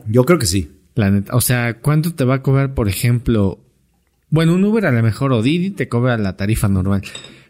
Yo 0.08 0.24
creo 0.24 0.40
que 0.40 0.46
sí. 0.46 0.72
La 0.94 1.12
neta. 1.12 1.36
O 1.36 1.42
sea, 1.42 1.82
¿cuánto 1.82 2.16
te 2.16 2.24
va 2.24 2.36
a 2.36 2.42
cobrar, 2.42 2.74
por 2.74 2.88
ejemplo? 2.88 3.60
Bueno, 4.30 4.54
un 4.54 4.64
Uber 4.64 4.86
a 4.86 4.94
lo 4.94 5.04
mejor 5.04 5.34
o 5.34 5.42
Didi 5.42 5.72
te 5.72 5.90
cobra 5.90 6.18
la 6.18 6.38
tarifa 6.38 6.70
normal. 6.70 7.02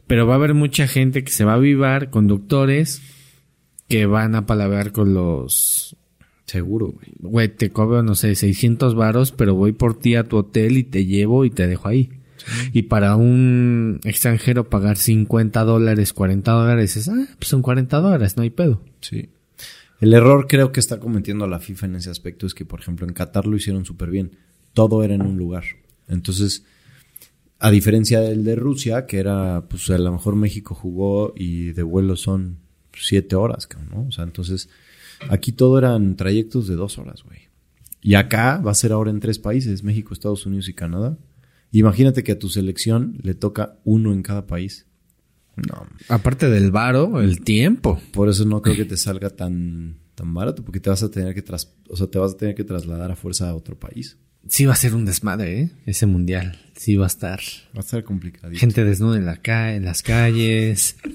Pero 0.07 0.25
va 0.25 0.33
a 0.33 0.37
haber 0.37 0.55
mucha 0.55 0.87
gente 0.87 1.23
que 1.23 1.31
se 1.31 1.45
va 1.45 1.51
a 1.51 1.57
avivar, 1.57 2.09
conductores 2.09 3.03
que 3.87 4.07
van 4.07 4.33
a 4.33 4.47
palabrar 4.47 4.91
con 4.91 5.13
los... 5.13 5.95
Seguro, 6.47 6.87
güey. 6.87 7.11
Güey, 7.19 7.49
te 7.49 7.69
cobro, 7.69 8.01
no 8.01 8.15
sé, 8.15 8.33
600 8.33 8.95
varos, 8.95 9.31
pero 9.31 9.53
voy 9.53 9.73
por 9.73 9.99
ti 9.99 10.15
a 10.15 10.23
tu 10.23 10.37
hotel 10.37 10.77
y 10.77 10.83
te 10.83 11.05
llevo 11.05 11.45
y 11.45 11.51
te 11.51 11.67
dejo 11.67 11.87
ahí. 11.87 12.09
Y 12.73 12.83
para 12.83 13.15
un 13.15 13.99
extranjero 14.03 14.69
pagar 14.69 14.97
50 14.97 15.63
dólares, 15.63 16.13
40 16.13 16.51
dólares, 16.51 16.97
es, 16.97 17.07
ah, 17.09 17.27
pues 17.37 17.49
son 17.49 17.61
40 17.61 17.97
dólares, 17.99 18.37
no 18.37 18.43
hay 18.43 18.49
pedo. 18.49 18.81
Sí. 19.01 19.29
El 20.01 20.13
error 20.13 20.47
creo 20.47 20.71
que 20.71 20.79
está 20.79 20.99
cometiendo 20.99 21.47
la 21.47 21.59
FIFA 21.59 21.85
en 21.87 21.95
ese 21.95 22.09
aspecto 22.09 22.45
es 22.45 22.53
que, 22.53 22.65
por 22.65 22.81
ejemplo, 22.81 23.07
en 23.07 23.13
Qatar 23.13 23.45
lo 23.47 23.55
hicieron 23.55 23.85
súper 23.85 24.09
bien. 24.09 24.31
Todo 24.73 25.03
era 25.03 25.15
en 25.15 25.21
un 25.21 25.37
lugar. 25.37 25.63
Entonces, 26.07 26.65
a 27.59 27.71
diferencia 27.71 28.19
del 28.19 28.43
de 28.43 28.55
Rusia, 28.55 29.05
que 29.05 29.19
era, 29.19 29.65
pues 29.69 29.89
a 29.89 29.97
lo 29.97 30.11
mejor 30.11 30.35
México 30.35 30.75
jugó 30.75 31.33
y 31.35 31.71
de 31.71 31.83
vuelo 31.83 32.15
son 32.15 32.57
siete 32.93 33.35
horas, 33.35 33.67
¿no? 33.91 34.07
O 34.07 34.11
sea, 34.11 34.25
entonces, 34.25 34.69
aquí 35.29 35.51
todo 35.51 35.77
eran 35.77 36.15
trayectos 36.15 36.67
de 36.67 36.75
dos 36.75 36.97
horas, 36.97 37.23
güey. 37.23 37.39
Y 38.01 38.15
acá 38.15 38.57
va 38.57 38.71
a 38.71 38.75
ser 38.75 38.91
ahora 38.91 39.09
en 39.09 39.19
tres 39.19 39.39
países, 39.39 39.83
México, 39.83 40.13
Estados 40.13 40.45
Unidos 40.45 40.69
y 40.69 40.73
Canadá. 40.73 41.17
Imagínate 41.71 42.23
que 42.23 42.33
a 42.33 42.39
tu 42.39 42.49
selección 42.49 43.17
le 43.21 43.33
toca 43.33 43.77
uno 43.83 44.13
en 44.13 44.21
cada 44.21 44.47
país. 44.47 44.85
No. 45.55 45.87
Aparte 46.09 46.49
del 46.49 46.71
varo, 46.71 47.21
el 47.21 47.41
tiempo. 47.41 47.99
Por 48.11 48.29
eso 48.29 48.45
no 48.45 48.61
creo 48.61 48.75
que 48.75 48.85
te 48.85 48.97
salga 48.97 49.29
tan, 49.29 49.97
tan 50.15 50.33
barato, 50.33 50.63
porque 50.63 50.79
te 50.79 50.89
vas 50.89 51.03
a 51.03 51.11
tener 51.11 51.33
que 51.33 51.41
tras, 51.41 51.73
o 51.89 51.95
sea, 51.95 52.07
te 52.07 52.19
vas 52.19 52.33
a 52.33 52.37
tener 52.37 52.55
que 52.55 52.63
trasladar 52.63 53.11
a 53.11 53.15
fuerza 53.15 53.49
a 53.49 53.55
otro 53.55 53.77
país. 53.77 54.17
Sí 54.47 54.65
va 54.65 54.73
a 54.73 54.75
ser 54.75 54.93
un 54.93 55.05
desmadre, 55.05 55.59
¿eh? 55.59 55.69
Ese 55.87 56.05
mundial. 56.05 56.59
Sí 56.75 56.95
va 56.95 57.05
a 57.05 57.07
estar. 57.07 57.39
Va 57.75 57.79
a 57.79 57.79
estar 57.79 58.03
complicado. 58.03 58.53
Gente 58.53 58.83
desnuda 58.83 59.17
en 59.17 59.25
la 59.25 59.37
ca 59.37 59.75
en 59.75 59.85
las 59.85 60.03
calles. 60.03 60.97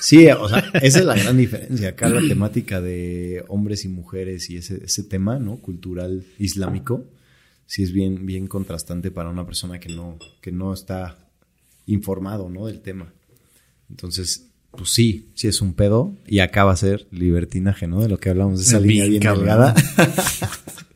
Sí, 0.00 0.26
o 0.28 0.48
sea, 0.48 0.64
esa 0.74 1.00
es 1.00 1.04
la 1.04 1.16
gran 1.16 1.36
diferencia. 1.36 1.90
Acá 1.90 2.08
la 2.08 2.20
temática 2.20 2.80
de 2.80 3.44
hombres 3.48 3.84
y 3.84 3.88
mujeres 3.88 4.48
y 4.50 4.56
ese, 4.56 4.84
ese 4.84 5.02
tema, 5.02 5.38
¿no? 5.38 5.56
Cultural 5.56 6.24
islámico, 6.38 7.04
sí 7.68 7.82
es 7.82 7.92
bien, 7.92 8.24
bien 8.26 8.46
contrastante 8.48 9.10
para 9.10 9.28
una 9.28 9.44
persona 9.44 9.78
que 9.78 9.90
no, 9.94 10.18
que 10.40 10.50
no 10.50 10.72
está 10.72 11.30
informado, 11.86 12.48
¿no? 12.48 12.66
Del 12.66 12.80
tema. 12.80 13.12
Entonces, 13.90 14.48
pues 14.70 14.90
sí, 14.90 15.28
sí 15.34 15.48
es 15.48 15.60
un 15.60 15.74
pedo. 15.74 16.16
Y 16.26 16.40
acá 16.40 16.64
va 16.64 16.72
a 16.72 16.76
ser 16.76 17.06
libertinaje, 17.10 17.86
¿no? 17.86 18.00
De 18.00 18.08
lo 18.08 18.18
que 18.18 18.30
hablamos, 18.30 18.58
de 18.58 18.64
esa 18.64 18.78
Bien 18.78 18.88
línea 18.88 19.08
bien 19.08 19.22
cabrón. 19.22 19.44
delgada. 19.44 19.74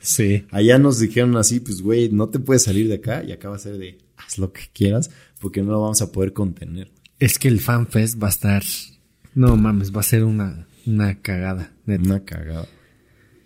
Sí. 0.05 0.47
Allá 0.51 0.81
nos 0.81 0.99
dijeron 0.99 1.37
así, 1.37 1.61
pues 1.61 1.81
güey, 1.81 2.09
no 2.09 2.29
te 2.29 2.41
puedes 2.41 2.65
salir 2.65 2.89
de 2.89 2.95
acá. 2.95 3.23
Y 3.23 3.31
acá 3.31 3.49
va 3.51 3.55
a 3.55 3.61
ser 3.61 3.79
de, 3.79 3.99
haz 4.17 4.37
lo 4.37 4.53
que 4.53 4.63
quieras, 4.73 5.13
porque 5.39 5.63
no 5.63 5.71
lo 5.71 5.81
vamos 5.81 6.03
a 6.03 6.11
poder 6.11 6.33
contener. 6.33 6.91
Es 7.21 7.39
que 7.39 7.47
el 7.47 7.61
FanFest 7.61 8.21
va 8.21 8.27
a 8.27 8.31
estar. 8.31 8.65
No 9.37 9.57
mames, 9.57 9.95
va 9.95 10.01
a 10.01 10.03
ser 10.03 10.25
una, 10.25 10.67
una 10.87 11.21
cagada. 11.21 11.73
neta. 11.87 12.03
Una 12.03 12.25
cagada. 12.25 12.67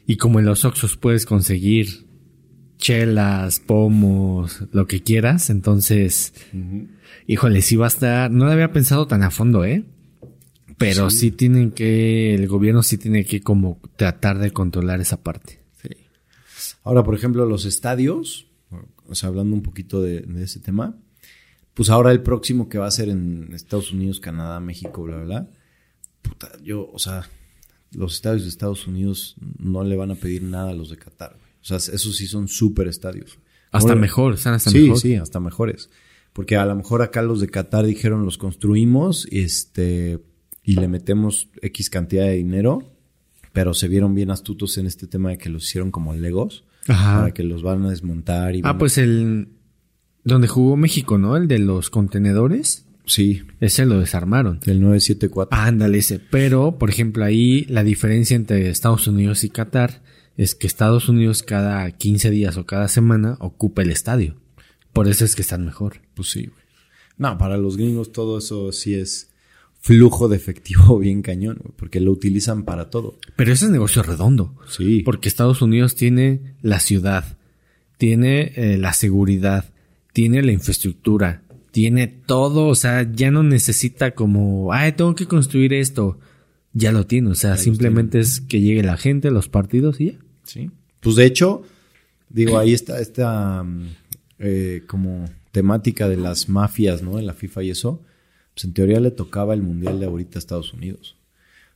Y 0.07 0.17
como 0.17 0.39
en 0.39 0.47
los 0.47 0.65
Oxxos 0.65 0.97
puedes 0.97 1.27
conseguir 1.27 2.06
chelas, 2.79 3.61
pomos, 3.61 4.65
lo 4.73 4.87
que 4.87 5.03
quieras, 5.03 5.51
entonces, 5.51 6.35
híjole, 7.27 7.63
sí 7.63 7.77
va 7.77 7.87
a 7.87 7.89
estar, 7.89 8.31
no 8.31 8.45
lo 8.45 8.53
había 8.53 8.73
pensado 8.73 9.07
tan 9.07 9.23
a 9.23 9.31
fondo, 9.31 9.65
¿eh? 9.65 9.85
Pero 10.79 11.09
sí. 11.11 11.31
tienen 11.31 11.71
que, 11.71 12.35
el 12.35 12.49
gobierno 12.49 12.83
sí 12.83 12.99
tiene 12.99 13.25
que 13.25 13.41
como 13.41 13.81
tratar 13.97 14.39
de 14.39 14.51
controlar 14.51 15.01
esa 15.01 15.23
parte. 15.23 15.61
Sí. 15.81 15.89
Ahora, 16.83 17.03
por 17.03 17.15
ejemplo, 17.15 17.47
los 17.47 17.65
estadios, 17.65 18.49
o 19.07 19.15
sea, 19.15 19.31
hablando 19.31 19.55
un 19.55 19.63
poquito 19.63 20.03
de, 20.03 20.21
de 20.21 20.45
ese 20.45 20.61
tema, 20.61 20.99
pues 21.73 21.91
ahora 21.91 22.11
el 22.13 22.23
próximo 22.23 22.69
que 22.69 22.79
va 22.79 22.87
a 22.87 22.91
ser 22.91 23.09
en 23.09 23.51
Estados 23.55 23.93
Unidos, 23.93 24.21
Canadá, 24.21 24.61
México, 24.61 25.03
bla, 25.03 25.17
bla, 25.17 25.25
bla, 25.25 25.51
puta, 26.23 26.53
yo, 26.63 26.91
o 26.91 26.99
sea, 26.99 27.29
los 27.93 28.15
estadios 28.15 28.43
de 28.43 28.49
Estados 28.49 28.87
Unidos 28.87 29.37
no 29.59 29.85
le 29.85 29.97
van 29.97 30.11
a 30.11 30.15
pedir 30.15 30.43
nada 30.43 30.71
a 30.71 30.75
los 30.75 30.91
de 30.91 30.97
Qatar. 30.97 31.39
O 31.69 31.79
sea, 31.79 31.79
esos 31.95 32.17
sí 32.17 32.27
son 32.27 32.47
súper 32.49 32.87
estadios. 32.89 33.39
Hasta 33.73 33.91
Ahora- 33.91 34.01
mejor, 34.01 34.35
están 34.35 34.55
hasta 34.55 34.71
sí, 34.71 34.83
mejor. 34.83 34.99
sí, 35.01 35.15
hasta 35.17 35.41
mejores. 35.41 35.91
Porque 36.33 36.57
a 36.57 36.65
lo 36.67 36.77
mejor 36.77 37.03
acá 37.03 37.23
los 37.23 37.41
de 37.41 37.49
Qatar 37.49 37.85
dijeron 37.87 38.25
los 38.25 38.39
construimos 38.39 39.27
este, 39.33 40.21
y 40.63 40.75
le 40.77 40.87
metemos 40.87 41.49
X 41.63 41.91
cantidad 41.91 42.25
de 42.27 42.35
dinero, 42.35 42.93
pero 43.53 43.75
se 43.75 43.89
vieron 43.89 44.15
bien 44.15 44.31
astutos 44.31 44.79
en 44.79 44.87
este 44.87 45.07
tema 45.07 45.31
de 45.31 45.39
que 45.39 45.49
los 45.49 45.65
hicieron 45.67 45.91
como 45.91 46.15
Legos, 46.15 46.65
Ajá. 46.87 47.21
para 47.21 47.35
que 47.35 47.43
los 47.43 47.63
van 47.63 47.85
a 47.85 47.91
desmontar 47.91 48.55
y 48.55 48.63
van 48.63 48.73
Ah, 48.73 48.75
a- 48.75 48.79
pues 48.79 48.99
el, 48.99 49.49
donde 50.25 50.47
jugó 50.47 50.77
México, 50.77 51.19
¿no? 51.19 51.37
El 51.37 51.49
de 51.49 51.59
los 51.59 51.91
contenedores, 51.91 52.85
Sí, 53.07 53.43
ese 53.61 53.87
lo 53.87 53.99
desarmaron. 54.01 54.61
del 54.61 54.81
974. 54.81 55.57
Ándale 55.59 55.99
ese. 55.99 56.19
Pero, 56.19 56.77
por 56.79 56.91
ejemplo, 56.91 57.25
ahí 57.25 57.65
la 57.69 57.83
diferencia 57.85 58.35
entre 58.37 58.69
Estados 58.69 59.07
Unidos 59.09 59.43
y 59.45 59.49
Qatar 59.51 60.03
es 60.37 60.55
que 60.55 60.67
Estados 60.67 61.09
Unidos 61.09 61.43
cada 61.43 61.91
15 61.91 62.31
días 62.31 62.57
o 62.57 62.67
cada 62.67 62.89
semana 62.89 63.37
ocupa 63.41 63.83
el 63.83 63.91
estadio. 63.91 64.37
Por 64.93 65.09
eso 65.09 65.25
es 65.25 65.35
que 65.35 65.43
están 65.43 65.65
mejor. 65.65 66.01
Pues 66.15 66.31
sí, 66.31 66.47
güey. 66.47 66.67
No, 67.19 67.39
para 67.39 67.57
los 67.57 67.77
gringos 67.77 68.13
todo 68.13 68.39
eso 68.39 68.73
sí 68.73 68.95
es 68.95 69.31
flujo 69.81 70.29
de 70.29 70.37
efectivo 70.37 70.99
bien 71.01 71.23
cañón, 71.23 71.59
güey, 71.63 71.75
porque 71.77 72.01
lo 72.01 72.13
utilizan 72.13 72.65
para 72.65 72.91
todo. 72.91 73.19
Pero 73.37 73.53
ese 73.53 73.67
es 73.67 73.71
negocio 73.71 74.03
redondo. 74.03 74.55
Sí. 74.69 75.03
Porque 75.05 75.29
Estados 75.29 75.63
Unidos 75.63 75.95
tiene 75.95 76.57
la 76.61 76.81
ciudad, 76.81 77.39
tiene 77.97 78.53
eh, 78.57 78.79
la 78.79 78.93
seguridad, 78.93 79.73
tiene 80.13 80.43
la 80.43 80.53
infraestructura, 80.53 81.43
tiene 81.71 82.09
todo. 82.09 82.67
O 82.67 82.75
sea, 82.75 83.11
ya 83.11 83.31
no 83.31 83.43
necesita 83.43 84.13
como, 84.13 84.73
ay, 84.73 84.93
tengo 84.93 85.15
que 85.15 85.27
construir 85.27 85.73
esto. 85.73 86.19
Ya 86.73 86.93
lo 86.93 87.07
tiene. 87.07 87.31
O 87.31 87.35
sea, 87.35 87.57
simplemente 87.57 88.19
es 88.19 88.41
que 88.41 88.61
llegue 88.61 88.83
la 88.83 88.99
gente, 88.99 89.31
los 89.31 89.49
partidos 89.49 90.01
y 90.01 90.13
ya. 90.13 90.19
Sí. 90.47 90.71
Pues 91.01 91.17
de 91.17 91.27
hecho, 91.27 91.63
digo, 92.29 92.59
ahí 92.59 92.73
está 92.73 93.01
esta 93.01 93.63
mm, 93.63 93.97
eh, 94.39 94.83
como 94.87 95.29
temática 95.53 96.09
de 96.09 96.17
las 96.17 96.49
mafias, 96.49 97.03
¿no? 97.03 97.19
En 97.19 97.27
la 97.27 97.35
FIFA 97.35 97.63
y 97.65 97.71
eso. 97.71 98.03
Pues 98.55 98.65
en 98.65 98.73
teoría 98.73 99.01
le 99.01 99.11
tocaba 99.11 99.55
el 99.55 99.63
Mundial 99.63 100.01
de 100.01 100.07
ahorita 100.07 100.39
a 100.39 100.41
Estados 100.41 100.73
Unidos. 100.73 101.17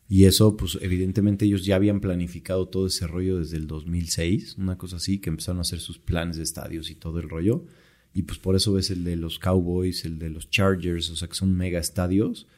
Y 0.09 0.25
eso, 0.25 0.57
pues 0.57 0.77
evidentemente 0.81 1.45
ellos 1.45 1.65
ya 1.65 1.77
habían 1.77 2.01
planificado 2.01 2.67
todo 2.67 2.89
ese 2.89 3.07
rollo 3.07 3.39
desde 3.39 3.59
el 3.59 3.69
2006, 3.69 4.57
una 4.59 4.77
cosa 4.77 4.97
así, 4.97 5.19
que 5.19 5.31
empezaron 5.31 5.59
a 5.59 5.61
hacer 5.61 5.79
sus 5.79 5.99
planes 5.99 6.37
de 6.37 6.43
estadios 6.43 6.91
y 6.91 6.97
todo 6.97 7.21
el 7.21 7.29
rollo. 7.29 7.65
Y 8.13 8.23
pues 8.23 8.39
por 8.41 8.57
eso 8.57 8.73
ves 8.73 8.91
el 8.91 9.05
de 9.05 9.15
los 9.15 9.39
Cowboys, 9.39 10.05
el 10.05 10.19
de 10.19 10.31
los 10.31 10.51
Chargers, 10.51 11.11
o 11.11 11.17
sea 11.17 11.29
que 11.29 11.35
son 11.35 11.57
mega 11.57 11.79
estadios, 11.79 12.49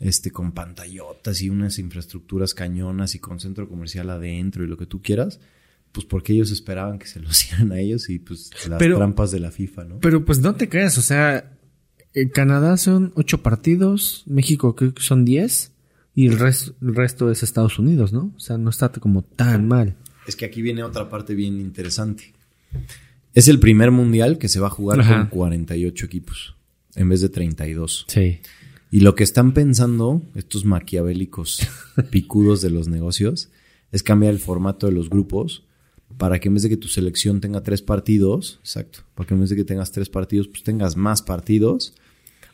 este, 0.00 0.30
con 0.30 0.52
pantallotas 0.52 1.40
y 1.42 1.50
unas 1.50 1.78
infraestructuras 1.78 2.54
cañonas 2.54 3.14
y 3.14 3.18
con 3.18 3.40
centro 3.40 3.68
comercial 3.68 4.10
adentro 4.10 4.64
y 4.64 4.66
lo 4.68 4.76
que 4.76 4.86
tú 4.86 5.00
quieras, 5.02 5.40
pues 5.92 6.04
porque 6.06 6.32
ellos 6.32 6.50
esperaban 6.50 6.98
que 6.98 7.06
se 7.06 7.20
lo 7.20 7.28
hicieran 7.30 7.72
a 7.72 7.78
ellos 7.80 8.08
y 8.10 8.18
pues 8.18 8.50
las 8.68 8.78
Pero- 8.78 8.96
trampas 8.96 9.30
de 9.30 9.40
la 9.40 9.50
FIFA, 9.50 9.84
¿no? 9.84 9.98
Pero 10.00 10.24
pues 10.24 10.40
no 10.40 10.54
te 10.54 10.68
creas, 10.68 10.98
o 10.98 11.02
sea, 11.02 11.52
en 12.12 12.28
Canadá 12.28 12.76
son 12.76 13.12
ocho 13.16 13.42
partidos, 13.42 14.22
México 14.26 14.74
creo 14.76 14.94
que 14.94 15.02
son 15.02 15.24
diez 15.24 15.72
y 16.14 16.26
el, 16.28 16.38
res- 16.38 16.72
el 16.80 16.94
resto 16.94 17.30
es 17.30 17.42
Estados 17.42 17.78
Unidos, 17.78 18.12
¿no? 18.12 18.32
O 18.36 18.40
sea, 18.40 18.56
no 18.58 18.70
está 18.70 18.88
como 18.90 19.22
tan 19.22 19.66
mal. 19.66 19.96
Es 20.26 20.36
que 20.36 20.44
aquí 20.44 20.62
viene 20.62 20.82
otra 20.84 21.08
parte 21.10 21.34
bien 21.34 21.60
interesante. 21.60 22.32
Es 23.34 23.48
el 23.48 23.58
primer 23.58 23.90
mundial 23.90 24.38
que 24.38 24.48
se 24.48 24.60
va 24.60 24.68
a 24.68 24.70
jugar 24.70 25.00
Ajá. 25.00 25.18
con 25.18 25.26
48 25.38 26.06
equipos 26.06 26.56
en 26.94 27.08
vez 27.08 27.20
de 27.20 27.28
32. 27.28 28.04
Sí. 28.08 28.38
Y 28.94 29.00
lo 29.00 29.16
que 29.16 29.24
están 29.24 29.54
pensando 29.54 30.22
estos 30.36 30.64
maquiavélicos 30.64 31.66
picudos 32.10 32.60
de 32.62 32.70
los 32.70 32.86
negocios 32.86 33.50
es 33.90 34.04
cambiar 34.04 34.32
el 34.32 34.38
formato 34.38 34.86
de 34.86 34.92
los 34.92 35.10
grupos 35.10 35.64
para 36.16 36.38
que 36.38 36.46
en 36.46 36.54
vez 36.54 36.62
de 36.62 36.68
que 36.68 36.76
tu 36.76 36.86
selección 36.86 37.40
tenga 37.40 37.64
tres 37.64 37.82
partidos, 37.82 38.60
exacto, 38.60 39.00
para 39.16 39.26
que 39.26 39.34
en 39.34 39.40
vez 39.40 39.50
de 39.50 39.56
que 39.56 39.64
tengas 39.64 39.90
tres 39.90 40.08
partidos, 40.08 40.46
pues 40.46 40.62
tengas 40.62 40.96
más 40.96 41.22
partidos 41.22 41.94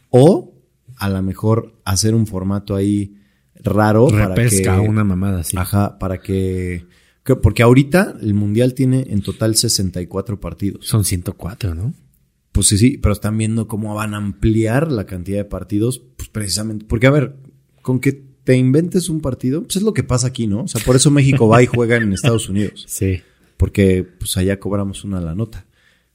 o 0.08 0.54
a 0.96 1.10
lo 1.10 1.22
mejor 1.22 1.74
hacer 1.84 2.14
un 2.14 2.26
formato 2.26 2.74
ahí 2.74 3.16
raro 3.56 4.08
para 4.08 4.28
Repesca, 4.28 4.80
que 4.80 4.88
una 4.88 5.04
mamada 5.04 5.40
así. 5.40 5.58
Ajá, 5.58 5.98
para 5.98 6.22
que, 6.22 6.86
que- 7.22 7.36
Porque 7.36 7.62
ahorita 7.62 8.16
el 8.18 8.32
mundial 8.32 8.72
tiene 8.72 9.08
en 9.10 9.20
total 9.20 9.56
64 9.56 10.40
partidos. 10.40 10.86
Son 10.86 11.04
104, 11.04 11.74
¿no? 11.74 11.92
Pues 12.52 12.66
sí, 12.66 12.78
sí, 12.78 12.98
pero 12.98 13.12
están 13.12 13.38
viendo 13.38 13.68
cómo 13.68 13.94
van 13.94 14.14
a 14.14 14.16
ampliar 14.16 14.90
la 14.90 15.06
cantidad 15.06 15.38
de 15.38 15.44
partidos, 15.44 16.02
precisamente. 16.32 16.84
Porque, 16.86 17.06
a 17.06 17.10
ver, 17.10 17.36
con 17.82 18.00
que 18.00 18.12
te 18.44 18.56
inventes 18.56 19.08
un 19.08 19.20
partido, 19.20 19.62
pues 19.62 19.76
es 19.76 19.82
lo 19.82 19.92
que 19.92 20.02
pasa 20.02 20.28
aquí, 20.28 20.46
¿no? 20.46 20.64
O 20.64 20.68
sea, 20.68 20.80
por 20.84 20.96
eso 20.96 21.10
México 21.10 21.48
va 21.48 21.62
y 21.62 21.66
juega 21.66 21.96
en 21.96 22.12
Estados 22.12 22.48
Unidos. 22.48 22.84
Sí. 22.88 23.20
Porque, 23.56 24.04
pues 24.18 24.36
allá 24.36 24.58
cobramos 24.58 25.04
una 25.04 25.20
la 25.20 25.34
nota. 25.34 25.66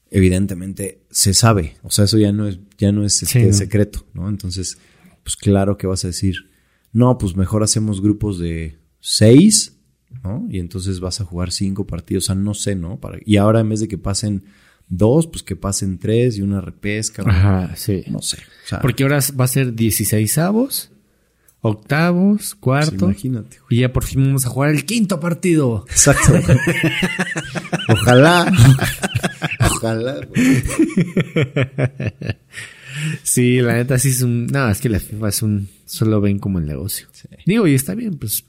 Evidentemente, 0.09 1.01
se 1.09 1.33
sabe. 1.33 1.75
O 1.83 1.91
sea, 1.91 2.05
eso 2.05 2.17
ya 2.17 2.31
no 2.31 2.47
es, 2.47 2.59
ya 2.77 2.91
no 2.91 3.05
es 3.05 3.21
este, 3.23 3.41
Sí, 3.41 3.45
no. 3.47 3.53
secreto, 3.53 4.05
¿no? 4.13 4.29
Entonces, 4.29 4.77
pues 5.23 5.35
claro 5.35 5.77
que 5.77 5.87
vas 5.87 6.03
a 6.05 6.07
decir, 6.07 6.49
no, 6.93 7.17
pues 7.17 7.35
mejor 7.35 7.63
hacemos 7.63 8.01
grupos 8.01 8.39
de 8.39 8.77
seis, 8.99 9.77
¿no? 10.23 10.47
Y 10.49 10.59
entonces 10.59 10.99
vas 10.99 11.21
a 11.21 11.25
jugar 11.25 11.51
cinco 11.51 11.85
partidos, 11.85 12.25
o 12.25 12.27
sea, 12.27 12.35
no 12.35 12.53
sé, 12.53 12.75
¿no? 12.75 12.99
Para, 12.99 13.19
y 13.25 13.37
ahora 13.37 13.59
en 13.59 13.69
vez 13.69 13.79
de 13.81 13.87
que 13.87 13.97
pasen 13.97 14.43
dos, 14.87 15.27
pues 15.27 15.43
que 15.43 15.55
pasen 15.55 15.97
tres 15.97 16.37
y 16.37 16.41
una 16.41 16.61
repesca. 16.61 17.23
Ajá, 17.25 17.75
sí. 17.75 18.03
No 18.07 18.21
sé. 18.21 18.37
O 18.37 18.67
sea, 18.67 18.79
Porque 18.81 19.03
ahora 19.03 19.19
va 19.39 19.45
a 19.45 19.47
ser 19.47 19.73
16 19.73 20.37
avos, 20.37 20.91
octavos, 21.61 22.37
pues, 22.37 22.55
cuartos. 22.55 23.01
imagínate. 23.01 23.57
güey. 23.59 23.77
y 23.77 23.81
ya 23.81 23.91
por 23.93 24.03
fin 24.03 24.23
vamos 24.23 24.45
a 24.45 24.49
jugar 24.49 24.69
el 24.71 24.85
quinto 24.85 25.19
partido. 25.19 25.85
Exacto. 25.89 26.33
Ojalá. 27.89 28.51
Ojalá. 29.59 30.19
güey. 30.25 30.63
Sí, 33.23 33.59
la 33.61 33.73
neta 33.73 33.99
sí 33.99 34.09
es 34.09 34.21
un... 34.21 34.47
No, 34.47 34.69
es 34.69 34.79
que 34.79 34.89
la 34.89 34.99
FIFA 34.99 35.29
es 35.29 35.41
un... 35.41 35.67
Solo 35.85 36.21
ven 36.21 36.39
como 36.39 36.59
el 36.59 36.65
negocio. 36.65 37.07
Digo, 37.45 37.67
y 37.67 37.75
está 37.75 37.93
bien, 37.93 38.17
pues, 38.17 38.45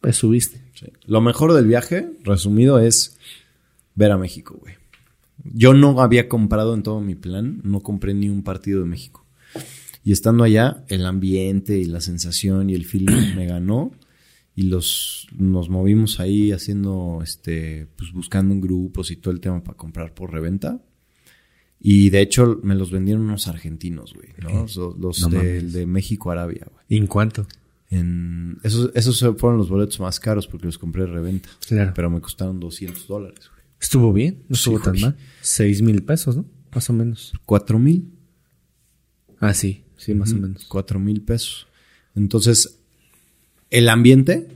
pues 0.00 0.16
subiste. 0.16 0.60
Sí. 0.74 0.86
Lo 1.06 1.20
mejor 1.20 1.52
del 1.52 1.66
viaje, 1.66 2.08
resumido, 2.24 2.78
es 2.80 3.16
ver 3.94 4.10
a 4.10 4.16
México, 4.16 4.56
güey. 4.60 4.74
Yo 5.44 5.74
no 5.74 6.00
había 6.00 6.28
comprado 6.28 6.74
en 6.74 6.82
todo 6.82 7.00
mi 7.00 7.14
plan, 7.14 7.60
no 7.64 7.80
compré 7.80 8.14
ni 8.14 8.28
un 8.28 8.42
partido 8.42 8.80
de 8.80 8.86
México. 8.86 9.26
Y 10.02 10.12
estando 10.12 10.44
allá, 10.44 10.84
el 10.88 11.04
ambiente 11.06 11.78
y 11.78 11.84
la 11.84 12.00
sensación 12.00 12.70
y 12.70 12.74
el 12.74 12.84
feeling 12.86 13.34
me 13.36 13.46
ganó. 13.46 13.92
Y 14.54 14.64
los 14.64 15.28
nos 15.32 15.68
movimos 15.70 16.20
ahí 16.20 16.52
haciendo, 16.52 17.20
este, 17.22 17.86
pues 17.96 18.12
buscando 18.12 18.52
en 18.52 18.60
grupos 18.60 19.10
y 19.10 19.16
todo 19.16 19.32
el 19.32 19.40
tema 19.40 19.62
para 19.62 19.76
comprar 19.76 20.12
por 20.14 20.32
reventa. 20.32 20.80
Y 21.80 22.10
de 22.10 22.20
hecho 22.20 22.60
me 22.62 22.74
los 22.74 22.90
vendieron 22.90 23.22
unos 23.22 23.48
argentinos, 23.48 24.12
güey, 24.12 24.28
¿no? 24.42 24.62
Los, 24.62 24.76
los 24.76 25.20
No 25.22 25.28
de, 25.28 25.36
mames. 25.36 25.72
de 25.72 25.86
México 25.86 26.30
Arabia, 26.30 26.66
güey. 26.70 26.84
¿Y 26.88 26.96
en 26.98 27.06
cuánto? 27.06 27.46
En, 27.88 28.58
esos, 28.62 28.90
esos 28.94 29.18
fueron 29.38 29.56
los 29.58 29.70
boletos 29.70 29.98
más 30.00 30.20
caros 30.20 30.46
porque 30.46 30.66
los 30.66 30.76
compré 30.78 31.02
de 31.04 31.08
reventa. 31.12 31.48
Claro. 31.66 31.92
Pero 31.94 32.10
me 32.10 32.20
costaron 32.20 32.60
200 32.60 33.06
dólares, 33.08 33.50
güey. 33.50 33.59
Estuvo 33.80 34.12
bien, 34.12 34.42
no 34.48 34.54
estuvo 34.54 34.78
Sí, 34.78 34.84
tan 34.84 35.00
mal. 35.00 35.16
Seis 35.40 35.80
mil 35.82 36.02
pesos, 36.02 36.36
¿no? 36.36 36.44
Más 36.74 36.88
o 36.90 36.92
menos. 36.92 37.32
¿Cuatro 37.46 37.78
mil? 37.78 38.10
Ah, 39.40 39.54
sí, 39.54 39.84
sí, 39.96 40.14
más 40.14 40.32
o 40.32 40.36
menos. 40.36 40.64
Cuatro 40.66 40.98
mil 41.00 41.22
pesos. 41.22 41.66
Entonces, 42.14 42.78
el 43.70 43.88
ambiente, 43.88 44.48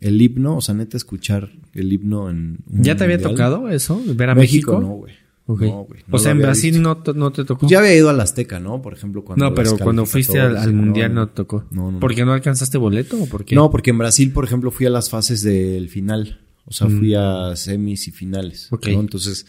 el 0.00 0.20
himno, 0.20 0.56
o 0.56 0.60
sea, 0.60 0.74
neta, 0.74 0.96
escuchar 0.96 1.50
el 1.74 1.92
himno 1.92 2.28
en. 2.30 2.58
un 2.70 2.82
¿Ya 2.84 2.96
te 2.96 3.04
había 3.04 3.16
mundial. 3.16 3.32
tocado 3.32 3.68
eso? 3.70 4.02
¿Ver 4.14 4.30
a 4.30 4.34
México? 4.34 4.72
México? 4.74 4.80
No, 4.80 4.94
güey. 4.96 5.14
No, 5.46 5.54
güey. 5.84 6.00
No 6.06 6.16
o 6.16 6.18
sea, 6.18 6.32
en 6.32 6.38
Brasil 6.40 6.82
no, 6.82 6.98
te- 6.98 7.14
no 7.14 7.32
te 7.32 7.42
tocó. 7.46 7.60
Pues 7.60 7.70
ya 7.70 7.78
había 7.78 7.94
ido 7.96 8.10
al 8.10 8.20
Azteca, 8.20 8.60
¿no? 8.60 8.82
Por 8.82 8.92
ejemplo, 8.92 9.24
cuando. 9.24 9.46
no, 9.48 9.54
pero 9.54 9.78
cuando 9.78 10.04
fuiste 10.04 10.38
al, 10.38 10.58
al 10.58 10.74
mundial 10.74 11.14
no, 11.14 11.28
te 11.28 11.36
tocó. 11.36 11.64
No, 11.70 11.90
no, 11.90 12.00
¿Por 12.00 12.14
qué 12.14 12.22
no 12.26 12.34
alcanzaste 12.34 12.76
boleto 12.76 13.18
o 13.22 13.26
por 13.26 13.46
qué? 13.46 13.54
No, 13.54 13.70
porque 13.70 13.88
en 13.90 13.96
Brasil, 13.98 14.30
por 14.30 14.44
ejemplo, 14.44 14.70
fui 14.70 14.84
a 14.84 14.90
las 14.90 15.08
fases 15.08 15.40
del 15.42 15.88
final. 15.88 16.40
O 16.68 16.72
sea, 16.72 16.86
fui 16.88 17.14
a 17.14 17.56
semis 17.56 18.08
y 18.08 18.10
finales. 18.12 18.68
Mm. 18.70 18.74
Ok. 18.74 18.88
¿no? 18.88 19.00
Entonces, 19.00 19.46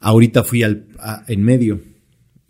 ahorita 0.00 0.44
fui 0.44 0.62
al, 0.62 0.86
a- 0.98 1.24
en 1.28 1.42
medio, 1.42 1.80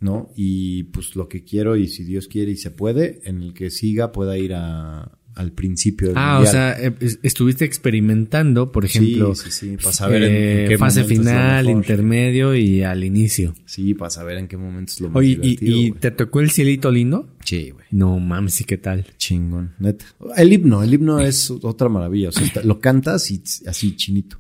¿no? 0.01 0.31
Y 0.37 0.85
pues 0.85 1.15
lo 1.17 1.29
que 1.29 1.45
quiero, 1.45 1.77
y 1.77 1.89
si 1.89 2.03
Dios 2.05 2.27
quiere 2.29 2.53
y 2.53 2.57
se 2.57 2.71
puede, 2.71 3.21
en 3.25 3.43
el 3.43 3.55
que 3.55 3.71
siga 3.71 4.11
pueda 4.13 4.37
ir 4.37 4.55
a, 4.55 5.17
al 5.35 5.53
principio 5.53 6.09
del 6.09 6.17
Ah, 6.19 6.41
o 6.41 6.47
sea, 6.47 6.73
eh, 6.79 6.95
es- 7.01 7.19
estuviste 7.23 7.65
experimentando, 7.65 8.71
por 8.71 8.85
ejemplo, 8.85 9.35
sí, 9.35 9.51
sí, 9.51 9.77
para 9.77 9.93
saber 9.93 10.23
en 10.25 10.31
eh, 10.33 10.67
qué 10.69 10.79
fase 10.79 11.05
final, 11.05 11.69
intermedio 11.71 12.55
y 12.55 12.83
al 12.83 13.03
inicio. 13.05 13.55
Sí, 13.65 13.95
para 13.95 14.11
saber 14.11 14.39
en 14.39 14.49
qué 14.49 14.57
momento 14.57 14.93
es 14.93 15.01
lo 15.01 15.09
más 15.09 15.17
Oye, 15.17 15.39
¿y, 15.43 15.93
te 15.93 16.11
tocó 16.11 16.41
el 16.41 16.51
cielito 16.51 16.91
lindo? 16.91 17.29
Sí, 17.45 17.71
güey. 17.71 17.87
No 17.91 18.19
mames, 18.19 18.61
¿y 18.61 18.65
qué 18.65 18.77
tal? 18.79 19.07
Chingón, 19.17 19.75
neta. 19.79 20.05
El 20.37 20.53
himno, 20.53 20.83
el 20.83 20.93
himno 20.93 21.21
es 21.21 21.51
otra 21.51 21.89
maravilla. 21.89 22.29
O 22.29 22.33
sea, 22.33 22.45
está- 22.45 22.63
lo 22.63 22.79
cantas 22.81 23.31
y 23.31 23.43
así 23.67 23.97
chinito. 23.97 24.39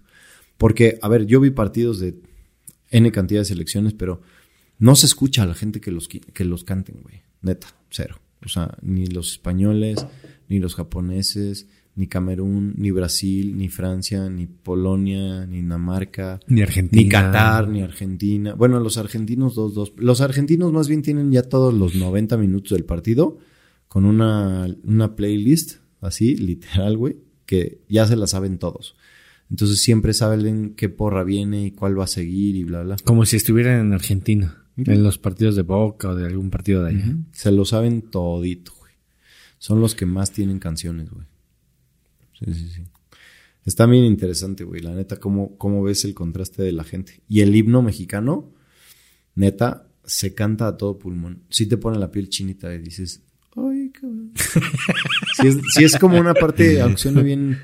Porque, 0.58 0.98
a 1.02 1.08
ver, 1.08 1.26
yo 1.26 1.40
vi 1.40 1.50
partidos 1.50 1.98
de 2.00 2.14
N 2.90 3.10
cantidad 3.10 3.40
de 3.40 3.44
selecciones, 3.46 3.94
pero 3.94 4.20
no 4.78 4.94
se 4.96 5.06
escucha 5.06 5.42
a 5.42 5.46
la 5.46 5.54
gente 5.54 5.80
que 5.80 5.90
los, 5.90 6.08
que 6.08 6.44
los 6.44 6.64
canten, 6.64 6.96
güey. 7.02 7.22
Neta, 7.40 7.68
cero. 7.90 8.20
O 8.44 8.48
sea, 8.48 8.76
ni 8.82 9.06
los 9.06 9.32
españoles, 9.32 10.04
ni 10.52 10.60
los 10.60 10.74
japoneses, 10.74 11.66
ni 11.94 12.06
Camerún, 12.06 12.74
ni 12.76 12.90
Brasil, 12.90 13.56
ni 13.56 13.68
Francia, 13.70 14.28
ni 14.28 14.46
Polonia, 14.46 15.46
ni 15.46 15.56
Dinamarca. 15.56 16.40
Ni 16.46 16.60
Argentina. 16.60 17.02
Ni 17.02 17.08
Qatar, 17.08 17.68
ni 17.68 17.80
Argentina. 17.80 18.54
Bueno, 18.54 18.78
los 18.80 18.98
argentinos 18.98 19.54
dos, 19.54 19.74
dos. 19.74 19.94
Los 19.96 20.20
argentinos 20.20 20.72
más 20.72 20.88
bien 20.88 21.00
tienen 21.00 21.32
ya 21.32 21.42
todos 21.42 21.72
los 21.72 21.94
90 21.94 22.36
minutos 22.36 22.72
del 22.72 22.84
partido 22.84 23.38
con 23.88 24.04
una, 24.04 24.66
una 24.84 25.16
playlist, 25.16 25.80
así, 26.02 26.36
literal, 26.36 26.98
güey, 26.98 27.16
que 27.46 27.80
ya 27.88 28.06
se 28.06 28.16
la 28.16 28.26
saben 28.26 28.58
todos. 28.58 28.94
Entonces 29.50 29.82
siempre 29.82 30.12
saben 30.12 30.74
qué 30.76 30.90
porra 30.90 31.24
viene 31.24 31.66
y 31.66 31.70
cuál 31.70 31.98
va 31.98 32.04
a 32.04 32.08
seguir 32.08 32.56
y 32.56 32.64
bla, 32.64 32.82
bla. 32.82 32.96
Como 33.04 33.24
si 33.24 33.36
estuvieran 33.36 33.80
en 33.80 33.92
Argentina, 33.94 34.66
en 34.76 35.02
los 35.02 35.16
partidos 35.16 35.56
de 35.56 35.62
Boca 35.62 36.10
o 36.10 36.14
de 36.14 36.26
algún 36.26 36.50
partido 36.50 36.84
de 36.84 36.90
allá. 36.90 37.16
Se 37.32 37.52
lo 37.52 37.64
saben 37.64 38.02
todito. 38.02 38.72
Son 39.62 39.80
los 39.80 39.94
que 39.94 40.06
más 40.06 40.32
tienen 40.32 40.58
canciones, 40.58 41.08
güey. 41.08 41.24
Sí, 42.36 42.52
sí, 42.52 42.68
sí. 42.68 42.82
Está 43.64 43.86
bien 43.86 44.04
interesante, 44.04 44.64
güey. 44.64 44.82
La 44.82 44.92
neta, 44.92 45.18
cómo, 45.18 45.56
cómo 45.56 45.84
ves 45.84 46.04
el 46.04 46.14
contraste 46.14 46.64
de 46.64 46.72
la 46.72 46.82
gente. 46.82 47.22
Y 47.28 47.42
el 47.42 47.54
himno 47.54 47.80
mexicano, 47.80 48.52
neta, 49.36 49.86
se 50.02 50.34
canta 50.34 50.66
a 50.66 50.76
todo 50.76 50.98
pulmón. 50.98 51.44
Sí 51.48 51.66
te 51.66 51.76
pone 51.76 52.00
la 52.00 52.10
piel 52.10 52.28
chinita 52.28 52.74
y 52.74 52.78
dices, 52.78 53.22
ay, 53.54 53.90
cabrón. 53.90 54.32
sí, 55.36 55.46
es, 55.46 55.58
sí 55.76 55.84
es 55.84 55.96
como 55.96 56.18
una 56.18 56.34
parte, 56.34 56.80
aunque 56.80 56.98
suene 56.98 57.22
bien... 57.22 57.56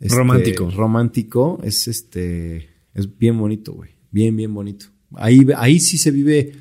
este, 0.00 0.14
Romántico. 0.14 0.70
Romántico, 0.70 1.60
es 1.64 1.88
este... 1.88 2.68
Es 2.92 3.16
bien 3.16 3.38
bonito, 3.38 3.72
güey. 3.72 3.92
Bien, 4.10 4.36
bien 4.36 4.52
bonito. 4.52 4.84
Ahí, 5.14 5.46
ahí 5.56 5.80
sí 5.80 5.96
se 5.96 6.10
vive 6.10 6.52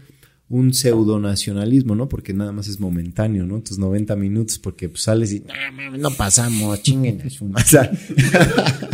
un 0.52 0.74
pseudonacionalismo, 0.74 1.96
¿no? 1.96 2.10
Porque 2.10 2.34
nada 2.34 2.52
más 2.52 2.68
es 2.68 2.80
momentáneo, 2.80 3.46
¿no? 3.46 3.62
Tus 3.62 3.80
90 3.80 4.16
minutos, 4.18 4.60
porque 4.60 4.90
pues, 4.90 5.04
sales 5.04 5.32
y 5.32 5.40
"No, 5.40 5.98
no 5.98 6.12
pasamos, 6.12 6.84
chinguen 6.84 7.22
a 7.22 7.30
su 7.30 7.46
madre". 7.46 7.64
O 7.66 7.70
sea, 7.70 7.92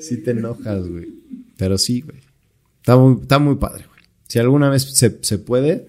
sí 0.00 0.16
te 0.18 0.30
enojas, 0.30 0.88
güey. 0.88 1.08
Pero 1.56 1.78
sí, 1.78 2.00
güey. 2.00 2.18
Está 2.78 2.96
muy, 2.96 3.22
está 3.22 3.38
muy 3.38 3.56
padre, 3.56 3.84
güey. 3.86 4.00
Si 4.28 4.38
alguna 4.38 4.70
vez 4.70 4.84
se, 4.84 5.18
se 5.20 5.38
puede, 5.38 5.86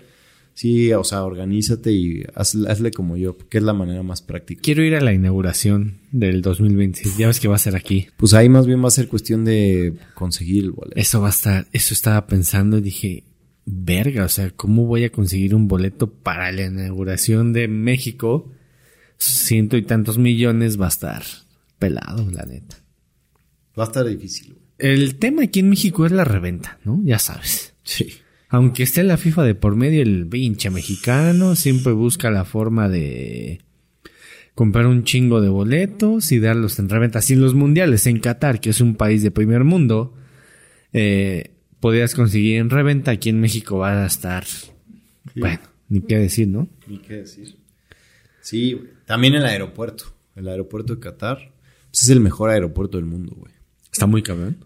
sí, 0.53 0.91
o 0.93 1.03
sea, 1.03 1.23
organízate 1.23 1.91
y 1.91 2.23
hazle, 2.35 2.69
hazle 2.69 2.91
como 2.91 3.15
yo, 3.15 3.37
porque 3.37 3.59
es 3.59 3.63
la 3.63 3.73
manera 3.73 4.03
más 4.03 4.21
práctica. 4.21 4.61
Quiero 4.63 4.83
ir 4.83 4.95
a 4.95 5.01
la 5.01 5.13
inauguración 5.13 5.99
del 6.11 6.41
2026. 6.41 7.17
Ya 7.17 7.27
ves 7.27 7.39
que 7.39 7.47
va 7.47 7.55
a 7.55 7.59
ser 7.59 7.75
aquí. 7.75 8.07
Pues 8.17 8.33
ahí 8.33 8.49
más 8.49 8.65
bien 8.65 8.83
va 8.83 8.87
a 8.87 8.91
ser 8.91 9.07
cuestión 9.07 9.45
de 9.45 9.93
conseguir 10.15 10.65
el 10.65 10.71
boleto. 10.71 10.99
Eso 10.99 11.21
va 11.21 11.27
a 11.27 11.31
estar, 11.31 11.67
eso 11.71 11.93
estaba 11.93 12.27
pensando 12.27 12.77
y 12.77 12.81
dije, 12.81 13.23
verga, 13.65 14.25
o 14.25 14.29
sea, 14.29 14.49
¿cómo 14.51 14.85
voy 14.85 15.03
a 15.03 15.11
conseguir 15.11 15.55
un 15.55 15.67
boleto 15.67 16.11
para 16.11 16.51
la 16.51 16.65
inauguración 16.65 17.53
de 17.53 17.67
México? 17.67 18.51
Ciento 19.17 19.77
y 19.77 19.83
tantos 19.83 20.17
millones 20.17 20.79
va 20.79 20.85
a 20.85 20.89
estar 20.89 21.23
pelado, 21.79 22.29
la 22.31 22.43
neta. 22.43 22.77
Va 23.77 23.85
a 23.85 23.87
estar 23.87 24.05
difícil, 24.05 24.53
güey. 24.53 24.63
El 24.79 25.15
tema 25.15 25.43
aquí 25.43 25.59
en 25.59 25.69
México 25.69 26.05
es 26.05 26.11
la 26.11 26.25
reventa, 26.25 26.79
¿no? 26.83 26.99
Ya 27.03 27.19
sabes. 27.19 27.73
Sí. 27.83 28.13
Aunque 28.49 28.83
esté 28.83 29.03
la 29.03 29.17
FIFA 29.17 29.43
de 29.43 29.55
por 29.55 29.75
medio, 29.75 30.01
el 30.01 30.27
pinche 30.27 30.69
mexicano 30.69 31.55
siempre 31.55 31.93
busca 31.93 32.29
la 32.29 32.45
forma 32.45 32.89
de 32.89 33.61
comprar 34.55 34.85
un 34.87 35.03
chingo 35.03 35.41
de 35.41 35.49
boletos 35.49 36.31
y 36.31 36.39
darlos 36.39 36.77
en 36.79 36.89
reventa. 36.89 37.21
Si 37.21 37.33
en 37.33 37.41
los 37.41 37.55
mundiales 37.55 38.05
en 38.07 38.19
Qatar, 38.19 38.59
que 38.59 38.69
es 38.69 38.81
un 38.81 38.95
país 38.95 39.23
de 39.23 39.31
primer 39.31 39.63
mundo, 39.63 40.13
eh, 40.91 41.52
podías 41.83 42.15
conseguir 42.15 42.59
en 42.59 42.69
reventa, 42.69 43.11
aquí 43.11 43.27
en 43.27 43.41
México 43.41 43.77
va 43.77 44.03
a 44.03 44.05
estar, 44.05 44.45
bueno, 45.35 45.59
ni 45.89 45.99
qué 45.99 46.17
decir, 46.17 46.47
¿no? 46.47 46.69
Ni 46.87 46.99
qué 46.99 47.15
decir. 47.15 47.57
Sí, 48.39 48.71
güey. 48.71 48.87
También 49.05 49.33
el 49.33 49.45
aeropuerto. 49.45 50.05
El 50.37 50.47
aeropuerto 50.47 50.95
de 50.95 51.01
Qatar 51.01 51.51
pues, 51.91 52.03
es 52.03 52.09
el 52.09 52.21
mejor 52.21 52.51
aeropuerto 52.51 52.95
del 52.95 53.05
mundo, 53.05 53.35
güey. 53.35 53.51
Está 53.91 54.05
muy 54.05 54.23
cabrón. 54.23 54.63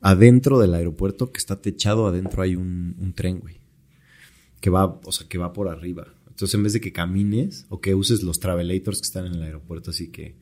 Adentro 0.00 0.58
del 0.58 0.74
aeropuerto, 0.74 1.30
que 1.30 1.38
está 1.38 1.62
techado, 1.62 2.08
adentro 2.08 2.42
hay 2.42 2.56
un, 2.56 2.96
un 2.98 3.12
tren, 3.12 3.38
güey. 3.38 3.60
Que 4.60 4.70
va, 4.70 4.86
o 4.86 5.12
sea, 5.12 5.28
que 5.28 5.38
va 5.38 5.52
por 5.52 5.68
arriba. 5.68 6.14
Entonces, 6.26 6.56
en 6.56 6.64
vez 6.64 6.72
de 6.72 6.80
que 6.80 6.92
camines 6.92 7.64
o 7.68 7.80
que 7.80 7.94
uses 7.94 8.24
los 8.24 8.40
travelators 8.40 8.98
que 8.98 9.06
están 9.06 9.26
en 9.26 9.34
el 9.34 9.42
aeropuerto, 9.44 9.92
así 9.92 10.10
que 10.10 10.34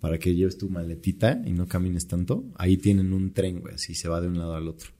para 0.00 0.18
que 0.18 0.34
lleves 0.34 0.56
tu 0.56 0.70
maletita 0.70 1.42
y 1.44 1.52
no 1.52 1.68
camines 1.68 2.08
tanto, 2.08 2.46
ahí 2.56 2.78
tienen 2.78 3.12
un 3.12 3.34
tren, 3.34 3.60
güey, 3.60 3.74
así 3.74 3.94
se 3.94 4.08
va 4.08 4.22
de 4.22 4.28
un 4.28 4.38
lado 4.38 4.54
al 4.54 4.68
otro. 4.68 4.94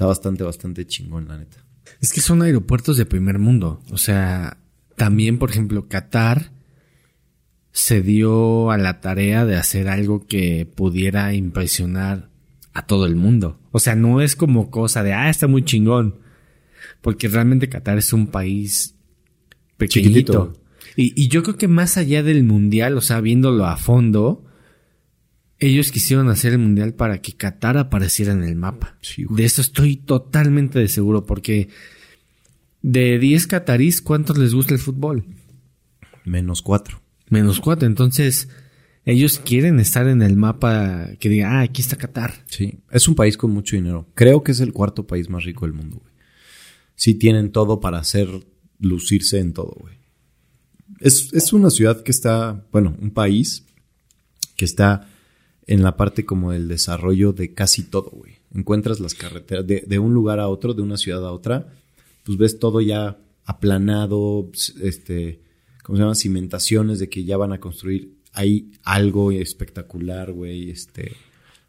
Está 0.00 0.06
bastante, 0.06 0.44
bastante 0.44 0.86
chingón, 0.86 1.28
la 1.28 1.36
neta. 1.36 1.62
Es 2.00 2.14
que 2.14 2.22
son 2.22 2.40
aeropuertos 2.40 2.96
de 2.96 3.04
primer 3.04 3.38
mundo. 3.38 3.82
O 3.90 3.98
sea, 3.98 4.56
también, 4.96 5.38
por 5.38 5.50
ejemplo, 5.50 5.88
Qatar 5.88 6.52
se 7.72 8.00
dio 8.00 8.70
a 8.70 8.78
la 8.78 9.02
tarea 9.02 9.44
de 9.44 9.56
hacer 9.56 9.88
algo 9.88 10.26
que 10.26 10.64
pudiera 10.74 11.34
impresionar 11.34 12.30
a 12.72 12.86
todo 12.86 13.04
el 13.04 13.14
mundo. 13.14 13.60
O 13.72 13.78
sea, 13.78 13.94
no 13.94 14.22
es 14.22 14.36
como 14.36 14.70
cosa 14.70 15.02
de, 15.02 15.12
ah, 15.12 15.28
está 15.28 15.48
muy 15.48 15.66
chingón. 15.66 16.20
Porque 17.02 17.28
realmente 17.28 17.68
Qatar 17.68 17.98
es 17.98 18.14
un 18.14 18.28
país 18.28 18.94
pequeñito. 19.76 20.54
Y, 20.96 21.12
y 21.14 21.28
yo 21.28 21.42
creo 21.42 21.58
que 21.58 21.68
más 21.68 21.98
allá 21.98 22.22
del 22.22 22.42
mundial, 22.42 22.96
o 22.96 23.02
sea, 23.02 23.20
viéndolo 23.20 23.66
a 23.66 23.76
fondo, 23.76 24.46
ellos 25.60 25.92
quisieron 25.92 26.28
hacer 26.28 26.52
el 26.52 26.58
mundial 26.58 26.94
para 26.94 27.20
que 27.20 27.34
Qatar 27.34 27.76
apareciera 27.76 28.32
en 28.32 28.42
el 28.42 28.56
mapa. 28.56 28.96
Sí, 29.02 29.26
de 29.28 29.44
eso 29.44 29.60
estoy 29.60 29.96
totalmente 29.96 30.78
de 30.78 30.88
seguro, 30.88 31.26
porque 31.26 31.68
de 32.82 33.18
10 33.18 33.46
catarís, 33.46 34.00
¿cuántos 34.00 34.38
les 34.38 34.54
gusta 34.54 34.74
el 34.74 34.80
fútbol? 34.80 35.24
Menos 36.24 36.62
cuatro. 36.62 37.02
Menos 37.28 37.60
4. 37.60 37.86
Entonces, 37.86 38.48
ellos 39.04 39.40
quieren 39.42 39.80
estar 39.80 40.08
en 40.08 40.20
el 40.20 40.36
mapa 40.36 41.10
que 41.18 41.28
diga, 41.28 41.58
ah, 41.58 41.60
aquí 41.60 41.80
está 41.80 41.96
Qatar. 41.96 42.34
Sí, 42.46 42.80
es 42.90 43.06
un 43.06 43.14
país 43.14 43.36
con 43.36 43.52
mucho 43.52 43.76
dinero. 43.76 44.08
Creo 44.14 44.42
que 44.42 44.52
es 44.52 44.60
el 44.60 44.72
cuarto 44.72 45.06
país 45.06 45.30
más 45.30 45.44
rico 45.44 45.64
del 45.64 45.74
mundo, 45.74 45.98
güey. 46.00 46.12
Sí 46.96 47.14
tienen 47.14 47.52
todo 47.52 47.80
para 47.80 47.98
hacer, 47.98 48.28
lucirse 48.78 49.38
en 49.38 49.52
todo, 49.52 49.74
güey. 49.78 49.94
Es, 50.98 51.32
es 51.32 51.52
una 51.52 51.70
ciudad 51.70 52.02
que 52.02 52.10
está, 52.10 52.66
bueno, 52.72 52.96
un 53.00 53.10
país 53.10 53.64
que 54.56 54.64
está 54.64 55.08
en 55.66 55.82
la 55.82 55.96
parte 55.96 56.24
como 56.24 56.52
del 56.52 56.68
desarrollo 56.68 57.32
de 57.32 57.54
casi 57.54 57.84
todo, 57.84 58.10
güey. 58.10 58.38
Encuentras 58.54 59.00
las 59.00 59.14
carreteras 59.14 59.66
de, 59.66 59.84
de 59.86 59.98
un 59.98 60.14
lugar 60.14 60.40
a 60.40 60.48
otro, 60.48 60.74
de 60.74 60.82
una 60.82 60.96
ciudad 60.96 61.24
a 61.26 61.32
otra, 61.32 61.72
pues 62.24 62.38
ves 62.38 62.58
todo 62.58 62.80
ya 62.80 63.18
aplanado, 63.44 64.50
este, 64.82 65.40
¿cómo 65.82 65.96
se 65.96 66.02
llama? 66.02 66.14
Cimentaciones 66.14 66.98
de 66.98 67.08
que 67.08 67.24
ya 67.24 67.36
van 67.36 67.52
a 67.52 67.60
construir 67.60 68.14
ahí 68.32 68.72
algo 68.82 69.32
espectacular, 69.32 70.32
güey, 70.32 70.70
este... 70.70 71.12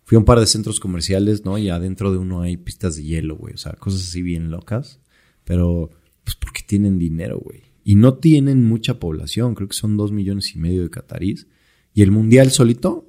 Fui 0.04 0.18
a 0.18 0.20
un 0.20 0.26
par 0.26 0.42
de 0.42 0.46
centros 0.46 0.82
comerciales, 0.82 1.46
¿no? 1.46 1.58
Y 1.58 1.70
adentro 1.70 2.12
de 2.12 2.18
uno 2.18 2.42
hay 2.42 2.58
pistas 2.58 2.98
de 2.98 3.04
hielo, 3.04 3.38
güey. 3.38 3.54
O 3.54 3.58
sea, 3.58 3.74
cosas 3.74 4.02
así 4.02 4.22
bien 4.22 4.52
locas. 4.52 5.00
Pero, 5.46 5.92
pues 6.26 6.36
porque 6.36 6.64
tienen 6.68 7.00
dinero, 7.00 7.40
güey. 7.40 7.62
Y 7.86 7.96
no 7.96 8.16
tienen 8.16 8.66
mucha 8.66 9.00
población. 9.00 9.56
Creo 9.56 9.70
que 9.70 9.76
son 9.76 9.96
dos 9.96 10.12
millones 10.12 10.54
y 10.54 10.60
medio 10.60 10.84
de 10.84 10.90
catarís. 10.90 11.48
Y 11.94 12.02
el 12.02 12.12
mundial 12.12 12.52
solito 12.52 13.08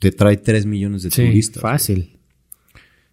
te 0.00 0.10
trae 0.10 0.36
tres 0.38 0.66
millones 0.66 1.04
de 1.04 1.10
Sí, 1.12 1.26
turistas. 1.26 1.62
fácil. 1.62 2.18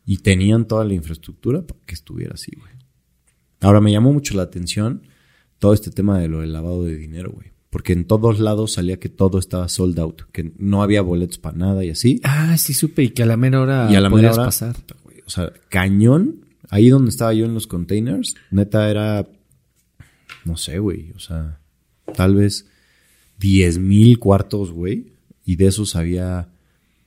Y 0.05 0.17
tenían 0.17 0.67
toda 0.67 0.83
la 0.85 0.93
infraestructura 0.95 1.61
para 1.61 1.79
que 1.85 1.93
estuviera 1.93 2.33
así, 2.33 2.51
güey. 2.57 2.71
Ahora 3.61 3.81
me 3.81 3.91
llamó 3.91 4.13
mucho 4.13 4.35
la 4.35 4.43
atención 4.43 5.03
todo 5.59 5.73
este 5.73 5.91
tema 5.91 6.17
de 6.19 6.27
lo 6.29 6.41
del 6.41 6.53
lavado 6.53 6.83
de 6.85 6.95
dinero, 6.95 7.31
güey. 7.31 7.51
Porque 7.69 7.91
en 7.93 8.05
todos 8.05 8.39
lados 8.39 8.73
salía 8.73 8.97
que 8.99 9.09
todo 9.09 9.37
estaba 9.39 9.67
sold 9.67 9.99
out, 9.99 10.21
que 10.31 10.53
no 10.57 10.81
había 10.81 11.01
boletos 11.01 11.37
para 11.37 11.57
nada 11.57 11.83
y 11.83 11.89
así. 11.89 12.21
Ah, 12.23 12.57
sí 12.57 12.73
supe 12.73 13.03
y 13.03 13.09
que 13.09 13.23
a 13.23 13.25
la 13.25 13.35
mera 13.37 13.61
hora 13.61 13.91
y 13.91 13.95
a 13.95 14.01
la 14.01 14.09
mera 14.09 14.31
hora, 14.31 14.45
pasar. 14.45 14.75
güey, 15.03 15.17
o 15.25 15.29
sea, 15.29 15.51
cañón, 15.69 16.45
ahí 16.69 16.87
donde 16.89 17.09
estaba 17.09 17.33
yo 17.33 17.45
en 17.45 17.53
los 17.53 17.67
containers, 17.67 18.35
neta 18.51 18.89
era, 18.89 19.27
no 20.45 20.55
sé, 20.55 20.79
güey, 20.79 21.11
o 21.11 21.19
sea, 21.19 21.59
tal 22.15 22.35
vez 22.35 22.67
10 23.39 23.79
mil 23.79 24.17
cuartos, 24.19 24.71
güey, 24.71 25.11
y 25.43 25.57
de 25.57 25.67
esos 25.67 25.95
había 25.97 26.47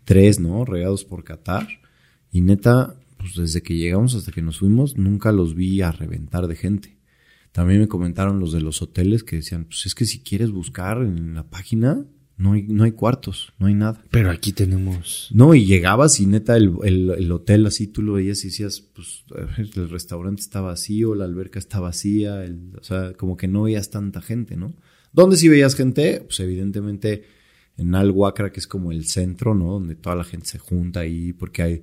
tres, 0.04 0.40
¿no? 0.40 0.64
Regados 0.64 1.04
por 1.04 1.24
Qatar. 1.24 1.68
Y 2.32 2.40
neta, 2.42 2.96
pues 3.18 3.34
desde 3.34 3.62
que 3.62 3.76
llegamos 3.76 4.14
hasta 4.14 4.32
que 4.32 4.42
nos 4.42 4.58
fuimos, 4.58 4.96
nunca 4.96 5.32
los 5.32 5.54
vi 5.54 5.80
a 5.82 5.92
reventar 5.92 6.46
de 6.46 6.56
gente. 6.56 6.96
También 7.52 7.80
me 7.80 7.88
comentaron 7.88 8.38
los 8.38 8.52
de 8.52 8.60
los 8.60 8.80
hoteles 8.82 9.24
que 9.24 9.36
decían, 9.36 9.64
pues 9.64 9.84
es 9.86 9.94
que 9.94 10.06
si 10.06 10.20
quieres 10.20 10.50
buscar 10.52 10.98
en 11.02 11.34
la 11.34 11.50
página, 11.50 12.06
no 12.36 12.52
hay, 12.52 12.62
no 12.62 12.84
hay 12.84 12.92
cuartos, 12.92 13.52
no 13.58 13.66
hay 13.66 13.74
nada. 13.74 14.02
Pero 14.10 14.30
aquí 14.30 14.52
tenemos. 14.52 15.28
No, 15.34 15.54
y 15.54 15.66
llegabas 15.66 16.20
y 16.20 16.26
neta 16.26 16.56
el, 16.56 16.72
el- 16.84 17.10
el 17.10 17.32
hotel 17.32 17.66
así 17.66 17.88
tú 17.88 18.02
lo 18.02 18.14
veías 18.14 18.42
y 18.44 18.48
decías, 18.48 18.80
pues 18.80 19.24
el 19.58 19.90
restaurante 19.90 20.40
está 20.40 20.60
vacío, 20.60 21.14
la 21.14 21.24
alberca 21.24 21.58
está 21.58 21.80
vacía, 21.80 22.44
el- 22.44 22.70
o 22.80 22.84
sea, 22.84 23.12
como 23.14 23.36
que 23.36 23.48
no 23.48 23.64
veías 23.64 23.90
tanta 23.90 24.22
gente, 24.22 24.56
¿no? 24.56 24.72
¿Dónde 25.12 25.36
sí 25.36 25.48
veías 25.48 25.74
gente? 25.74 26.20
Pues 26.24 26.38
evidentemente 26.40 27.24
en 27.80 27.94
Alhuacra, 27.94 28.52
que 28.52 28.60
es 28.60 28.66
como 28.66 28.92
el 28.92 29.06
centro, 29.06 29.54
¿no? 29.54 29.72
Donde 29.72 29.94
toda 29.94 30.14
la 30.14 30.24
gente 30.24 30.46
se 30.46 30.58
junta 30.58 31.00
ahí 31.00 31.32
porque 31.32 31.62
hay 31.62 31.82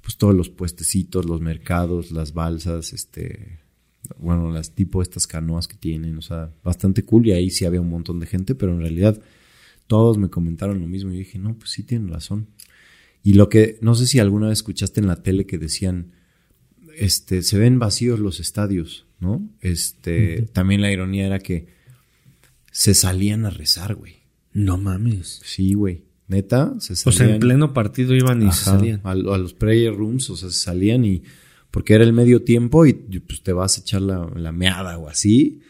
pues 0.00 0.16
todos 0.16 0.34
los 0.34 0.48
puestecitos, 0.50 1.26
los 1.26 1.40
mercados, 1.40 2.12
las 2.12 2.32
balsas, 2.32 2.92
este, 2.92 3.60
bueno, 4.18 4.50
las 4.52 4.74
tipo 4.74 5.02
estas 5.02 5.26
canoas 5.26 5.66
que 5.66 5.76
tienen, 5.76 6.16
o 6.16 6.22
sea, 6.22 6.52
bastante 6.62 7.04
cool 7.04 7.26
y 7.26 7.32
ahí 7.32 7.50
sí 7.50 7.64
había 7.64 7.80
un 7.80 7.90
montón 7.90 8.20
de 8.20 8.26
gente, 8.26 8.54
pero 8.54 8.72
en 8.72 8.80
realidad 8.80 9.20
todos 9.88 10.16
me 10.16 10.30
comentaron 10.30 10.80
lo 10.80 10.86
mismo 10.86 11.12
y 11.12 11.18
dije, 11.18 11.38
no, 11.38 11.54
pues 11.54 11.70
sí 11.70 11.82
tienen 11.82 12.08
razón. 12.08 12.48
Y 13.24 13.34
lo 13.34 13.48
que, 13.48 13.78
no 13.80 13.94
sé 13.96 14.06
si 14.06 14.20
alguna 14.20 14.48
vez 14.48 14.58
escuchaste 14.58 15.00
en 15.00 15.08
la 15.08 15.22
tele 15.22 15.44
que 15.44 15.58
decían, 15.58 16.12
este, 16.96 17.42
se 17.42 17.58
ven 17.58 17.80
vacíos 17.80 18.20
los 18.20 18.38
estadios, 18.38 19.06
¿no? 19.18 19.48
Este, 19.60 20.42
también 20.52 20.82
la 20.82 20.92
ironía 20.92 21.26
era 21.26 21.40
que 21.40 21.66
se 22.70 22.94
salían 22.94 23.44
a 23.44 23.50
rezar, 23.50 23.96
güey. 23.96 24.21
No 24.52 24.78
mames. 24.78 25.40
Sí, 25.44 25.74
güey. 25.74 26.02
Neta, 26.28 26.74
se 26.78 26.92
O 26.92 26.96
salían. 26.96 27.18
sea, 27.18 27.34
en 27.34 27.40
pleno 27.40 27.72
partido 27.74 28.14
iban 28.14 28.42
y 28.46 28.52
se 28.52 28.64
salían. 28.64 29.00
A, 29.04 29.10
a 29.12 29.14
los 29.14 29.54
prayer 29.54 29.94
rooms, 29.94 30.30
o 30.30 30.36
sea, 30.36 30.50
se 30.50 30.58
salían 30.60 31.04
y. 31.04 31.22
Porque 31.70 31.94
era 31.94 32.04
el 32.04 32.12
medio 32.12 32.42
tiempo 32.42 32.84
y 32.84 32.92
pues 32.92 33.42
te 33.42 33.52
vas 33.54 33.78
a 33.78 33.80
echar 33.80 34.02
la, 34.02 34.30
la 34.36 34.52
meada 34.52 34.98
o 34.98 35.08
así. 35.08 35.60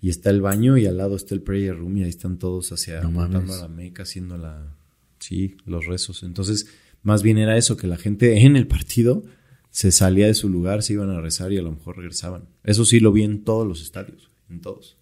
Y 0.00 0.10
está 0.10 0.30
el 0.30 0.40
baño 0.42 0.76
y 0.76 0.86
al 0.86 0.98
lado 0.98 1.16
está 1.16 1.34
el 1.34 1.40
prayer 1.42 1.76
room 1.76 1.96
y 1.98 2.02
ahí 2.04 2.10
están 2.10 2.38
todos 2.38 2.70
hacia 2.70 3.00
No 3.00 3.10
mames. 3.10 3.50
a 3.50 3.62
la 3.62 3.68
meca 3.68 4.02
haciendo 4.04 4.36
la. 4.36 4.74
Sí, 5.18 5.56
los 5.66 5.86
rezos. 5.86 6.22
Entonces, 6.22 6.68
más 7.02 7.22
bien 7.22 7.38
era 7.38 7.56
eso, 7.56 7.76
que 7.76 7.86
la 7.86 7.96
gente 7.96 8.42
en 8.44 8.56
el 8.56 8.66
partido 8.66 9.24
se 9.70 9.90
salía 9.90 10.26
de 10.26 10.34
su 10.34 10.48
lugar, 10.48 10.82
se 10.82 10.92
iban 10.94 11.10
a 11.10 11.20
rezar 11.20 11.52
y 11.52 11.58
a 11.58 11.62
lo 11.62 11.72
mejor 11.72 11.96
regresaban. 11.96 12.44
Eso 12.62 12.84
sí 12.84 13.00
lo 13.00 13.10
vi 13.12 13.22
en 13.24 13.42
todos 13.44 13.66
los 13.66 13.82
estadios, 13.82 14.30
en 14.48 14.60
todos. 14.60 14.96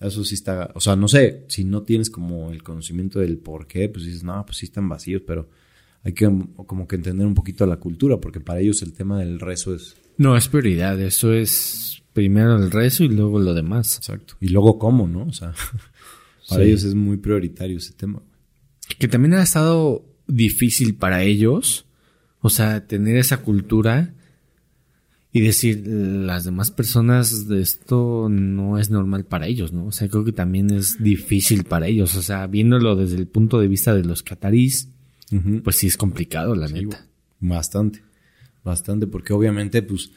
Eso 0.00 0.24
sí 0.24 0.34
está, 0.36 0.70
o 0.74 0.80
sea, 0.80 0.94
no 0.96 1.08
sé, 1.08 1.44
si 1.48 1.64
no 1.64 1.82
tienes 1.82 2.08
como 2.10 2.50
el 2.52 2.62
conocimiento 2.62 3.18
del 3.18 3.38
por 3.38 3.66
qué, 3.66 3.88
pues 3.88 4.04
dices, 4.04 4.22
no, 4.22 4.44
pues 4.46 4.58
sí 4.58 4.66
están 4.66 4.88
vacíos, 4.88 5.22
pero 5.26 5.48
hay 6.04 6.12
que 6.12 6.24
como 6.66 6.86
que 6.86 6.96
entender 6.96 7.26
un 7.26 7.34
poquito 7.34 7.66
la 7.66 7.76
cultura, 7.78 8.18
porque 8.18 8.38
para 8.40 8.60
ellos 8.60 8.80
el 8.82 8.92
tema 8.92 9.18
del 9.18 9.40
rezo 9.40 9.74
es 9.74 9.96
No, 10.16 10.36
es 10.36 10.46
prioridad. 10.48 11.00
Eso 11.00 11.32
es 11.32 12.02
primero 12.12 12.56
el 12.56 12.70
rezo 12.70 13.02
y 13.04 13.08
luego 13.08 13.40
lo 13.40 13.54
demás. 13.54 13.96
exacto. 13.96 14.34
Y 14.40 14.48
luego 14.48 14.78
cómo, 14.78 15.08
¿no? 15.08 15.24
O 15.24 15.32
sea, 15.32 15.52
para 16.48 16.62
Sí. 16.62 16.68
ellos 16.68 16.84
es 16.84 16.94
muy 16.94 17.16
prioritario 17.16 17.78
ese 17.78 17.92
tema. 17.92 18.22
Que 18.98 19.08
también 19.08 19.34
ha 19.34 19.42
estado 19.42 20.04
difícil 20.28 20.94
para 20.94 21.22
ellos. 21.24 21.86
O 22.40 22.50
sea, 22.50 22.86
tener 22.86 23.16
esa 23.16 23.38
cultura 23.42 24.14
y 25.32 25.40
decir, 25.40 25.86
las 25.86 26.44
demás 26.44 26.70
personas 26.70 27.48
de 27.48 27.60
esto 27.60 28.28
no 28.30 28.78
es 28.78 28.88
normal 28.88 29.24
para 29.24 29.46
ellos, 29.46 29.72
¿no? 29.72 29.86
O 29.86 29.92
sea, 29.92 30.08
creo 30.08 30.24
que 30.24 30.32
también 30.32 30.70
es 30.70 31.02
difícil 31.02 31.64
para 31.64 31.86
ellos. 31.86 32.16
O 32.16 32.22
sea, 32.22 32.46
viéndolo 32.46 32.96
desde 32.96 33.16
el 33.16 33.26
punto 33.26 33.60
de 33.60 33.68
vista 33.68 33.94
de 33.94 34.04
los 34.04 34.22
catarís, 34.22 34.88
pues 35.62 35.76
sí 35.76 35.86
es 35.86 35.98
complicado, 35.98 36.54
la 36.54 36.68
neta. 36.68 37.06
Bastante, 37.40 38.02
bastante, 38.64 39.06
porque 39.06 39.34
obviamente, 39.34 39.82
pues, 39.82 40.10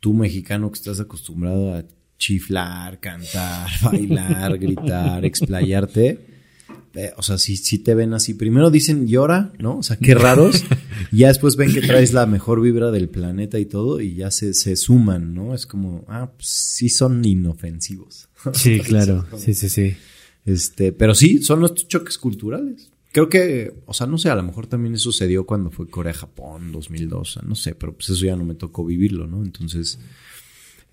tú 0.00 0.12
mexicano 0.12 0.70
que 0.70 0.78
estás 0.78 0.98
acostumbrado 0.98 1.74
a 1.74 1.84
chiflar, 2.18 2.98
cantar, 2.98 3.70
bailar, 3.82 4.58
gritar, 4.58 5.24
explayarte, 5.24 6.27
eh, 6.94 7.12
o 7.16 7.22
sea, 7.22 7.38
si, 7.38 7.56
si 7.56 7.78
te 7.78 7.94
ven 7.94 8.14
así, 8.14 8.34
primero 8.34 8.70
dicen 8.70 9.06
llora, 9.06 9.52
¿no? 9.58 9.78
O 9.78 9.82
sea, 9.82 9.96
qué 9.96 10.14
raros, 10.14 10.64
y 11.12 11.18
ya 11.18 11.28
después 11.28 11.56
ven 11.56 11.72
que 11.72 11.80
traes 11.80 12.12
la 12.12 12.26
mejor 12.26 12.60
vibra 12.60 12.90
del 12.90 13.08
planeta 13.08 13.58
y 13.58 13.66
todo, 13.66 14.00
y 14.00 14.14
ya 14.14 14.30
se, 14.30 14.54
se 14.54 14.76
suman, 14.76 15.34
¿no? 15.34 15.54
Es 15.54 15.66
como, 15.66 16.04
ah, 16.08 16.32
pues 16.36 16.48
sí 16.48 16.88
son 16.88 17.24
inofensivos. 17.24 18.28
Sí, 18.54 18.80
claro. 18.80 19.26
Sí, 19.36 19.52
sí, 19.52 19.68
sí. 19.68 19.96
Este, 20.44 20.92
pero 20.92 21.14
sí, 21.14 21.42
son 21.42 21.60
nuestros 21.60 21.88
choques 21.88 22.16
culturales. 22.18 22.90
Creo 23.12 23.28
que, 23.28 23.82
o 23.86 23.94
sea, 23.94 24.06
no 24.06 24.16
sé, 24.16 24.30
a 24.30 24.36
lo 24.36 24.42
mejor 24.42 24.66
también 24.66 24.94
eso 24.94 25.10
sucedió 25.10 25.44
cuando 25.44 25.70
fue 25.70 25.88
Corea-Japón 25.88 26.72
2002, 26.72 27.20
o 27.20 27.24
sea, 27.24 27.42
no 27.46 27.54
sé, 27.54 27.74
pero 27.74 27.94
pues 27.94 28.10
eso 28.10 28.24
ya 28.24 28.36
no 28.36 28.44
me 28.44 28.54
tocó 28.54 28.84
vivirlo, 28.84 29.26
¿no? 29.26 29.42
Entonces, 29.42 29.98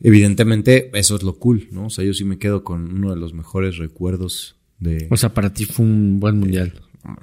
evidentemente, 0.02 0.90
eso 0.94 1.16
es 1.16 1.24
lo 1.24 1.38
cool, 1.38 1.68
¿no? 1.72 1.88
O 1.88 1.90
sea, 1.90 2.04
yo 2.04 2.14
sí 2.14 2.24
me 2.24 2.40
quedo 2.40 2.64
con 2.64 2.94
uno 2.94 3.12
de 3.12 3.18
los 3.18 3.34
mejores 3.34 3.78
recuerdos 3.78 4.56
de... 4.80 5.08
O 5.10 5.18
sea, 5.18 5.34
para 5.34 5.54
ti 5.54 5.66
fue 5.66 5.86
un 5.86 6.20
buen 6.20 6.38
mundial. 6.40 6.74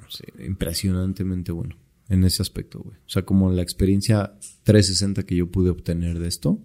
sé, 0.09 0.25
impresionantemente 0.45 1.51
bueno 1.51 1.75
en 2.09 2.23
ese 2.23 2.41
aspecto, 2.41 2.79
güey. 2.79 2.95
O 2.97 3.09
sea, 3.09 3.23
como 3.23 3.51
la 3.51 3.61
experiencia 3.61 4.33
360 4.63 5.23
que 5.23 5.35
yo 5.35 5.49
pude 5.49 5.69
obtener 5.69 6.19
de 6.19 6.27
esto, 6.27 6.59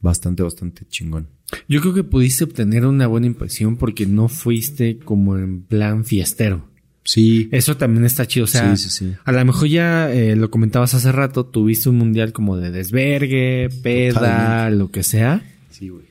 bastante, 0.00 0.42
bastante 0.42 0.84
chingón. 0.86 1.28
Yo 1.68 1.80
creo 1.80 1.94
que 1.94 2.04
pudiste 2.04 2.44
obtener 2.44 2.86
una 2.86 3.06
buena 3.06 3.26
impresión 3.26 3.76
porque 3.76 4.06
no 4.06 4.28
fuiste 4.28 4.98
como 4.98 5.36
en 5.38 5.62
plan 5.62 6.04
fiestero. 6.04 6.68
Sí, 7.02 7.48
Eso 7.50 7.76
también 7.76 8.04
está 8.04 8.26
chido. 8.26 8.44
O 8.44 8.46
sea, 8.46 8.76
Sí, 8.76 8.88
sí, 8.88 8.90
sí. 9.06 9.12
a 9.24 9.32
lo 9.32 9.44
mejor 9.44 9.68
ya 9.68 10.12
eh, 10.12 10.36
lo 10.36 10.50
comentabas 10.50 10.94
hace 10.94 11.10
rato, 11.10 11.46
tuviste 11.46 11.88
un 11.88 11.96
mundial 11.96 12.32
como 12.32 12.56
de 12.56 12.70
desvergue, 12.70 13.68
peda, 13.82 14.14
Totalmente. 14.14 14.76
lo 14.78 14.90
que 14.90 15.02
sea. 15.02 15.42
Sí, 15.80 15.88
güey. 15.88 16.04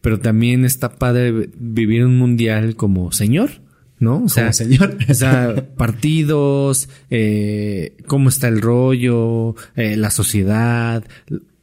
Pero 0.00 0.20
también 0.20 0.64
está 0.64 0.94
padre 0.96 1.50
vivir 1.58 2.04
un 2.04 2.16
mundial 2.16 2.76
como 2.76 3.10
señor, 3.10 3.50
¿no? 3.98 4.22
O 4.24 4.28
sea, 4.28 4.52
señor. 4.52 4.96
o 5.08 5.14
sea, 5.14 5.68
partidos, 5.76 6.88
eh, 7.10 7.96
cómo 8.06 8.28
está 8.28 8.48
el 8.48 8.62
rollo, 8.62 9.56
eh, 9.74 9.96
la 9.96 10.10
sociedad. 10.10 11.04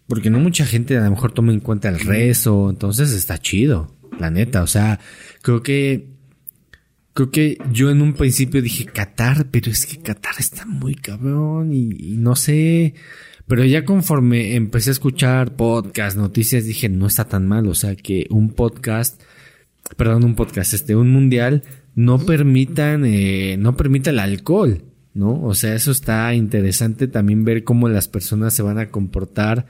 Porque 0.08 0.30
no 0.30 0.40
mucha 0.40 0.66
gente 0.66 0.98
a 0.98 1.04
lo 1.04 1.10
mejor 1.10 1.32
toma 1.32 1.54
en 1.54 1.62
cuenta 1.62 1.88
el 1.88 2.00
rezo. 2.00 2.70
Entonces 2.70 3.14
está 3.14 3.38
chido, 3.38 3.96
la 4.20 4.30
neta. 4.30 4.62
O 4.62 4.68
sea, 4.68 5.00
creo 5.42 5.64
que 5.64 6.14
Creo 7.14 7.30
que 7.30 7.60
yo 7.72 7.92
en 7.92 8.02
un 8.02 8.14
principio 8.14 8.60
dije 8.60 8.86
Qatar, 8.86 9.46
pero 9.52 9.70
es 9.70 9.86
que 9.86 10.00
Qatar 10.00 10.34
está 10.40 10.66
muy 10.66 10.96
cabrón 10.96 11.72
y, 11.72 12.14
y 12.14 12.18
no 12.18 12.36
sé. 12.36 12.96
Pero 13.48 13.66
ya 13.66 13.84
conforme 13.86 14.56
empecé 14.56 14.90
a 14.90 14.94
escuchar 14.94 15.56
podcast, 15.56 16.18
noticias, 16.18 16.66
dije, 16.66 16.90
no 16.90 17.08
está 17.08 17.26
tan 17.26 17.48
mal. 17.48 17.68
O 17.68 17.76
sea, 17.76 17.96
que 17.96 18.26
un 18.30 18.52
podcast, 18.54 19.22
perdón, 19.98 20.24
un 20.24 20.36
podcast, 20.36 20.74
este, 20.74 20.96
un 20.96 21.10
mundial, 21.12 21.64
no 21.96 22.20
permitan, 22.20 23.06
eh, 23.06 23.58
no 23.60 23.76
permita 23.76 24.12
el 24.12 24.20
alcohol, 24.20 24.84
¿no? 25.14 25.44
O 25.44 25.54
sea, 25.56 25.76
eso 25.76 25.92
está 25.92 26.34
interesante 26.34 27.08
también 27.08 27.44
ver 27.44 27.64
cómo 27.64 27.90
las 27.90 28.08
personas 28.08 28.54
se 28.54 28.64
van 28.64 28.80
a 28.80 28.90
comportar 28.90 29.68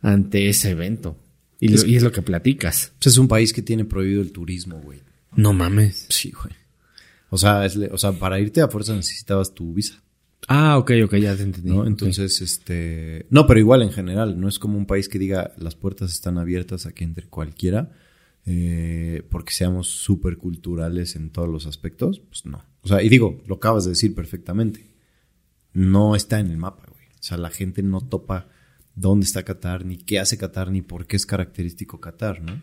ante 0.00 0.48
ese 0.48 0.70
evento. 0.70 1.16
Y, 1.60 1.68
lo- 1.68 1.76
Es- 1.76 1.84
y 1.86 1.94
es 1.96 2.02
lo 2.02 2.10
que 2.10 2.22
platicas. 2.22 2.92
Es 3.00 3.18
un 3.18 3.28
país 3.28 3.52
que 3.52 3.62
tiene 3.62 3.84
prohibido 3.84 4.20
el 4.20 4.32
turismo, 4.32 4.80
güey. 4.80 5.00
No 5.36 5.52
mames. 5.52 6.06
Sí, 6.10 6.32
güey. 6.32 6.52
O 7.30 7.38
sea, 7.38 7.64
es 7.64 7.76
o 7.76 7.96
sea, 7.96 8.12
para 8.12 8.38
irte 8.40 8.60
a 8.60 8.68
fuerza 8.68 8.94
necesitabas 8.94 9.54
tu 9.54 9.72
visa, 9.72 10.01
Ah, 10.48 10.78
ok, 10.78 10.92
ok, 11.04 11.14
ya 11.16 11.36
te 11.36 11.42
entendí. 11.42 11.70
¿no? 11.70 11.86
Entonces, 11.86 12.40
este... 12.40 13.26
No, 13.30 13.46
pero 13.46 13.60
igual 13.60 13.82
en 13.82 13.92
general, 13.92 14.40
no 14.40 14.48
es 14.48 14.58
como 14.58 14.76
un 14.76 14.86
país 14.86 15.08
que 15.08 15.18
diga 15.18 15.52
las 15.56 15.74
puertas 15.74 16.12
están 16.12 16.38
abiertas 16.38 16.86
a 16.86 16.92
que 16.92 17.04
entre 17.04 17.28
cualquiera, 17.28 17.92
eh, 18.44 19.22
porque 19.30 19.52
seamos 19.52 19.88
súper 19.88 20.36
culturales 20.36 21.14
en 21.16 21.30
todos 21.30 21.48
los 21.48 21.66
aspectos, 21.66 22.20
pues 22.20 22.44
no. 22.44 22.64
O 22.82 22.88
sea, 22.88 23.02
y 23.02 23.08
digo, 23.08 23.42
lo 23.46 23.56
acabas 23.56 23.84
de 23.84 23.90
decir 23.90 24.14
perfectamente. 24.14 24.84
No 25.72 26.16
está 26.16 26.40
en 26.40 26.48
el 26.48 26.56
mapa, 26.56 26.86
güey. 26.92 27.06
O 27.06 27.22
sea, 27.22 27.38
la 27.38 27.50
gente 27.50 27.82
no 27.82 28.00
topa 28.00 28.48
dónde 28.94 29.24
está 29.24 29.44
Qatar, 29.44 29.84
ni 29.84 29.96
qué 29.96 30.18
hace 30.18 30.36
Qatar, 30.36 30.70
ni 30.70 30.82
por 30.82 31.06
qué 31.06 31.16
es 31.16 31.24
característico 31.24 32.00
Qatar, 32.00 32.42
¿no? 32.42 32.60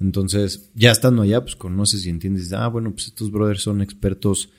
Entonces, 0.00 0.70
ya 0.74 0.90
estando 0.90 1.22
allá, 1.22 1.40
pues 1.40 1.56
conoces 1.56 2.04
y 2.06 2.10
entiendes, 2.10 2.52
ah, 2.52 2.68
bueno, 2.68 2.92
pues 2.92 3.06
estos 3.06 3.30
brothers 3.30 3.62
son 3.62 3.80
expertos 3.80 4.50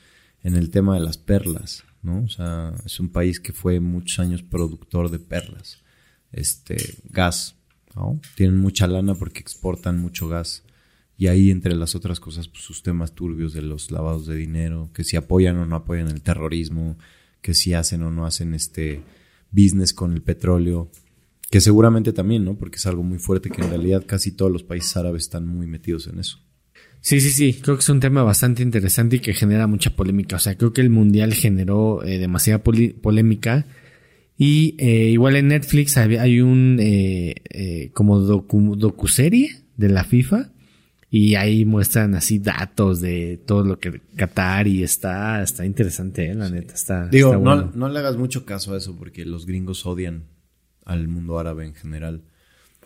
en 0.42 0.56
el 0.56 0.70
tema 0.70 0.94
de 0.94 1.00
las 1.00 1.16
perlas, 1.18 1.84
¿no? 2.04 2.22
O 2.22 2.28
sea, 2.28 2.74
es 2.84 3.00
un 3.00 3.08
país 3.08 3.40
que 3.40 3.52
fue 3.52 3.80
muchos 3.80 4.18
años 4.18 4.42
productor 4.42 5.10
de 5.10 5.18
perlas, 5.18 5.82
este, 6.32 6.76
gas. 7.10 7.56
Tienen 8.36 8.58
mucha 8.58 8.86
lana 8.86 9.14
porque 9.14 9.40
exportan 9.40 9.98
mucho 10.00 10.28
gas. 10.28 10.62
Y 11.16 11.28
ahí, 11.28 11.50
entre 11.50 11.76
las 11.76 11.94
otras 11.94 12.18
cosas, 12.18 12.48
pues 12.48 12.62
sus 12.64 12.82
temas 12.82 13.12
turbios 13.12 13.52
de 13.52 13.62
los 13.62 13.90
lavados 13.90 14.26
de 14.26 14.34
dinero, 14.36 14.90
que 14.92 15.04
si 15.04 15.16
apoyan 15.16 15.56
o 15.58 15.66
no 15.66 15.76
apoyan 15.76 16.08
el 16.08 16.22
terrorismo, 16.22 16.98
que 17.40 17.54
si 17.54 17.72
hacen 17.72 18.02
o 18.02 18.10
no 18.10 18.26
hacen 18.26 18.52
este 18.54 19.02
business 19.50 19.94
con 19.94 20.12
el 20.12 20.22
petróleo, 20.22 20.90
que 21.50 21.60
seguramente 21.60 22.12
también, 22.12 22.44
¿no? 22.44 22.56
Porque 22.56 22.76
es 22.76 22.86
algo 22.86 23.04
muy 23.04 23.18
fuerte 23.18 23.48
que 23.48 23.62
en 23.62 23.70
realidad 23.70 24.04
casi 24.06 24.32
todos 24.32 24.50
los 24.50 24.64
países 24.64 24.96
árabes 24.96 25.22
están 25.22 25.46
muy 25.46 25.68
metidos 25.68 26.08
en 26.08 26.18
eso. 26.18 26.40
Sí, 27.04 27.20
sí, 27.20 27.28
sí, 27.28 27.60
creo 27.60 27.76
que 27.76 27.82
es 27.82 27.88
un 27.90 28.00
tema 28.00 28.22
bastante 28.22 28.62
interesante 28.62 29.16
y 29.16 29.20
que 29.20 29.34
genera 29.34 29.66
mucha 29.66 29.90
polémica. 29.90 30.36
O 30.36 30.38
sea, 30.38 30.56
creo 30.56 30.72
que 30.72 30.80
el 30.80 30.88
Mundial 30.88 31.34
generó 31.34 32.02
eh, 32.02 32.16
demasiada 32.16 32.62
polémica. 32.62 33.66
Y 34.38 34.74
eh, 34.78 35.10
igual 35.10 35.36
en 35.36 35.48
Netflix 35.48 35.98
hay, 35.98 36.16
hay 36.16 36.40
un 36.40 36.78
eh, 36.80 37.34
eh, 37.50 37.90
como 37.92 38.20
docu, 38.20 38.74
docuserie 38.74 39.50
de 39.76 39.90
la 39.90 40.04
FIFA 40.04 40.50
y 41.10 41.34
ahí 41.34 41.66
muestran 41.66 42.14
así 42.14 42.38
datos 42.38 43.02
de 43.02 43.38
todo 43.46 43.64
lo 43.64 43.78
que 43.78 44.00
Qatar 44.16 44.66
y 44.66 44.82
está, 44.82 45.42
está 45.42 45.66
interesante, 45.66 46.30
eh, 46.30 46.34
la 46.34 46.48
neta, 46.48 46.72
está, 46.72 47.06
Digo, 47.08 47.34
está 47.34 47.44
no, 47.44 47.70
no 47.74 47.88
le 47.90 47.98
hagas 47.98 48.16
mucho 48.16 48.46
caso 48.46 48.72
a 48.72 48.78
eso 48.78 48.96
porque 48.96 49.26
los 49.26 49.44
gringos 49.44 49.84
odian 49.84 50.24
al 50.86 51.06
mundo 51.08 51.38
árabe 51.38 51.66
en 51.66 51.74
general. 51.74 52.22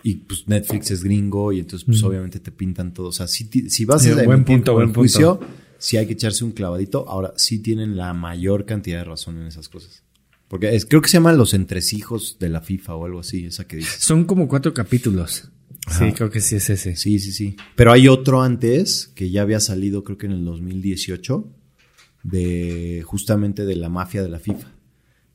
Y 0.02 0.14
pues 0.16 0.46
Netflix 0.46 0.90
es 0.90 1.02
gringo 1.02 1.52
y 1.52 1.60
entonces 1.60 1.84
pues 1.84 2.02
obviamente 2.02 2.40
te 2.40 2.52
pintan 2.52 2.94
todo. 2.94 3.08
O 3.08 3.12
sea, 3.12 3.26
si, 3.26 3.44
si 3.68 3.84
vas 3.84 4.02
Sí, 4.02 4.10
a 4.10 4.22
buen 4.24 4.44
punto, 4.44 4.74
buen 4.74 4.94
juicio, 4.94 5.40
sí 5.78 5.96
hay 5.96 6.06
que 6.06 6.12
echarse 6.12 6.44
un 6.44 6.52
clavadito. 6.52 7.08
Ahora, 7.08 7.34
sí 7.36 7.58
tienen 7.58 7.96
la 7.96 8.14
mayor 8.14 8.64
cantidad 8.64 8.98
de 8.98 9.04
razón 9.04 9.38
en 9.40 9.46
esas 9.46 9.68
cosas. 9.68 10.02
Porque 10.48 10.74
es, 10.74 10.86
creo 10.86 11.02
que 11.02 11.08
se 11.08 11.18
llaman 11.18 11.36
los 11.36 11.52
entresijos 11.52 12.38
de 12.38 12.48
la 12.48 12.60
FIFA 12.62 12.94
o 12.94 13.04
algo 13.04 13.20
así, 13.20 13.44
esa 13.44 13.66
que 13.66 13.76
dices. 13.76 14.02
Son 14.02 14.24
como 14.24 14.48
cuatro 14.48 14.72
capítulos. 14.72 15.50
Sí, 15.90 16.12
creo 16.12 16.30
que 16.30 16.40
sí 16.40 16.56
es 16.56 16.70
ese. 16.70 16.96
Sí, 16.96 17.18
sí, 17.18 17.32
sí. 17.32 17.56
Pero 17.74 17.92
hay 17.92 18.08
otro 18.08 18.42
antes 18.42 19.10
que 19.14 19.30
ya 19.30 19.42
había 19.42 19.60
salido, 19.60 20.04
creo 20.04 20.18
que 20.18 20.26
en 20.26 20.32
el 20.32 20.44
2018, 20.44 21.48
de 22.24 23.02
justamente 23.06 23.64
de 23.64 23.76
la 23.76 23.88
mafia 23.88 24.22
de 24.22 24.28
la 24.28 24.38
FIFA. 24.38 24.68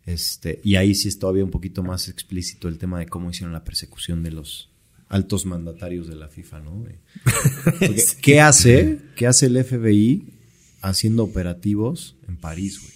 Este, 0.05 0.59
y 0.63 0.75
ahí 0.75 0.95
sí 0.95 1.07
es 1.07 1.17
todavía 1.19 1.43
un 1.45 1.51
poquito 1.51 1.81
más 1.83 2.09
explícito 2.09 2.67
el 2.67 2.77
tema 2.77 2.99
de 2.99 3.05
cómo 3.07 3.29
hicieron 3.29 3.53
la 3.53 3.63
persecución 3.63 4.21
de 4.23 4.31
los 4.31 4.69
altos 5.07 5.45
mandatarios 5.45 6.07
de 6.07 6.15
la 6.15 6.27
FIFA, 6.27 6.59
¿no? 6.61 6.85
¿Qué 8.21 8.41
hace? 8.41 8.99
¿Qué 9.15 9.27
hace 9.27 9.45
el 9.45 9.63
FBI 9.63 10.33
haciendo 10.81 11.23
operativos 11.23 12.15
en 12.27 12.35
París, 12.37 12.79
güey? 12.81 12.93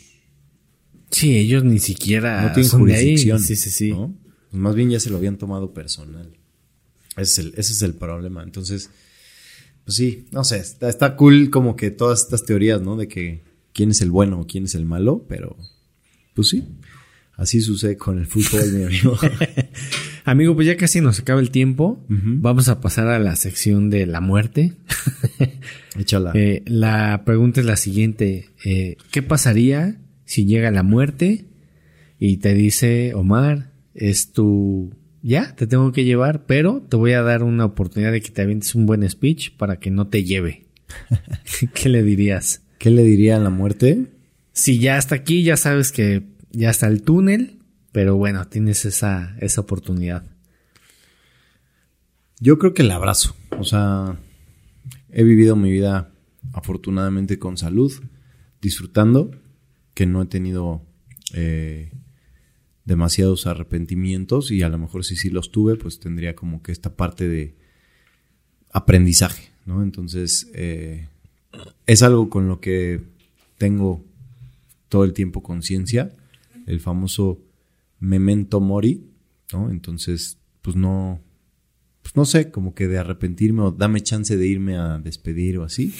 Sí, 1.11 1.37
ellos 1.37 1.63
ni 1.63 1.79
siquiera 1.79 2.41
No 2.41 2.53
tienen 2.53 2.69
son 2.69 2.85
de 2.85 2.93
ahí. 2.95 3.03
jurisdicción. 3.05 3.39
Sí, 3.39 3.55
sí, 3.55 3.69
sí. 3.69 3.91
¿no? 3.91 4.13
Pues 4.51 4.61
más 4.61 4.75
bien 4.75 4.89
ya 4.89 4.99
se 4.99 5.09
lo 5.09 5.17
habían 5.17 5.37
tomado 5.37 5.73
personal. 5.73 6.33
Ese 7.15 7.21
es 7.21 7.37
el, 7.39 7.47
ese 7.55 7.73
es 7.73 7.81
el 7.81 7.93
problema. 7.93 8.43
Entonces, 8.43 8.89
pues 9.85 9.95
sí, 9.95 10.27
no 10.31 10.43
sé, 10.43 10.57
está, 10.57 10.89
está 10.89 11.15
cool 11.15 11.49
como 11.49 11.75
que 11.75 11.91
todas 11.91 12.21
estas 12.23 12.43
teorías, 12.45 12.81
¿no? 12.81 12.97
De 12.97 13.07
que 13.07 13.43
quién 13.73 13.91
es 13.91 14.01
el 14.01 14.11
bueno 14.11 14.41
o 14.41 14.47
quién 14.47 14.65
es 14.65 14.75
el 14.75 14.85
malo, 14.85 15.25
pero 15.29 15.55
pues 16.33 16.49
sí, 16.49 16.63
así 17.37 17.61
sucede 17.61 17.95
con 17.95 18.17
el 18.19 18.25
fútbol, 18.25 18.73
mi 18.73 18.83
amigo. 18.83 19.17
Amigo, 20.25 20.55
pues 20.55 20.67
ya 20.67 20.75
casi 20.75 20.99
nos 20.99 21.21
acaba 21.21 21.39
el 21.39 21.51
tiempo. 21.51 22.03
Vamos 22.09 22.67
a 22.67 22.81
pasar 22.81 23.07
a 23.07 23.17
la 23.17 23.37
sección 23.37 23.89
de 23.89 24.05
la 24.05 24.19
muerte. 24.19 24.73
Échala. 25.97 26.33
Eh, 26.35 26.63
la 26.65 27.23
pregunta 27.25 27.61
es 27.61 27.65
la 27.65 27.77
siguiente. 27.77 28.49
eh, 28.65 28.97
¿Qué 29.09 29.21
pasaría 29.21 30.01
si 30.25 30.45
llega 30.45 30.69
la 30.69 30.83
muerte 30.83 31.45
y 32.19 32.37
te 32.37 32.53
dice, 32.53 33.13
Omar, 33.13 33.71
es 33.95 34.33
tu... 34.33 34.93
Ya, 35.21 35.55
te 35.55 35.65
tengo 35.65 35.93
que 35.93 36.03
llevar, 36.03 36.45
pero 36.45 36.81
te 36.81 36.97
voy 36.97 37.13
a 37.13 37.21
dar 37.21 37.43
una 37.43 37.63
oportunidad 37.63 38.11
de 38.11 38.19
que 38.21 38.31
te 38.31 38.41
avientes 38.41 38.75
un 38.75 38.85
buen 38.85 39.09
speech 39.09 39.51
para 39.51 39.79
que 39.79 39.91
no 39.91 40.07
te 40.07 40.25
lleve. 40.25 40.65
¿Qué 41.73 41.87
le 41.87 42.03
dirías? 42.03 42.63
¿Qué 42.79 42.89
le 42.89 43.03
diría 43.03 43.37
a 43.37 43.39
la 43.39 43.49
muerte? 43.49 44.07
Si 44.51 44.79
ya 44.79 44.97
está 44.97 45.15
aquí, 45.15 45.43
ya 45.43 45.55
sabes 45.55 45.93
que 45.93 46.23
ya 46.51 46.69
está 46.69 46.87
el 46.87 47.01
túnel, 47.01 47.59
pero 47.91 48.15
bueno, 48.15 48.47
tienes 48.47 48.85
esa, 48.85 49.35
esa 49.39 49.61
oportunidad. 49.61 50.23
Yo 52.39 52.59
creo 52.59 52.73
que 52.73 52.83
el 52.83 52.91
abrazo. 52.91 53.35
O 53.57 53.63
sea, 53.63 54.17
he 55.09 55.23
vivido 55.23 55.55
mi 55.55 55.71
vida 55.71 56.11
afortunadamente 56.53 57.39
con 57.39 57.57
salud, 57.57 57.91
disfrutando, 58.61 59.31
que 59.93 60.05
no 60.05 60.21
he 60.21 60.25
tenido 60.27 60.85
eh, 61.33 61.91
demasiados 62.85 63.47
arrepentimientos 63.47 64.51
y 64.51 64.61
a 64.61 64.69
lo 64.69 64.77
mejor 64.77 65.03
si 65.03 65.15
sí 65.15 65.29
los 65.29 65.51
tuve, 65.51 65.75
pues 65.75 65.99
tendría 65.99 66.35
como 66.35 66.61
que 66.61 66.71
esta 66.71 66.95
parte 66.95 67.27
de 67.27 67.57
aprendizaje, 68.71 69.49
¿no? 69.65 69.83
Entonces, 69.83 70.49
eh, 70.53 71.09
es 71.85 72.03
algo 72.03 72.29
con 72.29 72.47
lo 72.47 72.61
que 72.61 73.01
tengo 73.57 74.05
todo 74.89 75.03
el 75.03 75.13
tiempo 75.13 75.43
conciencia, 75.43 76.15
el 76.67 76.79
famoso 76.79 77.41
memento 77.99 78.59
mori, 78.59 79.03
¿no? 79.51 79.71
Entonces, 79.71 80.37
pues 80.61 80.75
no, 80.75 81.19
pues 82.03 82.15
no 82.15 82.25
sé, 82.25 82.51
como 82.51 82.75
que 82.75 82.87
de 82.87 82.99
arrepentirme 82.99 83.61
o 83.63 83.71
dame 83.71 84.01
chance 84.01 84.37
de 84.37 84.45
irme 84.47 84.77
a 84.77 84.99
despedir 84.99 85.57
o 85.57 85.63
así. 85.63 85.93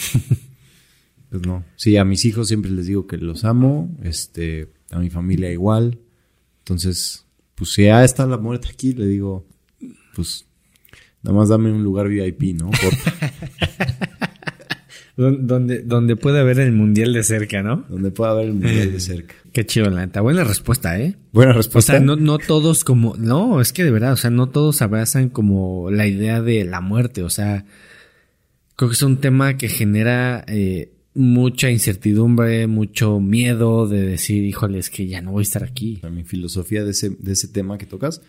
pues 1.30 1.41
no. 1.48 1.64
Sí, 1.76 1.98
a 1.98 2.06
mis 2.06 2.23
hijos 2.26 2.48
siempre 2.49 2.69
les 2.72 2.85
digo 2.85 3.07
que 3.07 3.18
los 3.18 3.44
amo, 3.45 3.89
este, 4.03 4.72
a 4.91 4.99
mi 4.99 5.10
familia 5.10 5.52
igual. 5.52 5.99
Entonces, 6.60 7.26
pues 7.56 7.72
si 7.73 7.84
ya 7.85 8.03
está 8.03 8.26
la 8.27 8.38
muerte 8.38 8.68
aquí, 8.72 8.94
le 8.94 9.07
digo, 9.07 9.48
pues 10.15 10.45
nada 11.23 11.35
más 11.38 11.49
dame 11.49 11.72
un 11.72 11.84
lugar 11.84 12.07
VIP, 12.10 12.56
¿no? 12.60 12.69
Por- 12.69 12.94
Donde, 15.18 15.81
donde 15.81 16.15
puede 16.15 16.39
haber 16.39 16.60
el 16.60 16.73
mundial 16.73 17.11
de 17.11 17.23
cerca, 17.23 17.64
¿no? 17.64 17.85
donde 17.89 18.11
pueda 18.11 18.35
ver 18.35 18.45
el 18.45 18.53
mundial 18.53 18.91
de 18.94 18.99
cerca. 18.99 19.34
Qué 19.52 19.65
chido, 19.65 19.89
la 19.89 20.06
neta. 20.06 20.22
Buena 20.22 20.44
respuesta, 20.44 20.99
¿eh? 21.02 21.15
Buena 21.31 21.53
O 21.53 21.56
respuesta. 21.56 21.94
sea, 21.94 21.99
no, 21.99 22.15
no 22.15 22.38
todos 22.38 22.84
como... 22.84 23.15
No, 23.18 23.60
es 23.60 23.73
que 23.73 23.84
de 23.84 23.89
verdad, 23.89 24.14
o 24.14 24.18
sea, 24.18 24.30
no 24.30 24.49
todos 24.49 24.84
abrazan 24.84 25.30
como 25.30 25.89
la 25.89 26.06
idea 26.06 26.44
de 26.44 26.65
la 26.65 26.81
muerte. 26.81 27.23
O 27.23 27.31
sea, 27.31 27.65
creo 28.76 28.89
que 28.89 28.94
es 28.94 29.02
un 29.02 29.18
tema 29.18 29.57
que 29.57 29.69
genera 29.69 30.45
eh, 30.48 30.94
mucha 31.15 31.72
incertidumbre, 31.72 32.68
mucho 32.68 33.19
miedo 33.19 33.88
de 33.88 34.03
decir, 34.03 34.44
híjole, 34.44 34.77
es 34.77 34.91
que 34.91 35.07
ya 35.07 35.19
no 35.22 35.31
voy 35.31 35.41
a 35.41 35.44
estar 35.44 35.64
aquí. 35.64 35.99
mi 36.11 36.26
filosofía 36.26 36.84
de 36.84 36.91
ese, 36.91 37.10
de 37.10 37.31
ese 37.31 37.48
tema 37.48 37.80
que 37.80 37.88
tocas, 37.88 38.22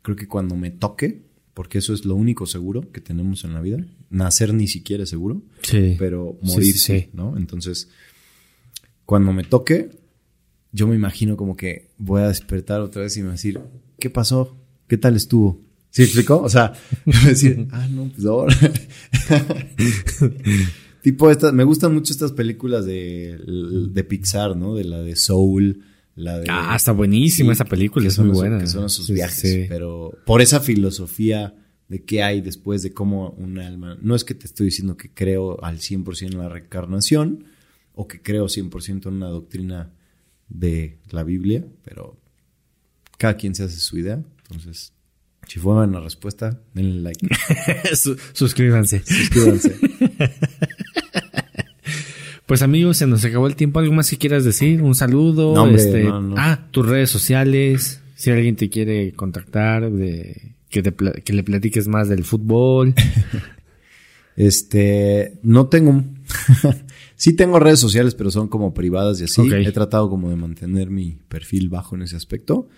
creo 0.00 0.16
que 0.16 0.26
cuando 0.28 0.56
me 0.56 0.70
toque, 0.70 1.20
porque 1.54 1.78
eso 1.78 1.92
es 1.92 2.04
lo 2.04 2.14
único 2.14 2.46
seguro 2.46 2.90
que 2.92 3.00
tenemos 3.00 3.44
en 3.44 3.54
la 3.54 3.60
vida, 3.60 3.84
nacer 4.10 4.54
ni 4.54 4.68
siquiera 4.68 5.04
es 5.04 5.10
seguro, 5.10 5.42
Sí. 5.62 5.96
pero 5.98 6.38
morir 6.42 6.72
sí, 6.72 6.78
sí, 6.78 7.00
sí. 7.00 7.08
¿no? 7.12 7.36
Entonces, 7.36 7.88
cuando 9.04 9.32
me 9.32 9.44
toque, 9.44 9.90
yo 10.72 10.86
me 10.86 10.94
imagino 10.96 11.36
como 11.36 11.56
que 11.56 11.90
voy 11.98 12.22
a 12.22 12.28
despertar 12.28 12.80
otra 12.80 13.02
vez 13.02 13.16
y 13.16 13.20
me 13.20 13.26
voy 13.26 13.30
a 13.30 13.32
decir, 13.32 13.60
¿qué 13.98 14.10
pasó? 14.10 14.56
¿Qué 14.88 14.96
tal 14.96 15.16
estuvo? 15.16 15.60
¿Sí 15.90 16.02
explicó? 16.02 16.40
O 16.40 16.48
sea, 16.48 16.72
decir, 17.26 17.68
ah, 17.70 17.86
no, 17.88 18.10
pues 18.14 18.24
ahora. 18.24 18.56
tipo 21.02 21.30
estas, 21.30 21.52
me 21.52 21.64
gustan 21.64 21.94
mucho 21.94 22.12
estas 22.12 22.32
películas 22.32 22.86
de, 22.86 23.38
de 23.90 24.04
Pixar, 24.04 24.56
¿no? 24.56 24.74
De 24.74 24.84
la 24.84 25.02
de 25.02 25.16
Soul, 25.16 25.82
la 26.14 26.38
de... 26.38 26.46
Ah, 26.50 26.74
está 26.76 26.92
buenísima 26.92 27.52
esa 27.52 27.64
película, 27.64 28.06
es 28.08 28.18
muy 28.18 28.30
buena. 28.30 28.58
Que 28.58 28.66
son 28.66 28.88
Sí, 28.90 29.12
viajes, 29.12 29.38
sí. 29.40 29.66
pero 29.68 30.12
por 30.26 30.40
esa 30.42 30.60
filosofía 30.60 31.54
de 31.88 32.04
qué 32.04 32.22
hay 32.22 32.40
después 32.40 32.82
de 32.82 32.92
cómo 32.92 33.30
un 33.38 33.58
alma... 33.58 33.98
No 34.00 34.14
es 34.14 34.24
que 34.24 34.34
te 34.34 34.46
estoy 34.46 34.66
diciendo 34.66 34.96
que 34.96 35.10
creo 35.10 35.62
al 35.64 35.78
100% 35.78 36.22
en 36.32 36.38
la 36.38 36.48
reencarnación 36.48 37.44
o 37.94 38.08
que 38.08 38.22
creo 38.22 38.46
100% 38.46 39.06
en 39.08 39.14
una 39.14 39.28
doctrina 39.28 39.90
de 40.48 40.98
la 41.10 41.22
Biblia, 41.24 41.64
pero 41.84 42.18
cada 43.18 43.36
quien 43.36 43.54
se 43.54 43.64
hace 43.64 43.76
su 43.78 43.98
idea. 43.98 44.22
Entonces, 44.50 44.92
si 45.46 45.58
fue 45.58 45.74
una 45.74 46.00
respuesta, 46.00 46.60
denle 46.74 47.00
like. 47.02 47.26
Su- 47.96 48.16
suscríbanse. 48.32 49.02
Suscríbanse. 49.04 49.76
Pues 52.52 52.60
amigos, 52.60 52.98
se 52.98 53.06
nos 53.06 53.24
acabó 53.24 53.46
el 53.46 53.56
tiempo. 53.56 53.78
¿Algo 53.78 53.94
más 53.94 54.10
que 54.10 54.18
quieras 54.18 54.44
decir? 54.44 54.82
Un 54.82 54.94
saludo. 54.94 55.54
No, 55.54 55.62
hombre, 55.62 55.82
este, 55.82 56.04
no, 56.04 56.20
no. 56.20 56.34
Ah, 56.36 56.68
tus 56.70 56.86
redes 56.86 57.08
sociales. 57.08 58.02
Si 58.14 58.30
alguien 58.30 58.56
te 58.56 58.68
quiere 58.68 59.14
contactar, 59.14 59.90
de, 59.90 60.54
que, 60.68 60.82
te 60.82 60.92
que 60.92 61.32
le 61.32 61.44
platiques 61.44 61.88
más 61.88 62.10
del 62.10 62.24
fútbol. 62.24 62.94
Este, 64.36 65.38
no 65.42 65.68
tengo, 65.68 66.04
sí 67.16 67.34
tengo 67.36 67.58
redes 67.58 67.80
sociales, 67.80 68.14
pero 68.14 68.30
son 68.30 68.48
como 68.48 68.74
privadas 68.74 69.18
y 69.22 69.24
así. 69.24 69.42
He 69.50 69.72
tratado 69.72 70.10
como 70.10 70.28
de 70.28 70.36
mantener 70.36 70.90
mi 70.90 71.18
perfil 71.28 71.70
bajo 71.70 71.96
en 71.96 72.02
ese 72.02 72.16
aspecto. 72.16 72.68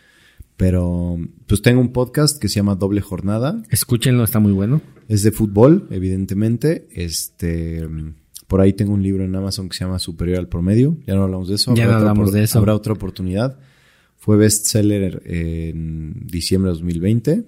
Pero 0.56 1.18
pues 1.48 1.62
tengo 1.62 1.80
un 1.80 1.92
podcast 1.92 2.40
que 2.40 2.48
se 2.48 2.56
llama 2.56 2.76
Doble 2.76 3.00
Jornada. 3.00 3.60
Escúchenlo, 3.70 4.22
está 4.22 4.38
muy 4.38 4.52
bueno. 4.52 4.82
Es 5.08 5.24
de 5.24 5.32
fútbol, 5.32 5.88
evidentemente. 5.90 6.86
Este, 6.92 7.84
por 8.46 8.60
ahí 8.60 8.72
tengo 8.72 8.92
un 8.92 9.02
libro 9.02 9.24
en 9.24 9.34
Amazon 9.34 9.68
que 9.68 9.76
se 9.76 9.84
llama 9.84 9.98
Superior 9.98 10.38
al 10.38 10.48
Promedio. 10.48 10.96
Ya 11.06 11.14
no 11.14 11.24
hablamos 11.24 11.48
de 11.48 11.54
eso. 11.54 11.74
Ya 11.74 11.84
Habrá 11.84 11.94
no 11.94 11.98
otra 11.98 12.10
hablamos 12.10 12.32
de 12.32 12.42
eso. 12.42 12.58
Habrá 12.58 12.74
otra 12.74 12.92
oportunidad. 12.92 13.58
Fue 14.16 14.36
bestseller 14.36 15.22
en 15.26 16.26
diciembre 16.26 16.70
de 16.70 16.74
2020. 16.74 17.44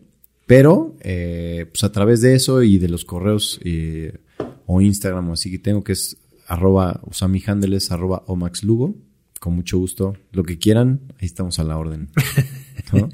Pero, 0.47 0.97
eh, 1.01 1.67
pues 1.71 1.83
a 1.85 1.93
través 1.93 2.21
de 2.21 2.35
eso 2.35 2.63
y 2.63 2.79
de 2.79 2.89
los 2.89 3.05
correos 3.05 3.61
eh, 3.65 4.19
o 4.67 4.81
Instagram 4.81 5.31
o 5.31 5.33
así 5.33 5.51
que 5.51 5.59
tengo, 5.59 5.83
que 5.83 5.93
es 5.93 6.19
arroba, 6.47 7.01
o 7.03 7.13
sea, 7.13 7.27
mi 7.27 7.43
handle 7.45 7.77
es 7.77 7.91
arroba 7.91 8.23
omaxlugo. 8.27 8.95
Con 9.41 9.55
mucho 9.55 9.79
gusto. 9.79 10.17
Lo 10.33 10.45
que 10.45 10.59
quieran, 10.59 11.01
ahí 11.21 11.27
estamos 11.27 11.59
a 11.59 11.65
la 11.65 11.77
orden. 11.77 12.09
¿No? 12.93 13.11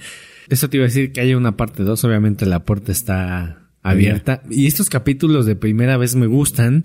Eso 0.49 0.69
te 0.69 0.77
iba 0.77 0.85
a 0.85 0.89
decir 0.89 1.13
que 1.13 1.21
haya 1.21 1.37
una 1.37 1.57
parte 1.57 1.83
2. 1.83 2.05
Obviamente 2.05 2.47
la 2.47 2.65
puerta 2.65 2.93
está 2.93 3.71
abierta. 3.83 4.43
Y 4.49 4.67
estos 4.67 4.89
capítulos 4.89 5.47
de 5.47 5.57
primera 5.57 5.97
vez 5.97 6.15
me 6.15 6.27
gustan 6.27 6.85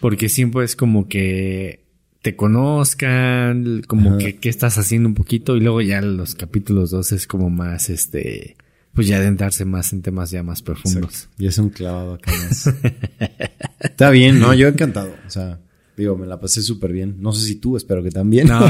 porque 0.00 0.28
siempre 0.28 0.64
es 0.64 0.76
como 0.76 1.08
que 1.08 1.84
te 2.22 2.34
conozcan, 2.36 3.82
como 3.86 4.10
Ajá. 4.10 4.18
que 4.18 4.36
qué 4.36 4.48
estás 4.48 4.78
haciendo 4.78 5.08
un 5.08 5.14
poquito 5.14 5.56
y 5.56 5.60
luego 5.60 5.80
ya 5.80 6.00
los 6.00 6.34
capítulos 6.34 6.90
2 6.90 7.12
es 7.12 7.26
como 7.26 7.50
más 7.50 7.90
este 7.90 8.56
pues 8.94 9.06
ya 9.06 9.18
adentrarse 9.18 9.64
más 9.64 9.92
en 9.92 10.02
temas 10.02 10.30
ya 10.32 10.42
más 10.42 10.60
profundos. 10.62 11.28
Y 11.38 11.46
es 11.46 11.58
un 11.58 11.68
clavado 11.70 12.14
acá 12.14 12.32
más. 12.32 12.66
Está 13.80 14.10
bien, 14.10 14.40
¿no? 14.40 14.52
Yo 14.54 14.66
encantado. 14.66 15.14
O 15.24 15.30
sea, 15.30 15.60
digo, 15.96 16.16
me 16.16 16.26
la 16.26 16.40
pasé 16.40 16.62
súper 16.62 16.92
bien. 16.92 17.16
No 17.20 17.32
sé 17.32 17.46
si 17.46 17.56
tú, 17.56 17.76
espero 17.76 18.02
que 18.02 18.10
también. 18.10 18.48
No, 18.48 18.58
la 18.60 18.66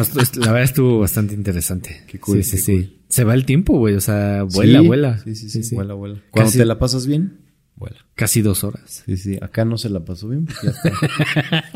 verdad 0.53 0.63
estuvo 0.65 0.99
bastante 0.99 1.33
interesante. 1.35 2.03
Qué 2.07 2.19
cool, 2.19 2.43
Sí, 2.45 2.51
sí, 2.51 2.57
qué 2.57 2.63
sí. 2.63 2.73
cool. 2.75 2.99
Se 3.09 3.25
va 3.25 3.33
el 3.33 3.47
tiempo, 3.47 3.79
güey. 3.79 3.95
O 3.95 4.03
sea, 4.03 4.43
vuela, 4.43 4.81
Sí, 4.81 4.87
vuela. 4.87 5.19
Sí, 5.25 5.35
sí, 5.35 5.63
sí, 5.63 5.75
Vuela, 5.75 5.95
vuela. 5.95 6.21
Cuando 6.31 6.49
Casi- 6.51 6.59
te 6.59 6.65
la 6.67 6.79
pasas 6.79 7.07
bien, 7.07 7.39
vuela. 7.79 8.05
Casi 8.15 8.43
dos 8.43 8.65
horas. 8.65 9.03
Sí, 9.07 9.17
sí. 9.17 9.39
Acá 9.41 9.65
no 9.65 9.79
se 9.79 9.89
la 9.91 10.05
pasó 10.05 10.29
bien. 10.29 10.47
pues 10.47 10.59
Ya 10.63 10.71
está. 10.71 11.65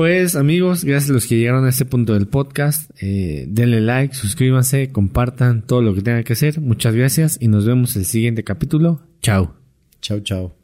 Pues 0.00 0.34
amigos, 0.34 0.84
gracias 0.84 1.10
a 1.10 1.12
los 1.12 1.26
que 1.26 1.36
llegaron 1.36 1.66
a 1.66 1.68
este 1.68 1.84
punto 1.84 2.14
del 2.14 2.26
podcast. 2.26 2.90
Eh, 3.02 3.44
denle 3.48 3.82
like, 3.82 4.14
suscríbanse, 4.14 4.90
compartan 4.90 5.66
todo 5.66 5.82
lo 5.82 5.94
que 5.94 6.00
tengan 6.00 6.24
que 6.24 6.32
hacer. 6.32 6.58
Muchas 6.58 6.94
gracias 6.94 7.36
y 7.38 7.48
nos 7.48 7.66
vemos 7.66 7.96
en 7.96 8.00
el 8.00 8.06
siguiente 8.06 8.42
capítulo. 8.42 9.02
Chao. 9.20 9.56
chao, 10.00 10.20
chao. 10.20 10.59